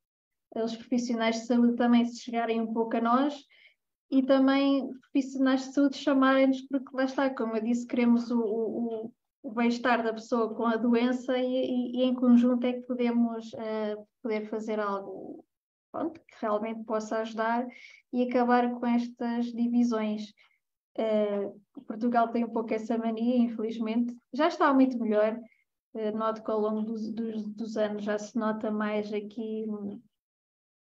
os 0.55 0.76
profissionais 0.76 1.40
de 1.40 1.47
saúde 1.47 1.76
também 1.76 2.05
se 2.05 2.20
chegarem 2.20 2.61
um 2.61 2.72
pouco 2.72 2.97
a 2.97 3.01
nós 3.01 3.34
e 4.11 4.22
também 4.22 4.90
profissionais 5.01 5.66
de 5.66 5.74
saúde 5.74 5.97
chamarem-nos, 5.97 6.62
porque 6.62 6.97
lá 6.97 7.05
está, 7.05 7.30
como 7.30 7.57
eu 7.57 7.62
disse, 7.62 7.86
queremos 7.86 8.30
o, 8.30 8.40
o, 8.40 9.12
o 9.47 9.51
bem-estar 9.53 10.03
da 10.03 10.12
pessoa 10.12 10.53
com 10.53 10.66
a 10.66 10.76
doença 10.76 11.38
e, 11.38 11.44
e, 11.44 11.97
e, 11.99 12.03
em 12.03 12.14
conjunto 12.14 12.66
é 12.66 12.72
que 12.72 12.80
podemos 12.80 13.53
uh, 13.53 14.07
poder 14.20 14.51
fazer 14.51 14.80
algo 14.80 15.44
pronto, 15.92 16.20
que 16.20 16.36
realmente 16.40 16.82
possa 16.82 17.18
ajudar 17.18 17.64
e 18.12 18.24
acabar 18.24 18.68
com 18.72 18.84
estas 18.84 19.47
divisões. 19.53 20.32
Uh, 20.99 21.61
Portugal 21.86 22.28
tem 22.28 22.44
um 22.44 22.51
pouco 22.51 22.74
essa 22.74 22.99
mania, 22.99 23.36
infelizmente. 23.36 24.16
Já 24.32 24.49
está 24.49 24.74
muito 24.74 24.99
melhor. 24.99 25.38
Uh, 25.94 26.16
noto 26.16 26.42
que 26.42 26.51
ao 26.51 26.59
longo 26.59 26.82
dos, 26.82 27.09
dos, 27.12 27.47
dos 27.47 27.76
anos 27.76 28.02
já 28.02 28.18
se 28.18 28.36
nota 28.36 28.73
mais 28.73 29.12
aqui, 29.12 29.64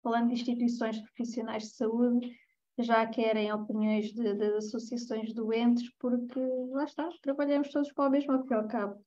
falando 0.02 0.28
de 0.28 0.40
instituições 0.40 0.98
profissionais 1.02 1.64
de 1.64 1.74
saúde, 1.74 2.34
já 2.82 3.06
querem 3.06 3.52
opiniões 3.52 4.12
de, 4.12 4.34
de 4.34 4.56
associações 4.56 5.32
doentes, 5.32 5.90
porque 5.98 6.40
lá 6.70 6.84
está, 6.84 7.08
trabalhamos 7.22 7.70
todos 7.70 7.92
para 7.92 8.08
o 8.08 8.10
mesmo 8.10 8.32
ao 8.32 8.42
e 8.42 8.68
cabo 8.68 9.04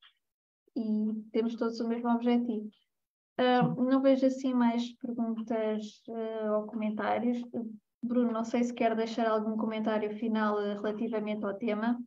e 0.76 1.14
temos 1.32 1.56
todos 1.56 1.80
o 1.80 1.88
mesmo 1.88 2.10
objetivo. 2.10 2.70
Uh, 3.40 3.84
não 3.84 4.02
vejo 4.02 4.26
assim 4.26 4.54
mais 4.54 4.94
perguntas 4.98 6.02
uh, 6.08 6.54
ou 6.54 6.68
comentários. 6.68 7.42
Bruno, 8.04 8.32
não 8.32 8.44
sei 8.44 8.64
se 8.64 8.74
quer 8.74 8.96
deixar 8.96 9.28
algum 9.28 9.58
comentário 9.58 10.16
final 10.18 10.56
uh, 10.58 10.82
relativamente 10.82 11.44
ao 11.46 11.54
tema. 11.54 12.00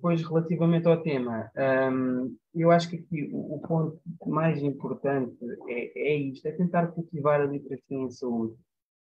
pois, 0.00 0.22
relativamente 0.22 0.86
ao 0.86 1.02
tema, 1.02 1.50
um, 1.92 2.36
eu 2.54 2.70
acho 2.70 2.90
que 2.90 2.96
aqui 2.96 3.30
o, 3.32 3.54
o 3.56 3.60
ponto 3.60 4.00
mais 4.26 4.62
importante 4.62 5.36
é, 5.68 6.12
é 6.12 6.16
isto, 6.16 6.46
é 6.46 6.52
tentar 6.52 6.88
cultivar 6.88 7.40
a 7.40 7.46
literacia 7.46 7.96
em 7.96 8.10
saúde 8.10 8.56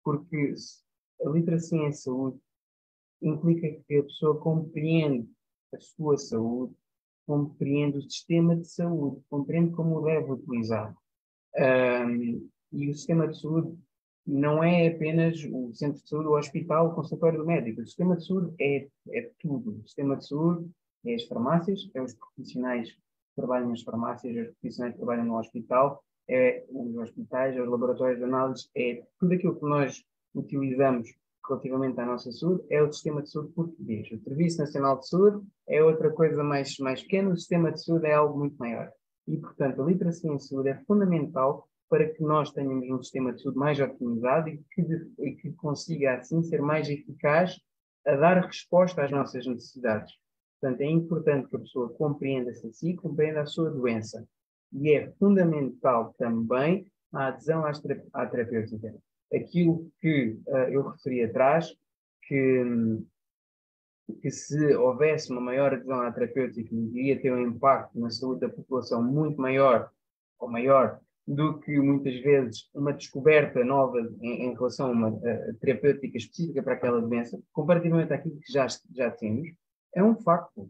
porque 0.04 0.54
a 1.24 1.30
literacia 1.30 1.78
em 1.78 1.92
saúde 1.92 2.38
implica 3.22 3.82
que 3.86 3.98
a 3.98 4.02
pessoa 4.02 4.38
compreende 4.38 5.28
a 5.74 5.80
sua 5.80 6.16
saúde, 6.16 6.74
compreende 7.26 7.98
o 7.98 8.02
sistema 8.02 8.54
de 8.54 8.68
saúde, 8.68 9.22
compreende 9.30 9.72
como 9.72 9.96
o 9.96 10.02
deve 10.02 10.30
utilizar. 10.30 10.94
Um, 11.56 12.48
e 12.72 12.90
o 12.90 12.94
sistema 12.94 13.28
de 13.28 13.40
saúde 13.40 13.78
não 14.26 14.62
é 14.62 14.88
apenas 14.88 15.42
o 15.50 15.72
centro 15.72 16.02
de 16.02 16.08
saúde, 16.08 16.28
o 16.28 16.36
hospital, 16.36 16.88
o 16.88 16.94
consultório 16.94 17.38
do 17.38 17.46
médico. 17.46 17.80
O 17.80 17.86
sistema 17.86 18.16
de 18.16 18.26
saúde 18.26 18.54
é, 18.60 18.88
é 19.10 19.30
tudo. 19.38 19.78
O 19.78 19.82
sistema 19.82 20.16
de 20.16 20.26
saúde 20.26 20.70
é 21.06 21.14
as 21.14 21.24
farmácias, 21.24 21.88
é 21.94 22.02
os 22.02 22.14
profissionais 22.14 22.90
que 22.90 23.00
trabalham 23.36 23.70
nas 23.70 23.82
farmácias, 23.82 24.36
é 24.36 24.42
os 24.42 24.54
profissionais 24.58 24.94
que 24.94 24.98
trabalham 24.98 25.24
no 25.24 25.38
hospital, 25.38 26.03
é 26.28 26.64
os 26.70 26.96
hospitais, 26.96 27.58
os 27.58 27.68
laboratórios 27.68 28.18
de 28.18 28.24
análise, 28.24 28.68
é 28.76 29.02
tudo 29.18 29.34
aquilo 29.34 29.56
que 29.56 29.66
nós 29.66 30.04
utilizamos 30.34 31.08
relativamente 31.46 32.00
à 32.00 32.06
nossa 32.06 32.32
saúde, 32.32 32.64
é 32.70 32.82
o 32.82 32.92
sistema 32.92 33.22
de 33.22 33.30
saúde 33.30 33.52
português. 33.52 34.10
O 34.10 34.18
Serviço 34.18 34.58
Nacional 34.58 34.98
de 34.98 35.08
Saúde 35.08 35.46
é 35.68 35.82
outra 35.82 36.10
coisa 36.10 36.42
mais, 36.42 36.78
mais 36.78 37.02
pequena, 37.02 37.30
o 37.30 37.36
sistema 37.36 37.70
de 37.70 37.84
saúde 37.84 38.06
é 38.06 38.14
algo 38.14 38.38
muito 38.38 38.56
maior. 38.56 38.90
E, 39.26 39.36
portanto, 39.36 39.82
a 39.82 39.84
literacia 39.84 40.30
em 40.30 40.38
saúde 40.38 40.70
é 40.70 40.82
fundamental 40.86 41.68
para 41.88 42.08
que 42.08 42.22
nós 42.22 42.50
tenhamos 42.50 42.88
um 42.88 43.02
sistema 43.02 43.32
de 43.32 43.42
saúde 43.42 43.58
mais 43.58 43.78
otimizado 43.78 44.48
e 44.48 44.58
que, 44.72 44.82
e 45.18 45.32
que 45.36 45.52
consiga, 45.52 46.14
assim, 46.14 46.42
ser 46.42 46.62
mais 46.62 46.88
eficaz 46.88 47.60
a 48.06 48.16
dar 48.16 48.44
resposta 48.44 49.04
às 49.04 49.10
nossas 49.10 49.46
necessidades. 49.46 50.12
Portanto, 50.60 50.80
é 50.80 50.86
importante 50.86 51.48
que 51.48 51.56
a 51.56 51.60
pessoa 51.60 51.90
compreenda-se 51.90 52.66
a 52.66 52.72
si, 52.72 52.94
compreenda 52.94 53.42
a 53.42 53.46
sua 53.46 53.70
doença 53.70 54.26
e 54.74 54.92
é 54.92 55.10
fundamental 55.18 56.14
também 56.18 56.86
a 57.12 57.28
adesão 57.28 57.64
à 58.12 58.26
terapêutica. 58.26 58.94
Aquilo 59.32 59.90
que 60.00 60.38
uh, 60.48 60.56
eu 60.70 60.88
referi 60.88 61.22
atrás, 61.22 61.72
que, 62.22 62.64
que 64.20 64.30
se 64.30 64.74
houvesse 64.74 65.30
uma 65.30 65.40
maior 65.40 65.72
adesão 65.72 66.00
à 66.00 66.12
terapêutica, 66.12 66.74
iria 66.74 67.20
ter 67.20 67.32
um 67.32 67.40
impacto 67.40 67.98
na 67.98 68.10
saúde 68.10 68.40
da 68.40 68.48
população 68.48 69.02
muito 69.02 69.40
maior 69.40 69.90
ou 70.38 70.50
maior 70.50 71.00
do 71.26 71.58
que 71.60 71.78
muitas 71.78 72.20
vezes 72.20 72.68
uma 72.74 72.92
descoberta 72.92 73.64
nova 73.64 73.98
em, 74.20 74.46
em 74.46 74.54
relação 74.54 74.88
a 74.88 74.90
uma 74.90 75.08
uh, 75.08 75.54
terapêutica 75.60 76.18
específica 76.18 76.62
para 76.62 76.74
aquela 76.74 77.00
doença, 77.00 77.40
comparativamente 77.52 78.12
àquilo 78.12 78.38
que 78.40 78.52
já, 78.52 78.66
já 78.92 79.10
temos, 79.10 79.48
é 79.94 80.02
um 80.02 80.16
facto. 80.16 80.68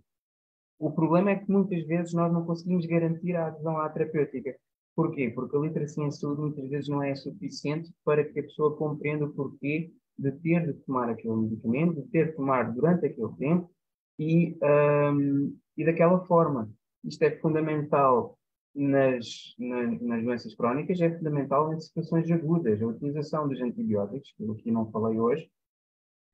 O 0.78 0.90
problema 0.90 1.30
é 1.30 1.36
que 1.36 1.50
muitas 1.50 1.86
vezes 1.86 2.12
nós 2.12 2.32
não 2.32 2.44
conseguimos 2.44 2.86
garantir 2.86 3.34
a 3.36 3.46
adesão 3.46 3.78
à 3.78 3.88
terapêutica. 3.88 4.56
Porquê? 4.94 5.30
Porque 5.30 5.56
a 5.56 5.60
literacia 5.60 6.04
em 6.04 6.10
saúde 6.10 6.40
muitas 6.40 6.68
vezes 6.68 6.88
não 6.88 7.02
é 7.02 7.14
suficiente 7.14 7.92
para 8.04 8.24
que 8.24 8.38
a 8.38 8.42
pessoa 8.42 8.76
compreenda 8.76 9.24
o 9.24 9.32
porquê 9.32 9.90
de 10.16 10.32
ter 10.32 10.66
de 10.66 10.74
tomar 10.84 11.08
aquele 11.08 11.34
medicamento, 11.34 12.02
de 12.02 12.08
ter 12.08 12.30
de 12.30 12.36
tomar 12.36 12.72
durante 12.72 13.06
aquele 13.06 13.32
tempo 13.36 13.70
e, 14.18 14.56
um, 14.62 15.56
e 15.76 15.84
daquela 15.84 16.24
forma. 16.26 16.70
Isto 17.02 17.22
é 17.22 17.36
fundamental 17.38 18.38
nas, 18.74 19.54
nas, 19.58 20.00
nas, 20.00 20.24
doenças 20.24 20.54
crónicas, 20.54 21.00
é 21.00 21.16
fundamental 21.16 21.72
em 21.72 21.80
situações 21.80 22.30
agudas. 22.30 22.80
A 22.80 22.86
utilização 22.86 23.48
dos 23.48 23.60
antibióticos, 23.60 24.32
que 24.36 24.42
eu 24.42 24.52
aqui 24.52 24.70
não 24.70 24.90
falei 24.90 25.18
hoje, 25.18 25.50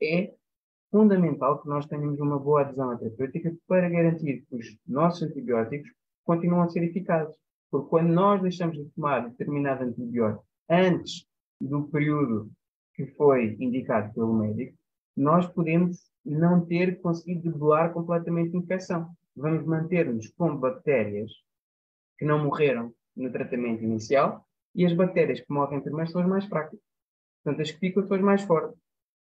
é 0.03 0.35
fundamental 0.91 1.61
que 1.63 1.69
nós 1.69 1.87
tenhamos 1.87 2.19
uma 2.21 2.39
boa 2.39 2.63
adesão 2.63 2.91
à 2.91 2.97
terapêutica 2.97 3.55
para 3.67 3.89
garantir 3.89 4.45
que 4.49 4.57
os 4.57 4.77
nossos 4.87 5.23
antibióticos 5.23 5.91
continuam 6.25 6.63
a 6.63 6.69
ser 6.69 6.83
eficazes. 6.83 7.35
Porque 7.71 7.89
quando 7.89 8.09
nós 8.09 8.43
deixamos 8.43 8.77
de 8.77 8.85
tomar 8.91 9.29
determinado 9.29 9.85
antibiótico 9.85 10.45
antes 10.69 11.25
do 11.61 11.85
período 11.89 12.51
que 12.95 13.07
foi 13.07 13.57
indicado 13.61 14.13
pelo 14.13 14.35
médico, 14.35 14.77
nós 15.17 15.47
podemos 15.47 15.99
não 16.25 16.65
ter 16.65 17.01
conseguido 17.01 17.51
debelar 17.51 17.93
completamente 17.93 18.57
a 18.57 18.59
infecção. 18.59 19.11
Vamos 19.37 19.65
manter-nos 19.65 20.29
com 20.31 20.57
bactérias 20.57 21.31
que 22.19 22.25
não 22.25 22.45
morreram 22.45 22.93
no 23.17 23.31
tratamento 23.31 23.83
inicial 23.85 24.45
e 24.75 24.85
as 24.85 24.93
bactérias 24.93 25.41
que 25.41 25.53
morrem 25.53 25.81
primeiro 25.81 26.11
são 26.11 26.21
as 26.21 26.29
mais 26.29 26.45
fracas. 26.47 26.79
Portanto, 27.43 27.63
as 27.63 27.71
que 27.71 27.79
ficam 27.79 28.07
são 28.07 28.17
as 28.17 28.23
mais 28.23 28.43
fortes. 28.43 28.79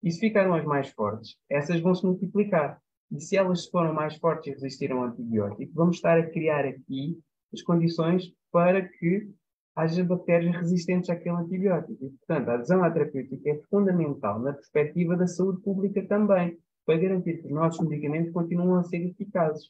E 0.03 0.10
se 0.11 0.19
ficaram 0.19 0.53
as 0.53 0.65
mais 0.65 0.90
fortes, 0.90 1.38
essas 1.49 1.80
vão 1.80 1.94
se 1.94 2.06
multiplicar. 2.06 2.82
E 3.11 3.19
se 3.19 3.38
elas 3.38 3.68
foram 3.68 3.94
mais 3.94 4.15
fortes 4.15 4.48
e 4.48 4.52
resistiram 4.52 4.99
ao 4.99 5.10
antibiótico, 5.10 5.72
vamos 5.76 5.98
estar 5.98 6.18
a 6.18 6.30
criar 6.30 6.65
aqui 6.65 7.19
as 7.53 7.61
condições 7.61 8.34
para 8.52 8.88
que 8.88 9.30
haja 9.76 10.03
bactérias 10.03 10.56
resistentes 10.56 11.10
àquele 11.10 11.36
antibiótico. 11.36 12.06
E, 12.06 12.10
portanto, 12.10 12.49
a 12.49 12.53
adesão 12.56 12.84
à 12.84 12.90
terapêutica 12.90 13.49
é 13.49 13.61
fundamental 13.69 14.40
na 14.40 14.53
perspectiva 14.53 15.15
da 15.15 15.28
saúde 15.28 15.61
pública 15.61 16.06
também, 16.07 16.57
para 16.86 16.98
garantir 16.98 17.38
que 17.41 17.48
os 17.48 17.53
nossos 17.53 17.88
medicamentos 17.88 18.34
continuam 18.34 18.80
a 18.80 18.84
ser 18.84 19.06
eficazes. 19.06 19.69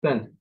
Portanto, 0.00 0.32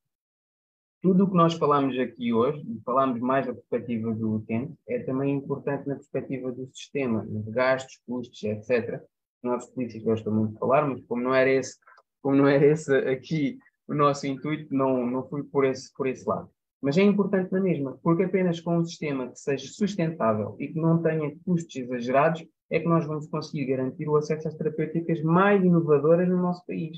tudo 1.01 1.25
o 1.25 1.29
que 1.29 1.35
nós 1.35 1.53
falamos 1.55 1.97
aqui 1.99 2.31
hoje, 2.31 2.61
e 2.61 2.81
falamos 2.81 3.19
mais 3.19 3.45
da 3.45 3.53
perspectiva 3.53 4.13
do 4.13 4.35
utente, 4.35 4.73
é 4.87 4.99
também 4.99 5.35
importante 5.35 5.87
na 5.87 5.95
perspectiva 5.95 6.51
do 6.51 6.67
sistema, 6.67 7.25
de 7.25 7.51
gastos, 7.51 7.99
custos, 8.05 8.41
etc 8.43 9.03
nossos 9.43 9.69
políticos 9.71 10.03
gostam 10.03 10.33
muito 10.33 10.53
de 10.53 10.59
falar, 10.59 10.87
mas 10.87 11.01
como 11.05 11.21
não 11.21 11.33
era 11.33 11.49
esse, 11.49 11.77
como 12.21 12.35
não 12.35 12.47
era 12.47 12.65
esse 12.65 12.93
aqui 12.95 13.57
o 13.87 13.93
nosso 13.93 14.27
intuito, 14.27 14.73
não, 14.73 15.05
não 15.05 15.27
fui 15.27 15.43
por 15.43 15.63
esse, 15.65 15.93
por 15.93 16.07
esse 16.07 16.27
lado. 16.27 16.49
Mas 16.81 16.97
é 16.97 17.01
importante 17.01 17.51
na 17.51 17.59
mesma, 17.59 17.97
porque 18.03 18.23
apenas 18.23 18.59
com 18.59 18.77
um 18.77 18.85
sistema 18.85 19.29
que 19.29 19.39
seja 19.39 19.67
sustentável 19.67 20.55
e 20.59 20.67
que 20.67 20.79
não 20.79 21.01
tenha 21.01 21.35
custos 21.45 21.75
exagerados 21.75 22.45
é 22.69 22.79
que 22.79 22.87
nós 22.87 23.05
vamos 23.05 23.27
conseguir 23.27 23.65
garantir 23.65 24.07
o 24.07 24.17
acesso 24.17 24.47
às 24.47 24.55
terapêuticas 24.55 25.21
mais 25.23 25.63
inovadoras 25.63 26.27
no 26.27 26.37
nosso 26.37 26.65
país. 26.65 26.97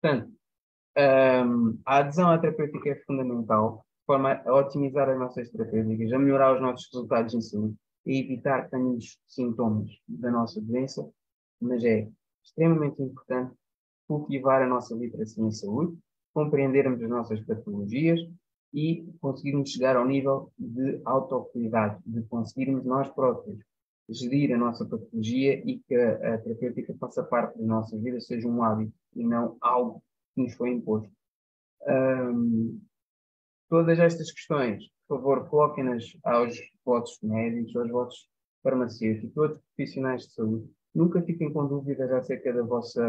Portanto, 0.00 0.32
um, 0.98 1.78
a 1.86 1.98
adesão 1.98 2.30
à 2.30 2.38
terapêutica 2.38 2.90
é 2.90 2.96
fundamental, 3.06 3.86
de 4.00 4.06
forma 4.06 4.42
a 4.44 4.54
otimizar 4.54 5.08
as 5.08 5.18
nossas 5.18 5.50
terapêuticas, 5.50 6.12
a 6.12 6.18
melhorar 6.18 6.54
os 6.54 6.60
nossos 6.60 6.88
resultados 6.92 7.34
em 7.34 7.40
saúde 7.40 7.76
a 8.06 8.12
evitar 8.12 8.68
tenhamos 8.70 9.18
sintomas 9.26 9.90
da 10.06 10.30
nossa 10.30 10.60
doença, 10.60 11.08
mas 11.60 11.82
é 11.84 12.08
extremamente 12.42 13.02
importante 13.02 13.54
cultivar 14.06 14.62
a 14.62 14.66
nossa 14.66 14.94
literacia 14.94 15.44
em 15.44 15.50
saúde, 15.50 15.98
compreendermos 16.32 17.02
as 17.02 17.08
nossas 17.08 17.40
patologias 17.40 18.20
e 18.72 19.04
conseguirmos 19.20 19.70
chegar 19.70 19.96
ao 19.96 20.06
nível 20.06 20.52
de 20.58 21.00
autocuidado, 21.04 22.00
de 22.06 22.22
conseguirmos 22.24 22.84
nós 22.84 23.08
próprios 23.08 23.58
gerir 24.08 24.54
a 24.54 24.58
nossa 24.58 24.84
patologia 24.84 25.62
e 25.68 25.78
que 25.80 25.94
a, 25.94 26.34
a 26.34 26.38
terapêutica 26.38 26.94
faça 26.98 27.24
parte 27.24 27.58
da 27.58 27.66
nossa 27.66 27.98
vida, 27.98 28.20
seja 28.20 28.46
um 28.46 28.62
hábito 28.62 28.92
e 29.14 29.24
não 29.24 29.56
algo 29.60 30.02
que 30.34 30.42
nos 30.42 30.54
foi 30.54 30.70
imposto. 30.70 31.10
Um, 31.88 32.80
todas 33.68 33.98
estas 33.98 34.30
questões, 34.30 34.84
por 35.08 35.18
favor, 35.18 35.48
coloquem-nas 35.48 36.04
aos 36.24 36.56
vossos 36.84 37.18
médicos, 37.22 37.74
aos 37.76 37.90
vossos 37.90 38.28
farmacêuticos, 38.62 39.36
outros 39.36 39.62
profissionais 39.74 40.22
de 40.22 40.32
saúde. 40.32 40.70
Nunca 40.96 41.20
fiquem 41.20 41.52
com 41.52 41.66
dúvidas 41.66 42.10
acerca 42.10 42.50
da 42.54 42.62
vossa, 42.62 43.04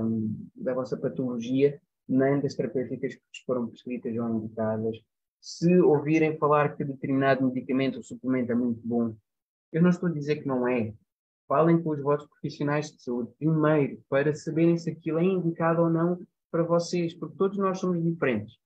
um, 0.00 0.48
da 0.54 0.72
vossa 0.72 0.96
patologia, 0.96 1.82
nem 2.08 2.40
das 2.40 2.54
terapêuticas 2.54 3.16
que 3.16 3.20
vos 3.20 3.38
foram 3.44 3.66
prescritas 3.66 4.16
ou 4.16 4.28
indicadas. 4.28 4.96
Se 5.40 5.76
ouvirem 5.80 6.38
falar 6.38 6.76
que 6.76 6.84
determinado 6.84 7.44
medicamento 7.44 7.96
ou 7.96 8.02
suplemento 8.04 8.52
é 8.52 8.54
muito 8.54 8.80
bom, 8.86 9.16
eu 9.72 9.82
não 9.82 9.90
estou 9.90 10.08
a 10.08 10.12
dizer 10.12 10.36
que 10.36 10.46
não 10.46 10.68
é. 10.68 10.94
Falem 11.48 11.82
com 11.82 11.90
os 11.90 12.00
vossos 12.00 12.28
profissionais 12.28 12.92
de 12.92 13.02
saúde 13.02 13.32
primeiro, 13.36 14.00
para 14.08 14.32
saberem 14.36 14.78
se 14.78 14.90
aquilo 14.90 15.18
é 15.18 15.24
indicado 15.24 15.82
ou 15.82 15.90
não 15.90 16.24
para 16.48 16.62
vocês, 16.62 17.12
porque 17.12 17.36
todos 17.36 17.58
nós 17.58 17.80
somos 17.80 18.00
diferentes. 18.00 18.56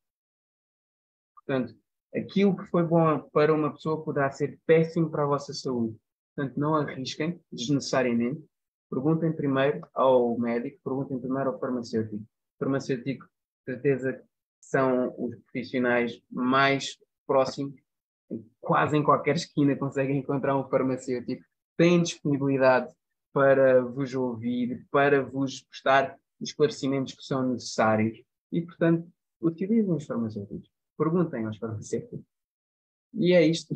Portanto, 1.34 1.74
aquilo 2.14 2.54
que 2.54 2.66
foi 2.66 2.82
bom 2.82 3.20
para 3.32 3.54
uma 3.54 3.72
pessoa 3.72 4.04
poderá 4.04 4.30
ser 4.30 4.60
péssimo 4.66 5.08
para 5.08 5.22
a 5.22 5.26
vossa 5.26 5.54
saúde. 5.54 5.96
Portanto, 6.34 6.60
não 6.60 6.74
arrisquem 6.74 7.40
desnecessariamente. 7.50 8.44
Perguntem 8.90 9.32
primeiro 9.32 9.86
ao 9.94 10.38
médico, 10.38 10.80
perguntem 10.84 11.18
primeiro 11.18 11.50
ao 11.50 11.58
farmacêutico. 11.58 12.22
O 12.22 12.58
farmacêutico, 12.58 13.26
certeza, 13.64 14.22
são 14.60 15.14
os 15.18 15.36
profissionais 15.36 16.20
mais 16.30 16.98
próximos. 17.26 17.74
Quase 18.60 18.96
em 18.96 19.02
qualquer 19.02 19.36
esquina 19.36 19.76
conseguem 19.76 20.18
encontrar 20.18 20.56
um 20.56 20.68
farmacêutico. 20.68 21.44
Têm 21.76 22.02
disponibilidade 22.02 22.92
para 23.32 23.82
vos 23.82 24.14
ouvir, 24.14 24.86
para 24.90 25.22
vos 25.22 25.62
prestar 25.62 26.16
os 26.40 26.50
esclarecimentos 26.50 27.14
que 27.14 27.22
são 27.22 27.52
necessários. 27.52 28.18
E, 28.50 28.62
portanto, 28.62 29.06
utilizem 29.40 29.94
os 29.94 30.06
farmacêuticos. 30.06 30.70
Perguntem 30.96 31.44
aos 31.44 31.58
farmacêuticos. 31.58 32.24
E 33.14 33.32
é 33.32 33.46
isto. 33.46 33.74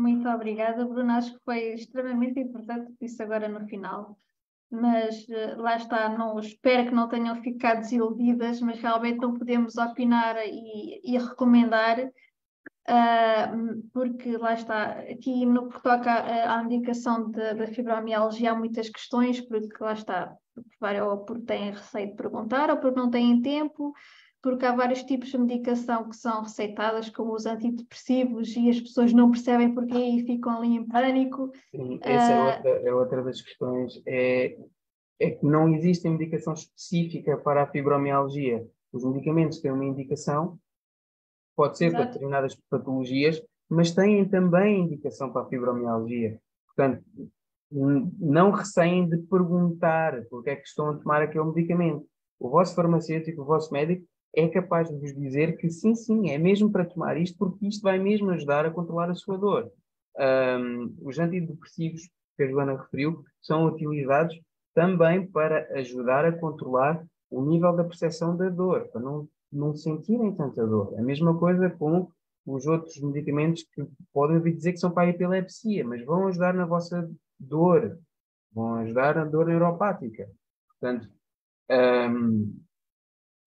Muito 0.00 0.26
obrigada, 0.30 0.86
Bruno. 0.86 1.12
Acho 1.12 1.34
que 1.34 1.44
foi 1.44 1.74
extremamente 1.74 2.40
importante 2.40 2.94
isso 3.02 3.22
agora 3.22 3.46
no 3.48 3.66
final. 3.66 4.18
Mas 4.70 5.26
uh, 5.28 5.60
lá 5.60 5.76
está, 5.76 6.08
não, 6.08 6.38
espero 6.38 6.88
que 6.88 6.94
não 6.94 7.08
tenham 7.08 7.36
ficado 7.42 7.80
desiludidas, 7.80 8.62
mas 8.62 8.80
realmente 8.80 9.18
não 9.18 9.36
podemos 9.36 9.76
opinar 9.76 10.36
e, 10.46 11.00
e 11.04 11.18
recomendar, 11.18 11.98
uh, 11.98 13.82
porque 13.92 14.38
lá 14.38 14.54
está, 14.54 15.00
aqui 15.00 15.44
no 15.44 15.68
que 15.68 15.82
toca 15.82 16.10
à, 16.10 16.58
à 16.58 16.62
indicação 16.62 17.30
da 17.30 17.66
fibromialgia 17.66 18.52
há 18.52 18.54
muitas 18.54 18.88
questões, 18.88 19.40
porque 19.40 19.82
lá 19.82 19.92
está, 19.92 20.34
ou 21.04 21.18
porque 21.26 21.44
têm 21.44 21.72
receio 21.72 22.10
de 22.10 22.14
perguntar, 22.14 22.70
ou 22.70 22.78
porque 22.78 22.98
não 22.98 23.10
têm 23.10 23.42
tempo, 23.42 23.92
porque 24.42 24.64
há 24.64 24.74
vários 24.74 25.02
tipos 25.02 25.30
de 25.30 25.38
medicação 25.38 26.08
que 26.08 26.16
são 26.16 26.42
receitadas, 26.42 27.10
como 27.10 27.34
os 27.34 27.46
antidepressivos, 27.46 28.56
e 28.56 28.70
as 28.70 28.80
pessoas 28.80 29.12
não 29.12 29.30
percebem 29.30 29.74
porquê 29.74 29.98
e 29.98 30.24
ficam 30.24 30.56
ali 30.56 30.76
em 30.76 30.86
pânico. 30.86 31.52
Sim, 31.70 31.98
essa 32.02 32.32
uh... 32.32 32.36
é, 32.36 32.54
outra, 32.54 32.70
é 32.88 32.94
outra 32.94 33.22
das 33.22 33.40
questões. 33.40 34.02
É, 34.06 34.56
é 35.20 35.30
que 35.30 35.44
não 35.44 35.68
existe 35.74 36.08
medicação 36.08 36.54
específica 36.54 37.36
para 37.36 37.62
a 37.62 37.66
fibromialgia. 37.66 38.66
Os 38.92 39.04
medicamentos 39.04 39.60
têm 39.60 39.70
uma 39.70 39.84
indicação, 39.84 40.58
pode 41.54 41.76
ser 41.76 41.86
Exato. 41.86 42.02
para 42.02 42.12
determinadas 42.12 42.56
patologias, 42.70 43.40
mas 43.68 43.92
têm 43.92 44.26
também 44.26 44.80
indicação 44.80 45.30
para 45.30 45.42
a 45.42 45.48
fibromialgia. 45.48 46.40
Portanto, 46.66 47.04
não 47.70 48.50
receiem 48.50 49.08
de 49.08 49.18
perguntar 49.18 50.24
porque 50.28 50.50
é 50.50 50.56
que 50.56 50.66
estão 50.66 50.88
a 50.88 50.96
tomar 50.96 51.22
aquele 51.22 51.44
medicamento. 51.44 52.04
O 52.38 52.48
vosso 52.48 52.74
farmacêutico, 52.74 53.42
o 53.42 53.44
vosso 53.44 53.72
médico, 53.72 54.04
é 54.34 54.48
capaz 54.48 54.88
de 54.88 54.96
vos 54.96 55.14
dizer 55.14 55.56
que 55.56 55.68
sim, 55.68 55.94
sim, 55.94 56.30
é 56.30 56.38
mesmo 56.38 56.70
para 56.70 56.84
tomar 56.84 57.16
isto, 57.16 57.36
porque 57.38 57.66
isto 57.66 57.82
vai 57.82 57.98
mesmo 57.98 58.30
ajudar 58.30 58.64
a 58.64 58.70
controlar 58.70 59.10
a 59.10 59.14
sua 59.14 59.36
dor. 59.36 59.70
Um, 60.18 60.94
os 61.02 61.18
antidepressivos 61.18 62.08
que 62.36 62.42
a 62.44 62.48
Joana 62.48 62.76
referiu 62.76 63.24
são 63.40 63.66
utilizados 63.66 64.38
também 64.74 65.26
para 65.26 65.68
ajudar 65.78 66.24
a 66.24 66.32
controlar 66.32 67.04
o 67.30 67.42
nível 67.44 67.74
da 67.74 67.84
percepção 67.84 68.36
da 68.36 68.48
dor, 68.48 68.88
para 68.88 69.00
não, 69.00 69.28
não 69.52 69.74
sentirem 69.74 70.34
tanta 70.34 70.66
dor. 70.66 70.94
A 70.98 71.02
mesma 71.02 71.36
coisa 71.38 71.70
com 71.70 72.08
os 72.46 72.66
outros 72.66 72.98
medicamentos 73.00 73.64
que 73.74 73.86
podem 74.12 74.36
ouvir 74.36 74.54
dizer 74.54 74.72
que 74.72 74.80
são 74.80 74.90
para 74.90 75.08
a 75.08 75.10
epilepsia, 75.10 75.84
mas 75.84 76.04
vão 76.04 76.26
ajudar 76.28 76.54
na 76.54 76.66
vossa 76.66 77.08
dor, 77.38 77.98
vão 78.52 78.76
ajudar 78.76 79.16
na 79.16 79.24
dor 79.24 79.46
neuropática. 79.46 80.28
Portanto, 80.68 81.08
um, 81.70 82.60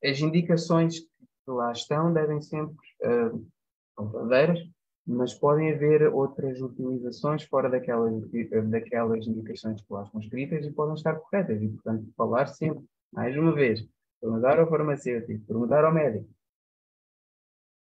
as 0.03 0.19
indicações 0.19 0.99
que 0.99 1.51
lá 1.51 1.71
estão 1.71 2.13
devem 2.13 2.41
sempre 2.41 2.75
uh, 3.03 4.11
verdadeiras, 4.11 4.59
mas 5.05 5.33
podem 5.33 5.73
haver 5.73 6.13
outras 6.13 6.61
utilizações 6.61 7.43
fora 7.43 7.69
daquelas, 7.69 8.23
daquelas 8.69 9.27
indicações 9.27 9.81
que 9.81 9.93
lá 9.93 10.03
estão 10.03 10.21
escritas 10.21 10.65
e 10.65 10.71
podem 10.71 10.95
estar 10.95 11.15
corretas. 11.15 11.61
E, 11.61 11.67
portanto, 11.67 12.13
falar 12.15 12.47
sempre, 12.47 12.85
mais 13.11 13.37
uma 13.37 13.53
vez, 13.53 13.85
perguntar 14.21 14.59
ao 14.59 14.69
farmacêutico, 14.69 15.45
perguntar 15.45 15.83
ao 15.83 15.93
médico. 15.93 16.29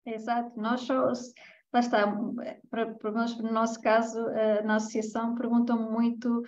Exato, 0.06 0.60
nós 0.60 0.82
só, 0.82 1.12
lá 1.74 1.80
está, 1.80 2.18
para, 2.70 2.94
para, 2.96 3.12
no 3.12 3.52
nosso 3.52 3.80
caso, 3.82 4.20
na 4.64 4.78
associação 4.78 5.36
perguntam 5.36 5.92
muito 5.92 6.44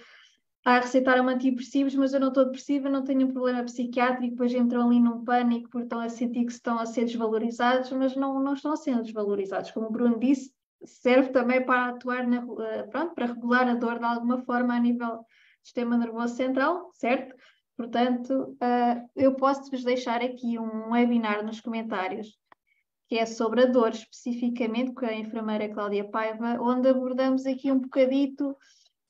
a 0.65 0.79
receitar 0.79 1.19
antidepressivos, 1.19 1.93
mas 1.95 2.13
eu 2.13 2.19
não 2.19 2.29
estou 2.29 2.45
depressiva, 2.45 2.89
não 2.89 3.03
tenho 3.03 3.27
um 3.27 3.33
problema 3.33 3.63
psiquiátrico, 3.63 4.31
depois 4.31 4.53
entram 4.53 4.87
ali 4.87 4.99
num 4.99 5.23
pânico 5.23 5.69
porque 5.69 5.85
estão 5.85 5.99
a 5.99 6.09
sentir 6.09 6.45
que 6.45 6.51
estão 6.53 6.79
a 6.79 6.85
ser 6.85 7.05
desvalorizados, 7.05 7.91
mas 7.91 8.15
não, 8.15 8.39
não 8.39 8.53
estão 8.53 8.71
a 8.71 8.77
ser 8.77 9.01
desvalorizados. 9.01 9.71
Como 9.71 9.87
o 9.87 9.91
Bruno 9.91 10.17
disse, 10.17 10.53
serve 10.85 11.29
também 11.29 11.65
para 11.65 11.89
atuar, 11.89 12.25
na, 12.25 12.45
eh, 12.65 12.83
pronto, 12.83 13.13
para 13.13 13.25
regular 13.25 13.67
a 13.67 13.75
dor 13.75 13.99
de 13.99 14.05
alguma 14.05 14.41
forma 14.43 14.73
a 14.73 14.79
nível 14.79 15.17
do 15.17 15.25
sistema 15.63 15.97
nervoso 15.97 16.35
central, 16.35 16.91
certo? 16.93 17.35
Portanto, 17.75 18.55
uh, 18.61 19.09
eu 19.15 19.33
posso-vos 19.35 19.83
deixar 19.83 20.21
aqui 20.21 20.59
um 20.59 20.91
webinar 20.91 21.43
nos 21.43 21.59
comentários 21.59 22.37
que 23.07 23.17
é 23.17 23.25
sobre 23.25 23.63
a 23.63 23.65
dor 23.65 23.89
especificamente 23.89 24.93
com 24.93 25.05
a 25.05 25.13
enfermeira 25.13 25.69
Cláudia 25.69 26.03
Paiva, 26.03 26.57
onde 26.61 26.87
abordamos 26.87 27.45
aqui 27.45 27.71
um 27.71 27.79
bocadito 27.79 28.55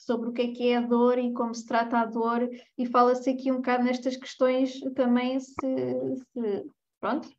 sobre 0.05 0.29
o 0.29 0.33
que 0.33 0.41
é 0.41 0.47
que 0.49 0.67
é 0.69 0.77
a 0.77 0.81
dor 0.81 1.17
e 1.17 1.33
como 1.33 1.53
se 1.53 1.65
trata 1.65 1.97
a 1.97 2.05
dor, 2.05 2.49
e 2.77 2.85
fala-se 2.85 3.29
aqui 3.29 3.51
um 3.51 3.57
bocado 3.57 3.83
nestas 3.83 4.15
questões 4.17 4.79
também 4.95 5.39
se, 5.39 5.53
se 5.53 6.65
pronto, 6.99 7.29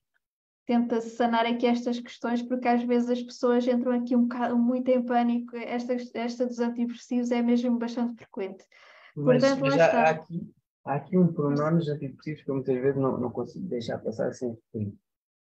tenta 0.66 1.00
sanar 1.00 1.46
aqui 1.46 1.66
estas 1.66 2.00
questões, 2.00 2.42
porque 2.42 2.68
às 2.68 2.82
vezes 2.82 3.10
as 3.10 3.22
pessoas 3.22 3.66
entram 3.66 3.92
aqui 3.92 4.16
um 4.16 4.22
bocado 4.22 4.56
muito 4.56 4.88
em 4.88 5.02
pânico, 5.02 5.56
esta, 5.56 5.94
esta 6.14 6.46
dos 6.46 6.58
antidepressivos 6.58 7.30
é 7.30 7.42
mesmo 7.42 7.78
bastante 7.78 8.16
frequente. 8.16 8.64
Mas, 9.14 9.42
Portanto, 9.42 9.60
mas 9.60 9.78
há, 9.78 9.86
há, 9.86 10.10
aqui, 10.10 10.50
há 10.84 10.94
aqui 10.94 11.18
um 11.18 11.32
pormenor 11.32 11.72
nos 11.72 11.88
antidepressivos 11.88 12.42
que 12.42 12.50
eu 12.50 12.54
muitas 12.54 12.80
vezes 12.80 13.00
não, 13.00 13.18
não 13.18 13.30
consigo 13.30 13.66
deixar 13.68 13.98
passar 13.98 14.32
sem 14.32 14.50
referir, 14.50 14.94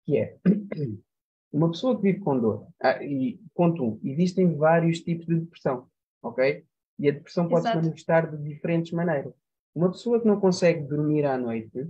que 0.06 0.18
é 0.18 0.38
uma 1.54 1.70
pessoa 1.70 1.96
que 1.96 2.02
vive 2.02 2.20
com 2.20 2.40
dor, 2.40 2.68
ah, 2.82 3.04
e 3.04 3.40
ponto 3.54 3.84
um, 3.84 4.00
existem 4.04 4.56
vários 4.56 5.00
tipos 5.02 5.28
de 5.28 5.40
depressão, 5.40 5.88
ok? 6.22 6.66
E 7.00 7.10
a 7.10 7.12
depressão 7.12 7.48
pode 7.48 7.68
se 7.68 7.76
manifestar 7.76 8.30
de 8.30 8.38
diferentes 8.44 8.92
maneiras. 8.92 9.34
Uma 9.74 9.92
pessoa 9.92 10.20
que 10.20 10.28
não 10.28 10.40
consegue 10.40 10.84
dormir 10.84 11.26
à 11.26 11.38
noite 11.38 11.90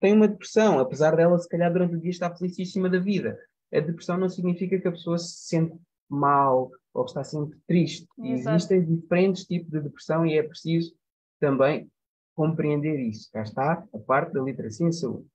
tem 0.00 0.12
uma 0.12 0.28
depressão, 0.28 0.78
apesar 0.78 1.16
dela, 1.16 1.38
se 1.38 1.48
calhar, 1.48 1.72
durante 1.72 1.94
o 1.94 2.00
dia 2.00 2.10
estar 2.10 2.36
felicíssima 2.36 2.90
da 2.90 2.98
vida. 2.98 3.38
A 3.72 3.80
depressão 3.80 4.18
não 4.18 4.28
significa 4.28 4.78
que 4.78 4.88
a 4.88 4.92
pessoa 4.92 5.16
se 5.16 5.46
sente 5.46 5.78
mal 6.08 6.70
ou 6.92 7.04
está 7.04 7.24
sempre 7.24 7.58
triste. 7.66 8.06
Exato. 8.18 8.56
Existem 8.56 8.84
diferentes 8.84 9.44
tipos 9.44 9.70
de 9.70 9.80
depressão 9.80 10.26
e 10.26 10.36
é 10.36 10.42
preciso 10.42 10.94
também 11.40 11.90
compreender 12.34 13.00
isso. 13.00 13.30
Cá 13.32 13.42
está 13.42 13.84
a 13.92 13.98
parte 13.98 14.32
da 14.32 14.42
literacia 14.42 14.86
em 14.86 14.92
saúde. 14.92 15.26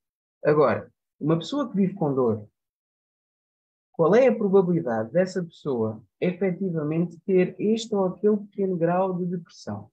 Agora, 0.44 0.92
uma 1.20 1.38
pessoa 1.38 1.70
que 1.70 1.76
vive 1.76 1.94
com 1.96 2.14
dor, 2.14 2.48
qual 3.98 4.14
é 4.14 4.28
a 4.28 4.36
probabilidade 4.36 5.12
dessa 5.12 5.44
pessoa 5.44 6.04
efetivamente 6.22 7.20
ter 7.26 7.56
este 7.58 7.96
ou 7.96 8.06
aquele 8.06 8.38
pequeno 8.38 8.78
grau 8.78 9.18
de 9.18 9.26
depressão? 9.26 9.90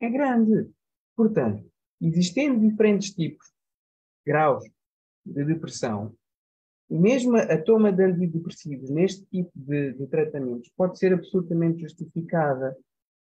É 0.00 0.08
grande. 0.08 0.70
Portanto, 1.16 1.68
existendo 2.00 2.60
diferentes 2.60 3.12
tipos, 3.12 3.52
graus 4.24 4.62
de 5.26 5.44
depressão, 5.44 6.14
mesmo 6.88 7.36
a 7.36 7.60
toma 7.60 7.90
de 7.90 8.04
antidepressivos 8.04 8.88
neste 8.88 9.24
tipo 9.24 9.50
de, 9.52 9.94
de 9.94 10.06
tratamentos 10.06 10.70
pode 10.76 10.96
ser 10.96 11.12
absolutamente 11.12 11.80
justificada. 11.80 12.76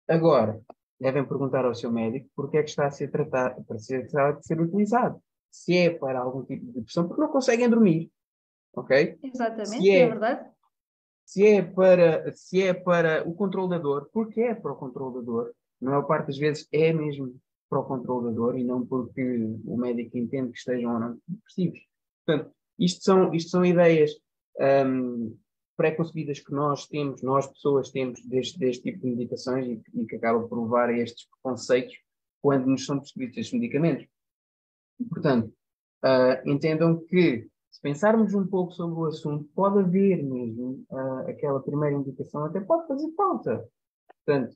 Agora, 0.07 0.59
devem 0.99 1.23
perguntar 1.23 1.65
ao 1.65 1.75
seu 1.75 1.91
médico 1.91 2.27
porque 2.35 2.57
é 2.57 2.63
que 2.63 2.69
está 2.69 2.87
a 2.87 2.91
ser 2.91 3.11
tratado, 3.11 3.63
para 3.63 3.77
ser, 3.77 4.09
a 4.17 4.41
ser 4.41 4.59
utilizado. 4.59 5.21
Se 5.51 5.77
é 5.77 5.91
para 5.91 6.19
algum 6.19 6.43
tipo 6.43 6.65
de 6.65 6.71
depressão, 6.71 7.07
porque 7.07 7.21
não 7.21 7.29
conseguem 7.29 7.69
dormir. 7.69 8.11
Ok? 8.79 9.19
Exatamente, 9.23 9.81
se 9.81 9.89
é, 9.89 9.99
é 9.99 10.07
verdade. 10.07 10.49
Se 11.25 11.45
é, 11.45 11.61
para, 11.61 12.33
se 12.33 12.61
é 12.61 12.73
para 12.73 13.27
o 13.27 13.33
controle 13.33 13.69
da 13.69 13.77
dor, 13.77 14.09
porque 14.11 14.41
é 14.41 14.55
para 14.55 14.71
o 14.71 14.75
controle 14.75 15.15
da 15.15 15.21
dor. 15.21 15.53
A 15.81 15.85
maior 15.85 16.03
parte 16.03 16.27
das 16.27 16.37
vezes 16.37 16.67
é 16.71 16.91
mesmo 16.91 17.39
para 17.69 17.79
o 17.79 17.85
controle 17.85 18.27
da 18.27 18.31
dor 18.31 18.57
e 18.57 18.63
não 18.63 18.85
porque 18.85 19.21
o 19.65 19.77
médico 19.77 20.17
entende 20.17 20.51
que 20.51 20.57
estejam 20.57 20.93
ou 20.93 20.99
não 20.99 21.19
depressivos. 21.27 21.79
Portanto, 22.25 22.51
isto 22.79 23.03
são, 23.03 23.33
isto 23.33 23.51
são 23.51 23.63
ideias 23.63 24.11
um, 24.87 25.37
pré-concebidas 25.77 26.39
que 26.39 26.51
nós 26.51 26.87
temos, 26.87 27.21
nós 27.21 27.47
pessoas 27.47 27.91
temos 27.91 28.21
deste, 28.25 28.57
deste 28.57 28.83
tipo 28.83 28.99
de 28.99 29.07
medicações 29.07 29.67
e, 29.67 29.81
e 29.93 30.05
que 30.05 30.15
acabam 30.15 30.47
por 30.47 30.61
levar 30.61 30.89
a 30.89 30.97
estes 30.97 31.27
preconceitos 31.29 31.95
quando 32.41 32.65
nos 32.65 32.85
são 32.85 32.99
prescritos 32.99 33.37
estes 33.37 33.59
medicamentos. 33.59 34.07
Portanto, 35.09 35.53
uh, 36.03 36.49
entendam 36.49 36.99
que 37.05 37.47
se 37.71 37.81
pensarmos 37.81 38.33
um 38.33 38.45
pouco 38.47 38.73
sobre 38.73 38.99
o 38.99 39.05
assunto, 39.05 39.49
pode 39.55 39.79
haver 39.79 40.23
mesmo 40.23 40.85
uh, 40.89 41.29
aquela 41.29 41.61
primeira 41.61 41.95
indicação, 41.95 42.45
até 42.45 42.59
pode 42.59 42.87
fazer 42.87 43.11
falta. 43.15 43.69
Portanto, 44.25 44.55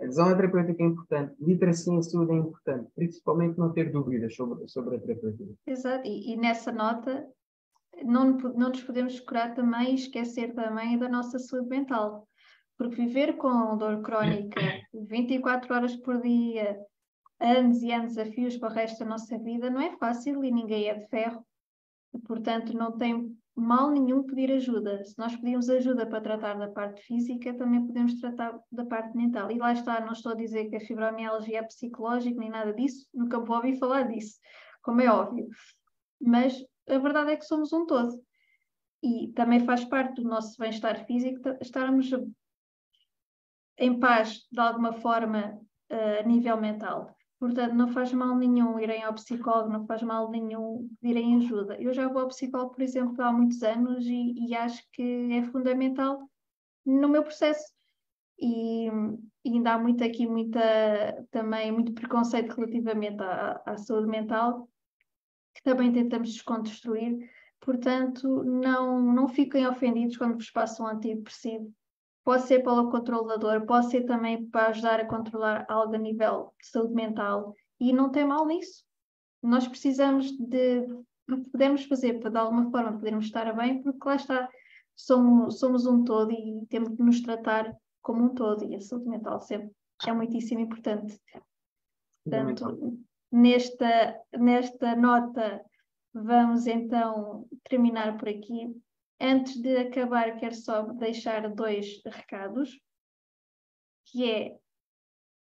a 0.00 0.04
adesão 0.04 0.28
à 0.28 0.34
terapêutica 0.34 0.82
é 0.82 0.86
importante, 0.86 1.34
literacia 1.40 1.92
em 1.92 2.02
saúde 2.02 2.32
é 2.32 2.36
importante, 2.36 2.90
principalmente 2.94 3.58
não 3.58 3.72
ter 3.72 3.92
dúvidas 3.92 4.34
sobre, 4.34 4.66
sobre 4.66 4.96
a 4.96 5.00
terapêutica. 5.00 5.52
Exato, 5.66 6.06
e, 6.06 6.32
e 6.32 6.36
nessa 6.36 6.72
nota 6.72 7.28
não, 8.02 8.36
não 8.36 8.70
nos 8.70 8.82
podemos 8.82 9.20
curar 9.20 9.54
também 9.54 9.92
e 9.92 9.94
esquecer 9.94 10.54
também 10.54 10.98
da 10.98 11.08
nossa 11.08 11.38
saúde 11.38 11.68
mental. 11.68 12.26
Porque 12.78 12.96
viver 12.96 13.36
com 13.36 13.76
dor 13.76 14.02
crónica 14.02 14.60
24 14.92 15.74
horas 15.74 15.96
por 15.96 16.20
dia, 16.20 16.76
anos 17.42 17.82
e 17.82 17.90
anos 17.90 18.16
a 18.16 18.24
para 18.24 18.70
o 18.70 18.72
resto 18.72 19.00
da 19.00 19.04
nossa 19.04 19.36
vida, 19.38 19.68
não 19.68 19.80
é 19.80 19.96
fácil 19.96 20.44
e 20.44 20.50
ninguém 20.50 20.88
é 20.88 20.94
de 20.94 21.06
ferro. 21.08 21.44
Portanto, 22.24 22.72
não 22.76 22.96
tem 22.96 23.36
mal 23.54 23.90
nenhum 23.90 24.22
pedir 24.22 24.52
ajuda. 24.52 25.04
Se 25.04 25.18
nós 25.18 25.34
pedimos 25.34 25.68
ajuda 25.68 26.06
para 26.06 26.20
tratar 26.20 26.54
da 26.54 26.68
parte 26.68 27.02
física, 27.02 27.52
também 27.54 27.84
podemos 27.84 28.14
tratar 28.20 28.58
da 28.70 28.84
parte 28.84 29.16
mental. 29.16 29.50
E 29.50 29.58
lá 29.58 29.72
está, 29.72 30.00
não 30.00 30.12
estou 30.12 30.32
a 30.32 30.36
dizer 30.36 30.68
que 30.68 30.76
a 30.76 30.80
fibromialgia 30.80 31.58
é 31.58 31.62
psicológica 31.62 32.38
nem 32.38 32.50
nada 32.50 32.72
disso, 32.72 33.06
nunca 33.12 33.40
vou 33.40 33.56
ouvir 33.56 33.78
falar 33.78 34.04
disso, 34.08 34.38
como 34.82 35.00
é 35.00 35.10
óbvio. 35.10 35.48
Mas 36.20 36.64
a 36.88 36.98
verdade 36.98 37.32
é 37.32 37.36
que 37.36 37.44
somos 37.44 37.72
um 37.72 37.86
todo. 37.86 38.22
E 39.02 39.32
também 39.34 39.60
faz 39.60 39.84
parte 39.84 40.22
do 40.22 40.28
nosso 40.28 40.56
bem-estar 40.58 41.04
físico 41.06 41.40
estarmos 41.60 42.10
em 43.76 43.98
paz, 43.98 44.46
de 44.50 44.60
alguma 44.60 44.92
forma, 44.92 45.60
eh, 45.88 46.20
a 46.20 46.22
nível 46.22 46.56
mental. 46.56 47.12
Portanto, 47.42 47.74
não 47.74 47.88
faz 47.88 48.12
mal 48.12 48.36
nenhum 48.36 48.78
irem 48.78 49.02
ao 49.02 49.14
psicólogo, 49.14 49.68
não 49.68 49.84
faz 49.84 50.00
mal 50.00 50.30
nenhum 50.30 50.88
pedirem 51.00 51.38
ajuda. 51.38 51.76
Eu 51.82 51.92
já 51.92 52.06
vou 52.06 52.22
ao 52.22 52.28
psicólogo, 52.28 52.72
por 52.72 52.82
exemplo, 52.82 53.20
há 53.20 53.32
muitos 53.32 53.64
anos 53.64 54.06
e, 54.06 54.32
e 54.46 54.54
acho 54.54 54.80
que 54.92 55.32
é 55.32 55.42
fundamental 55.50 56.30
no 56.86 57.08
meu 57.08 57.24
processo. 57.24 57.74
E, 58.38 58.86
e, 59.44 59.54
ainda 59.56 59.72
há 59.72 59.78
muito 59.78 60.04
aqui, 60.04 60.24
muita, 60.24 61.26
também 61.32 61.72
muito 61.72 61.92
preconceito 61.92 62.54
relativamente 62.54 63.20
à, 63.20 63.60
à 63.66 63.76
saúde 63.76 64.06
mental, 64.06 64.68
que 65.52 65.64
também 65.64 65.92
tentamos 65.92 66.32
desconstruir. 66.32 67.28
Portanto, 67.58 68.44
não, 68.44 69.02
não 69.02 69.26
fiquem 69.26 69.66
ofendidos 69.66 70.16
quando 70.16 70.34
vos 70.34 70.48
passam 70.48 70.86
um 70.86 70.90
antidepressivo 70.90 71.74
pode 72.24 72.46
ser 72.46 72.62
pelo 72.62 72.90
controle 72.90 73.28
da 73.28 73.36
dor, 73.36 73.66
pode 73.66 73.90
ser 73.90 74.02
também 74.02 74.48
para 74.48 74.68
ajudar 74.68 75.00
a 75.00 75.06
controlar 75.06 75.66
algo 75.68 75.94
a 75.94 75.98
nível 75.98 76.52
de 76.60 76.68
saúde 76.68 76.94
mental 76.94 77.54
e 77.80 77.92
não 77.92 78.10
tem 78.10 78.24
mal 78.24 78.46
nisso. 78.46 78.84
Nós 79.42 79.66
precisamos 79.66 80.30
de 80.38 80.86
o 81.30 81.42
que 81.42 81.50
podemos 81.50 81.84
fazer 81.84 82.20
para 82.20 82.30
de 82.30 82.38
alguma 82.38 82.70
forma 82.70 82.92
podermos 82.92 83.26
estar 83.26 83.52
bem, 83.56 83.82
porque 83.82 84.06
lá 84.06 84.16
está, 84.16 84.48
somos, 84.94 85.58
somos 85.58 85.86
um 85.86 86.04
todo 86.04 86.30
e 86.30 86.66
temos 86.68 86.96
de 86.96 87.02
nos 87.02 87.20
tratar 87.22 87.74
como 88.00 88.24
um 88.24 88.34
todo 88.34 88.64
e 88.64 88.74
a 88.74 88.80
saúde 88.80 89.08
mental 89.08 89.40
sempre 89.40 89.70
é 90.06 90.12
muitíssimo 90.12 90.60
importante. 90.60 91.20
Portanto, 92.24 92.98
nesta, 93.30 94.20
nesta 94.38 94.96
nota 94.96 95.64
vamos 96.12 96.66
então 96.66 97.46
terminar 97.68 98.16
por 98.18 98.28
aqui. 98.28 98.74
Antes 99.24 99.62
de 99.62 99.76
acabar, 99.76 100.36
quero 100.36 100.56
só 100.56 100.82
deixar 100.82 101.48
dois 101.48 102.02
recados, 102.04 102.76
que 104.06 104.28
é, 104.28 104.56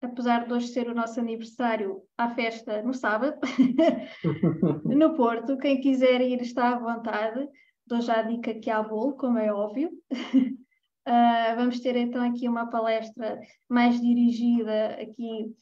apesar 0.01 0.45
de 0.45 0.51
hoje 0.51 0.67
ser 0.67 0.89
o 0.89 0.93
nosso 0.93 1.21
aniversário, 1.21 2.03
há 2.17 2.29
festa 2.31 2.83
no 2.83 2.93
sábado, 2.93 3.39
no 4.83 5.15
Porto. 5.15 5.57
Quem 5.57 5.79
quiser 5.79 6.19
ir 6.19 6.41
está 6.41 6.75
à 6.75 6.79
vontade. 6.79 7.47
Dou 7.87 8.01
já 8.01 8.19
a 8.19 8.23
dica 8.23 8.53
que 8.53 8.69
há 8.69 8.83
bolo, 8.83 9.15
como 9.15 9.37
é 9.37 9.53
óbvio. 9.53 9.89
Uh, 10.11 11.55
vamos 11.55 11.79
ter 11.79 11.95
então 11.95 12.21
aqui 12.29 12.49
uma 12.49 12.69
palestra 12.69 13.39
mais 13.69 14.01
dirigida 14.01 14.95
aqui 15.01 15.55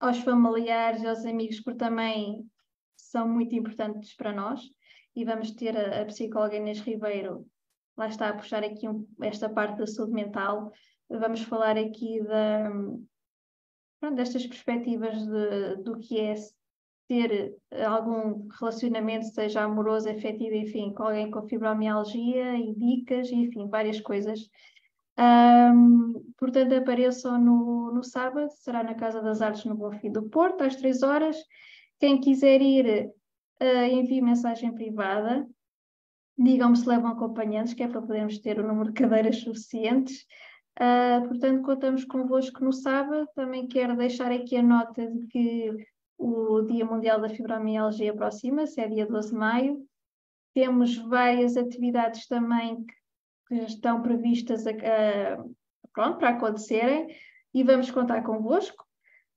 aos 0.00 0.18
familiares, 0.18 1.04
aos 1.04 1.24
amigos, 1.24 1.60
porque 1.60 1.78
também 1.78 2.44
são 2.96 3.28
muito 3.28 3.54
importantes 3.54 4.16
para 4.16 4.32
nós. 4.32 4.60
E 5.14 5.24
vamos 5.24 5.52
ter 5.52 5.76
a, 5.76 6.02
a 6.02 6.04
psicóloga 6.06 6.56
Inês 6.56 6.80
Ribeiro 6.80 7.46
lá 7.96 8.08
está 8.08 8.28
a 8.28 8.34
puxar 8.34 8.64
aqui 8.64 8.88
um, 8.88 9.06
esta 9.22 9.48
parte 9.48 9.78
da 9.78 9.86
saúde 9.86 10.12
mental. 10.12 10.72
Vamos 11.08 11.42
falar 11.42 11.76
aqui 11.76 12.22
da, 12.22 12.70
pronto, 14.00 14.16
destas 14.16 14.46
perspectivas 14.46 15.26
de, 15.26 15.76
do 15.82 15.98
que 15.98 16.20
é 16.20 16.34
ter 17.08 17.54
algum 17.86 18.48
relacionamento, 18.58 19.26
seja 19.26 19.62
amoroso, 19.62 20.08
afetivo, 20.08 20.54
enfim, 20.54 20.94
com 20.94 21.02
alguém 21.02 21.30
com 21.30 21.46
fibromialgia 21.46 22.56
e 22.56 22.74
dicas, 22.74 23.30
enfim, 23.30 23.68
várias 23.68 24.00
coisas. 24.00 24.48
Um, 25.18 26.32
portanto, 26.38 26.74
apareçam 26.74 27.38
no, 27.38 27.92
no 27.92 28.02
sábado, 28.02 28.48
será 28.52 28.82
na 28.82 28.94
Casa 28.94 29.20
das 29.20 29.42
Artes 29.42 29.64
no 29.66 29.74
Bom 29.74 29.92
Fim 29.92 30.10
do 30.10 30.22
Porto, 30.22 30.62
às 30.62 30.76
três 30.76 31.02
horas. 31.02 31.36
Quem 32.00 32.18
quiser 32.18 32.62
ir, 32.62 33.10
uh, 33.60 33.84
envie 33.90 34.22
mensagem 34.22 34.72
privada 34.74 35.46
Digam-me 36.38 36.76
se 36.76 36.88
levam 36.88 37.10
acompanhantes, 37.10 37.74
que 37.74 37.82
é 37.82 37.88
para 37.88 38.00
podermos 38.00 38.38
ter 38.38 38.58
o 38.58 38.66
número 38.66 38.92
de 38.92 39.00
cadeiras 39.00 39.36
suficientes. 39.36 40.26
Uh, 40.78 41.28
portanto, 41.28 41.62
contamos 41.62 42.04
convosco 42.04 42.64
no 42.64 42.72
sábado. 42.72 43.28
Também 43.34 43.66
quero 43.66 43.96
deixar 43.96 44.32
aqui 44.32 44.56
a 44.56 44.62
nota 44.62 45.06
de 45.06 45.26
que 45.26 45.86
o 46.18 46.62
Dia 46.62 46.84
Mundial 46.84 47.20
da 47.20 47.28
Fibromialgia 47.28 48.12
aproxima-se, 48.12 48.80
é 48.80 48.88
dia 48.88 49.06
12 49.06 49.30
de 49.30 49.34
maio. 49.34 49.86
Temos 50.54 50.96
várias 50.96 51.56
atividades 51.56 52.26
também 52.26 52.84
que, 53.48 53.54
estão 53.54 54.00
previstas 54.00 54.66
a, 54.66 54.70
a, 54.70 55.44
pronto, 55.92 56.18
para 56.18 56.30
acontecerem 56.30 57.08
e 57.52 57.62
vamos 57.62 57.90
contar 57.90 58.22
convosco. 58.22 58.84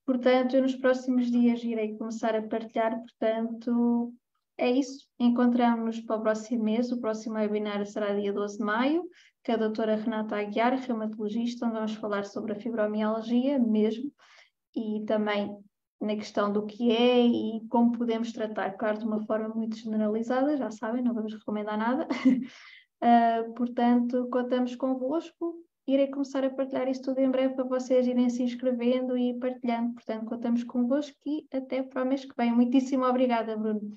Portanto, 0.05 0.55
eu 0.55 0.61
nos 0.61 0.75
próximos 0.75 1.31
dias 1.31 1.63
irei 1.63 1.97
começar 1.97 2.35
a 2.35 2.43
partilhar, 2.43 2.97
portanto, 2.99 4.13
é 4.57 4.71
isso. 4.71 5.05
Encontramos-nos 5.19 5.99
para 6.01 6.15
o 6.15 6.21
próximo 6.21 6.63
mês. 6.63 6.91
O 6.91 6.99
próximo 6.99 7.35
webinar 7.35 7.85
será 7.85 8.13
dia 8.13 8.31
12 8.31 8.57
de 8.57 8.63
maio, 8.63 9.03
com 9.45 9.51
a 9.51 9.57
doutora 9.57 9.95
Renata 9.95 10.37
Aguiar, 10.37 10.73
reumatologista, 10.79 11.65
onde 11.65 11.75
vamos 11.75 11.95
falar 11.95 12.25
sobre 12.25 12.53
a 12.53 12.55
fibromialgia 12.55 13.59
mesmo 13.59 14.11
e 14.75 15.03
também 15.05 15.57
na 16.01 16.15
questão 16.15 16.51
do 16.51 16.65
que 16.65 16.91
é 16.91 17.25
e 17.25 17.61
como 17.69 17.91
podemos 17.93 18.31
tratar, 18.31 18.71
claro, 18.71 18.99
de 18.99 19.05
uma 19.05 19.21
forma 19.25 19.49
muito 19.49 19.77
generalizada, 19.77 20.57
já 20.57 20.69
sabem, 20.69 21.03
não 21.03 21.13
vamos 21.13 21.33
recomendar 21.33 21.77
nada. 21.77 22.07
uh, 22.25 23.53
portanto, 23.55 24.27
contamos 24.29 24.75
convosco. 24.75 25.55
Irei 25.87 26.07
começar 26.07 26.43
a 26.43 26.49
partilhar 26.49 26.87
isso 26.87 27.03
tudo 27.03 27.19
em 27.19 27.29
breve 27.29 27.53
para 27.53 27.63
vocês 27.63 28.07
irem 28.07 28.29
se 28.29 28.41
inscrevendo 28.41 29.15
e 29.17 29.37
partilhando. 29.37 29.93
Portanto, 29.93 30.25
contamos 30.25 30.63
convosco 30.63 31.15
e 31.25 31.47
até 31.53 31.83
para 31.83 32.03
o 32.03 32.07
mês 32.07 32.25
que 32.25 32.35
vem. 32.35 32.51
Muitíssimo 32.51 33.05
obrigada, 33.05 33.55
Bruno. 33.55 33.95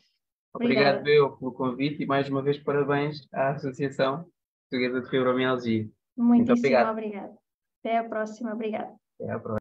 Obrigado 0.55 1.07
eu 1.09 1.37
pelo 1.37 1.53
convite 1.53 2.03
e 2.03 2.07
mais 2.07 2.29
uma 2.29 2.43
vez 2.43 2.59
parabéns 2.59 3.27
à 3.33 3.51
Associação 3.51 4.27
Portuguesa 4.71 5.01
de 5.01 5.11
Fibromialgia. 5.11 5.89
Muitíssimo 6.17 6.27
Muito 6.27 6.53
obrigado. 6.53 6.91
obrigada. 6.91 7.39
Até 7.81 7.99
a 7.99 8.05
próxima. 8.05 8.53
Obrigada. 8.53 8.95
Até 9.21 9.31
a 9.33 9.39
próxima. 9.39 9.55